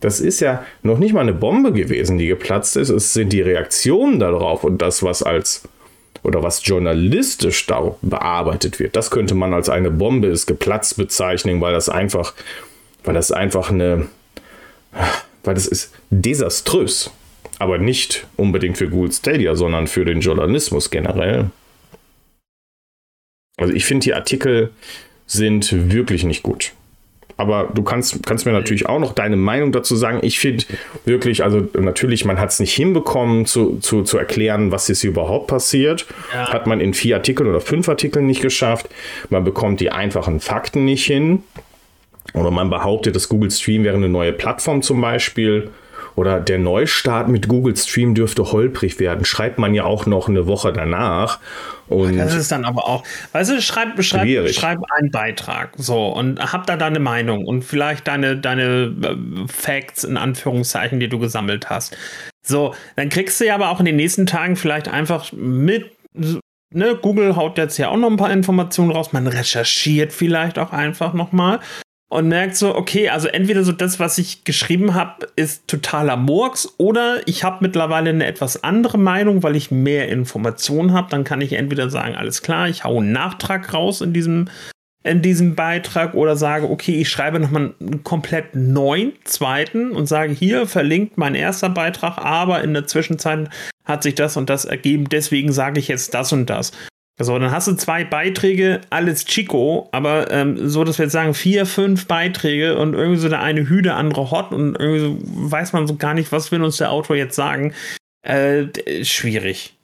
Das 0.00 0.20
ist 0.20 0.40
ja 0.40 0.64
noch 0.82 0.98
nicht 0.98 1.12
mal 1.12 1.20
eine 1.20 1.34
Bombe 1.34 1.72
gewesen, 1.72 2.18
die 2.18 2.26
geplatzt 2.26 2.76
ist. 2.76 2.88
Es 2.88 3.12
sind 3.12 3.32
die 3.32 3.42
Reaktionen 3.42 4.18
darauf 4.18 4.64
und 4.64 4.80
das, 4.80 5.02
was 5.02 5.22
als 5.22 5.68
oder 6.22 6.42
was 6.42 6.64
journalistisch 6.64 7.66
da 7.66 7.96
bearbeitet 8.02 8.78
wird. 8.78 8.96
Das 8.96 9.10
könnte 9.10 9.34
man 9.34 9.54
als 9.54 9.68
eine 9.68 9.90
Bombe 9.90 10.28
ist 10.28 10.46
geplatzt 10.46 10.96
bezeichnen, 10.96 11.60
weil 11.60 11.72
das 11.72 11.88
einfach, 11.88 12.34
weil 13.04 13.14
das 13.14 13.32
einfach 13.32 13.70
eine, 13.70 14.08
weil 15.44 15.54
das 15.54 15.66
ist 15.66 15.94
desaströs. 16.10 17.10
Aber 17.58 17.78
nicht 17.78 18.26
unbedingt 18.36 18.78
für 18.78 18.88
Google 18.88 19.12
Stadia, 19.12 19.56
sondern 19.56 19.88
für 19.88 20.04
den 20.04 20.20
Journalismus 20.20 20.90
generell. 20.90 21.50
Also 23.56 23.72
ich 23.72 23.84
finde 23.84 24.04
die 24.04 24.14
Artikel 24.14 24.70
sind 25.26 25.92
wirklich 25.92 26.24
nicht 26.24 26.42
gut. 26.42 26.72
Aber 27.38 27.68
du 27.72 27.84
kannst, 27.84 28.26
kannst 28.26 28.46
mir 28.46 28.52
natürlich 28.52 28.86
auch 28.86 28.98
noch 28.98 29.12
deine 29.12 29.36
Meinung 29.36 29.70
dazu 29.70 29.94
sagen. 29.94 30.18
Ich 30.22 30.40
finde 30.40 30.64
wirklich, 31.04 31.44
also 31.44 31.68
natürlich, 31.78 32.24
man 32.24 32.40
hat 32.40 32.50
es 32.50 32.58
nicht 32.58 32.74
hinbekommen 32.74 33.46
zu, 33.46 33.78
zu, 33.78 34.02
zu 34.02 34.18
erklären, 34.18 34.72
was 34.72 34.88
jetzt 34.88 35.02
hier 35.02 35.10
überhaupt 35.10 35.46
passiert. 35.46 36.04
Ja. 36.34 36.52
Hat 36.52 36.66
man 36.66 36.80
in 36.80 36.94
vier 36.94 37.14
Artikeln 37.14 37.48
oder 37.48 37.60
fünf 37.60 37.88
Artikeln 37.88 38.26
nicht 38.26 38.42
geschafft. 38.42 38.88
Man 39.30 39.44
bekommt 39.44 39.78
die 39.78 39.92
einfachen 39.92 40.40
Fakten 40.40 40.84
nicht 40.84 41.06
hin. 41.06 41.44
Oder 42.34 42.50
man 42.50 42.70
behauptet, 42.70 43.14
dass 43.14 43.28
Google 43.28 43.52
Stream 43.52 43.84
wäre 43.84 43.96
eine 43.96 44.08
neue 44.08 44.32
Plattform 44.32 44.82
zum 44.82 45.00
Beispiel 45.00 45.70
oder 46.18 46.40
der 46.40 46.58
Neustart 46.58 47.28
mit 47.28 47.46
Google 47.46 47.76
Stream 47.76 48.14
dürfte 48.14 48.50
holprig 48.50 48.98
werden, 48.98 49.24
schreibt 49.24 49.58
man 49.58 49.72
ja 49.72 49.84
auch 49.84 50.04
noch 50.04 50.28
eine 50.28 50.48
Woche 50.48 50.72
danach. 50.72 51.38
Und 51.86 52.18
das 52.18 52.34
ist 52.34 52.50
dann 52.50 52.64
aber 52.64 52.86
auch, 52.86 53.04
weißt 53.32 53.50
du, 53.52 53.62
schreib, 53.62 54.02
schreib, 54.02 54.50
schreib 54.50 54.80
einen 54.90 55.12
Beitrag 55.12 55.74
so 55.76 56.08
und 56.08 56.40
hab 56.40 56.66
da 56.66 56.76
deine 56.76 56.98
Meinung 56.98 57.46
und 57.46 57.62
vielleicht 57.62 58.08
deine, 58.08 58.36
deine 58.36 58.94
äh, 59.00 59.16
Facts 59.46 60.02
in 60.02 60.16
Anführungszeichen, 60.16 60.98
die 60.98 61.08
du 61.08 61.20
gesammelt 61.20 61.70
hast. 61.70 61.96
So, 62.44 62.74
dann 62.96 63.10
kriegst 63.10 63.40
du 63.40 63.46
ja 63.46 63.54
aber 63.54 63.70
auch 63.70 63.78
in 63.78 63.86
den 63.86 63.96
nächsten 63.96 64.26
Tagen 64.26 64.56
vielleicht 64.56 64.88
einfach 64.88 65.32
mit 65.32 65.92
Ne, 66.70 66.94
Google 67.00 67.34
haut 67.34 67.56
jetzt 67.56 67.78
ja 67.78 67.88
auch 67.88 67.96
noch 67.96 68.10
ein 68.10 68.18
paar 68.18 68.30
Informationen 68.30 68.90
raus. 68.90 69.14
Man 69.14 69.26
recherchiert 69.26 70.12
vielleicht 70.12 70.58
auch 70.58 70.70
einfach 70.70 71.14
nochmal 71.14 71.60
und 72.10 72.28
merkt 72.28 72.56
so, 72.56 72.74
okay, 72.74 73.10
also 73.10 73.28
entweder 73.28 73.64
so 73.64 73.72
das, 73.72 74.00
was 74.00 74.16
ich 74.16 74.44
geschrieben 74.44 74.94
habe, 74.94 75.28
ist 75.36 75.68
totaler 75.68 76.16
Murks 76.16 76.74
oder 76.78 77.20
ich 77.26 77.44
habe 77.44 77.58
mittlerweile 77.60 78.10
eine 78.10 78.26
etwas 78.26 78.64
andere 78.64 78.96
Meinung, 78.96 79.42
weil 79.42 79.56
ich 79.56 79.70
mehr 79.70 80.08
Informationen 80.08 80.92
habe. 80.94 81.10
Dann 81.10 81.24
kann 81.24 81.42
ich 81.42 81.52
entweder 81.52 81.90
sagen, 81.90 82.14
alles 82.14 82.42
klar, 82.42 82.68
ich 82.68 82.84
haue 82.84 83.02
einen 83.02 83.12
Nachtrag 83.12 83.74
raus 83.74 84.00
in 84.00 84.14
diesem, 84.14 84.48
in 85.04 85.20
diesem 85.20 85.54
Beitrag 85.54 86.14
oder 86.14 86.34
sage, 86.36 86.70
okay, 86.70 86.98
ich 86.98 87.10
schreibe 87.10 87.40
nochmal 87.40 87.74
einen 87.78 88.02
komplett 88.04 88.54
neuen 88.54 89.12
zweiten 89.24 89.90
und 89.90 90.06
sage, 90.06 90.32
hier 90.32 90.66
verlinkt 90.66 91.18
mein 91.18 91.34
erster 91.34 91.68
Beitrag, 91.68 92.16
aber 92.18 92.64
in 92.64 92.72
der 92.72 92.86
Zwischenzeit 92.86 93.50
hat 93.84 94.02
sich 94.02 94.14
das 94.14 94.38
und 94.38 94.48
das 94.48 94.64
ergeben, 94.64 95.08
deswegen 95.10 95.52
sage 95.52 95.78
ich 95.78 95.88
jetzt 95.88 96.14
das 96.14 96.32
und 96.32 96.46
das. 96.48 96.72
So, 97.20 97.36
dann 97.36 97.50
hast 97.50 97.66
du 97.66 97.74
zwei 97.74 98.04
Beiträge, 98.04 98.80
alles 98.90 99.24
Chico, 99.24 99.88
aber 99.90 100.30
ähm, 100.30 100.68
so, 100.68 100.84
dass 100.84 100.98
wir 100.98 101.06
jetzt 101.06 101.12
sagen, 101.12 101.34
vier, 101.34 101.66
fünf 101.66 102.06
Beiträge 102.06 102.78
und 102.78 102.94
irgendwie 102.94 103.18
so 103.18 103.28
der 103.28 103.40
eine 103.40 103.68
Hü, 103.68 103.82
der 103.82 103.96
andere 103.96 104.30
Hot 104.30 104.52
und 104.52 104.76
irgendwie 104.78 105.00
so 105.00 105.18
weiß 105.50 105.72
man 105.72 105.88
so 105.88 105.96
gar 105.96 106.14
nicht, 106.14 106.30
was 106.30 106.52
will 106.52 106.62
uns 106.62 106.76
der 106.76 106.92
Autor 106.92 107.16
jetzt 107.16 107.34
sagen. 107.34 107.74
Äh, 108.22 108.66
schwierig. 109.02 109.74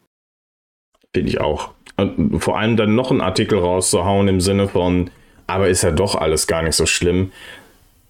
Finde 1.13 1.29
ich 1.29 1.41
auch. 1.41 1.71
Und 1.97 2.41
vor 2.41 2.59
allem 2.59 2.77
dann 2.77 2.95
noch 2.95 3.11
einen 3.11 3.21
Artikel 3.21 3.59
rauszuhauen 3.59 4.29
im 4.29 4.41
Sinne 4.41 4.69
von, 4.69 5.11
aber 5.49 5.69
ist 5.69 5.83
ja 5.83 5.91
doch 5.91 6.15
alles 6.15 6.47
gar 6.47 6.63
nicht 6.63 6.77
so 6.77 6.87
schlimm. 6.87 7.33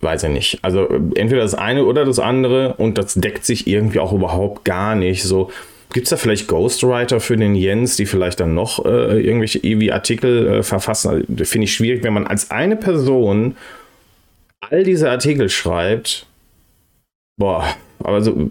Weiß 0.00 0.22
ich 0.24 0.30
nicht. 0.30 0.58
Also 0.60 0.86
entweder 1.14 1.40
das 1.42 1.54
eine 1.54 1.84
oder 1.84 2.04
das 2.04 2.18
andere 2.18 2.74
und 2.74 2.98
das 2.98 3.14
deckt 3.14 3.46
sich 3.46 3.66
irgendwie 3.66 4.00
auch 4.00 4.12
überhaupt 4.12 4.66
gar 4.66 4.94
nicht. 4.94 5.22
So, 5.22 5.50
Gibt 5.94 6.06
es 6.06 6.10
da 6.10 6.16
vielleicht 6.16 6.48
Ghostwriter 6.48 7.20
für 7.20 7.36
den 7.36 7.54
Jens, 7.54 7.94
die 7.94 8.04
vielleicht 8.04 8.40
dann 8.40 8.52
noch 8.52 8.84
äh, 8.84 9.20
irgendwelche 9.20 9.60
EWI-Artikel 9.60 10.48
äh, 10.48 10.62
verfassen? 10.64 11.08
Also, 11.08 11.44
Finde 11.44 11.66
ich 11.66 11.72
schwierig, 11.72 12.02
wenn 12.02 12.12
man 12.12 12.26
als 12.26 12.50
eine 12.50 12.74
Person 12.74 13.56
all 14.60 14.82
diese 14.82 15.08
Artikel 15.08 15.48
schreibt. 15.48 16.26
Boah, 17.36 17.76
aber 18.02 18.22
so 18.22 18.50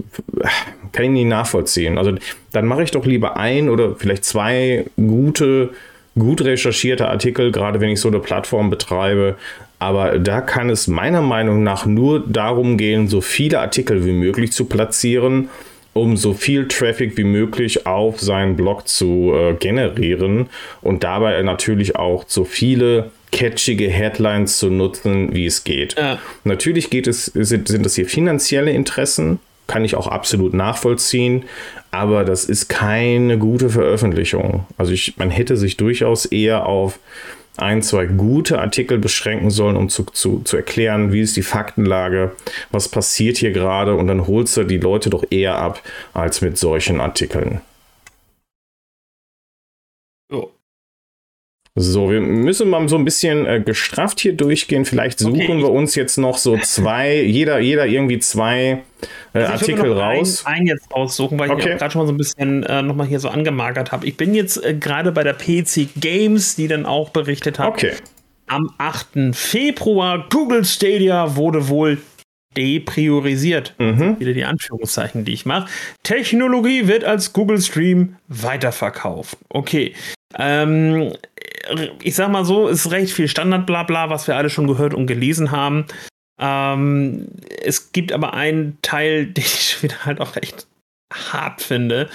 kann 0.93 1.03
ich 1.03 1.11
nicht 1.11 1.27
nachvollziehen. 1.27 1.97
Also 1.97 2.13
dann 2.53 2.65
mache 2.65 2.83
ich 2.83 2.91
doch 2.91 3.05
lieber 3.05 3.35
ein 3.35 3.67
oder 3.67 3.97
vielleicht 3.97 4.23
zwei 4.23 4.85
gute, 4.95 5.71
gut 6.17 6.45
recherchierte 6.45 7.09
Artikel, 7.09 7.51
gerade 7.51 7.81
wenn 7.81 7.89
ich 7.89 7.99
so 7.99 8.07
eine 8.07 8.19
Plattform 8.19 8.69
betreibe. 8.69 9.35
Aber 9.79 10.17
da 10.17 10.39
kann 10.39 10.69
es 10.69 10.87
meiner 10.87 11.21
Meinung 11.21 11.61
nach 11.61 11.85
nur 11.85 12.21
darum 12.25 12.77
gehen, 12.77 13.09
so 13.09 13.19
viele 13.19 13.59
Artikel 13.59 14.05
wie 14.05 14.13
möglich 14.13 14.53
zu 14.53 14.63
platzieren 14.63 15.49
um 15.93 16.17
so 16.17 16.33
viel 16.33 16.67
Traffic 16.67 17.17
wie 17.17 17.23
möglich 17.23 17.85
auf 17.85 18.19
seinen 18.19 18.55
Blog 18.55 18.87
zu 18.87 19.33
äh, 19.33 19.53
generieren 19.53 20.47
und 20.81 21.03
dabei 21.03 21.41
natürlich 21.43 21.95
auch 21.95 22.25
so 22.27 22.43
viele 22.43 23.11
catchige 23.31 23.89
Headlines 23.89 24.57
zu 24.57 24.69
nutzen, 24.69 25.33
wie 25.33 25.45
es 25.45 25.63
geht. 25.63 25.95
Ja. 25.97 26.19
Natürlich 26.43 26.89
geht 26.89 27.07
es, 27.07 27.25
sind, 27.25 27.67
sind 27.67 27.85
das 27.85 27.95
hier 27.95 28.05
finanzielle 28.05 28.71
Interessen, 28.71 29.39
kann 29.67 29.85
ich 29.85 29.95
auch 29.95 30.07
absolut 30.07 30.53
nachvollziehen, 30.53 31.45
aber 31.91 32.25
das 32.25 32.45
ist 32.45 32.69
keine 32.69 33.37
gute 33.37 33.69
Veröffentlichung. 33.69 34.65
Also 34.77 34.91
ich, 34.91 35.17
man 35.17 35.29
hätte 35.29 35.57
sich 35.57 35.77
durchaus 35.77 36.25
eher 36.25 36.65
auf 36.65 36.99
ein, 37.57 37.81
zwei 37.81 38.05
gute 38.05 38.59
Artikel 38.59 38.97
beschränken 38.97 39.51
sollen, 39.51 39.75
um 39.75 39.89
zu, 39.89 40.03
zu, 40.05 40.41
zu 40.43 40.57
erklären, 40.57 41.11
wie 41.13 41.21
ist 41.21 41.35
die 41.35 41.43
Faktenlage, 41.43 42.31
was 42.71 42.89
passiert 42.89 43.37
hier 43.37 43.51
gerade 43.51 43.95
und 43.95 44.07
dann 44.07 44.27
holst 44.27 44.57
du 44.57 44.63
die 44.63 44.77
Leute 44.77 45.09
doch 45.09 45.23
eher 45.29 45.57
ab 45.57 45.81
als 46.13 46.41
mit 46.41 46.57
solchen 46.57 46.99
Artikeln. 46.99 47.61
So, 51.75 52.11
wir 52.11 52.21
müssen 52.21 52.69
mal 52.69 52.87
so 52.87 52.97
ein 52.97 53.05
bisschen 53.05 53.47
äh, 53.47 53.59
gestrafft 53.59 54.19
hier 54.19 54.33
durchgehen. 54.33 54.85
Vielleicht 54.85 55.17
suchen 55.17 55.41
okay, 55.41 55.57
wir 55.57 55.71
uns 55.71 55.95
jetzt 55.95 56.17
noch 56.17 56.37
so 56.37 56.55
zwei, 56.59 57.19
jeder, 57.23 57.59
jeder 57.59 57.87
irgendwie 57.87 58.19
zwei 58.19 58.83
äh, 59.33 59.39
also 59.39 59.53
Artikel 59.53 59.91
raus. 59.91 60.45
Einen, 60.45 60.57
einen 60.57 60.67
jetzt 60.67 60.91
aussuchen, 60.91 61.39
weil 61.39 61.49
okay. 61.49 61.71
ich 61.71 61.77
gerade 61.79 61.91
schon 61.91 62.01
mal 62.01 62.05
so 62.05 62.13
ein 62.13 62.17
bisschen 62.17 62.61
äh, 62.61 62.83
nochmal 62.83 63.07
hier 63.07 63.19
so 63.19 63.29
angemagert 63.29 63.91
habe. 63.91 64.05
Ich 64.05 64.17
bin 64.17 64.35
jetzt 64.35 64.63
äh, 64.63 64.75
gerade 64.75 65.11
bei 65.11 65.23
der 65.23 65.33
PC 65.33 65.87
Games, 65.99 66.55
die 66.55 66.67
dann 66.67 66.85
auch 66.85 67.09
berichtet 67.09 67.57
hat. 67.57 67.69
Okay. 67.69 67.93
Am 68.45 68.69
8. 68.77 69.33
Februar, 69.33 70.27
Google 70.29 70.65
Stadia 70.65 71.35
wurde 71.35 71.69
wohl 71.69 71.97
depriorisiert. 72.55 73.73
Mhm. 73.79 74.19
Wieder 74.19 74.33
die 74.33 74.45
Anführungszeichen, 74.45 75.25
die 75.25 75.33
ich 75.33 75.47
mache. 75.47 75.69
Technologie 76.03 76.87
wird 76.87 77.03
als 77.03 77.33
Google 77.33 77.59
Stream 77.59 78.17
weiterverkauft. 78.27 79.39
Okay. 79.49 79.95
Ähm, 80.37 81.13
ich 82.01 82.15
sag 82.15 82.29
mal 82.29 82.45
so, 82.45 82.67
ist 82.67 82.91
recht 82.91 83.13
viel 83.13 83.27
Standard-Blabla, 83.27 84.09
was 84.09 84.27
wir 84.27 84.35
alle 84.35 84.49
schon 84.49 84.67
gehört 84.67 84.93
und 84.93 85.07
gelesen 85.07 85.51
haben. 85.51 85.85
Ähm, 86.39 87.27
es 87.63 87.91
gibt 87.91 88.11
aber 88.11 88.33
einen 88.33 88.77
Teil, 88.81 89.25
den 89.33 89.43
ich 89.43 89.81
wieder 89.83 90.05
halt 90.05 90.19
auch 90.19 90.35
recht 90.35 90.67
hart 91.13 91.61
finde. 91.61 92.09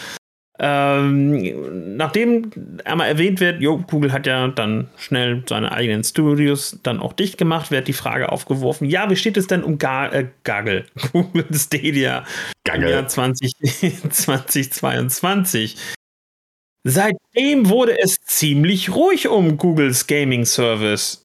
Ähm, 0.60 1.96
nachdem 1.96 2.50
einmal 2.84 3.06
erwähnt 3.06 3.38
wird, 3.38 3.60
jo, 3.60 3.78
Google 3.78 4.12
hat 4.12 4.26
ja 4.26 4.48
dann 4.48 4.88
schnell 4.96 5.44
seine 5.48 5.70
eigenen 5.70 6.02
Studios 6.02 6.80
dann 6.82 6.98
auch 6.98 7.12
dicht 7.12 7.38
gemacht, 7.38 7.70
wird 7.70 7.86
die 7.86 7.92
Frage 7.92 8.32
aufgeworfen, 8.32 8.88
ja, 8.88 9.08
wie 9.08 9.14
steht 9.14 9.36
es 9.36 9.46
denn 9.46 9.62
um 9.62 9.78
Ga 9.78 10.08
äh, 10.08 10.26
Gaggle, 10.42 10.84
Google 11.12 11.46
Stadia 11.52 12.24
Gaggle. 12.64 12.88
im 12.88 12.92
Jahr 12.92 13.06
20, 13.06 13.52
2022? 14.10 15.76
Seitdem 16.90 17.68
wurde 17.68 17.98
es 18.00 18.16
ziemlich 18.24 18.94
ruhig 18.94 19.28
um 19.28 19.58
Googles 19.58 20.06
Gaming 20.06 20.46
Service. 20.46 21.22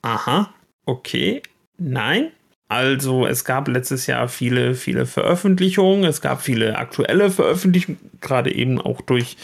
Aha, 0.00 0.54
okay, 0.86 1.42
nein. 1.76 2.32
Also 2.66 3.26
es 3.26 3.44
gab 3.44 3.68
letztes 3.68 4.06
Jahr 4.06 4.28
viele, 4.28 4.74
viele 4.74 5.04
Veröffentlichungen, 5.04 6.04
es 6.04 6.22
gab 6.22 6.40
viele 6.40 6.78
aktuelle 6.78 7.30
Veröffentlichungen, 7.30 7.98
gerade 8.22 8.54
eben 8.54 8.80
auch 8.80 9.02
durch, 9.02 9.36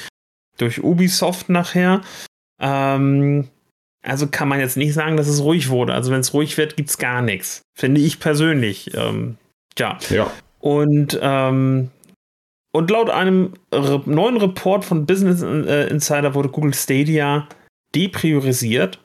durch 0.57 0.83
Ubisoft 0.83 1.51
nachher. 1.51 2.01
Ähm, 2.59 3.49
also 4.03 4.29
kann 4.29 4.49
man 4.49 4.61
jetzt 4.61 4.79
nicht 4.79 4.95
sagen, 4.95 5.19
dass 5.19 5.29
es 5.29 5.43
ruhig 5.43 5.69
wurde. 5.69 5.93
Also 5.93 6.11
wenn 6.11 6.21
es 6.21 6.33
ruhig 6.33 6.57
wird, 6.57 6.79
gibt 6.79 6.89
es 6.89 6.97
gar 6.97 7.21
nichts. 7.21 7.61
Finde 7.77 8.01
ich 8.01 8.19
persönlich. 8.19 8.95
Ähm, 8.95 9.37
ja. 9.77 9.99
ja. 10.09 10.31
Und 10.61 11.19
ähm, 11.21 11.91
und 12.77 12.91
laut 12.91 13.09
einem 13.09 13.55
neuen 13.71 14.37
Report 14.37 14.85
von 14.85 15.07
Business 15.07 15.43
äh, 15.43 15.89
Insider 15.89 16.35
wurde 16.35 16.51
Google 16.51 16.75
Stadia 16.75 17.49
depriorisiert, 17.95 19.01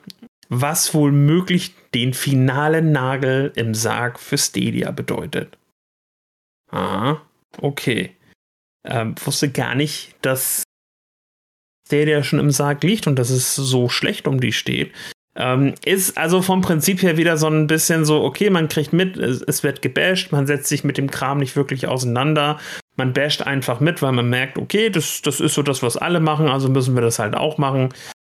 was 0.50 0.94
wohl 0.94 1.14
möglich 1.14 1.74
den 1.94 2.14
finalen 2.14 2.92
Nagel 2.92 3.54
im 3.56 3.74
Sarg 3.74 4.20
für 4.20 4.38
Stadia 4.38 4.92
bedeutet. 4.92 5.58
Ah, 6.70 7.22
okay. 7.62 8.12
Ähm, 8.86 9.16
wusste 9.24 9.50
gar 9.50 9.76
nicht, 9.76 10.16
dass 10.22 10.64
Stadia 11.88 12.24
schon 12.24 12.40
im 12.40 12.52
Sarg 12.52 12.84
liegt 12.84 13.08
und 13.08 13.18
dass 13.18 13.30
es 13.30 13.56
so 13.56 13.88
schlecht 13.88 14.28
um 14.28 14.42
die 14.42 14.52
steht. 14.52 14.92
Ähm, 15.38 15.76
ist 15.86 16.18
also 16.18 16.42
vom 16.42 16.60
Prinzip 16.60 17.02
her 17.04 17.16
wieder 17.16 17.38
so 17.38 17.48
ein 17.48 17.68
bisschen 17.68 18.04
so, 18.04 18.22
okay, 18.22 18.50
man 18.50 18.68
kriegt 18.68 18.92
mit, 18.92 19.16
es, 19.16 19.42
es, 19.42 19.64
wird 19.64 19.82
gebasht, 19.82 20.34
man 20.34 20.46
setzt 20.46 20.68
sich 20.68 20.84
mit 20.84 20.98
dem 20.98 21.10
Kram 21.10 21.38
nicht 21.38 21.56
wirklich 21.56 21.88
auseinander. 21.88 22.60
Man 23.02 23.14
basht 23.14 23.42
einfach 23.42 23.80
mit, 23.80 24.04
weil 24.04 24.12
man 24.12 24.30
merkt, 24.30 24.60
okay, 24.60 24.92
das, 24.92 25.24
das 25.24 25.40
ist 25.40 25.56
so 25.56 25.64
das, 25.64 25.82
was 25.82 25.98
alle 25.98 26.20
machen, 26.20 26.48
also 26.48 26.70
müssen 26.70 26.94
wir 26.94 27.02
das 27.02 27.18
halt 27.18 27.34
auch 27.36 27.58
machen. 27.58 27.90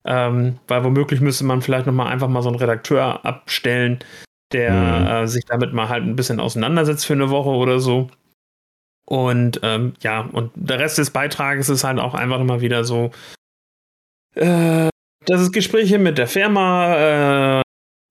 Ähm, 0.05 0.57
weil 0.69 0.85
womöglich 0.85 1.19
müsste 1.19 1.43
man 1.43 1.61
vielleicht 1.61 1.85
nochmal 1.85 2.07
einfach 2.07 2.29
mal 2.29 2.41
so 2.41 2.47
einen 2.47 2.59
Redakteur 2.59 3.25
abstellen, 3.25 3.99
der 4.53 4.71
mhm. 4.71 5.07
äh, 5.07 5.27
sich 5.27 5.43
damit 5.43 5.73
mal 5.73 5.89
halt 5.89 6.05
ein 6.05 6.15
bisschen 6.15 6.39
auseinandersetzt 6.39 7.05
für 7.05 7.11
eine 7.11 7.29
Woche 7.29 7.49
oder 7.49 7.79
so. 7.79 8.09
Und 9.05 9.59
ähm, 9.63 9.95
ja, 10.01 10.21
und 10.31 10.51
der 10.55 10.79
Rest 10.79 10.97
des 10.97 11.11
Beitrages 11.11 11.67
ist 11.67 11.83
halt 11.83 11.99
auch 11.99 12.13
einfach 12.13 12.39
immer 12.39 12.61
wieder 12.61 12.85
so, 12.85 13.11
äh, 14.35 14.87
dass 15.25 15.41
es 15.41 15.51
Gespräche 15.51 15.99
mit 15.99 16.17
der 16.17 16.27
Firma 16.27 17.59
äh, 17.59 17.62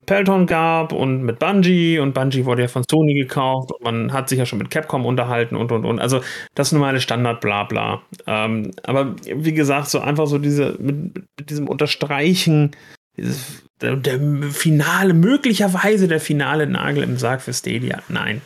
Pelton 0.07 0.47
gab 0.47 0.93
und 0.93 1.23
mit 1.23 1.39
Bungie 1.39 1.99
und 1.99 2.13
Bungie 2.13 2.45
wurde 2.45 2.63
ja 2.63 2.69
von 2.69 2.85
Sony 2.89 3.15
gekauft 3.15 3.71
und 3.73 3.83
man 3.85 4.13
hat 4.13 4.29
sich 4.29 4.39
ja 4.39 4.47
schon 4.47 4.59
mit 4.59 4.71
Capcom 4.71 5.07
unterhalten 5.07 5.55
und 5.55 5.71
und 5.71 5.85
und. 5.85 6.01
Also 6.01 6.21
das 6.55 6.73
normale 6.73 7.01
Standard 7.01 7.41
Blabla. 7.41 8.03
Ähm, 8.27 8.73
aber 8.83 9.15
wie 9.25 9.55
gesagt, 9.55 9.89
so 9.89 10.01
einfach 10.01 10.27
so 10.27 10.39
diese 10.39 10.77
mit, 10.81 11.15
mit 11.39 11.51
diesem 11.51 11.69
Unterstreichen, 11.69 12.73
dieses, 13.17 13.65
der, 13.81 13.97
der, 13.97 14.19
finale, 14.51 15.15
möglicherweise 15.15 16.09
der 16.09 16.21
finale 16.21 16.67
Nagel 16.67 17.05
im 17.05 17.17
Sarg 17.17 17.41
für 17.41 17.53
Stadia. 17.53 18.03
Nein. 18.09 18.41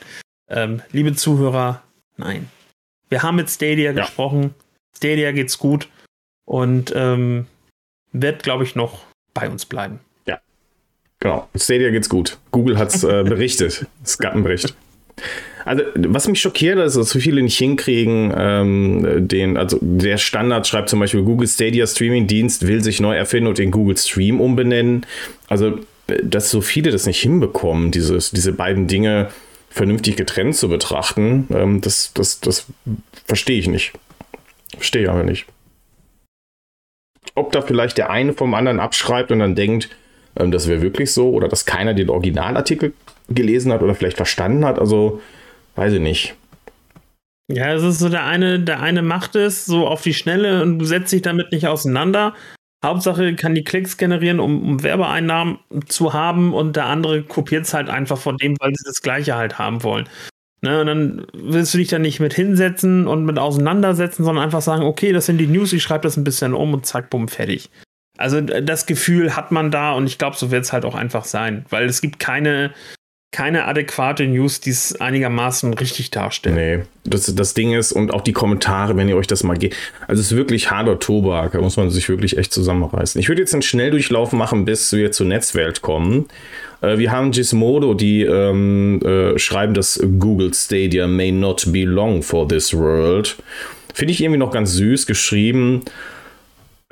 Ähm, 0.49 0.83
liebe 0.93 1.15
Zuhörer, 1.15 1.83
nein. 2.19 2.49
Wir 3.09 3.23
haben 3.23 3.37
mit 3.37 3.49
Stadia 3.49 3.93
ja. 3.93 3.93
gesprochen. 3.93 4.55
Stadia 4.95 5.33
geht's 5.33 5.59
gut 5.59 5.89
und 6.45 6.93
ähm, 6.95 7.47
wird, 8.12 8.43
glaube 8.43 8.65
ich, 8.65 8.74
noch 8.74 9.05
bei 9.33 9.49
uns 9.49 9.66
bleiben. 9.66 10.01
Genau. 11.20 11.48
Stadia 11.56 11.90
geht's 11.90 12.09
gut. 12.09 12.38
Google 12.51 12.78
hat's 12.78 13.02
äh, 13.02 13.22
berichtet. 13.26 13.86
Es 14.05 14.18
gab 14.18 14.34
einen 14.34 14.43
Bericht. 14.43 14.74
Also, 15.64 15.82
was 15.97 16.28
mich 16.28 16.40
schockiert, 16.40 16.78
ist, 16.78 16.97
dass 16.97 17.10
so 17.10 17.18
viele 17.18 17.43
nicht 17.43 17.59
hinkriegen, 17.59 18.32
ähm, 18.36 19.26
den, 19.26 19.56
also 19.56 19.78
der 19.80 20.18
Standard 20.18 20.66
schreibt 20.66 20.88
zum 20.88 21.01
Beispiel, 21.01 21.22
Google 21.22 21.48
Stadia 21.48 21.86
Streaming 21.86 22.26
Dienst 22.26 22.66
will 22.66 22.84
sich 22.84 23.01
neu 23.01 23.16
erfinden 23.16 23.48
und 23.48 23.59
den 23.59 23.70
Google 23.72 23.97
Stream 23.97 24.40
umbenennen. 24.40 25.06
Also, 25.48 25.80
dass 26.22 26.51
so 26.51 26.60
viele 26.60 26.93
das 26.93 27.06
nicht 27.06 27.20
hinbekommen, 27.20 27.90
dieses, 27.90 28.30
diese 28.30 28.52
beiden 28.52 28.86
Dinge 28.86 29.30
vernünftig 29.70 30.16
getrennt 30.16 30.55
zu 30.55 30.68
betrachten, 30.68 31.48
ähm, 31.52 31.80
das, 31.80 32.12
das, 32.14 32.40
das 32.40 32.66
verstehe 33.26 33.59
ich 33.59 33.66
nicht. 33.66 33.93
Verstehe 34.76 35.02
ich 35.02 35.10
aber 35.10 35.24
nicht 35.24 35.47
ob 37.36 37.52
da 37.52 37.60
vielleicht 37.60 37.98
der 37.98 38.10
eine 38.10 38.32
vom 38.32 38.55
anderen 38.55 38.80
abschreibt 38.80 39.30
und 39.30 39.38
dann 39.38 39.55
denkt, 39.55 39.90
ähm, 40.36 40.50
das 40.50 40.68
wäre 40.68 40.82
wirklich 40.82 41.12
so 41.12 41.30
oder 41.30 41.48
dass 41.48 41.66
keiner 41.66 41.94
den 41.94 42.10
Originalartikel 42.10 42.92
gelesen 43.28 43.72
hat 43.72 43.82
oder 43.82 43.94
vielleicht 43.94 44.16
verstanden 44.16 44.64
hat. 44.64 44.78
Also, 44.78 45.20
weiß 45.74 45.94
ich 45.94 46.00
nicht. 46.00 46.34
Ja, 47.48 47.72
es 47.74 47.82
ist 47.82 48.00
so, 48.00 48.08
der 48.08 48.24
eine, 48.24 48.58
der 48.60 48.80
eine 48.80 49.02
macht 49.02 49.36
es 49.36 49.66
so 49.66 49.86
auf 49.86 50.02
die 50.02 50.14
Schnelle 50.14 50.62
und 50.62 50.78
du 50.78 50.84
setzt 50.84 51.12
dich 51.12 51.22
damit 51.22 51.52
nicht 51.52 51.68
auseinander. 51.68 52.34
Hauptsache 52.84 53.34
kann 53.34 53.54
die 53.54 53.64
Klicks 53.64 53.96
generieren, 53.96 54.40
um, 54.40 54.62
um 54.62 54.82
Werbeeinnahmen 54.82 55.58
zu 55.86 56.12
haben 56.12 56.52
und 56.52 56.76
der 56.76 56.86
andere 56.86 57.22
kopiert 57.22 57.64
es 57.64 57.74
halt 57.74 57.88
einfach 57.88 58.18
von 58.18 58.36
dem, 58.36 58.56
weil 58.60 58.72
sie 58.74 58.84
das 58.84 59.00
gleiche 59.00 59.36
halt 59.36 59.58
haben 59.58 59.82
wollen. 59.82 60.08
Ne, 60.62 60.80
und 60.80 60.86
dann 60.86 61.26
willst 61.34 61.74
du 61.74 61.78
dich 61.78 61.88
da 61.88 61.98
nicht 61.98 62.18
mit 62.18 62.34
hinsetzen 62.34 63.06
und 63.06 63.24
mit 63.24 63.38
auseinandersetzen, 63.38 64.24
sondern 64.24 64.44
einfach 64.44 64.62
sagen, 64.62 64.82
okay, 64.82 65.12
das 65.12 65.26
sind 65.26 65.38
die 65.38 65.46
News, 65.46 65.72
ich 65.72 65.82
schreibe 65.82 66.02
das 66.02 66.16
ein 66.16 66.24
bisschen 66.24 66.54
um 66.54 66.72
und 66.74 66.86
zack, 66.86 67.10
bumm, 67.10 67.28
fertig. 67.28 67.70
Also 68.18 68.40
das 68.40 68.86
Gefühl 68.86 69.36
hat 69.36 69.52
man 69.52 69.70
da 69.70 69.93
und 69.93 70.06
ich 70.06 70.18
glaube, 70.18 70.36
so 70.36 70.51
wird 70.51 70.64
es 70.64 70.72
halt 70.72 70.84
auch 70.84 70.94
einfach 70.94 71.24
sein, 71.24 71.64
weil 71.70 71.86
es 71.86 72.01
gibt 72.01 72.18
keine, 72.18 72.72
keine 73.32 73.66
adäquate 73.66 74.26
News, 74.26 74.60
die 74.60 74.70
es 74.70 75.01
einigermaßen 75.01 75.74
richtig 75.74 76.10
darstellt. 76.10 76.55
Nee, 76.55 76.80
das, 77.05 77.34
das 77.34 77.55
Ding 77.55 77.74
ist, 77.74 77.93
und 77.93 78.12
auch 78.12 78.22
die 78.22 78.32
Kommentare, 78.32 78.97
wenn 78.97 79.09
ihr 79.09 79.16
euch 79.16 79.26
das 79.26 79.43
mal 79.43 79.56
geht, 79.56 79.76
also 80.06 80.20
es 80.20 80.32
ist 80.32 80.36
wirklich 80.36 80.70
harter 80.70 80.98
Tobak, 80.98 81.52
da 81.52 81.60
muss 81.60 81.76
man 81.76 81.90
sich 81.90 82.09
wirklich 82.09 82.38
echt 82.38 82.52
zusammenreißen. 82.52 83.20
Ich 83.20 83.28
würde 83.28 83.43
jetzt 83.43 83.52
einen 83.52 83.62
Schnelldurchlauf 83.62 84.32
machen, 84.32 84.64
bis 84.64 84.93
wir 84.93 85.12
zur 85.12 85.26
Netzwelt 85.26 85.82
kommen. 85.82 86.26
Äh, 86.80 86.98
wir 86.98 87.12
haben 87.12 87.30
Gizmodo, 87.30 87.94
die 87.94 88.22
ähm, 88.22 89.01
äh, 89.02 89.38
schreiben, 89.38 89.74
dass 89.74 90.01
Google 90.18 90.55
Stadia 90.55 91.06
may 91.06 91.32
not 91.32 91.70
belong 91.72 92.22
for 92.22 92.48
this 92.48 92.74
world. 92.74 93.36
Finde 93.93 94.12
ich 94.12 94.22
irgendwie 94.22 94.38
noch 94.38 94.51
ganz 94.51 94.72
süß 94.72 95.06
geschrieben. 95.06 95.82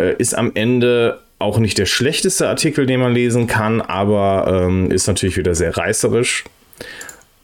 Äh, 0.00 0.14
ist 0.18 0.34
am 0.34 0.52
Ende 0.54 1.20
auch 1.38 1.58
nicht 1.58 1.78
der 1.78 1.86
schlechteste 1.86 2.48
Artikel, 2.48 2.86
den 2.86 3.00
man 3.00 3.12
lesen 3.12 3.46
kann, 3.46 3.80
aber 3.80 4.66
ähm, 4.66 4.90
ist 4.90 5.06
natürlich 5.06 5.36
wieder 5.36 5.54
sehr 5.54 5.76
reißerisch. 5.76 6.44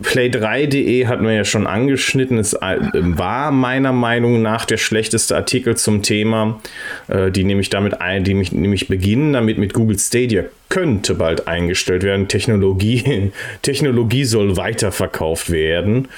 Play3.de 0.02 1.06
hatten 1.06 1.24
wir 1.24 1.34
ja 1.34 1.44
schon 1.44 1.66
angeschnitten. 1.66 2.38
Es 2.38 2.54
äh, 2.54 2.78
war 2.92 3.52
meiner 3.52 3.92
Meinung 3.92 4.40
nach 4.42 4.64
der 4.64 4.78
schlechteste 4.78 5.36
Artikel 5.36 5.76
zum 5.76 6.02
Thema, 6.02 6.60
äh, 7.08 7.30
die 7.30 7.44
nämlich 7.44 7.68
damit 7.70 8.00
ein, 8.00 8.24
die 8.24 8.34
mich, 8.34 8.50
nämlich 8.52 8.88
beginnen 8.88 9.32
damit 9.32 9.58
mit 9.58 9.74
Google 9.74 9.98
Stadia 9.98 10.44
könnte 10.70 11.14
bald 11.14 11.46
eingestellt 11.46 12.02
werden. 12.02 12.28
Technologie, 12.28 13.32
Technologie 13.62 14.24
soll 14.24 14.56
weiterverkauft 14.56 15.50
werden. 15.50 16.08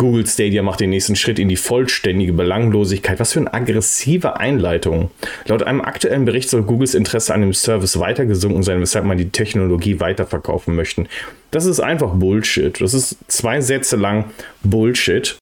Google 0.00 0.26
Stadia 0.26 0.62
macht 0.62 0.80
den 0.80 0.88
nächsten 0.88 1.14
Schritt 1.14 1.38
in 1.38 1.50
die 1.50 1.56
vollständige 1.56 2.32
Belanglosigkeit. 2.32 3.20
Was 3.20 3.34
für 3.34 3.40
eine 3.40 3.52
aggressive 3.52 4.38
Einleitung. 4.38 5.10
Laut 5.44 5.62
einem 5.62 5.82
aktuellen 5.82 6.24
Bericht 6.24 6.48
soll 6.48 6.62
Googles 6.62 6.94
Interesse 6.94 7.34
an 7.34 7.42
dem 7.42 7.52
Service 7.52 8.00
weiter 8.00 8.24
gesunken 8.24 8.62
sein, 8.62 8.80
weshalb 8.80 9.04
man 9.04 9.18
die 9.18 9.28
Technologie 9.28 10.00
weiterverkaufen 10.00 10.74
möchte. 10.74 11.04
Das 11.50 11.66
ist 11.66 11.80
einfach 11.80 12.14
Bullshit. 12.14 12.80
Das 12.80 12.94
ist 12.94 13.18
zwei 13.26 13.60
Sätze 13.60 13.96
lang 13.96 14.30
Bullshit. 14.62 15.36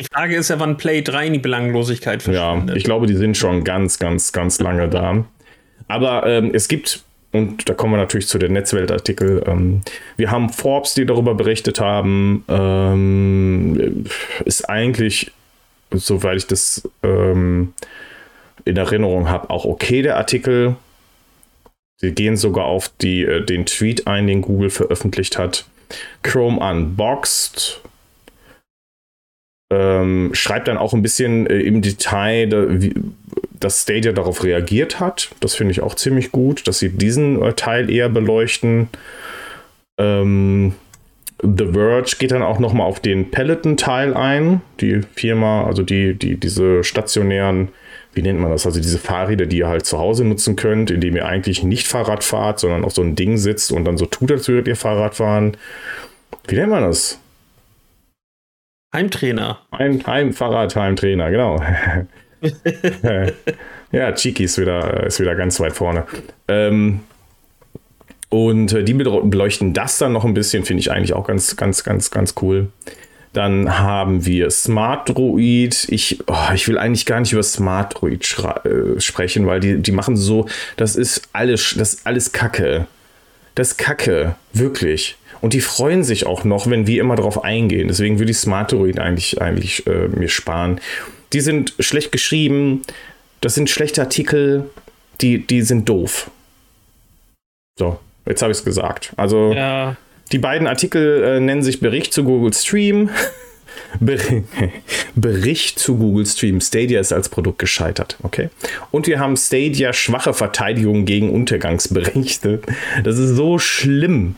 Die 0.00 0.06
Frage 0.10 0.36
ist 0.36 0.48
ja, 0.48 0.58
wann 0.58 0.78
Play 0.78 1.02
3 1.02 1.26
in 1.26 1.32
die 1.34 1.40
Belanglosigkeit 1.40 2.22
verschwindet. 2.22 2.70
Ja, 2.70 2.74
ich 2.74 2.84
glaube, 2.84 3.06
die 3.06 3.16
sind 3.16 3.36
schon 3.36 3.64
ganz, 3.64 3.98
ganz, 3.98 4.32
ganz 4.32 4.60
lange 4.60 4.88
da. 4.88 5.26
Aber 5.88 6.26
ähm, 6.26 6.52
es 6.54 6.68
gibt 6.68 7.04
und 7.32 7.68
da 7.68 7.74
kommen 7.74 7.92
wir 7.92 7.98
natürlich 7.98 8.26
zu 8.26 8.38
den 8.38 8.52
Netzweltartikel. 8.52 9.44
Ähm, 9.46 9.82
wir 10.16 10.30
haben 10.30 10.50
Forbes, 10.50 10.94
die 10.94 11.06
darüber 11.06 11.34
berichtet 11.34 11.80
haben. 11.80 12.44
Ähm, 12.48 14.06
ist 14.44 14.68
eigentlich, 14.68 15.30
soweit 15.92 16.38
ich 16.38 16.46
das 16.46 16.88
ähm, 17.02 17.72
in 18.64 18.76
Erinnerung 18.76 19.28
habe, 19.28 19.50
auch 19.50 19.64
okay 19.64 20.02
der 20.02 20.16
Artikel. 20.16 20.76
Sie 21.98 22.12
gehen 22.12 22.36
sogar 22.36 22.64
auf 22.64 22.90
die, 23.00 23.22
äh, 23.22 23.44
den 23.44 23.64
Tweet 23.64 24.06
ein, 24.06 24.26
den 24.26 24.42
Google 24.42 24.70
veröffentlicht 24.70 25.38
hat. 25.38 25.66
Chrome 26.22 26.58
Unboxed. 26.58 27.80
Ähm, 29.72 30.30
schreibt 30.32 30.66
dann 30.66 30.78
auch 30.78 30.94
ein 30.94 31.02
bisschen 31.02 31.46
äh, 31.46 31.60
im 31.60 31.80
Detail, 31.80 32.48
da, 32.48 32.64
wie, 32.82 32.92
dass 33.60 33.82
Stadia 33.82 34.12
darauf 34.12 34.42
reagiert 34.42 35.00
hat. 35.00 35.30
Das 35.40 35.54
finde 35.54 35.72
ich 35.72 35.82
auch 35.82 35.94
ziemlich 35.94 36.32
gut, 36.32 36.66
dass 36.66 36.78
sie 36.78 36.88
diesen 36.88 37.40
äh, 37.42 37.52
Teil 37.52 37.90
eher 37.90 38.08
beleuchten. 38.08 38.88
Ähm, 39.98 40.74
The 41.42 41.72
Verge 41.72 42.16
geht 42.18 42.32
dann 42.32 42.42
auch 42.42 42.58
nochmal 42.58 42.86
auf 42.86 43.00
den 43.00 43.30
Peloton-Teil 43.30 44.14
ein. 44.14 44.60
Die 44.80 45.00
Firma, 45.14 45.64
also 45.64 45.82
die, 45.82 46.14
die, 46.14 46.38
diese 46.38 46.84
stationären, 46.84 47.68
wie 48.12 48.22
nennt 48.22 48.40
man 48.40 48.50
das? 48.50 48.66
Also 48.66 48.80
diese 48.80 48.98
Fahrräder, 48.98 49.46
die 49.46 49.58
ihr 49.58 49.68
halt 49.68 49.86
zu 49.86 49.98
Hause 49.98 50.24
nutzen 50.24 50.56
könnt, 50.56 50.90
indem 50.90 51.16
ihr 51.16 51.26
eigentlich 51.26 51.62
nicht 51.62 51.86
Fahrrad 51.86 52.24
fahrt, 52.24 52.60
sondern 52.60 52.84
auf 52.84 52.92
so 52.92 53.02
ein 53.02 53.14
Ding 53.14 53.36
sitzt 53.38 53.72
und 53.72 53.84
dann 53.84 53.96
so 53.96 54.06
tut, 54.06 54.32
als 54.32 54.48
würdet 54.48 54.68
ihr 54.68 54.76
Fahrrad 54.76 55.14
fahren. 55.14 55.56
Wie 56.46 56.56
nennt 56.56 56.70
man 56.70 56.82
das? 56.82 57.18
Heimtrainer. 58.92 59.60
Heim, 59.72 60.04
Heimfahrrad, 60.06 60.74
Heimtrainer, 60.74 61.30
genau. 61.30 61.62
ja, 63.92 64.12
Chiki 64.12 64.44
ist 64.44 64.58
wieder, 64.58 65.04
ist 65.06 65.20
wieder 65.20 65.34
ganz 65.34 65.60
weit 65.60 65.72
vorne. 65.72 66.04
Ähm, 66.48 67.00
und 68.30 68.72
äh, 68.72 68.84
die 68.84 68.94
beleuchten 68.94 69.72
das 69.72 69.98
dann 69.98 70.12
noch 70.12 70.24
ein 70.24 70.34
bisschen, 70.34 70.64
finde 70.64 70.80
ich 70.80 70.90
eigentlich 70.90 71.12
auch 71.14 71.26
ganz, 71.26 71.56
ganz, 71.56 71.84
ganz, 71.84 72.10
ganz 72.10 72.34
cool. 72.40 72.68
Dann 73.32 73.78
haben 73.78 74.24
wir 74.24 74.50
Smart 74.50 75.08
Droid. 75.08 75.86
Ich, 75.88 76.18
oh, 76.26 76.52
ich 76.54 76.66
will 76.66 76.78
eigentlich 76.78 77.06
gar 77.06 77.20
nicht 77.20 77.32
über 77.32 77.42
Smart 77.42 78.00
Droid 78.00 78.24
äh, 78.64 79.00
sprechen, 79.00 79.46
weil 79.46 79.60
die, 79.60 79.78
die 79.78 79.92
machen 79.92 80.16
so, 80.16 80.46
das 80.76 80.96
ist 80.96 81.28
alles, 81.32 81.74
das 81.76 81.94
ist 81.94 82.06
alles 82.06 82.32
Kacke. 82.32 82.86
Das 83.54 83.72
ist 83.72 83.78
Kacke, 83.78 84.36
wirklich. 84.52 85.16
Und 85.40 85.52
die 85.52 85.60
freuen 85.60 86.04
sich 86.04 86.26
auch 86.26 86.44
noch, 86.44 86.68
wenn 86.68 86.86
wir 86.86 87.00
immer 87.00 87.16
darauf 87.16 87.44
eingehen. 87.44 87.88
Deswegen 87.88 88.18
würde 88.18 88.32
ich 88.32 88.38
Smart 88.38 88.72
Droid 88.72 88.98
eigentlich, 88.98 89.40
eigentlich 89.40 89.86
äh, 89.86 90.08
mir 90.08 90.28
sparen 90.28 90.80
die 91.32 91.40
sind 91.40 91.74
schlecht 91.78 92.12
geschrieben, 92.12 92.82
das 93.40 93.54
sind 93.54 93.70
schlechte 93.70 94.02
Artikel, 94.02 94.68
die, 95.20 95.46
die 95.46 95.62
sind 95.62 95.88
doof. 95.88 96.30
So, 97.78 97.98
jetzt 98.26 98.42
habe 98.42 98.52
ich 98.52 98.58
es 98.58 98.64
gesagt. 98.64 99.12
Also 99.16 99.52
ja. 99.52 99.96
die 100.32 100.38
beiden 100.38 100.66
Artikel 100.66 101.22
äh, 101.22 101.40
nennen 101.40 101.62
sich 101.62 101.80
Bericht 101.80 102.12
zu 102.12 102.24
Google 102.24 102.52
Stream. 102.52 103.10
Bericht 105.14 105.78
zu 105.78 105.96
Google 105.96 106.26
Stream. 106.26 106.60
Stadia 106.60 107.00
ist 107.00 107.12
als 107.12 107.28
Produkt 107.28 107.58
gescheitert. 107.58 108.16
Okay. 108.22 108.50
Und 108.90 109.06
wir 109.06 109.18
haben 109.18 109.36
Stadia 109.36 109.92
schwache 109.92 110.34
Verteidigung 110.34 111.04
gegen 111.04 111.30
Untergangsberichte. 111.30 112.60
Das 113.04 113.18
ist 113.18 113.36
so 113.36 113.58
schlimm. 113.58 114.36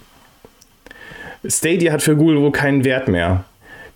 Stadia 1.44 1.92
hat 1.92 2.02
für 2.02 2.16
Google 2.16 2.40
wohl 2.40 2.52
keinen 2.52 2.84
Wert 2.84 3.08
mehr. 3.08 3.44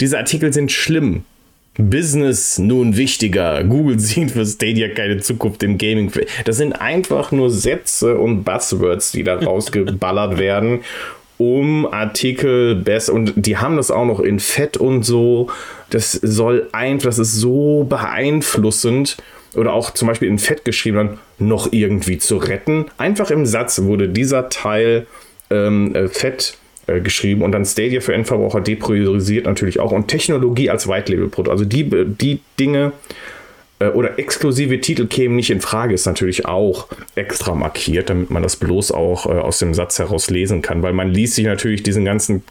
Diese 0.01 0.19
Artikel 0.19 0.53
sind 0.53 0.73
schlimm. 0.73 1.25
Business 1.79 2.59
nun 2.59 2.97
wichtiger. 2.97 3.63
Google 3.65 3.99
sieht 4.01 4.33
für 4.33 4.47
Stadia 4.47 4.89
keine 4.89 5.19
Zukunft 5.19 5.63
im 5.63 5.79
Gaming. 5.79 6.11
Das 6.45 6.57
sind 6.57 6.73
einfach 6.73 7.33
nur 7.33 7.51
Sätze 7.51 8.19
und 8.19 8.45
Buzzwords, 8.45 9.13
die 9.13 9.23
da 9.23 9.37
rausgeballert 9.39 10.39
werden, 10.39 10.81
um 11.39 11.87
Artikel 11.87 12.75
besser. 12.77 13.13
Und 13.13 13.33
die 13.37 13.57
haben 13.57 13.77
das 13.77 13.91
auch 13.91 14.07
noch 14.07 14.21
in 14.21 14.41
Fett 14.41 14.77
und 14.77 15.03
so. 15.03 15.49
Das 15.91 16.13
soll 16.13 16.69
einfach, 16.73 17.07
das 17.07 17.19
ist 17.19 17.35
so 17.35 17.85
beeinflussend. 17.89 19.17
Oder 19.55 19.73
auch 19.73 19.93
zum 19.93 20.09
Beispiel 20.09 20.29
in 20.29 20.39
Fett 20.39 20.67
geschrieben, 20.67 21.19
noch 21.39 21.73
irgendwie 21.73 22.19
zu 22.19 22.37
retten. 22.37 22.87
Einfach 22.99 23.31
im 23.31 23.47
Satz 23.47 23.81
wurde 23.83 24.09
dieser 24.09 24.51
Teil 24.51 25.07
ähm, 25.49 25.95
äh, 25.95 26.09
Fett 26.09 26.59
äh, 26.87 27.01
geschrieben 27.01 27.43
und 27.43 27.53
dann 27.53 27.65
Stadia 27.65 28.01
für 28.01 28.15
Endverbraucher 28.15 28.61
depriorisiert 28.61 29.47
natürlich 29.47 29.81
auch 29.81 29.93
und 29.93 30.09
Technologie 30.09 30.71
als 30.71 30.89
White-Label-Produkt. 30.89 31.51
Also 31.51 31.65
die, 31.65 31.89
die 31.89 32.41
Dinge 32.59 32.93
äh, 33.79 33.89
oder 33.89 34.19
exklusive 34.19 34.81
Titel 34.81 35.07
kämen 35.07 35.37
nicht 35.37 35.51
in 35.51 35.61
Frage, 35.61 35.95
ist 35.95 36.07
natürlich 36.07 36.47
auch 36.47 36.89
extra 37.15 37.55
markiert, 37.55 38.11
damit 38.11 38.31
man 38.31 38.43
das 38.43 38.57
bloß 38.57 38.93
auch 38.93 39.27
äh, 39.27 39.31
aus 39.31 39.59
dem 39.59 39.75
Satz 39.75 39.99
heraus 39.99 40.31
lesen 40.31 40.63
kann, 40.63 40.83
weil 40.83 40.93
man 40.93 41.09
liest 41.09 41.35
sich 41.35 41.47
natürlich 41.47 41.83
diesen 41.83 42.05
ganzen 42.05 42.43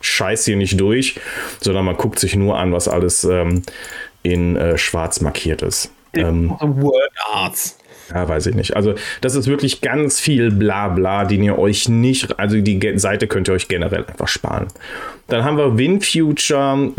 Scheiß 0.00 0.44
hier 0.44 0.56
nicht 0.56 0.80
durch, 0.80 1.20
sondern 1.60 1.84
man 1.84 1.96
guckt 1.96 2.18
sich 2.18 2.36
nur 2.36 2.58
an, 2.58 2.72
was 2.72 2.88
alles 2.88 3.24
ähm, 3.24 3.62
in 4.22 4.56
äh, 4.56 4.78
schwarz 4.78 5.20
markiert 5.20 5.62
ist. 5.62 5.90
Ähm, 6.14 6.50
Word 6.60 7.12
Arts. 7.32 7.78
Ja, 8.10 8.28
weiß 8.28 8.46
ich 8.46 8.54
nicht. 8.54 8.76
Also, 8.76 8.94
das 9.20 9.34
ist 9.34 9.46
wirklich 9.46 9.80
ganz 9.80 10.20
viel 10.20 10.50
Blabla, 10.50 11.24
den 11.24 11.42
ihr 11.42 11.58
euch 11.58 11.88
nicht, 11.88 12.38
also 12.38 12.60
die 12.60 12.98
Seite 12.98 13.26
könnt 13.26 13.48
ihr 13.48 13.54
euch 13.54 13.68
generell 13.68 14.04
einfach 14.04 14.28
sparen. 14.28 14.66
Dann 15.28 15.44
haben 15.44 15.56
wir 15.56 15.78
WinFuture 15.78 16.92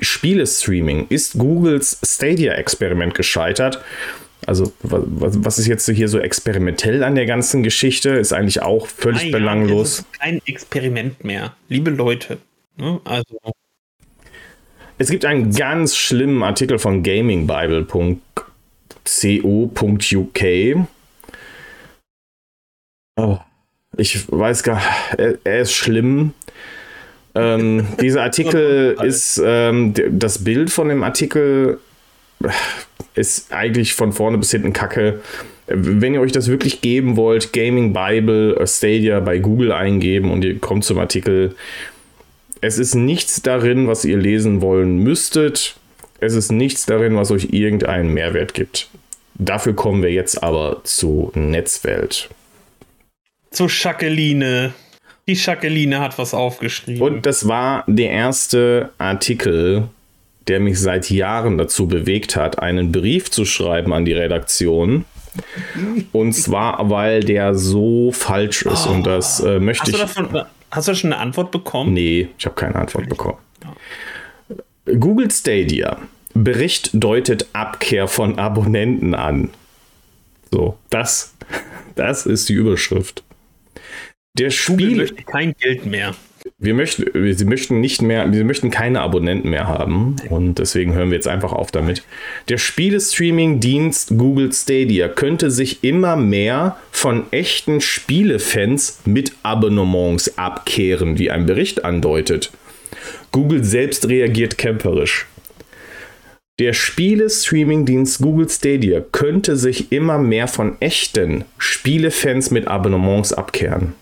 Spiele-Streaming. 0.00 1.06
Ist 1.08 1.38
Googles 1.38 1.98
Stadia-Experiment 2.04 3.14
gescheitert? 3.14 3.82
Also, 4.46 4.72
was 4.82 5.58
ist 5.58 5.66
jetzt 5.66 5.88
hier 5.88 6.08
so 6.08 6.18
experimentell 6.18 7.04
an 7.04 7.14
der 7.14 7.26
ganzen 7.26 7.62
Geschichte? 7.62 8.10
Ist 8.10 8.32
eigentlich 8.32 8.60
auch 8.62 8.86
völlig 8.86 9.22
Nein, 9.22 9.32
belanglos. 9.32 9.88
Es 9.88 9.98
ist 9.98 10.20
kein 10.20 10.42
Experiment 10.46 11.24
mehr. 11.24 11.54
Liebe 11.68 11.90
Leute. 11.90 12.38
Ne? 12.76 13.00
Also. 13.04 13.38
Es 14.98 15.10
gibt 15.10 15.24
einen 15.24 15.52
ganz 15.52 15.96
schlimmen 15.96 16.42
Artikel 16.42 16.78
von 16.78 17.02
gamingbible.com 17.02 18.20
co.uk. 19.04 20.40
Oh, 23.16 23.38
ich 23.96 24.30
weiß 24.30 24.62
gar, 24.62 24.80
er, 25.16 25.38
er 25.44 25.60
ist 25.60 25.72
schlimm. 25.72 26.32
Ähm, 27.34 27.86
dieser 28.00 28.22
Artikel 28.22 28.96
ist, 29.02 29.40
ähm, 29.44 29.94
das 30.10 30.44
Bild 30.44 30.70
von 30.70 30.88
dem 30.88 31.02
Artikel 31.02 31.78
ist 33.14 33.52
eigentlich 33.52 33.94
von 33.94 34.12
vorne 34.12 34.38
bis 34.38 34.50
hinten 34.50 34.72
kacke. 34.72 35.20
Wenn 35.66 36.14
ihr 36.14 36.20
euch 36.20 36.32
das 36.32 36.48
wirklich 36.48 36.80
geben 36.80 37.16
wollt, 37.16 37.52
Gaming 37.52 37.92
Bible 37.92 38.56
äh, 38.56 38.66
Stadia 38.66 39.20
bei 39.20 39.38
Google 39.38 39.72
eingeben 39.72 40.30
und 40.30 40.44
ihr 40.44 40.58
kommt 40.58 40.84
zum 40.84 40.98
Artikel. 40.98 41.54
Es 42.60 42.78
ist 42.78 42.94
nichts 42.94 43.42
darin, 43.42 43.88
was 43.88 44.04
ihr 44.04 44.16
lesen 44.16 44.60
wollen 44.60 44.98
müsstet. 44.98 45.76
Es 46.22 46.34
ist 46.34 46.52
nichts 46.52 46.86
darin, 46.86 47.16
was 47.16 47.32
euch 47.32 47.48
irgendeinen 47.50 48.14
Mehrwert 48.14 48.54
gibt. 48.54 48.88
Dafür 49.34 49.74
kommen 49.74 50.04
wir 50.04 50.12
jetzt 50.12 50.40
aber 50.40 50.80
zu 50.84 51.32
Netzwelt. 51.34 52.30
Zu 53.50 53.68
Schakeline. 53.68 54.72
Die 55.26 55.34
Schakeline 55.34 55.98
hat 55.98 56.18
was 56.18 56.32
aufgeschrieben. 56.32 57.02
Und 57.02 57.26
das 57.26 57.48
war 57.48 57.82
der 57.88 58.10
erste 58.10 58.90
Artikel, 58.98 59.88
der 60.46 60.60
mich 60.60 60.78
seit 60.78 61.10
Jahren 61.10 61.58
dazu 61.58 61.88
bewegt 61.88 62.36
hat, 62.36 62.60
einen 62.60 62.92
Brief 62.92 63.28
zu 63.28 63.44
schreiben 63.44 63.92
an 63.92 64.04
die 64.04 64.12
Redaktion. 64.12 65.04
Und 66.12 66.34
zwar, 66.34 66.88
weil 66.88 67.24
der 67.24 67.56
so 67.56 68.12
falsch 68.12 68.62
ist. 68.62 68.86
Oh. 68.86 68.92
Und 68.92 69.06
das 69.08 69.40
äh, 69.40 69.58
möchte 69.58 69.82
hast 69.82 69.88
ich. 69.88 69.98
davon, 69.98 70.42
hast 70.70 70.86
du 70.86 70.94
schon 70.94 71.12
eine 71.12 71.20
Antwort 71.20 71.50
bekommen? 71.50 71.92
Nee, 71.94 72.28
ich 72.38 72.44
habe 72.46 72.54
keine 72.54 72.76
Antwort 72.76 73.08
bekommen. 73.08 73.38
Google 74.84 75.30
Stadia 75.30 75.98
Bericht 76.34 76.90
deutet 76.94 77.46
Abkehr 77.52 78.08
von 78.08 78.38
Abonnenten 78.38 79.14
an. 79.14 79.50
So, 80.50 80.78
das, 80.90 81.34
das 81.94 82.26
ist 82.26 82.48
die 82.48 82.54
Überschrift. 82.54 83.22
Der 84.38 84.50
Spiel 84.50 84.96
möchte 84.96 85.22
kein 85.24 85.54
Geld 85.60 85.84
mehr. 85.84 86.14
Wir 86.58 86.74
möchten, 86.74 87.04
sie 87.34 87.44
möchten 87.44 87.80
nicht 87.80 88.02
mehr, 88.02 88.28
sie 88.32 88.42
möchten 88.42 88.70
keine 88.70 89.02
Abonnenten 89.02 89.50
mehr 89.50 89.68
haben 89.68 90.16
und 90.28 90.58
deswegen 90.58 90.92
hören 90.94 91.10
wir 91.10 91.16
jetzt 91.16 91.28
einfach 91.28 91.52
auf 91.52 91.70
damit. 91.70 92.02
Der 92.48 92.58
Spielestreaming-Dienst 92.58 94.14
Google 94.18 94.52
Stadia 94.52 95.06
könnte 95.08 95.52
sich 95.52 95.84
immer 95.84 96.16
mehr 96.16 96.76
von 96.90 97.30
echten 97.30 97.80
Spielefans 97.80 99.02
mit 99.04 99.32
Abonnements 99.44 100.36
abkehren, 100.36 101.18
wie 101.18 101.30
ein 101.30 101.46
Bericht 101.46 101.84
andeutet. 101.84 102.50
Google 103.32 103.64
selbst 103.64 104.08
reagiert 104.08 104.58
kämpferisch. 104.58 105.26
Der 106.60 106.74
Spiele-Streaming-Dienst 106.74 108.20
Google 108.20 108.48
Stadia 108.48 109.00
könnte 109.00 109.56
sich 109.56 109.90
immer 109.90 110.18
mehr 110.18 110.46
von 110.48 110.80
echten 110.80 111.44
Spielefans 111.56 112.50
mit 112.50 112.68
Abonnements 112.68 113.32
abkehren. 113.32 113.94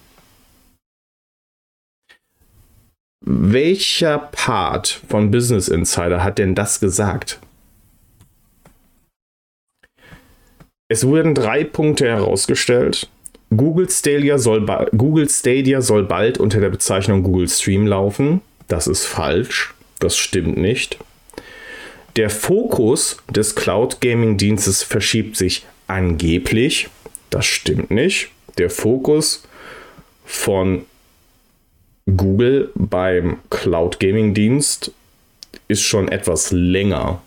Welcher 3.24 4.18
Part 4.18 5.00
von 5.08 5.30
Business 5.30 5.68
Insider 5.68 6.24
hat 6.24 6.38
denn 6.38 6.54
das 6.54 6.80
gesagt? 6.80 7.38
Es 10.88 11.06
wurden 11.06 11.36
drei 11.36 11.62
Punkte 11.62 12.08
herausgestellt. 12.08 13.08
Google 13.56 13.88
Stadia, 13.88 14.38
soll 14.38 14.66
Google 14.96 15.28
Stadia 15.28 15.82
soll 15.82 16.04
bald 16.04 16.38
unter 16.38 16.60
der 16.60 16.70
Bezeichnung 16.70 17.22
Google 17.22 17.48
Stream 17.48 17.86
laufen. 17.86 18.40
Das 18.70 18.86
ist 18.86 19.04
falsch. 19.04 19.74
Das 19.98 20.16
stimmt 20.16 20.56
nicht. 20.56 20.96
Der 22.16 22.30
Fokus 22.30 23.18
des 23.28 23.54
Cloud 23.54 24.00
Gaming 24.00 24.38
Dienstes 24.38 24.82
verschiebt 24.82 25.36
sich 25.36 25.66
angeblich. 25.88 26.88
Das 27.28 27.44
stimmt 27.44 27.90
nicht. 27.90 28.30
Der 28.58 28.70
Fokus 28.70 29.42
von 30.24 30.86
Google 32.06 32.70
beim 32.74 33.38
Cloud 33.50 34.00
Gaming 34.00 34.34
Dienst 34.34 34.92
ist 35.68 35.82
schon 35.82 36.08
etwas 36.08 36.50
länger 36.52 37.20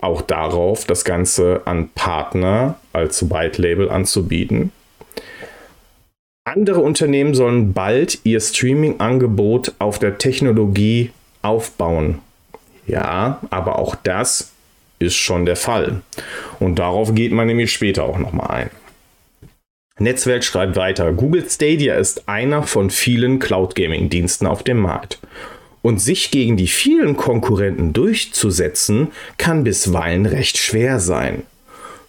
auch 0.00 0.22
darauf, 0.22 0.84
das 0.84 1.04
Ganze 1.04 1.62
an 1.66 1.90
Partner 1.94 2.76
als 2.92 3.30
White 3.30 3.60
Label 3.60 3.90
anzubieten. 3.90 4.72
Andere 6.44 6.80
Unternehmen 6.80 7.34
sollen 7.34 7.72
bald 7.72 8.20
ihr 8.24 8.40
Streaming-Angebot 8.40 9.74
auf 9.78 9.98
der 9.98 10.18
Technologie 10.18 11.10
aufbauen. 11.42 12.18
Ja, 12.86 13.40
aber 13.50 13.78
auch 13.78 13.94
das 13.94 14.52
ist 14.98 15.16
schon 15.16 15.44
der 15.44 15.56
Fall. 15.56 16.00
Und 16.58 16.78
darauf 16.78 17.14
geht 17.14 17.32
man 17.32 17.46
nämlich 17.46 17.72
später 17.72 18.04
auch 18.04 18.18
nochmal 18.18 18.50
ein. 18.50 18.70
Netzwelt 19.98 20.44
schreibt 20.44 20.76
weiter, 20.76 21.12
Google 21.12 21.48
Stadia 21.48 21.96
ist 21.96 22.26
einer 22.26 22.62
von 22.62 22.88
vielen 22.88 23.38
Cloud 23.38 23.74
Gaming 23.74 24.08
Diensten 24.08 24.46
auf 24.46 24.62
dem 24.62 24.78
Markt 24.78 25.18
und 25.82 26.00
sich 26.00 26.30
gegen 26.30 26.56
die 26.56 26.68
vielen 26.68 27.18
Konkurrenten 27.18 27.92
durchzusetzen, 27.92 29.08
kann 29.36 29.62
bisweilen 29.62 30.24
recht 30.24 30.56
schwer 30.56 31.00
sein. 31.00 31.42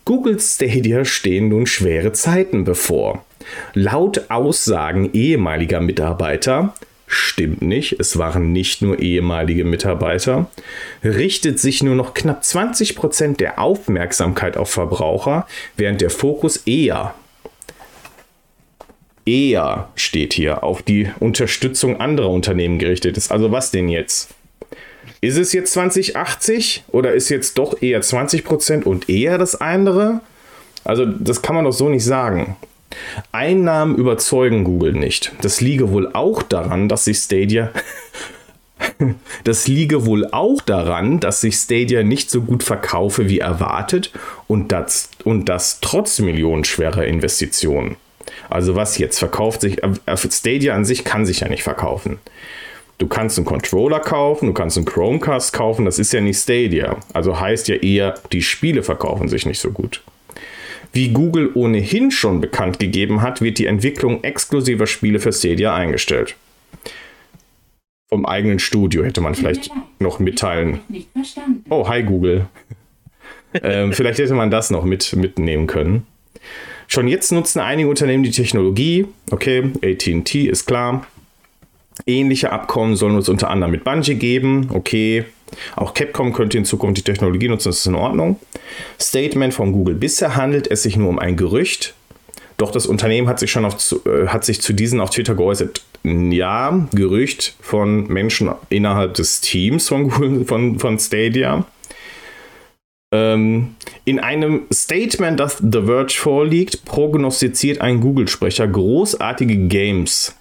Google 0.06 0.40
Stadia 0.40 1.03
stehen 1.03 1.49
nun 1.49 1.68
schwere 1.68 2.14
Zeiten 2.14 2.64
bevor. 2.64 3.26
Laut 3.73 4.30
Aussagen 4.30 5.11
ehemaliger 5.14 5.80
Mitarbeiter, 5.80 6.73
stimmt 7.07 7.61
nicht, 7.61 7.99
es 7.99 8.18
waren 8.18 8.52
nicht 8.53 8.82
nur 8.82 8.99
ehemalige 8.99 9.65
Mitarbeiter, 9.65 10.49
richtet 11.03 11.60
sich 11.60 11.84
nur 11.84 11.95
noch 11.95 12.14
knapp 12.14 12.41
20% 12.44 13.38
der 13.38 13.60
Aufmerksamkeit 13.60 14.57
auf 14.57 14.69
Verbraucher, 14.69 15.48
während 15.76 16.02
der 16.02 16.10
Fokus 16.10 16.57
eher 16.57 17.14
eher 19.26 19.90
steht 19.95 20.34
hier 20.34 20.64
auf 20.64 20.82
die 20.82 21.10
Unterstützung 21.19 21.99
anderer 21.99 22.30
Unternehmen 22.30 22.80
gerichtet 22.80 23.18
ist. 23.18 23.32
Also 23.32 23.52
was 23.52 23.72
denn 23.72 23.90
jetzt? 23.90 24.30
Ist 25.22 25.38
es 25.38 25.53
jetzt 25.53 25.73
2080 25.73 26.84
oder 26.90 27.14
ist 27.14 27.30
jetzt 27.30 27.57
doch 27.57 27.82
eher 27.82 28.02
20% 28.02 28.84
und 28.84 29.10
eher 29.10 29.38
das 29.38 29.60
andere? 29.60 30.22
Also 30.84 31.06
das 31.06 31.41
kann 31.41 31.56
man 31.56 31.65
doch 31.65 31.73
so 31.73 31.90
nicht 31.90 32.03
sagen. 32.03 32.56
Einnahmen 33.31 33.95
überzeugen 33.95 34.63
Google 34.63 34.93
nicht. 34.93 35.34
Das 35.41 35.61
liege 35.61 35.91
wohl 35.91 36.11
auch 36.13 36.43
daran, 36.43 36.89
dass 36.89 37.05
sich 37.05 37.18
Stadia 37.18 37.72
das 39.43 39.68
liege 39.68 40.05
wohl 40.05 40.27
auch 40.31 40.61
daran, 40.61 41.19
dass 41.19 41.41
sich 41.41 41.55
Stadia 41.55 42.03
nicht 42.03 42.30
so 42.30 42.41
gut 42.41 42.63
verkaufe 42.63 43.30
wie 43.30 43.39
erwartet 43.39 44.11
und 44.47 44.72
das, 44.72 45.09
und 45.23 45.49
das 45.49 45.80
trotz 45.81 46.19
millionenschwerer 46.19 47.05
Investitionen. 47.05 47.95
Also 48.49 48.76
was 48.76 48.97
jetzt 48.97 49.19
verkauft 49.19 49.61
sich, 49.61 49.81
äh, 49.84 50.18
Stadia 50.18 50.76
an 50.76 50.85
sich 50.85 51.03
kann 51.03 51.26
sich 51.26 51.41
ja 51.41 51.49
nicht 51.49 51.63
verkaufen. 51.63 52.19
Du 52.97 53.07
kannst 53.07 53.38
einen 53.38 53.45
Controller 53.45 53.99
kaufen, 53.99 54.47
du 54.47 54.53
kannst 54.53 54.77
einen 54.77 54.85
Chromecast 54.85 55.53
kaufen, 55.53 55.85
das 55.85 55.97
ist 55.97 56.13
ja 56.13 56.22
nicht 56.22 56.38
Stadia. 56.38 56.97
Also 57.13 57.39
heißt 57.39 57.68
ja 57.68 57.76
eher, 57.76 58.15
die 58.31 58.43
Spiele 58.43 58.84
verkaufen 58.84 59.27
sich 59.27 59.45
nicht 59.45 59.59
so 59.59 59.72
gut. 59.72 60.03
Wie 60.93 61.09
Google 61.09 61.51
ohnehin 61.53 62.11
schon 62.11 62.41
bekannt 62.41 62.80
gegeben 62.80 63.22
hat, 63.22 63.41
wird 63.41 63.57
die 63.57 63.65
Entwicklung 63.65 64.23
exklusiver 64.23 64.88
Spiele 64.88 65.19
für 65.19 65.31
Stadia 65.31 65.73
eingestellt. 65.73 66.35
Vom 68.09 68.26
eigenen 68.26 68.59
Studio 68.59 69.05
hätte 69.05 69.22
man 69.22 69.35
vielleicht 69.35 69.72
noch 69.99 70.19
mitteilen. 70.19 70.81
Oh, 71.69 71.88
hi 71.88 72.03
Google. 72.03 72.47
ähm, 73.53 73.93
vielleicht 73.93 74.19
hätte 74.19 74.34
man 74.34 74.51
das 74.51 74.69
noch 74.69 74.84
mit, 74.84 75.15
mitnehmen 75.15 75.65
können. 75.65 76.05
Schon 76.88 77.07
jetzt 77.07 77.31
nutzen 77.31 77.61
einige 77.61 77.88
Unternehmen 77.88 78.23
die 78.23 78.31
Technologie. 78.31 79.07
Okay, 79.31 79.72
ATT 79.81 80.35
ist 80.35 80.65
klar. 80.65 81.07
Ähnliche 82.06 82.52
Abkommen 82.52 82.95
sollen 82.95 83.15
uns 83.15 83.30
unter 83.30 83.49
anderem 83.49 83.72
mit 83.72 83.84
Bungie 83.84 84.15
geben. 84.15 84.69
Okay, 84.73 85.26
auch 85.76 85.94
Capcom 85.94 86.34
könnte 86.34 86.57
in 86.57 86.65
Zukunft 86.65 86.98
die 86.98 87.03
Technologie 87.03 87.48
nutzen, 87.48 87.69
das 87.69 87.80
ist 87.80 87.86
in 87.86 87.95
Ordnung. 87.95 88.40
Statement 88.99 89.53
von 89.53 89.72
Google. 89.72 89.95
Bisher 89.95 90.36
handelt 90.36 90.69
es 90.69 90.84
sich 90.84 90.98
nur 90.98 91.10
um 91.10 91.19
ein 91.19 91.36
Gerücht. 91.36 91.94
Doch 92.57 92.72
das 92.72 92.86
Unternehmen 92.86 93.28
hat 93.28 93.40
sich 93.40 93.52
schon 93.52 93.65
auf, 93.65 93.76
äh, 94.06 94.28
hat 94.28 94.45
sich 94.45 94.61
zu 94.61 94.73
diesen 94.73 94.99
auf 94.99 95.10
Twitter 95.10 95.36
geäußert. 95.36 95.84
Ja, 96.03 96.88
Gerücht 96.94 97.56
von 97.60 98.07
Menschen 98.07 98.52
innerhalb 98.69 99.15
des 99.15 99.41
Teams 99.41 99.88
von, 99.88 100.45
von, 100.45 100.80
von 100.80 100.99
Stadia. 100.99 101.65
Ähm, 103.14 103.76
in 104.06 104.19
einem 104.19 104.68
Statement, 104.73 105.40
das 105.40 105.57
The 105.57 105.82
Verge 105.84 106.14
vorliegt, 106.14 106.86
prognostiziert 106.86 107.82
ein 107.82 107.99
Google-Sprecher 107.99 108.68
großartige 108.68 109.68
Games 109.68 110.36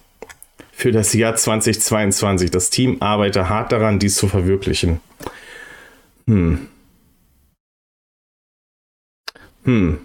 für 0.81 0.91
das 0.91 1.13
Jahr 1.13 1.35
2022. 1.35 2.49
Das 2.49 2.71
Team 2.71 2.97
arbeitet 3.01 3.47
hart 3.49 3.71
daran, 3.71 3.99
dies 3.99 4.15
zu 4.15 4.27
verwirklichen. 4.27 4.99
Hm. 6.25 6.67
Hm. 9.63 9.99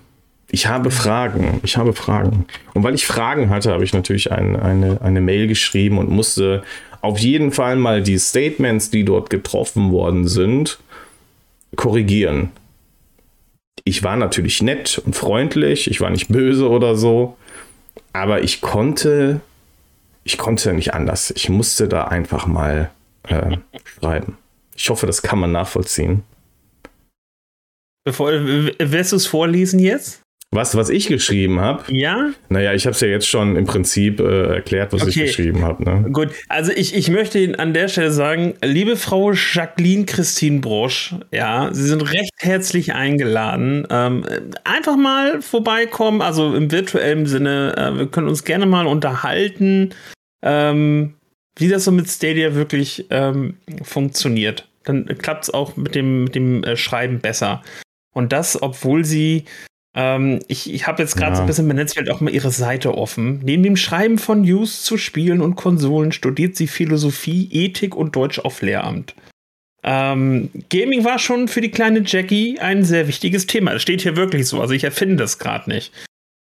Ich 0.51 0.66
habe 0.66 0.90
Fragen. 0.90 1.61
Ich 1.62 1.78
habe 1.78 1.94
Fragen. 1.94 2.44
Und 2.74 2.82
weil 2.85 2.94
ich 2.94 3.07
Fragen 3.07 3.48
hatte, 3.48 3.73
habe 3.73 3.85
ich 3.85 3.94
natürlich 3.94 4.31
ein, 4.31 4.55
eine, 4.55 5.01
eine 5.01 5.23
Mail 5.23 5.47
geschrieben 5.47 5.97
und 5.97 6.11
musste 6.11 6.62
auf 7.01 7.19
jeden 7.20 7.53
Fall 7.53 7.77
mal 7.77 8.03
die 8.03 8.19
Statements, 8.19 8.90
die 8.90 9.05
dort 9.05 9.31
getroffen 9.31 9.90
worden 9.93 10.28
sind, 10.28 10.78
korrigieren. 11.77 12.51
Ich 13.85 14.03
war 14.03 14.16
natürlich 14.16 14.61
nett 14.62 15.01
und 15.07 15.16
freundlich, 15.16 15.90
ich 15.90 16.03
war 16.03 16.11
nicht 16.11 16.28
böse 16.28 16.69
oder 16.69 16.97
so, 16.97 17.39
aber 18.12 18.43
ich 18.43 18.61
konnte, 18.61 19.40
ich 20.27 20.39
konnte 20.39 20.73
nicht 20.73 20.93
anders. 20.93 21.31
Ich 21.31 21.48
musste 21.48 21.86
da 21.86 22.09
einfach 22.09 22.48
mal 22.48 22.90
äh, 23.28 23.59
schreiben. 23.85 24.36
Ich 24.74 24.90
hoffe, 24.90 25.07
das 25.07 25.23
kann 25.23 25.39
man 25.39 25.53
nachvollziehen. 25.53 26.24
Bevor, 28.05 28.32
wirst 28.32 29.12
du 29.12 29.16
es 29.16 29.27
vorlesen 29.27 29.78
jetzt? 29.78 30.23
Was, 30.52 30.77
was 30.77 30.90
ich 30.90 31.09
geschrieben 31.09 31.60
habe? 31.60 31.82
Ja. 31.93 32.31
Naja, 32.48 32.73
ich 32.73 32.86
habe 32.86 32.94
es 32.94 33.01
ja 33.01 33.09
jetzt 33.09 33.27
schon 33.27 33.56
im 33.56 33.66
Prinzip 33.66 34.20
äh, 34.20 34.55
erklärt, 34.55 34.93
was 34.93 35.02
okay. 35.02 35.10
ich 35.10 35.16
geschrieben 35.27 35.64
habe. 35.64 35.85
Ne? 35.85 36.09
Gut, 36.12 36.31
also 36.48 36.73
ich, 36.73 36.94
ich 36.94 37.10
möchte 37.10 37.40
Ihnen 37.40 37.56
an 37.56 37.74
der 37.74 37.89
Stelle 37.89 38.12
sagen, 38.12 38.55
liebe 38.62 38.97
Frau 38.97 39.32
Jacqueline 39.32 40.06
Christine 40.06 40.60
Brosch, 40.60 41.14
ja, 41.32 41.68
Sie 41.73 41.82
sind 41.82 42.12
recht 42.12 42.31
herzlich 42.39 42.94
eingeladen. 42.94 43.86
Ähm, 43.90 44.24
einfach 44.62 44.97
mal 44.97 45.43
vorbeikommen, 45.43 46.23
also 46.23 46.55
im 46.55 46.70
virtuellen 46.70 47.27
Sinne. 47.27 47.74
Äh, 47.77 47.98
wir 47.98 48.06
können 48.06 48.28
uns 48.28 48.44
gerne 48.44 48.66
mal 48.66 48.86
unterhalten, 48.86 49.90
ähm, 50.43 51.14
wie 51.59 51.68
das 51.68 51.85
so 51.85 51.90
mit 51.90 52.09
Stadia 52.09 52.55
wirklich 52.55 53.06
ähm, 53.10 53.56
funktioniert. 53.82 54.68
Dann 54.85 55.06
klappt 55.18 55.44
es 55.44 55.51
auch 55.52 55.77
mit 55.77 55.97
dem, 55.97 56.24
mit 56.24 56.36
dem 56.36 56.62
äh, 56.62 56.77
Schreiben 56.77 57.18
besser. 57.18 57.62
Und 58.14 58.32
das, 58.32 58.62
obwohl 58.62 59.05
sie 59.05 59.44
ähm, 59.97 60.40
ich 60.47 60.73
ich 60.73 60.86
habe 60.86 61.02
jetzt 61.02 61.16
gerade 61.16 61.32
ja. 61.32 61.36
so 61.36 61.43
ein 61.43 61.47
bisschen 61.47 61.66
bei 61.66 61.74
Netzwelt 61.74 62.10
auch 62.10 62.20
mal 62.20 62.32
ihre 62.32 62.51
Seite 62.51 62.97
offen. 62.97 63.40
Neben 63.43 63.62
dem 63.62 63.77
Schreiben 63.77 64.18
von 64.18 64.43
News 64.43 64.82
zu 64.82 64.98
Spielen 64.98 65.40
und 65.40 65.56
Konsolen 65.56 66.12
studiert 66.12 66.55
sie 66.55 66.66
Philosophie, 66.66 67.48
Ethik 67.51 67.97
und 67.97 68.14
Deutsch 68.14 68.39
auf 68.39 68.60
Lehramt. 68.60 69.14
Ähm, 69.82 70.51
Gaming 70.68 71.05
war 71.05 71.18
schon 71.18 71.48
für 71.48 71.62
die 71.62 71.70
kleine 71.70 72.02
Jackie 72.05 72.59
ein 72.60 72.85
sehr 72.85 73.09
wichtiges 73.09 73.47
Thema. 73.47 73.73
Es 73.73 73.82
steht 73.82 74.02
hier 74.02 74.16
wirklich 74.16 74.47
so, 74.47 74.60
also 74.60 74.74
ich 74.74 74.85
erfinde 74.85 75.16
das 75.16 75.39
gerade 75.39 75.70
nicht. 75.70 75.93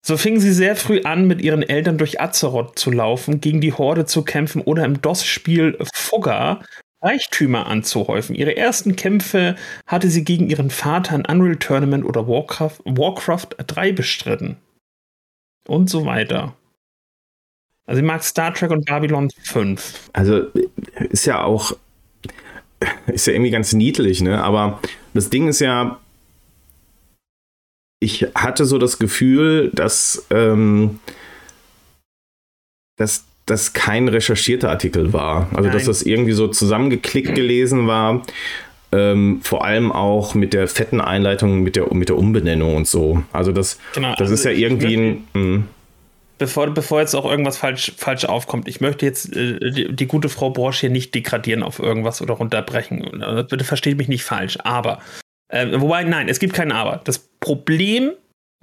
So 0.05 0.17
fing 0.17 0.39
sie 0.39 0.51
sehr 0.51 0.75
früh 0.75 1.01
an, 1.03 1.27
mit 1.27 1.41
ihren 1.41 1.61
Eltern 1.61 1.97
durch 1.97 2.19
Azeroth 2.19 2.77
zu 2.77 2.91
laufen, 2.91 3.39
gegen 3.39 3.61
die 3.61 3.73
Horde 3.73 4.05
zu 4.05 4.23
kämpfen 4.23 4.61
oder 4.61 4.83
im 4.83 5.01
DOS-Spiel 5.01 5.77
Fugger 5.93 6.61
Reichtümer 7.03 7.67
anzuhäufen. 7.67 8.35
Ihre 8.35 8.55
ersten 8.55 8.95
Kämpfe 8.95 9.55
hatte 9.85 10.09
sie 10.09 10.23
gegen 10.23 10.49
ihren 10.49 10.69
Vater 10.69 11.15
in 11.15 11.25
Unreal 11.25 11.57
Tournament 11.57 12.05
oder 12.05 12.27
Warcraft, 12.27 12.79
Warcraft 12.85 13.49
3 13.57 13.91
bestritten. 13.91 14.57
Und 15.67 15.89
so 15.89 16.05
weiter. 16.05 16.55
Also 17.85 17.99
sie 17.99 18.05
mag 18.05 18.23
Star 18.23 18.53
Trek 18.53 18.71
und 18.71 18.85
Babylon 18.85 19.29
5. 19.43 20.09
Also 20.13 20.47
ist 20.95 21.25
ja 21.25 21.43
auch, 21.43 21.75
ist 23.07 23.27
ja 23.27 23.33
irgendwie 23.33 23.51
ganz 23.51 23.73
niedlich, 23.73 24.21
ne? 24.21 24.41
Aber 24.41 24.79
das 25.13 25.29
Ding 25.29 25.47
ist 25.47 25.59
ja, 25.59 25.99
ich 27.99 28.23
hatte 28.35 28.65
so 28.65 28.77
das 28.77 28.99
Gefühl, 28.99 29.71
dass, 29.73 30.25
ähm, 30.29 30.99
dass 32.97 33.25
das 33.45 33.73
kein 33.73 34.07
recherchierter 34.07 34.69
Artikel 34.69 35.13
war. 35.13 35.49
Also, 35.51 35.63
Nein. 35.63 35.73
dass 35.73 35.85
das 35.85 36.01
irgendwie 36.03 36.31
so 36.33 36.47
zusammengeklickt 36.47 37.35
gelesen 37.35 37.87
war. 37.87 38.23
Ähm, 38.91 39.41
vor 39.41 39.65
allem 39.65 39.91
auch 39.91 40.35
mit 40.35 40.53
der 40.53 40.67
fetten 40.67 41.01
Einleitung, 41.01 41.61
mit 41.61 41.75
der, 41.75 41.91
mit 41.93 42.09
der 42.09 42.17
Umbenennung 42.17 42.75
und 42.75 42.87
so. 42.87 43.23
Also, 43.33 43.51
das, 43.51 43.79
genau, 43.93 44.11
das 44.11 44.21
also 44.21 44.33
ist 44.35 44.45
ja 44.45 44.51
irgendwie 44.51 44.95
ein. 44.95 45.27
Hm. 45.33 45.67
Bevor, 46.37 46.69
bevor 46.71 46.99
jetzt 46.99 47.15
auch 47.15 47.29
irgendwas 47.29 47.57
falsch, 47.57 47.93
falsch 47.95 48.25
aufkommt, 48.25 48.67
ich 48.67 48.81
möchte 48.81 49.05
jetzt 49.05 49.35
äh, 49.35 49.71
die, 49.71 49.95
die, 49.95 50.05
gute 50.07 50.29
Frau 50.29 50.49
Borsch 50.49 50.79
hier 50.79 50.89
nicht 50.89 51.13
degradieren 51.15 51.63
auf 51.63 51.79
irgendwas 51.79 52.21
oder 52.21 52.35
runterbrechen. 52.35 53.23
Also, 53.23 53.43
bitte 53.43 53.63
versteht 53.63 53.97
mich 53.97 54.07
nicht 54.07 54.23
falsch. 54.23 54.57
Aber, 54.63 54.99
äh, 55.49 55.67
wobei, 55.79 56.03
nein, 56.03 56.29
es 56.29 56.39
gibt 56.39 56.53
kein 56.53 56.71
Aber. 56.71 57.01
Das 57.03 57.19
Problem 57.39 58.11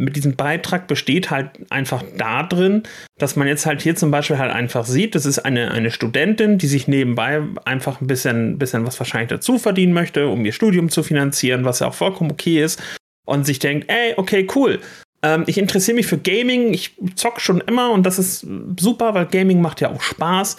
mit 0.00 0.16
diesem 0.16 0.34
Beitrag 0.34 0.86
besteht 0.86 1.30
halt 1.30 1.50
einfach 1.68 2.02
darin, 2.16 2.84
dass 3.18 3.36
man 3.36 3.46
jetzt 3.46 3.66
halt 3.66 3.82
hier 3.82 3.94
zum 3.94 4.10
Beispiel 4.10 4.38
halt 4.38 4.50
einfach 4.50 4.86
sieht, 4.86 5.14
das 5.14 5.26
ist 5.26 5.40
eine, 5.40 5.70
eine 5.70 5.90
Studentin, 5.90 6.56
die 6.56 6.66
sich 6.66 6.88
nebenbei 6.88 7.42
einfach 7.66 8.00
ein 8.00 8.06
bisschen, 8.06 8.58
bisschen 8.58 8.86
was 8.86 8.98
wahrscheinlich 8.98 9.28
dazu 9.28 9.58
verdienen 9.58 9.92
möchte, 9.92 10.28
um 10.28 10.44
ihr 10.44 10.52
Studium 10.52 10.88
zu 10.88 11.02
finanzieren, 11.02 11.66
was 11.66 11.80
ja 11.80 11.88
auch 11.88 11.94
vollkommen 11.94 12.30
okay 12.30 12.62
ist. 12.62 12.82
Und 13.26 13.44
sich 13.44 13.58
denkt, 13.58 13.90
ey, 13.90 14.14
okay, 14.16 14.48
cool. 14.54 14.80
Ähm, 15.22 15.44
ich 15.46 15.58
interessiere 15.58 15.96
mich 15.96 16.06
für 16.06 16.18
Gaming, 16.18 16.72
ich 16.72 16.96
zock 17.14 17.40
schon 17.40 17.60
immer 17.60 17.92
und 17.92 18.04
das 18.04 18.18
ist 18.18 18.46
super, 18.78 19.14
weil 19.14 19.26
Gaming 19.26 19.60
macht 19.60 19.82
ja 19.82 19.90
auch 19.90 20.00
Spaß. 20.00 20.56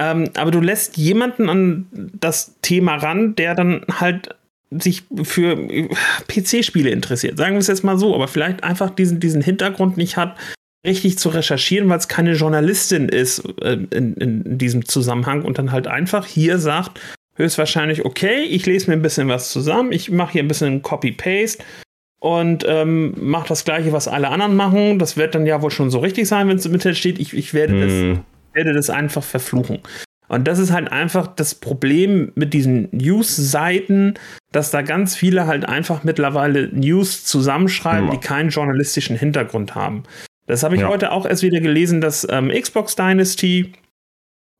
Ähm, 0.00 0.30
aber 0.34 0.50
du 0.50 0.60
lässt 0.60 0.96
jemanden 0.96 1.50
an 1.50 1.86
das 2.18 2.56
Thema 2.62 2.96
ran, 2.96 3.36
der 3.36 3.54
dann 3.54 3.84
halt 4.00 4.34
sich 4.70 5.04
für 5.22 5.68
PC-Spiele 6.28 6.90
interessiert. 6.90 7.36
Sagen 7.36 7.54
wir 7.54 7.60
es 7.60 7.66
jetzt 7.66 7.84
mal 7.84 7.98
so, 7.98 8.14
aber 8.14 8.28
vielleicht 8.28 8.62
einfach 8.62 8.90
diesen, 8.90 9.18
diesen 9.18 9.42
Hintergrund 9.42 9.96
nicht 9.96 10.16
hat, 10.16 10.36
richtig 10.86 11.18
zu 11.18 11.28
recherchieren, 11.28 11.88
weil 11.88 11.98
es 11.98 12.08
keine 12.08 12.32
Journalistin 12.32 13.08
ist 13.08 13.40
äh, 13.60 13.78
in, 13.90 14.14
in, 14.14 14.58
diesem 14.58 14.86
Zusammenhang 14.86 15.42
und 15.42 15.58
dann 15.58 15.72
halt 15.72 15.86
einfach 15.86 16.26
hier 16.26 16.58
sagt, 16.58 17.00
höchstwahrscheinlich, 17.34 18.04
okay, 18.04 18.42
ich 18.42 18.66
lese 18.66 18.88
mir 18.90 18.96
ein 18.96 19.02
bisschen 19.02 19.28
was 19.28 19.50
zusammen, 19.50 19.92
ich 19.92 20.10
mache 20.10 20.32
hier 20.32 20.42
ein 20.42 20.48
bisschen 20.48 20.82
Copy-Paste 20.82 21.62
und 22.20 22.64
ähm, 22.66 23.14
mache 23.18 23.48
das 23.48 23.64
gleiche, 23.64 23.92
was 23.92 24.08
alle 24.08 24.28
anderen 24.28 24.56
machen. 24.56 24.98
Das 24.98 25.16
wird 25.16 25.34
dann 25.34 25.46
ja 25.46 25.60
wohl 25.62 25.70
schon 25.70 25.90
so 25.90 25.98
richtig 25.98 26.28
sein, 26.28 26.48
wenn 26.48 26.56
es 26.56 26.66
im 26.66 26.74
Internet 26.74 26.98
steht. 26.98 27.18
Ich, 27.18 27.34
ich 27.34 27.52
werde, 27.54 27.72
hm. 27.72 27.80
das, 28.14 28.54
werde 28.54 28.72
das 28.74 28.90
einfach 28.90 29.22
verfluchen. 29.22 29.80
Und 30.30 30.46
das 30.46 30.60
ist 30.60 30.70
halt 30.70 30.92
einfach 30.92 31.26
das 31.26 31.56
Problem 31.56 32.30
mit 32.36 32.54
diesen 32.54 32.88
News-Seiten, 32.92 34.14
dass 34.52 34.70
da 34.70 34.82
ganz 34.82 35.16
viele 35.16 35.48
halt 35.48 35.68
einfach 35.68 36.04
mittlerweile 36.04 36.68
News 36.68 37.24
zusammenschreiben, 37.24 38.06
ja. 38.06 38.12
die 38.12 38.20
keinen 38.20 38.50
journalistischen 38.50 39.16
Hintergrund 39.16 39.74
haben. 39.74 40.04
Das 40.46 40.62
habe 40.62 40.76
ich 40.76 40.82
ja. 40.82 40.88
heute 40.88 41.10
auch 41.10 41.26
erst 41.26 41.42
wieder 41.42 41.58
gelesen, 41.58 42.00
dass 42.00 42.24
ähm, 42.30 42.48
Xbox 42.48 42.94
Dynasty, 42.94 43.72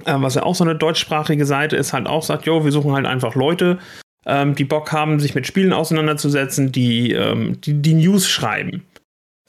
äh, 0.04 0.14
was 0.16 0.34
ja 0.34 0.42
auch 0.42 0.56
so 0.56 0.64
eine 0.64 0.74
deutschsprachige 0.74 1.46
Seite 1.46 1.76
ist, 1.76 1.92
halt 1.92 2.08
auch 2.08 2.24
sagt, 2.24 2.46
jo, 2.46 2.64
wir 2.64 2.72
suchen 2.72 2.92
halt 2.92 3.06
einfach 3.06 3.36
Leute, 3.36 3.78
ähm, 4.26 4.56
die 4.56 4.64
Bock 4.64 4.90
haben, 4.90 5.20
sich 5.20 5.36
mit 5.36 5.46
Spielen 5.46 5.72
auseinanderzusetzen, 5.72 6.72
die, 6.72 7.12
ähm, 7.12 7.60
die, 7.60 7.74
die 7.74 7.94
News 7.94 8.28
schreiben. 8.28 8.82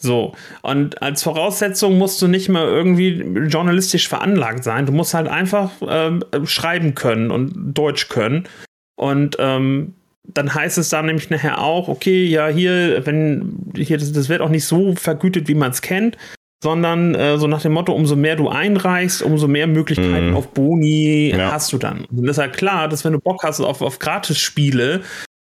So, 0.02 0.34
und 0.64 1.02
als 1.04 1.22
Voraussetzung 1.22 2.00
musst 2.00 2.20
du 2.22 2.28
nicht 2.28 2.50
mal 2.50 2.66
irgendwie 2.68 3.22
journalistisch 3.48 4.10
veranlagt 4.10 4.64
sein. 4.64 4.88
Du 4.88 4.92
musst 4.92 5.14
halt 5.14 5.28
einfach 5.28 5.72
ähm, 5.88 6.24
schreiben 6.44 6.96
können 6.96 7.30
und 7.30 7.54
Deutsch 7.78 8.10
können. 8.10 8.48
Und 8.96 9.38
ähm, 9.40 9.94
dann 10.24 10.54
heißt 10.54 10.80
es 10.80 10.90
dann 10.90 11.06
nämlich 11.06 11.30
nachher 11.30 11.60
auch, 11.60 11.88
okay, 11.88 12.26
ja, 12.26 12.48
hier, 12.48 13.06
wenn, 13.06 13.72
hier, 13.76 13.98
das, 13.98 14.12
das 14.12 14.28
wird 14.28 14.42
auch 14.42 14.50
nicht 14.50 14.66
so 14.66 14.96
vergütet, 14.96 15.48
wie 15.48 15.56
man 15.56 15.72
es 15.72 15.82
kennt, 15.82 16.18
sondern 16.64 17.16
äh, 17.16 17.38
so 17.38 17.48
nach 17.48 17.62
dem 17.62 17.74
Motto, 17.74 17.94
umso 17.94 18.16
mehr 18.16 18.36
du 18.36 18.50
einreichst, 18.50 19.22
umso 19.22 19.48
mehr 19.48 19.68
Möglichkeiten 19.68 20.32
mm. 20.32 20.36
auf 20.36 20.48
Boni 20.50 21.32
ja. 21.36 21.52
hast 21.52 21.74
du 21.74 21.78
dann. 21.78 22.06
Und 22.06 22.26
das 22.26 22.38
ist 22.38 22.42
halt 22.42 22.54
klar, 22.54 22.88
dass 22.88 23.04
wenn 23.04 23.14
du 23.14 23.20
Bock 23.20 23.44
hast 23.44 23.60
auf, 23.62 23.82
auf 23.82 24.00
Gratis-Spiele, 24.00 25.02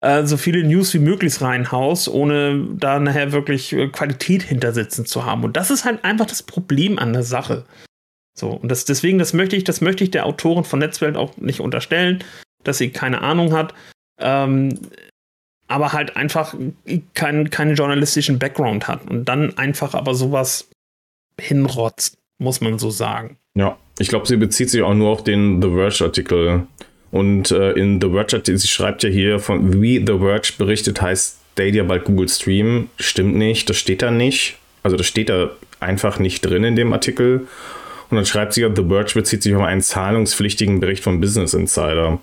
äh, 0.02 0.26
so 0.26 0.38
viele 0.38 0.64
News 0.64 0.94
wie 0.94 1.00
möglich 1.00 1.42
reinhaust, 1.42 2.08
ohne 2.08 2.66
da 2.78 3.00
nachher 3.00 3.32
wirklich 3.32 3.74
äh, 3.74 3.88
Qualität 3.88 4.44
hintersitzen 4.44 5.06
zu 5.06 5.26
haben. 5.26 5.44
Und 5.44 5.58
das 5.58 5.72
ist 5.72 5.86
halt 5.86 6.04
einfach 6.04 6.26
das 6.26 6.44
Problem 6.44 6.98
an 7.00 7.14
der 7.14 7.24
Sache. 7.24 7.66
So, 8.38 8.52
und 8.52 8.70
das, 8.70 8.86
deswegen, 8.86 9.20
das 9.20 9.34
möchte 9.34 9.56
ich, 9.56 9.66
das 9.66 9.82
möchte 9.82 10.04
ich 10.04 10.12
der 10.12 10.26
Autorin 10.26 10.64
von 10.64 10.80
Netzwelt 10.80 11.18
auch 11.18 11.36
nicht 11.38 11.60
unterstellen, 11.60 12.24
dass 12.64 12.78
sie 12.78 12.90
keine 12.90 13.22
Ahnung 13.22 13.54
hat. 13.54 13.74
Ähm, 14.20 14.80
aber 15.68 15.94
halt 15.94 16.16
einfach 16.16 16.56
keinen 17.14 17.50
keinen 17.52 17.76
journalistischen 17.76 18.40
Background 18.40 18.88
hat 18.88 19.08
und 19.10 19.26
dann 19.26 19.58
einfach 19.58 19.94
aber 19.94 20.16
sowas 20.16 20.68
hinrotzt, 21.40 22.18
muss 22.40 22.60
man 22.60 22.80
so 22.80 22.90
sagen. 22.90 23.38
Ja, 23.56 23.78
ich 24.00 24.08
glaube, 24.08 24.28
sie 24.28 24.38
bezieht 24.38 24.70
sich 24.70 24.82
auch 24.82 24.94
nur 24.94 25.10
auf 25.10 25.24
den 25.24 25.62
The 25.62 25.70
Verge-Artikel 25.70 26.68
und 27.11 27.52
äh, 27.52 27.72
in 27.72 27.99
The 28.02 28.10
Verge, 28.10 28.41
sie 28.57 28.68
schreibt 28.68 29.03
ja 29.03 29.10
hier 29.10 29.40
von, 29.40 29.81
wie 29.81 29.98
The 29.98 30.19
Verge 30.19 30.53
berichtet, 30.57 31.02
heißt 31.02 31.38
Stadia 31.53 31.84
bald 31.84 32.06
Google 32.06 32.30
Stream. 32.30 32.90
Stimmt 32.98 33.36
nicht, 33.36 33.69
das 33.69 33.77
steht 33.77 34.02
da 34.02 34.11
nicht. 34.11 34.56
Also 34.81 34.95
das 34.95 35.07
steht 35.07 35.27
da 35.27 35.49
einfach 35.81 36.18
nicht 36.18 36.41
drin 36.41 36.64
in 36.64 36.77
dem 36.77 36.94
Artikel. 36.94 37.48
Und 38.10 38.15
dann 38.15 38.26
schreibt 38.26 38.53
sie 38.53 38.61
ja, 38.61 38.69
The 38.73 38.86
Verge 38.88 39.11
bezieht 39.14 39.44
sich 39.44 39.53
auf 39.53 39.64
einen 39.64 39.81
zahlungspflichtigen 39.81 40.80
Bericht 40.80 41.03
von 41.03 41.19
Business 41.19 41.53
Insider. 41.53 42.19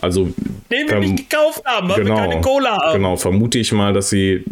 Also. 0.00 0.32
Den 0.70 0.88
wir 0.88 0.98
nicht 0.98 1.30
gekauft 1.30 1.62
haben, 1.64 1.88
weil 1.88 2.02
genau, 2.02 2.16
wir 2.16 2.28
keine 2.28 2.40
Cola 2.40 2.76
haben. 2.76 2.96
Genau, 2.96 3.16
vermute 3.16 3.58
ich 3.58 3.70
mal, 3.72 3.92
dass 3.92 4.10
sie 4.10 4.44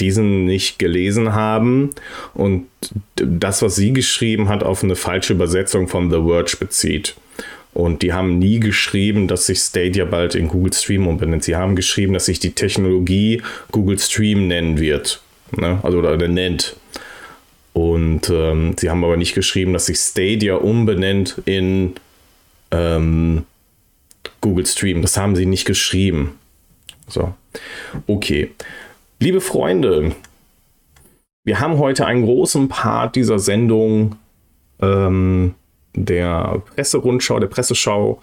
diesen 0.00 0.44
nicht 0.44 0.80
gelesen 0.80 1.32
haben 1.32 1.90
und 2.34 2.66
das, 3.14 3.62
was 3.62 3.76
sie 3.76 3.92
geschrieben 3.92 4.48
hat, 4.48 4.64
auf 4.64 4.82
eine 4.82 4.96
falsche 4.96 5.34
Übersetzung 5.34 5.86
von 5.86 6.10
The 6.10 6.20
Verge 6.20 6.56
bezieht. 6.58 7.14
Und 7.74 8.02
die 8.02 8.12
haben 8.12 8.38
nie 8.38 8.60
geschrieben, 8.60 9.28
dass 9.28 9.46
sich 9.46 9.60
Stadia 9.60 10.04
bald 10.04 10.34
in 10.34 10.48
Google 10.48 10.72
Stream 10.72 11.06
umbenennt. 11.06 11.44
Sie 11.44 11.56
haben 11.56 11.74
geschrieben, 11.74 12.12
dass 12.12 12.26
sich 12.26 12.38
die 12.38 12.52
Technologie 12.52 13.42
Google 13.70 13.98
Stream 13.98 14.46
nennen 14.46 14.78
wird. 14.78 15.22
Ne? 15.52 15.80
Also 15.82 15.98
oder 15.98 16.16
nennt. 16.28 16.76
Und 17.72 18.28
ähm, 18.28 18.74
sie 18.78 18.90
haben 18.90 19.02
aber 19.04 19.16
nicht 19.16 19.34
geschrieben, 19.34 19.72
dass 19.72 19.86
sich 19.86 19.98
Stadia 19.98 20.56
umbenennt 20.56 21.40
in 21.46 21.94
ähm, 22.70 23.46
Google 24.42 24.66
Stream. 24.66 25.00
Das 25.00 25.16
haben 25.16 25.34
sie 25.34 25.46
nicht 25.46 25.64
geschrieben. 25.64 26.38
So. 27.08 27.34
Okay. 28.06 28.50
Liebe 29.18 29.40
Freunde, 29.40 30.14
wir 31.44 31.60
haben 31.60 31.78
heute 31.78 32.04
einen 32.06 32.24
großen 32.24 32.68
Part 32.68 33.16
dieser 33.16 33.38
Sendung 33.38 34.16
ähm, 34.80 35.54
der 35.94 36.62
Presserundschau, 36.74 37.38
der 37.38 37.48
Presseschau, 37.48 38.22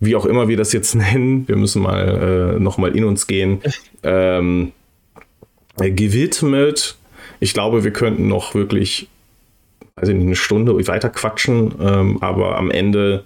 wie 0.00 0.16
auch 0.16 0.26
immer 0.26 0.48
wir 0.48 0.56
das 0.56 0.72
jetzt 0.72 0.94
nennen, 0.94 1.46
wir 1.48 1.56
müssen 1.56 1.82
mal 1.82 2.56
äh, 2.56 2.60
nochmal 2.60 2.96
in 2.96 3.04
uns 3.04 3.26
gehen, 3.26 3.60
ähm, 4.02 4.72
gewidmet. 5.76 6.96
Ich 7.40 7.54
glaube, 7.54 7.84
wir 7.84 7.92
könnten 7.92 8.28
noch 8.28 8.54
wirklich, 8.54 9.08
also 9.96 10.12
eine 10.12 10.36
Stunde 10.36 10.74
weiter 10.86 11.10
quatschen, 11.10 11.74
ähm, 11.80 12.22
aber 12.22 12.56
am 12.56 12.70
Ende 12.70 13.24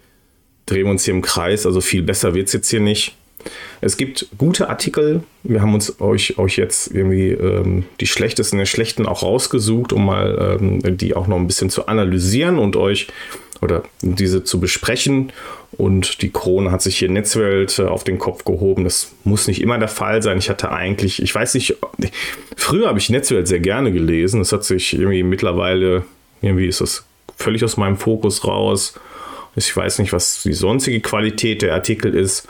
drehen 0.66 0.84
wir 0.84 0.90
uns 0.90 1.04
hier 1.04 1.14
im 1.14 1.22
Kreis, 1.22 1.66
also 1.66 1.80
viel 1.80 2.02
besser 2.02 2.34
wird 2.34 2.48
es 2.48 2.52
jetzt 2.52 2.70
hier 2.70 2.80
nicht. 2.80 3.16
Es 3.80 3.96
gibt 3.96 4.26
gute 4.38 4.68
Artikel. 4.68 5.22
Wir 5.42 5.60
haben 5.60 5.74
uns 5.74 6.00
euch, 6.00 6.38
euch 6.38 6.56
jetzt 6.56 6.92
irgendwie 6.92 7.30
ähm, 7.30 7.84
die 8.00 8.06
schlechtesten 8.06 8.58
der 8.58 8.66
schlechten 8.66 9.06
auch 9.06 9.22
rausgesucht, 9.22 9.92
um 9.92 10.04
mal 10.04 10.58
ähm, 10.60 10.96
die 10.96 11.14
auch 11.14 11.26
noch 11.26 11.36
ein 11.36 11.46
bisschen 11.46 11.70
zu 11.70 11.86
analysieren 11.86 12.58
und 12.58 12.76
euch 12.76 13.08
oder 13.62 13.82
diese 14.02 14.44
zu 14.44 14.60
besprechen. 14.60 15.32
Und 15.72 16.22
die 16.22 16.30
Krone 16.30 16.70
hat 16.70 16.82
sich 16.82 16.98
hier 16.98 17.10
Netzwelt 17.10 17.78
äh, 17.78 17.84
auf 17.84 18.04
den 18.04 18.18
Kopf 18.18 18.44
gehoben. 18.44 18.84
Das 18.84 19.12
muss 19.24 19.46
nicht 19.46 19.60
immer 19.60 19.78
der 19.78 19.88
Fall 19.88 20.22
sein. 20.22 20.38
Ich 20.38 20.48
hatte 20.48 20.70
eigentlich, 20.72 21.22
ich 21.22 21.34
weiß 21.34 21.54
nicht, 21.54 21.76
früher 22.56 22.88
habe 22.88 22.98
ich 22.98 23.10
Netzwelt 23.10 23.48
sehr 23.48 23.60
gerne 23.60 23.92
gelesen. 23.92 24.40
Das 24.40 24.52
hat 24.52 24.64
sich 24.64 24.94
irgendwie 24.94 25.22
mittlerweile, 25.22 26.04
irgendwie 26.40 26.66
ist 26.66 26.80
das 26.80 27.04
völlig 27.36 27.64
aus 27.64 27.76
meinem 27.76 27.96
Fokus 27.96 28.46
raus. 28.46 28.94
Ich 29.54 29.74
weiß 29.74 29.98
nicht, 29.98 30.12
was 30.12 30.42
die 30.42 30.52
sonstige 30.52 31.00
Qualität 31.00 31.62
der 31.62 31.74
Artikel 31.74 32.14
ist. 32.14 32.46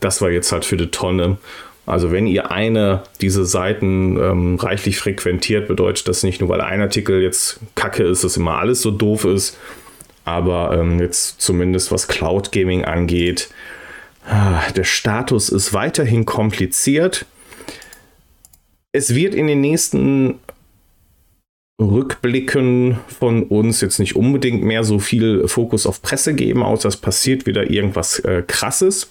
Das 0.00 0.20
war 0.20 0.30
jetzt 0.30 0.52
halt 0.52 0.64
für 0.64 0.76
die 0.76 0.90
Tonne. 0.90 1.38
Also 1.86 2.10
wenn 2.10 2.26
ihr 2.26 2.50
eine 2.50 3.04
dieser 3.20 3.44
Seiten 3.44 4.18
ähm, 4.18 4.56
reichlich 4.56 4.98
frequentiert, 4.98 5.68
bedeutet 5.68 6.08
das 6.08 6.24
nicht 6.24 6.40
nur, 6.40 6.50
weil 6.50 6.60
ein 6.60 6.80
Artikel 6.80 7.22
jetzt 7.22 7.60
kacke 7.76 8.02
ist, 8.02 8.24
dass 8.24 8.36
immer 8.36 8.58
alles 8.58 8.82
so 8.82 8.90
doof 8.90 9.24
ist, 9.24 9.56
aber 10.26 10.76
ähm, 10.78 10.98
jetzt 11.00 11.40
zumindest 11.40 11.92
was 11.92 12.08
Cloud 12.08 12.52
Gaming 12.52 12.84
angeht, 12.84 13.48
ah, 14.28 14.60
der 14.74 14.84
Status 14.84 15.48
ist 15.48 15.72
weiterhin 15.72 16.24
kompliziert. 16.24 17.26
Es 18.92 19.14
wird 19.14 19.34
in 19.34 19.46
den 19.46 19.60
nächsten 19.60 20.40
Rückblicken 21.80 22.96
von 23.06 23.42
uns 23.44 23.82
jetzt 23.82 23.98
nicht 23.98 24.16
unbedingt 24.16 24.62
mehr 24.64 24.82
so 24.82 24.98
viel 24.98 25.46
Fokus 25.46 25.86
auf 25.86 26.00
Presse 26.00 26.34
geben, 26.34 26.62
außer 26.62 26.88
es 26.88 26.96
passiert 26.96 27.46
wieder 27.46 27.70
irgendwas 27.70 28.18
äh, 28.20 28.42
Krasses. 28.46 29.10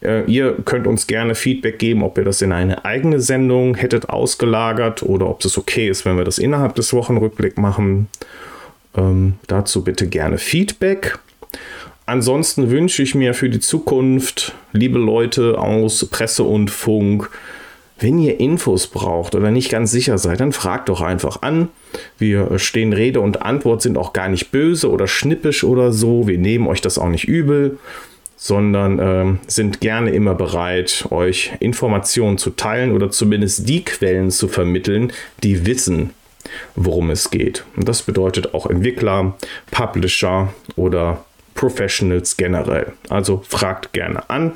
Äh, 0.00 0.24
ihr 0.30 0.56
könnt 0.64 0.86
uns 0.86 1.08
gerne 1.08 1.34
Feedback 1.34 1.78
geben, 1.78 2.04
ob 2.04 2.16
ihr 2.16 2.24
das 2.24 2.40
in 2.40 2.52
eine 2.52 2.84
eigene 2.84 3.20
Sendung 3.20 3.74
hättet 3.74 4.08
ausgelagert 4.08 5.02
oder 5.02 5.28
ob 5.28 5.44
es 5.44 5.58
okay 5.58 5.88
ist, 5.88 6.04
wenn 6.04 6.16
wir 6.16 6.24
das 6.24 6.38
innerhalb 6.38 6.76
des 6.76 6.92
Wochenrückblick 6.92 7.58
machen. 7.58 8.06
Ähm, 8.98 9.34
dazu 9.46 9.84
bitte 9.84 10.08
gerne 10.08 10.38
Feedback. 10.38 11.18
Ansonsten 12.06 12.70
wünsche 12.70 13.02
ich 13.02 13.14
mir 13.14 13.34
für 13.34 13.50
die 13.50 13.60
Zukunft, 13.60 14.54
liebe 14.72 14.98
Leute 14.98 15.58
aus 15.58 16.06
Presse 16.06 16.42
und 16.42 16.70
Funk, 16.70 17.30
wenn 18.00 18.18
ihr 18.18 18.38
Infos 18.38 18.86
braucht 18.86 19.34
oder 19.34 19.50
nicht 19.50 19.70
ganz 19.70 19.90
sicher 19.90 20.18
seid, 20.18 20.40
dann 20.40 20.52
fragt 20.52 20.88
doch 20.88 21.00
einfach 21.00 21.42
an. 21.42 21.68
Wir 22.16 22.58
stehen 22.58 22.92
Rede 22.92 23.20
und 23.20 23.42
Antwort, 23.42 23.82
sind 23.82 23.98
auch 23.98 24.12
gar 24.12 24.28
nicht 24.28 24.50
böse 24.52 24.90
oder 24.90 25.06
schnippisch 25.06 25.64
oder 25.64 25.92
so. 25.92 26.28
Wir 26.28 26.38
nehmen 26.38 26.68
euch 26.68 26.80
das 26.80 26.96
auch 26.96 27.08
nicht 27.08 27.26
übel, 27.26 27.78
sondern 28.36 28.98
äh, 29.00 29.38
sind 29.48 29.80
gerne 29.80 30.10
immer 30.10 30.34
bereit, 30.34 31.06
euch 31.10 31.52
Informationen 31.58 32.38
zu 32.38 32.50
teilen 32.50 32.92
oder 32.92 33.10
zumindest 33.10 33.68
die 33.68 33.84
Quellen 33.84 34.30
zu 34.30 34.46
vermitteln, 34.46 35.12
die 35.42 35.66
wissen, 35.66 36.10
worum 36.76 37.10
es 37.10 37.30
geht. 37.30 37.64
Und 37.76 37.88
das 37.88 38.02
bedeutet 38.02 38.54
auch 38.54 38.66
Entwickler, 38.66 39.36
Publisher 39.70 40.52
oder 40.76 41.24
Professionals 41.54 42.36
generell. 42.36 42.92
Also 43.08 43.42
fragt 43.48 43.92
gerne 43.92 44.28
an. 44.30 44.52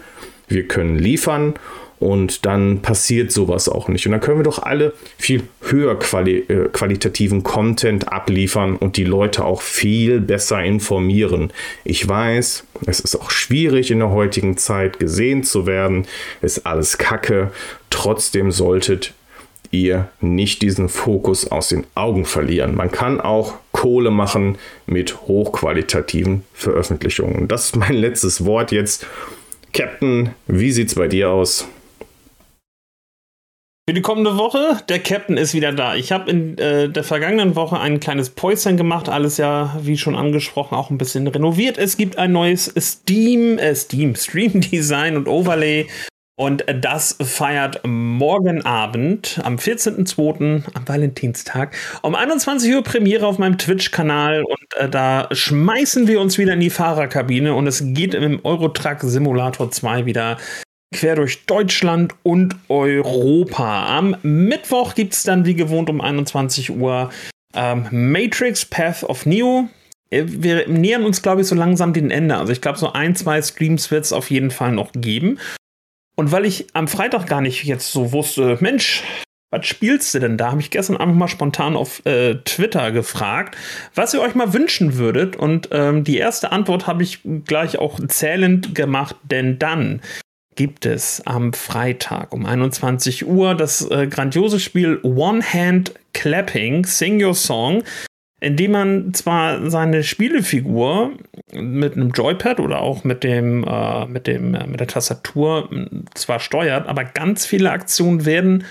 Wir 0.48 0.68
können 0.68 0.98
liefern 0.98 1.54
und 2.02 2.46
dann 2.46 2.82
passiert 2.82 3.30
sowas 3.30 3.68
auch 3.68 3.86
nicht. 3.86 4.06
Und 4.06 4.12
dann 4.12 4.20
können 4.20 4.40
wir 4.40 4.44
doch 4.44 4.60
alle 4.60 4.92
viel 5.18 5.44
höher 5.60 5.96
quali 5.98 6.38
äh, 6.48 6.68
qualitativen 6.68 7.44
Content 7.44 8.12
abliefern 8.12 8.76
und 8.76 8.96
die 8.96 9.04
Leute 9.04 9.44
auch 9.44 9.62
viel 9.62 10.20
besser 10.20 10.62
informieren. 10.64 11.52
Ich 11.84 12.06
weiß, 12.06 12.66
es 12.86 12.98
ist 12.98 13.14
auch 13.14 13.30
schwierig 13.30 13.92
in 13.92 14.00
der 14.00 14.10
heutigen 14.10 14.56
Zeit 14.56 14.98
gesehen 14.98 15.44
zu 15.44 15.64
werden, 15.64 16.06
ist 16.40 16.66
alles 16.66 16.98
Kacke. 16.98 17.52
Trotzdem 17.88 18.50
solltet 18.50 19.14
ihr 19.72 20.08
nicht 20.20 20.62
diesen 20.62 20.88
Fokus 20.88 21.50
aus 21.50 21.68
den 21.68 21.84
Augen 21.96 22.24
verlieren. 22.24 22.76
Man 22.76 22.92
kann 22.92 23.20
auch 23.20 23.54
Kohle 23.72 24.10
machen 24.10 24.58
mit 24.86 25.22
hochqualitativen 25.22 26.44
Veröffentlichungen. 26.52 27.48
Das 27.48 27.66
ist 27.66 27.76
mein 27.76 27.94
letztes 27.94 28.44
Wort 28.44 28.70
jetzt. 28.70 29.06
Captain, 29.72 30.30
wie 30.46 30.70
sieht's 30.70 30.94
bei 30.94 31.08
dir 31.08 31.30
aus? 31.30 31.66
Für 33.88 33.94
die 33.94 34.02
kommende 34.02 34.38
Woche, 34.38 34.78
der 34.88 35.00
Captain 35.00 35.36
ist 35.36 35.54
wieder 35.54 35.72
da. 35.72 35.96
Ich 35.96 36.12
habe 36.12 36.30
in 36.30 36.56
äh, 36.56 36.88
der 36.88 37.02
vergangenen 37.02 37.56
Woche 37.56 37.80
ein 37.80 37.98
kleines 37.98 38.30
Päuschen 38.30 38.76
gemacht, 38.76 39.08
alles 39.08 39.38
ja, 39.38 39.76
wie 39.82 39.98
schon 39.98 40.14
angesprochen, 40.14 40.76
auch 40.76 40.90
ein 40.90 40.98
bisschen 40.98 41.26
renoviert. 41.26 41.78
Es 41.78 41.96
gibt 41.96 42.16
ein 42.16 42.30
neues 42.30 42.72
Steam, 42.78 43.58
äh, 43.58 43.74
Steam, 43.74 44.14
Stream 44.16 44.60
Design 44.60 45.16
und 45.16 45.26
Overlay. 45.26 45.88
Und 46.36 46.64
das 46.80 47.18
feiert 47.20 47.80
morgen 47.84 48.64
Abend 48.64 49.38
am 49.44 49.56
14.02. 49.56 50.62
am 50.72 50.88
Valentinstag 50.88 51.76
um 52.00 52.14
21 52.14 52.74
Uhr 52.74 52.82
Premiere 52.82 53.26
auf 53.26 53.38
meinem 53.38 53.58
Twitch-Kanal. 53.58 54.42
Und 54.42 54.74
äh, 54.76 54.88
da 54.88 55.28
schmeißen 55.30 56.08
wir 56.08 56.20
uns 56.20 56.38
wieder 56.38 56.54
in 56.54 56.60
die 56.60 56.70
Fahrerkabine 56.70 57.54
und 57.54 57.66
es 57.66 57.82
geht 57.84 58.14
im 58.14 58.42
Eurotruck 58.44 59.00
Simulator 59.02 59.70
2 59.70 60.06
wieder 60.06 60.38
quer 60.94 61.16
durch 61.16 61.44
Deutschland 61.44 62.14
und 62.22 62.56
Europa. 62.68 63.86
Am 63.98 64.16
Mittwoch 64.22 64.94
gibt 64.94 65.12
es 65.12 65.24
dann 65.24 65.44
wie 65.44 65.54
gewohnt 65.54 65.90
um 65.90 66.00
21 66.00 66.70
Uhr 66.70 67.10
ähm, 67.54 67.86
Matrix 67.90 68.64
Path 68.64 69.04
of 69.04 69.26
Neo. 69.26 69.68
Äh, 70.10 70.24
wir 70.26 70.66
nähern 70.68 71.04
uns, 71.04 71.20
glaube 71.20 71.42
ich, 71.42 71.46
so 71.46 71.54
langsam 71.54 71.92
dem 71.92 72.10
Ende. 72.10 72.36
Also 72.36 72.52
ich 72.52 72.62
glaube, 72.62 72.78
so 72.78 72.92
ein, 72.92 73.14
zwei 73.16 73.42
Streams 73.42 73.90
wird 73.90 74.04
es 74.06 74.12
auf 74.14 74.30
jeden 74.30 74.50
Fall 74.50 74.72
noch 74.72 74.92
geben. 74.92 75.38
Und 76.14 76.32
weil 76.32 76.44
ich 76.44 76.66
am 76.74 76.88
Freitag 76.88 77.26
gar 77.26 77.40
nicht 77.40 77.64
jetzt 77.64 77.92
so 77.92 78.12
wusste, 78.12 78.58
Mensch, 78.60 79.02
was 79.50 79.66
spielst 79.66 80.14
du 80.14 80.18
denn 80.18 80.38
da? 80.38 80.50
Habe 80.50 80.60
ich 80.60 80.70
gestern 80.70 80.96
einfach 80.96 81.14
mal 81.14 81.28
spontan 81.28 81.76
auf 81.76 82.04
äh, 82.06 82.36
Twitter 82.36 82.90
gefragt, 82.90 83.56
was 83.94 84.14
ihr 84.14 84.22
euch 84.22 84.34
mal 84.34 84.54
wünschen 84.54 84.96
würdet. 84.96 85.36
Und 85.36 85.68
ähm, 85.72 86.04
die 86.04 86.16
erste 86.16 86.52
Antwort 86.52 86.86
habe 86.86 87.02
ich 87.02 87.20
gleich 87.44 87.78
auch 87.78 88.00
zählend 88.08 88.74
gemacht, 88.74 89.16
denn 89.24 89.58
dann 89.58 90.00
gibt 90.54 90.86
es 90.86 91.26
am 91.26 91.52
Freitag 91.52 92.32
um 92.32 92.46
21 92.46 93.26
Uhr 93.26 93.54
das 93.54 93.88
äh, 93.90 94.06
grandiose 94.06 94.58
Spiel 94.58 95.00
One 95.02 95.42
Hand 95.42 95.94
Clapping, 96.14 96.84
Sing 96.84 97.22
Your 97.22 97.34
Song, 97.34 97.82
in 98.42 98.56
dem 98.56 98.72
man 98.72 99.14
zwar 99.14 99.70
seine 99.70 100.02
Spielefigur 100.02 101.12
mit 101.52 101.94
einem 101.94 102.10
Joypad 102.10 102.58
oder 102.58 102.80
auch 102.80 103.04
mit 103.04 103.22
dem, 103.22 103.62
äh, 103.62 104.06
mit 104.06 104.26
dem, 104.26 104.54
äh, 104.54 104.66
mit 104.66 104.80
der 104.80 104.88
Tastatur 104.88 105.70
zwar 106.14 106.40
steuert, 106.40 106.88
aber 106.88 107.04
ganz 107.04 107.46
viele 107.46 107.70
Aktionen 107.70 108.26
werden 108.26 108.64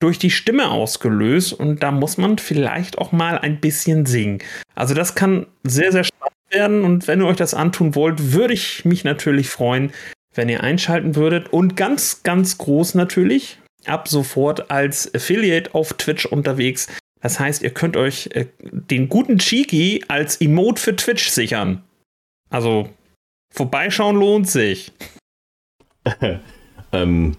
durch 0.00 0.18
die 0.18 0.30
Stimme 0.30 0.70
ausgelöst 0.70 1.52
und 1.52 1.82
da 1.82 1.90
muss 1.90 2.16
man 2.16 2.38
vielleicht 2.38 2.96
auch 2.96 3.12
mal 3.12 3.38
ein 3.38 3.60
bisschen 3.60 4.06
singen. 4.06 4.38
Also 4.74 4.94
das 4.94 5.14
kann 5.14 5.46
sehr, 5.62 5.92
sehr 5.92 6.04
spannend 6.04 6.34
werden 6.50 6.84
und 6.84 7.06
wenn 7.06 7.20
ihr 7.20 7.26
euch 7.26 7.36
das 7.36 7.52
antun 7.52 7.94
wollt, 7.94 8.32
würde 8.32 8.54
ich 8.54 8.86
mich 8.86 9.04
natürlich 9.04 9.50
freuen, 9.50 9.92
wenn 10.34 10.48
ihr 10.48 10.62
einschalten 10.62 11.16
würdet. 11.16 11.52
Und 11.52 11.76
ganz, 11.76 12.22
ganz 12.22 12.56
groß 12.56 12.94
natürlich, 12.94 13.58
ab 13.84 14.08
sofort 14.08 14.70
als 14.70 15.14
Affiliate 15.14 15.74
auf 15.74 15.92
Twitch 15.94 16.24
unterwegs. 16.24 16.88
Das 17.20 17.40
heißt, 17.40 17.62
ihr 17.62 17.70
könnt 17.70 17.96
euch 17.96 18.30
äh, 18.34 18.46
den 18.60 19.08
guten 19.08 19.38
Cheeky 19.38 20.04
als 20.08 20.40
Emote 20.40 20.80
für 20.80 20.96
Twitch 20.96 21.28
sichern. 21.28 21.82
Also, 22.50 22.88
vorbeischauen 23.52 24.16
lohnt 24.16 24.48
sich. 24.48 24.92
ähm, 26.92 27.36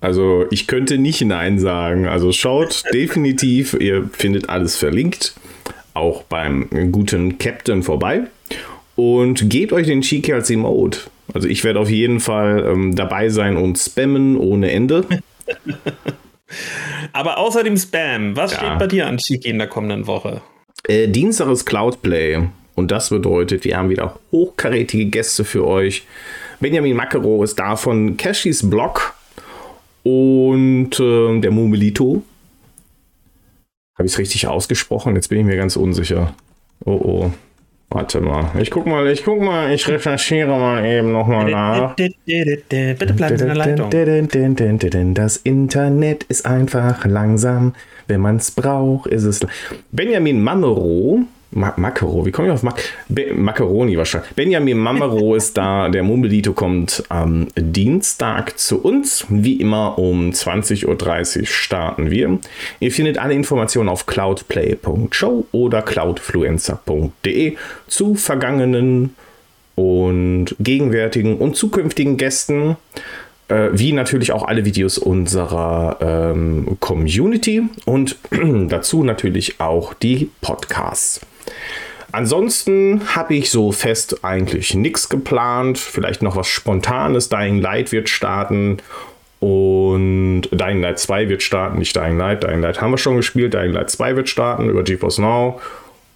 also, 0.00 0.46
ich 0.50 0.66
könnte 0.66 0.98
nicht 0.98 1.20
Nein 1.22 1.58
sagen. 1.58 2.06
Also, 2.06 2.32
schaut 2.32 2.84
definitiv, 2.92 3.74
ihr 3.74 4.08
findet 4.12 4.48
alles 4.48 4.76
verlinkt. 4.76 5.34
Auch 5.94 6.22
beim 6.24 6.92
guten 6.92 7.38
Captain 7.38 7.82
vorbei. 7.82 8.28
Und 8.94 9.48
gebt 9.48 9.72
euch 9.72 9.86
den 9.86 10.02
Cheeky 10.02 10.32
als 10.32 10.50
Emote. 10.50 11.00
Also 11.34 11.46
ich 11.48 11.64
werde 11.64 11.80
auf 11.80 11.90
jeden 11.90 12.20
Fall 12.20 12.64
ähm, 12.66 12.94
dabei 12.94 13.28
sein 13.28 13.56
und 13.56 13.78
spammen 13.78 14.36
ohne 14.36 14.70
Ende. 14.70 15.04
Aber 17.12 17.38
außer 17.38 17.64
dem 17.64 17.76
Spam, 17.76 18.36
was 18.36 18.52
ja. 18.52 18.58
steht 18.58 18.78
bei 18.78 18.86
dir 18.86 19.06
an 19.06 19.18
Chiki 19.18 19.48
in 19.48 19.58
der 19.58 19.68
kommenden 19.68 20.06
Woche? 20.06 20.42
Äh, 20.86 21.08
Dienstag 21.08 21.48
ist 21.48 21.64
Cloudplay. 21.64 22.48
Und 22.74 22.92
das 22.92 23.10
bedeutet, 23.10 23.64
wir 23.64 23.76
haben 23.76 23.90
wieder 23.90 24.20
hochkarätige 24.30 25.06
Gäste 25.06 25.44
für 25.44 25.66
euch. 25.66 26.06
Benjamin 26.60 26.94
Makero 26.94 27.42
ist 27.42 27.58
da 27.58 27.74
von 27.74 28.16
Cashys 28.16 28.70
Blog 28.70 29.14
und 30.04 30.90
äh, 31.00 31.40
der 31.40 31.50
Momelito. 31.50 32.22
Habe 33.96 34.06
ich 34.06 34.12
es 34.12 34.18
richtig 34.18 34.46
ausgesprochen? 34.46 35.16
Jetzt 35.16 35.28
bin 35.28 35.40
ich 35.40 35.44
mir 35.44 35.56
ganz 35.56 35.74
unsicher. 35.74 36.34
Oh 36.84 36.92
oh. 36.92 37.32
Warte 37.90 38.20
mal. 38.20 38.50
Ich 38.60 38.70
guck 38.70 38.86
mal, 38.86 39.08
ich 39.08 39.24
guck 39.24 39.40
mal, 39.40 39.72
ich 39.72 39.88
recherchiere 39.88 40.58
mal 40.58 40.84
eben 40.84 41.10
nochmal 41.10 41.50
nach. 41.50 41.96
Bitte 41.96 43.14
bleiben 43.14 43.38
Sie 43.38 43.44
in 43.44 43.48
der 43.48 43.56
Leitung. 43.56 45.14
Das 45.14 45.38
Internet 45.38 46.24
ist 46.24 46.44
einfach 46.44 47.06
langsam. 47.06 47.74
Wenn 48.06 48.20
man 48.20 48.36
es 48.36 48.50
braucht, 48.50 49.06
ist 49.06 49.24
es. 49.24 49.46
Benjamin 49.90 50.42
Mamero 50.42 51.20
Ma 51.50 51.74
wie 51.76 52.30
komme 52.30 52.48
ich 52.48 52.52
auf 52.52 52.62
Mak 52.62 52.78
Be 53.08 53.32
Macaroni 53.34 53.96
wahrscheinlich? 53.96 54.32
Benjamin 54.32 54.76
Mamero 54.76 55.34
ist 55.36 55.56
da, 55.56 55.88
der 55.88 56.02
Mumbeldito 56.02 56.52
kommt 56.52 57.04
am 57.08 57.48
Dienstag 57.56 58.58
zu 58.58 58.82
uns. 58.82 59.24
Wie 59.30 59.54
immer 59.54 59.98
um 59.98 60.30
20.30 60.30 61.40
Uhr 61.40 61.46
starten 61.46 62.10
wir. 62.10 62.38
Ihr 62.80 62.92
findet 62.92 63.16
alle 63.18 63.32
Informationen 63.32 63.88
auf 63.88 64.04
cloudplay.show 64.06 65.46
oder 65.52 65.80
cloudfluencer.de 65.80 67.56
zu 67.86 68.14
vergangenen 68.14 69.14
und 69.74 70.54
gegenwärtigen 70.60 71.38
und 71.38 71.56
zukünftigen 71.56 72.18
Gästen 72.18 72.76
äh, 73.48 73.70
wie 73.72 73.92
natürlich 73.92 74.32
auch 74.32 74.46
alle 74.46 74.64
Videos 74.64 74.98
unserer 74.98 75.96
ähm, 76.00 76.76
Community 76.80 77.62
und 77.86 78.16
dazu 78.68 79.02
natürlich 79.04 79.60
auch 79.60 79.94
die 79.94 80.30
Podcasts. 80.42 81.20
Ansonsten 82.10 83.14
habe 83.14 83.34
ich 83.34 83.50
so 83.50 83.70
fest 83.70 84.24
eigentlich 84.24 84.74
nichts 84.74 85.08
geplant. 85.08 85.78
Vielleicht 85.78 86.22
noch 86.22 86.36
was 86.36 86.48
Spontanes. 86.48 87.28
Dying 87.28 87.60
Light 87.60 87.92
wird 87.92 88.08
starten. 88.08 88.78
Und 89.40 90.42
Dying 90.50 90.80
Light 90.80 90.98
2 90.98 91.28
wird 91.28 91.42
starten. 91.42 91.78
Nicht 91.78 91.94
Dying 91.94 92.16
Light. 92.16 92.42
Dying 92.42 92.60
Light 92.60 92.80
haben 92.80 92.90
wir 92.90 92.98
schon 92.98 93.16
gespielt. 93.16 93.52
Dying 93.54 93.72
Light 93.72 93.90
2 93.90 94.16
wird 94.16 94.28
starten 94.28 94.68
über 94.68 94.82
GeForce 94.82 95.18
Now. 95.18 95.60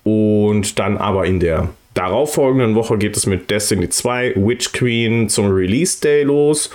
Und 0.04 0.78
dann 0.78 0.96
aber 0.96 1.26
in 1.26 1.40
der 1.40 1.68
darauffolgenden 1.94 2.74
Woche 2.74 2.96
geht 2.96 3.16
es 3.16 3.26
mit 3.26 3.50
Destiny 3.50 3.88
2 3.88 4.34
Witch 4.36 4.72
Queen 4.72 5.28
zum 5.28 5.52
Release 5.52 6.00
Day 6.00 6.22
los. 6.22 6.70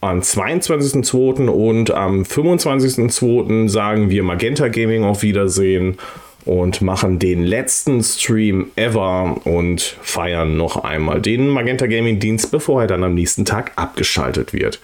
am 0.00 0.18
22.02. 0.18 1.48
und 1.48 1.92
am 1.92 2.22
25.02. 2.22 3.68
sagen 3.68 4.10
wir 4.10 4.24
Magenta 4.24 4.66
Gaming 4.66 5.04
auf 5.04 5.22
Wiedersehen 5.22 5.96
und 6.44 6.80
machen 6.80 7.18
den 7.18 7.42
letzten 7.42 8.02
Stream 8.02 8.70
ever 8.76 9.40
und 9.44 9.80
feiern 10.02 10.56
noch 10.56 10.82
einmal 10.82 11.20
den 11.20 11.48
Magenta 11.48 11.86
Gaming 11.86 12.18
Dienst, 12.18 12.50
bevor 12.50 12.82
er 12.82 12.86
dann 12.88 13.04
am 13.04 13.14
nächsten 13.14 13.44
Tag 13.44 13.72
abgeschaltet 13.76 14.52
wird. 14.52 14.80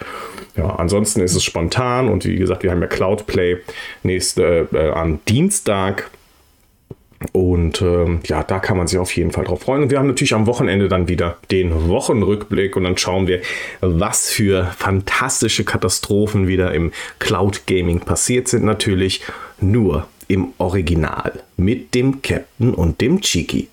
Ja, 0.57 0.77
ansonsten 0.77 1.21
ist 1.21 1.35
es 1.35 1.45
spontan 1.45 2.09
und 2.09 2.25
wie 2.25 2.37
gesagt, 2.37 2.63
wir 2.63 2.71
haben 2.71 2.81
ja 2.81 2.87
Cloudplay 2.87 3.59
nächste 4.03 4.69
äh, 4.73 4.91
am 4.91 5.21
Dienstag. 5.29 6.11
Und 7.33 7.83
ähm, 7.83 8.21
ja, 8.27 8.45
da 8.45 8.61
kann 8.61 8.77
man 8.77 8.87
sich 8.87 8.97
auf 8.97 9.15
jeden 9.17 9.33
Fall 9.33 9.45
drauf 9.45 9.63
freuen. 9.63 9.83
Und 9.83 9.91
wir 9.91 9.99
haben 9.99 10.07
natürlich 10.07 10.35
am 10.35 10.47
Wochenende 10.47 10.87
dann 10.87 11.09
wieder 11.09 11.37
den 11.51 11.89
Wochenrückblick 11.89 12.77
und 12.77 12.85
dann 12.85 12.97
schauen 12.97 13.27
wir, 13.27 13.41
was 13.81 14.31
für 14.31 14.67
fantastische 14.79 15.65
Katastrophen 15.65 16.47
wieder 16.47 16.73
im 16.73 16.93
Cloud 17.19 17.67
Gaming 17.67 17.99
passiert 17.99 18.47
sind. 18.47 18.65
Natürlich 18.65 19.23
nur 19.61 20.07
im 20.29 20.53
Original 20.59 21.43
mit 21.59 21.95
dem 21.95 22.23
Captain 22.23 22.73
und 22.73 23.01
dem 23.01 23.21
Chiki. 23.21 23.69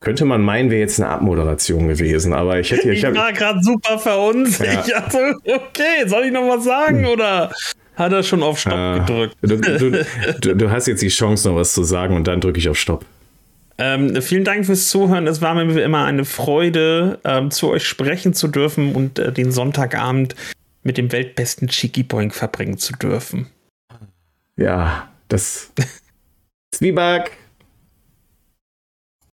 Könnte 0.00 0.24
man 0.24 0.40
meinen, 0.40 0.70
wäre 0.70 0.80
jetzt 0.80 0.98
eine 0.98 1.10
Abmoderation 1.10 1.88
gewesen, 1.88 2.32
aber 2.32 2.58
ich 2.58 2.70
hätte. 2.70 2.90
Ich, 2.90 3.04
ich 3.04 3.14
war 3.14 3.32
gerade 3.32 3.62
super 3.62 3.98
verunsichert. 3.98 4.88
Ja. 4.88 5.04
Also, 5.04 5.18
okay, 5.44 6.06
soll 6.06 6.24
ich 6.24 6.32
noch 6.32 6.48
was 6.48 6.64
sagen 6.64 7.04
oder 7.06 7.52
hat 7.96 8.12
er 8.12 8.22
schon 8.22 8.42
auf 8.42 8.58
Stopp 8.58 8.72
äh, 8.72 9.00
gedrückt? 9.00 9.36
Du, 9.42 9.56
du, 9.58 9.90
du, 10.40 10.56
du, 10.56 10.70
hast 10.70 10.86
jetzt 10.86 11.02
die 11.02 11.08
Chance, 11.08 11.48
noch 11.48 11.56
was 11.56 11.74
zu 11.74 11.82
sagen 11.84 12.16
und 12.16 12.26
dann 12.26 12.40
drücke 12.40 12.58
ich 12.58 12.68
auf 12.70 12.78
Stopp. 12.78 13.04
Ähm, 13.76 14.20
vielen 14.22 14.44
Dank 14.44 14.64
fürs 14.64 14.88
Zuhören. 14.88 15.26
Es 15.26 15.42
war 15.42 15.54
mir 15.54 15.74
wie 15.74 15.80
immer 15.80 16.04
eine 16.04 16.24
Freude, 16.24 17.18
ähm, 17.24 17.50
zu 17.50 17.68
euch 17.68 17.84
sprechen 17.84 18.32
zu 18.32 18.48
dürfen 18.48 18.94
und 18.94 19.18
äh, 19.18 19.32
den 19.32 19.52
Sonntagabend 19.52 20.34
mit 20.82 20.96
dem 20.96 21.12
weltbesten 21.12 21.68
Cheeky 21.68 22.04
Boing 22.04 22.30
verbringen 22.30 22.78
zu 22.78 22.94
dürfen. 22.94 23.48
Ja, 24.60 25.08
das 25.28 25.72
Zwieback. 26.74 27.38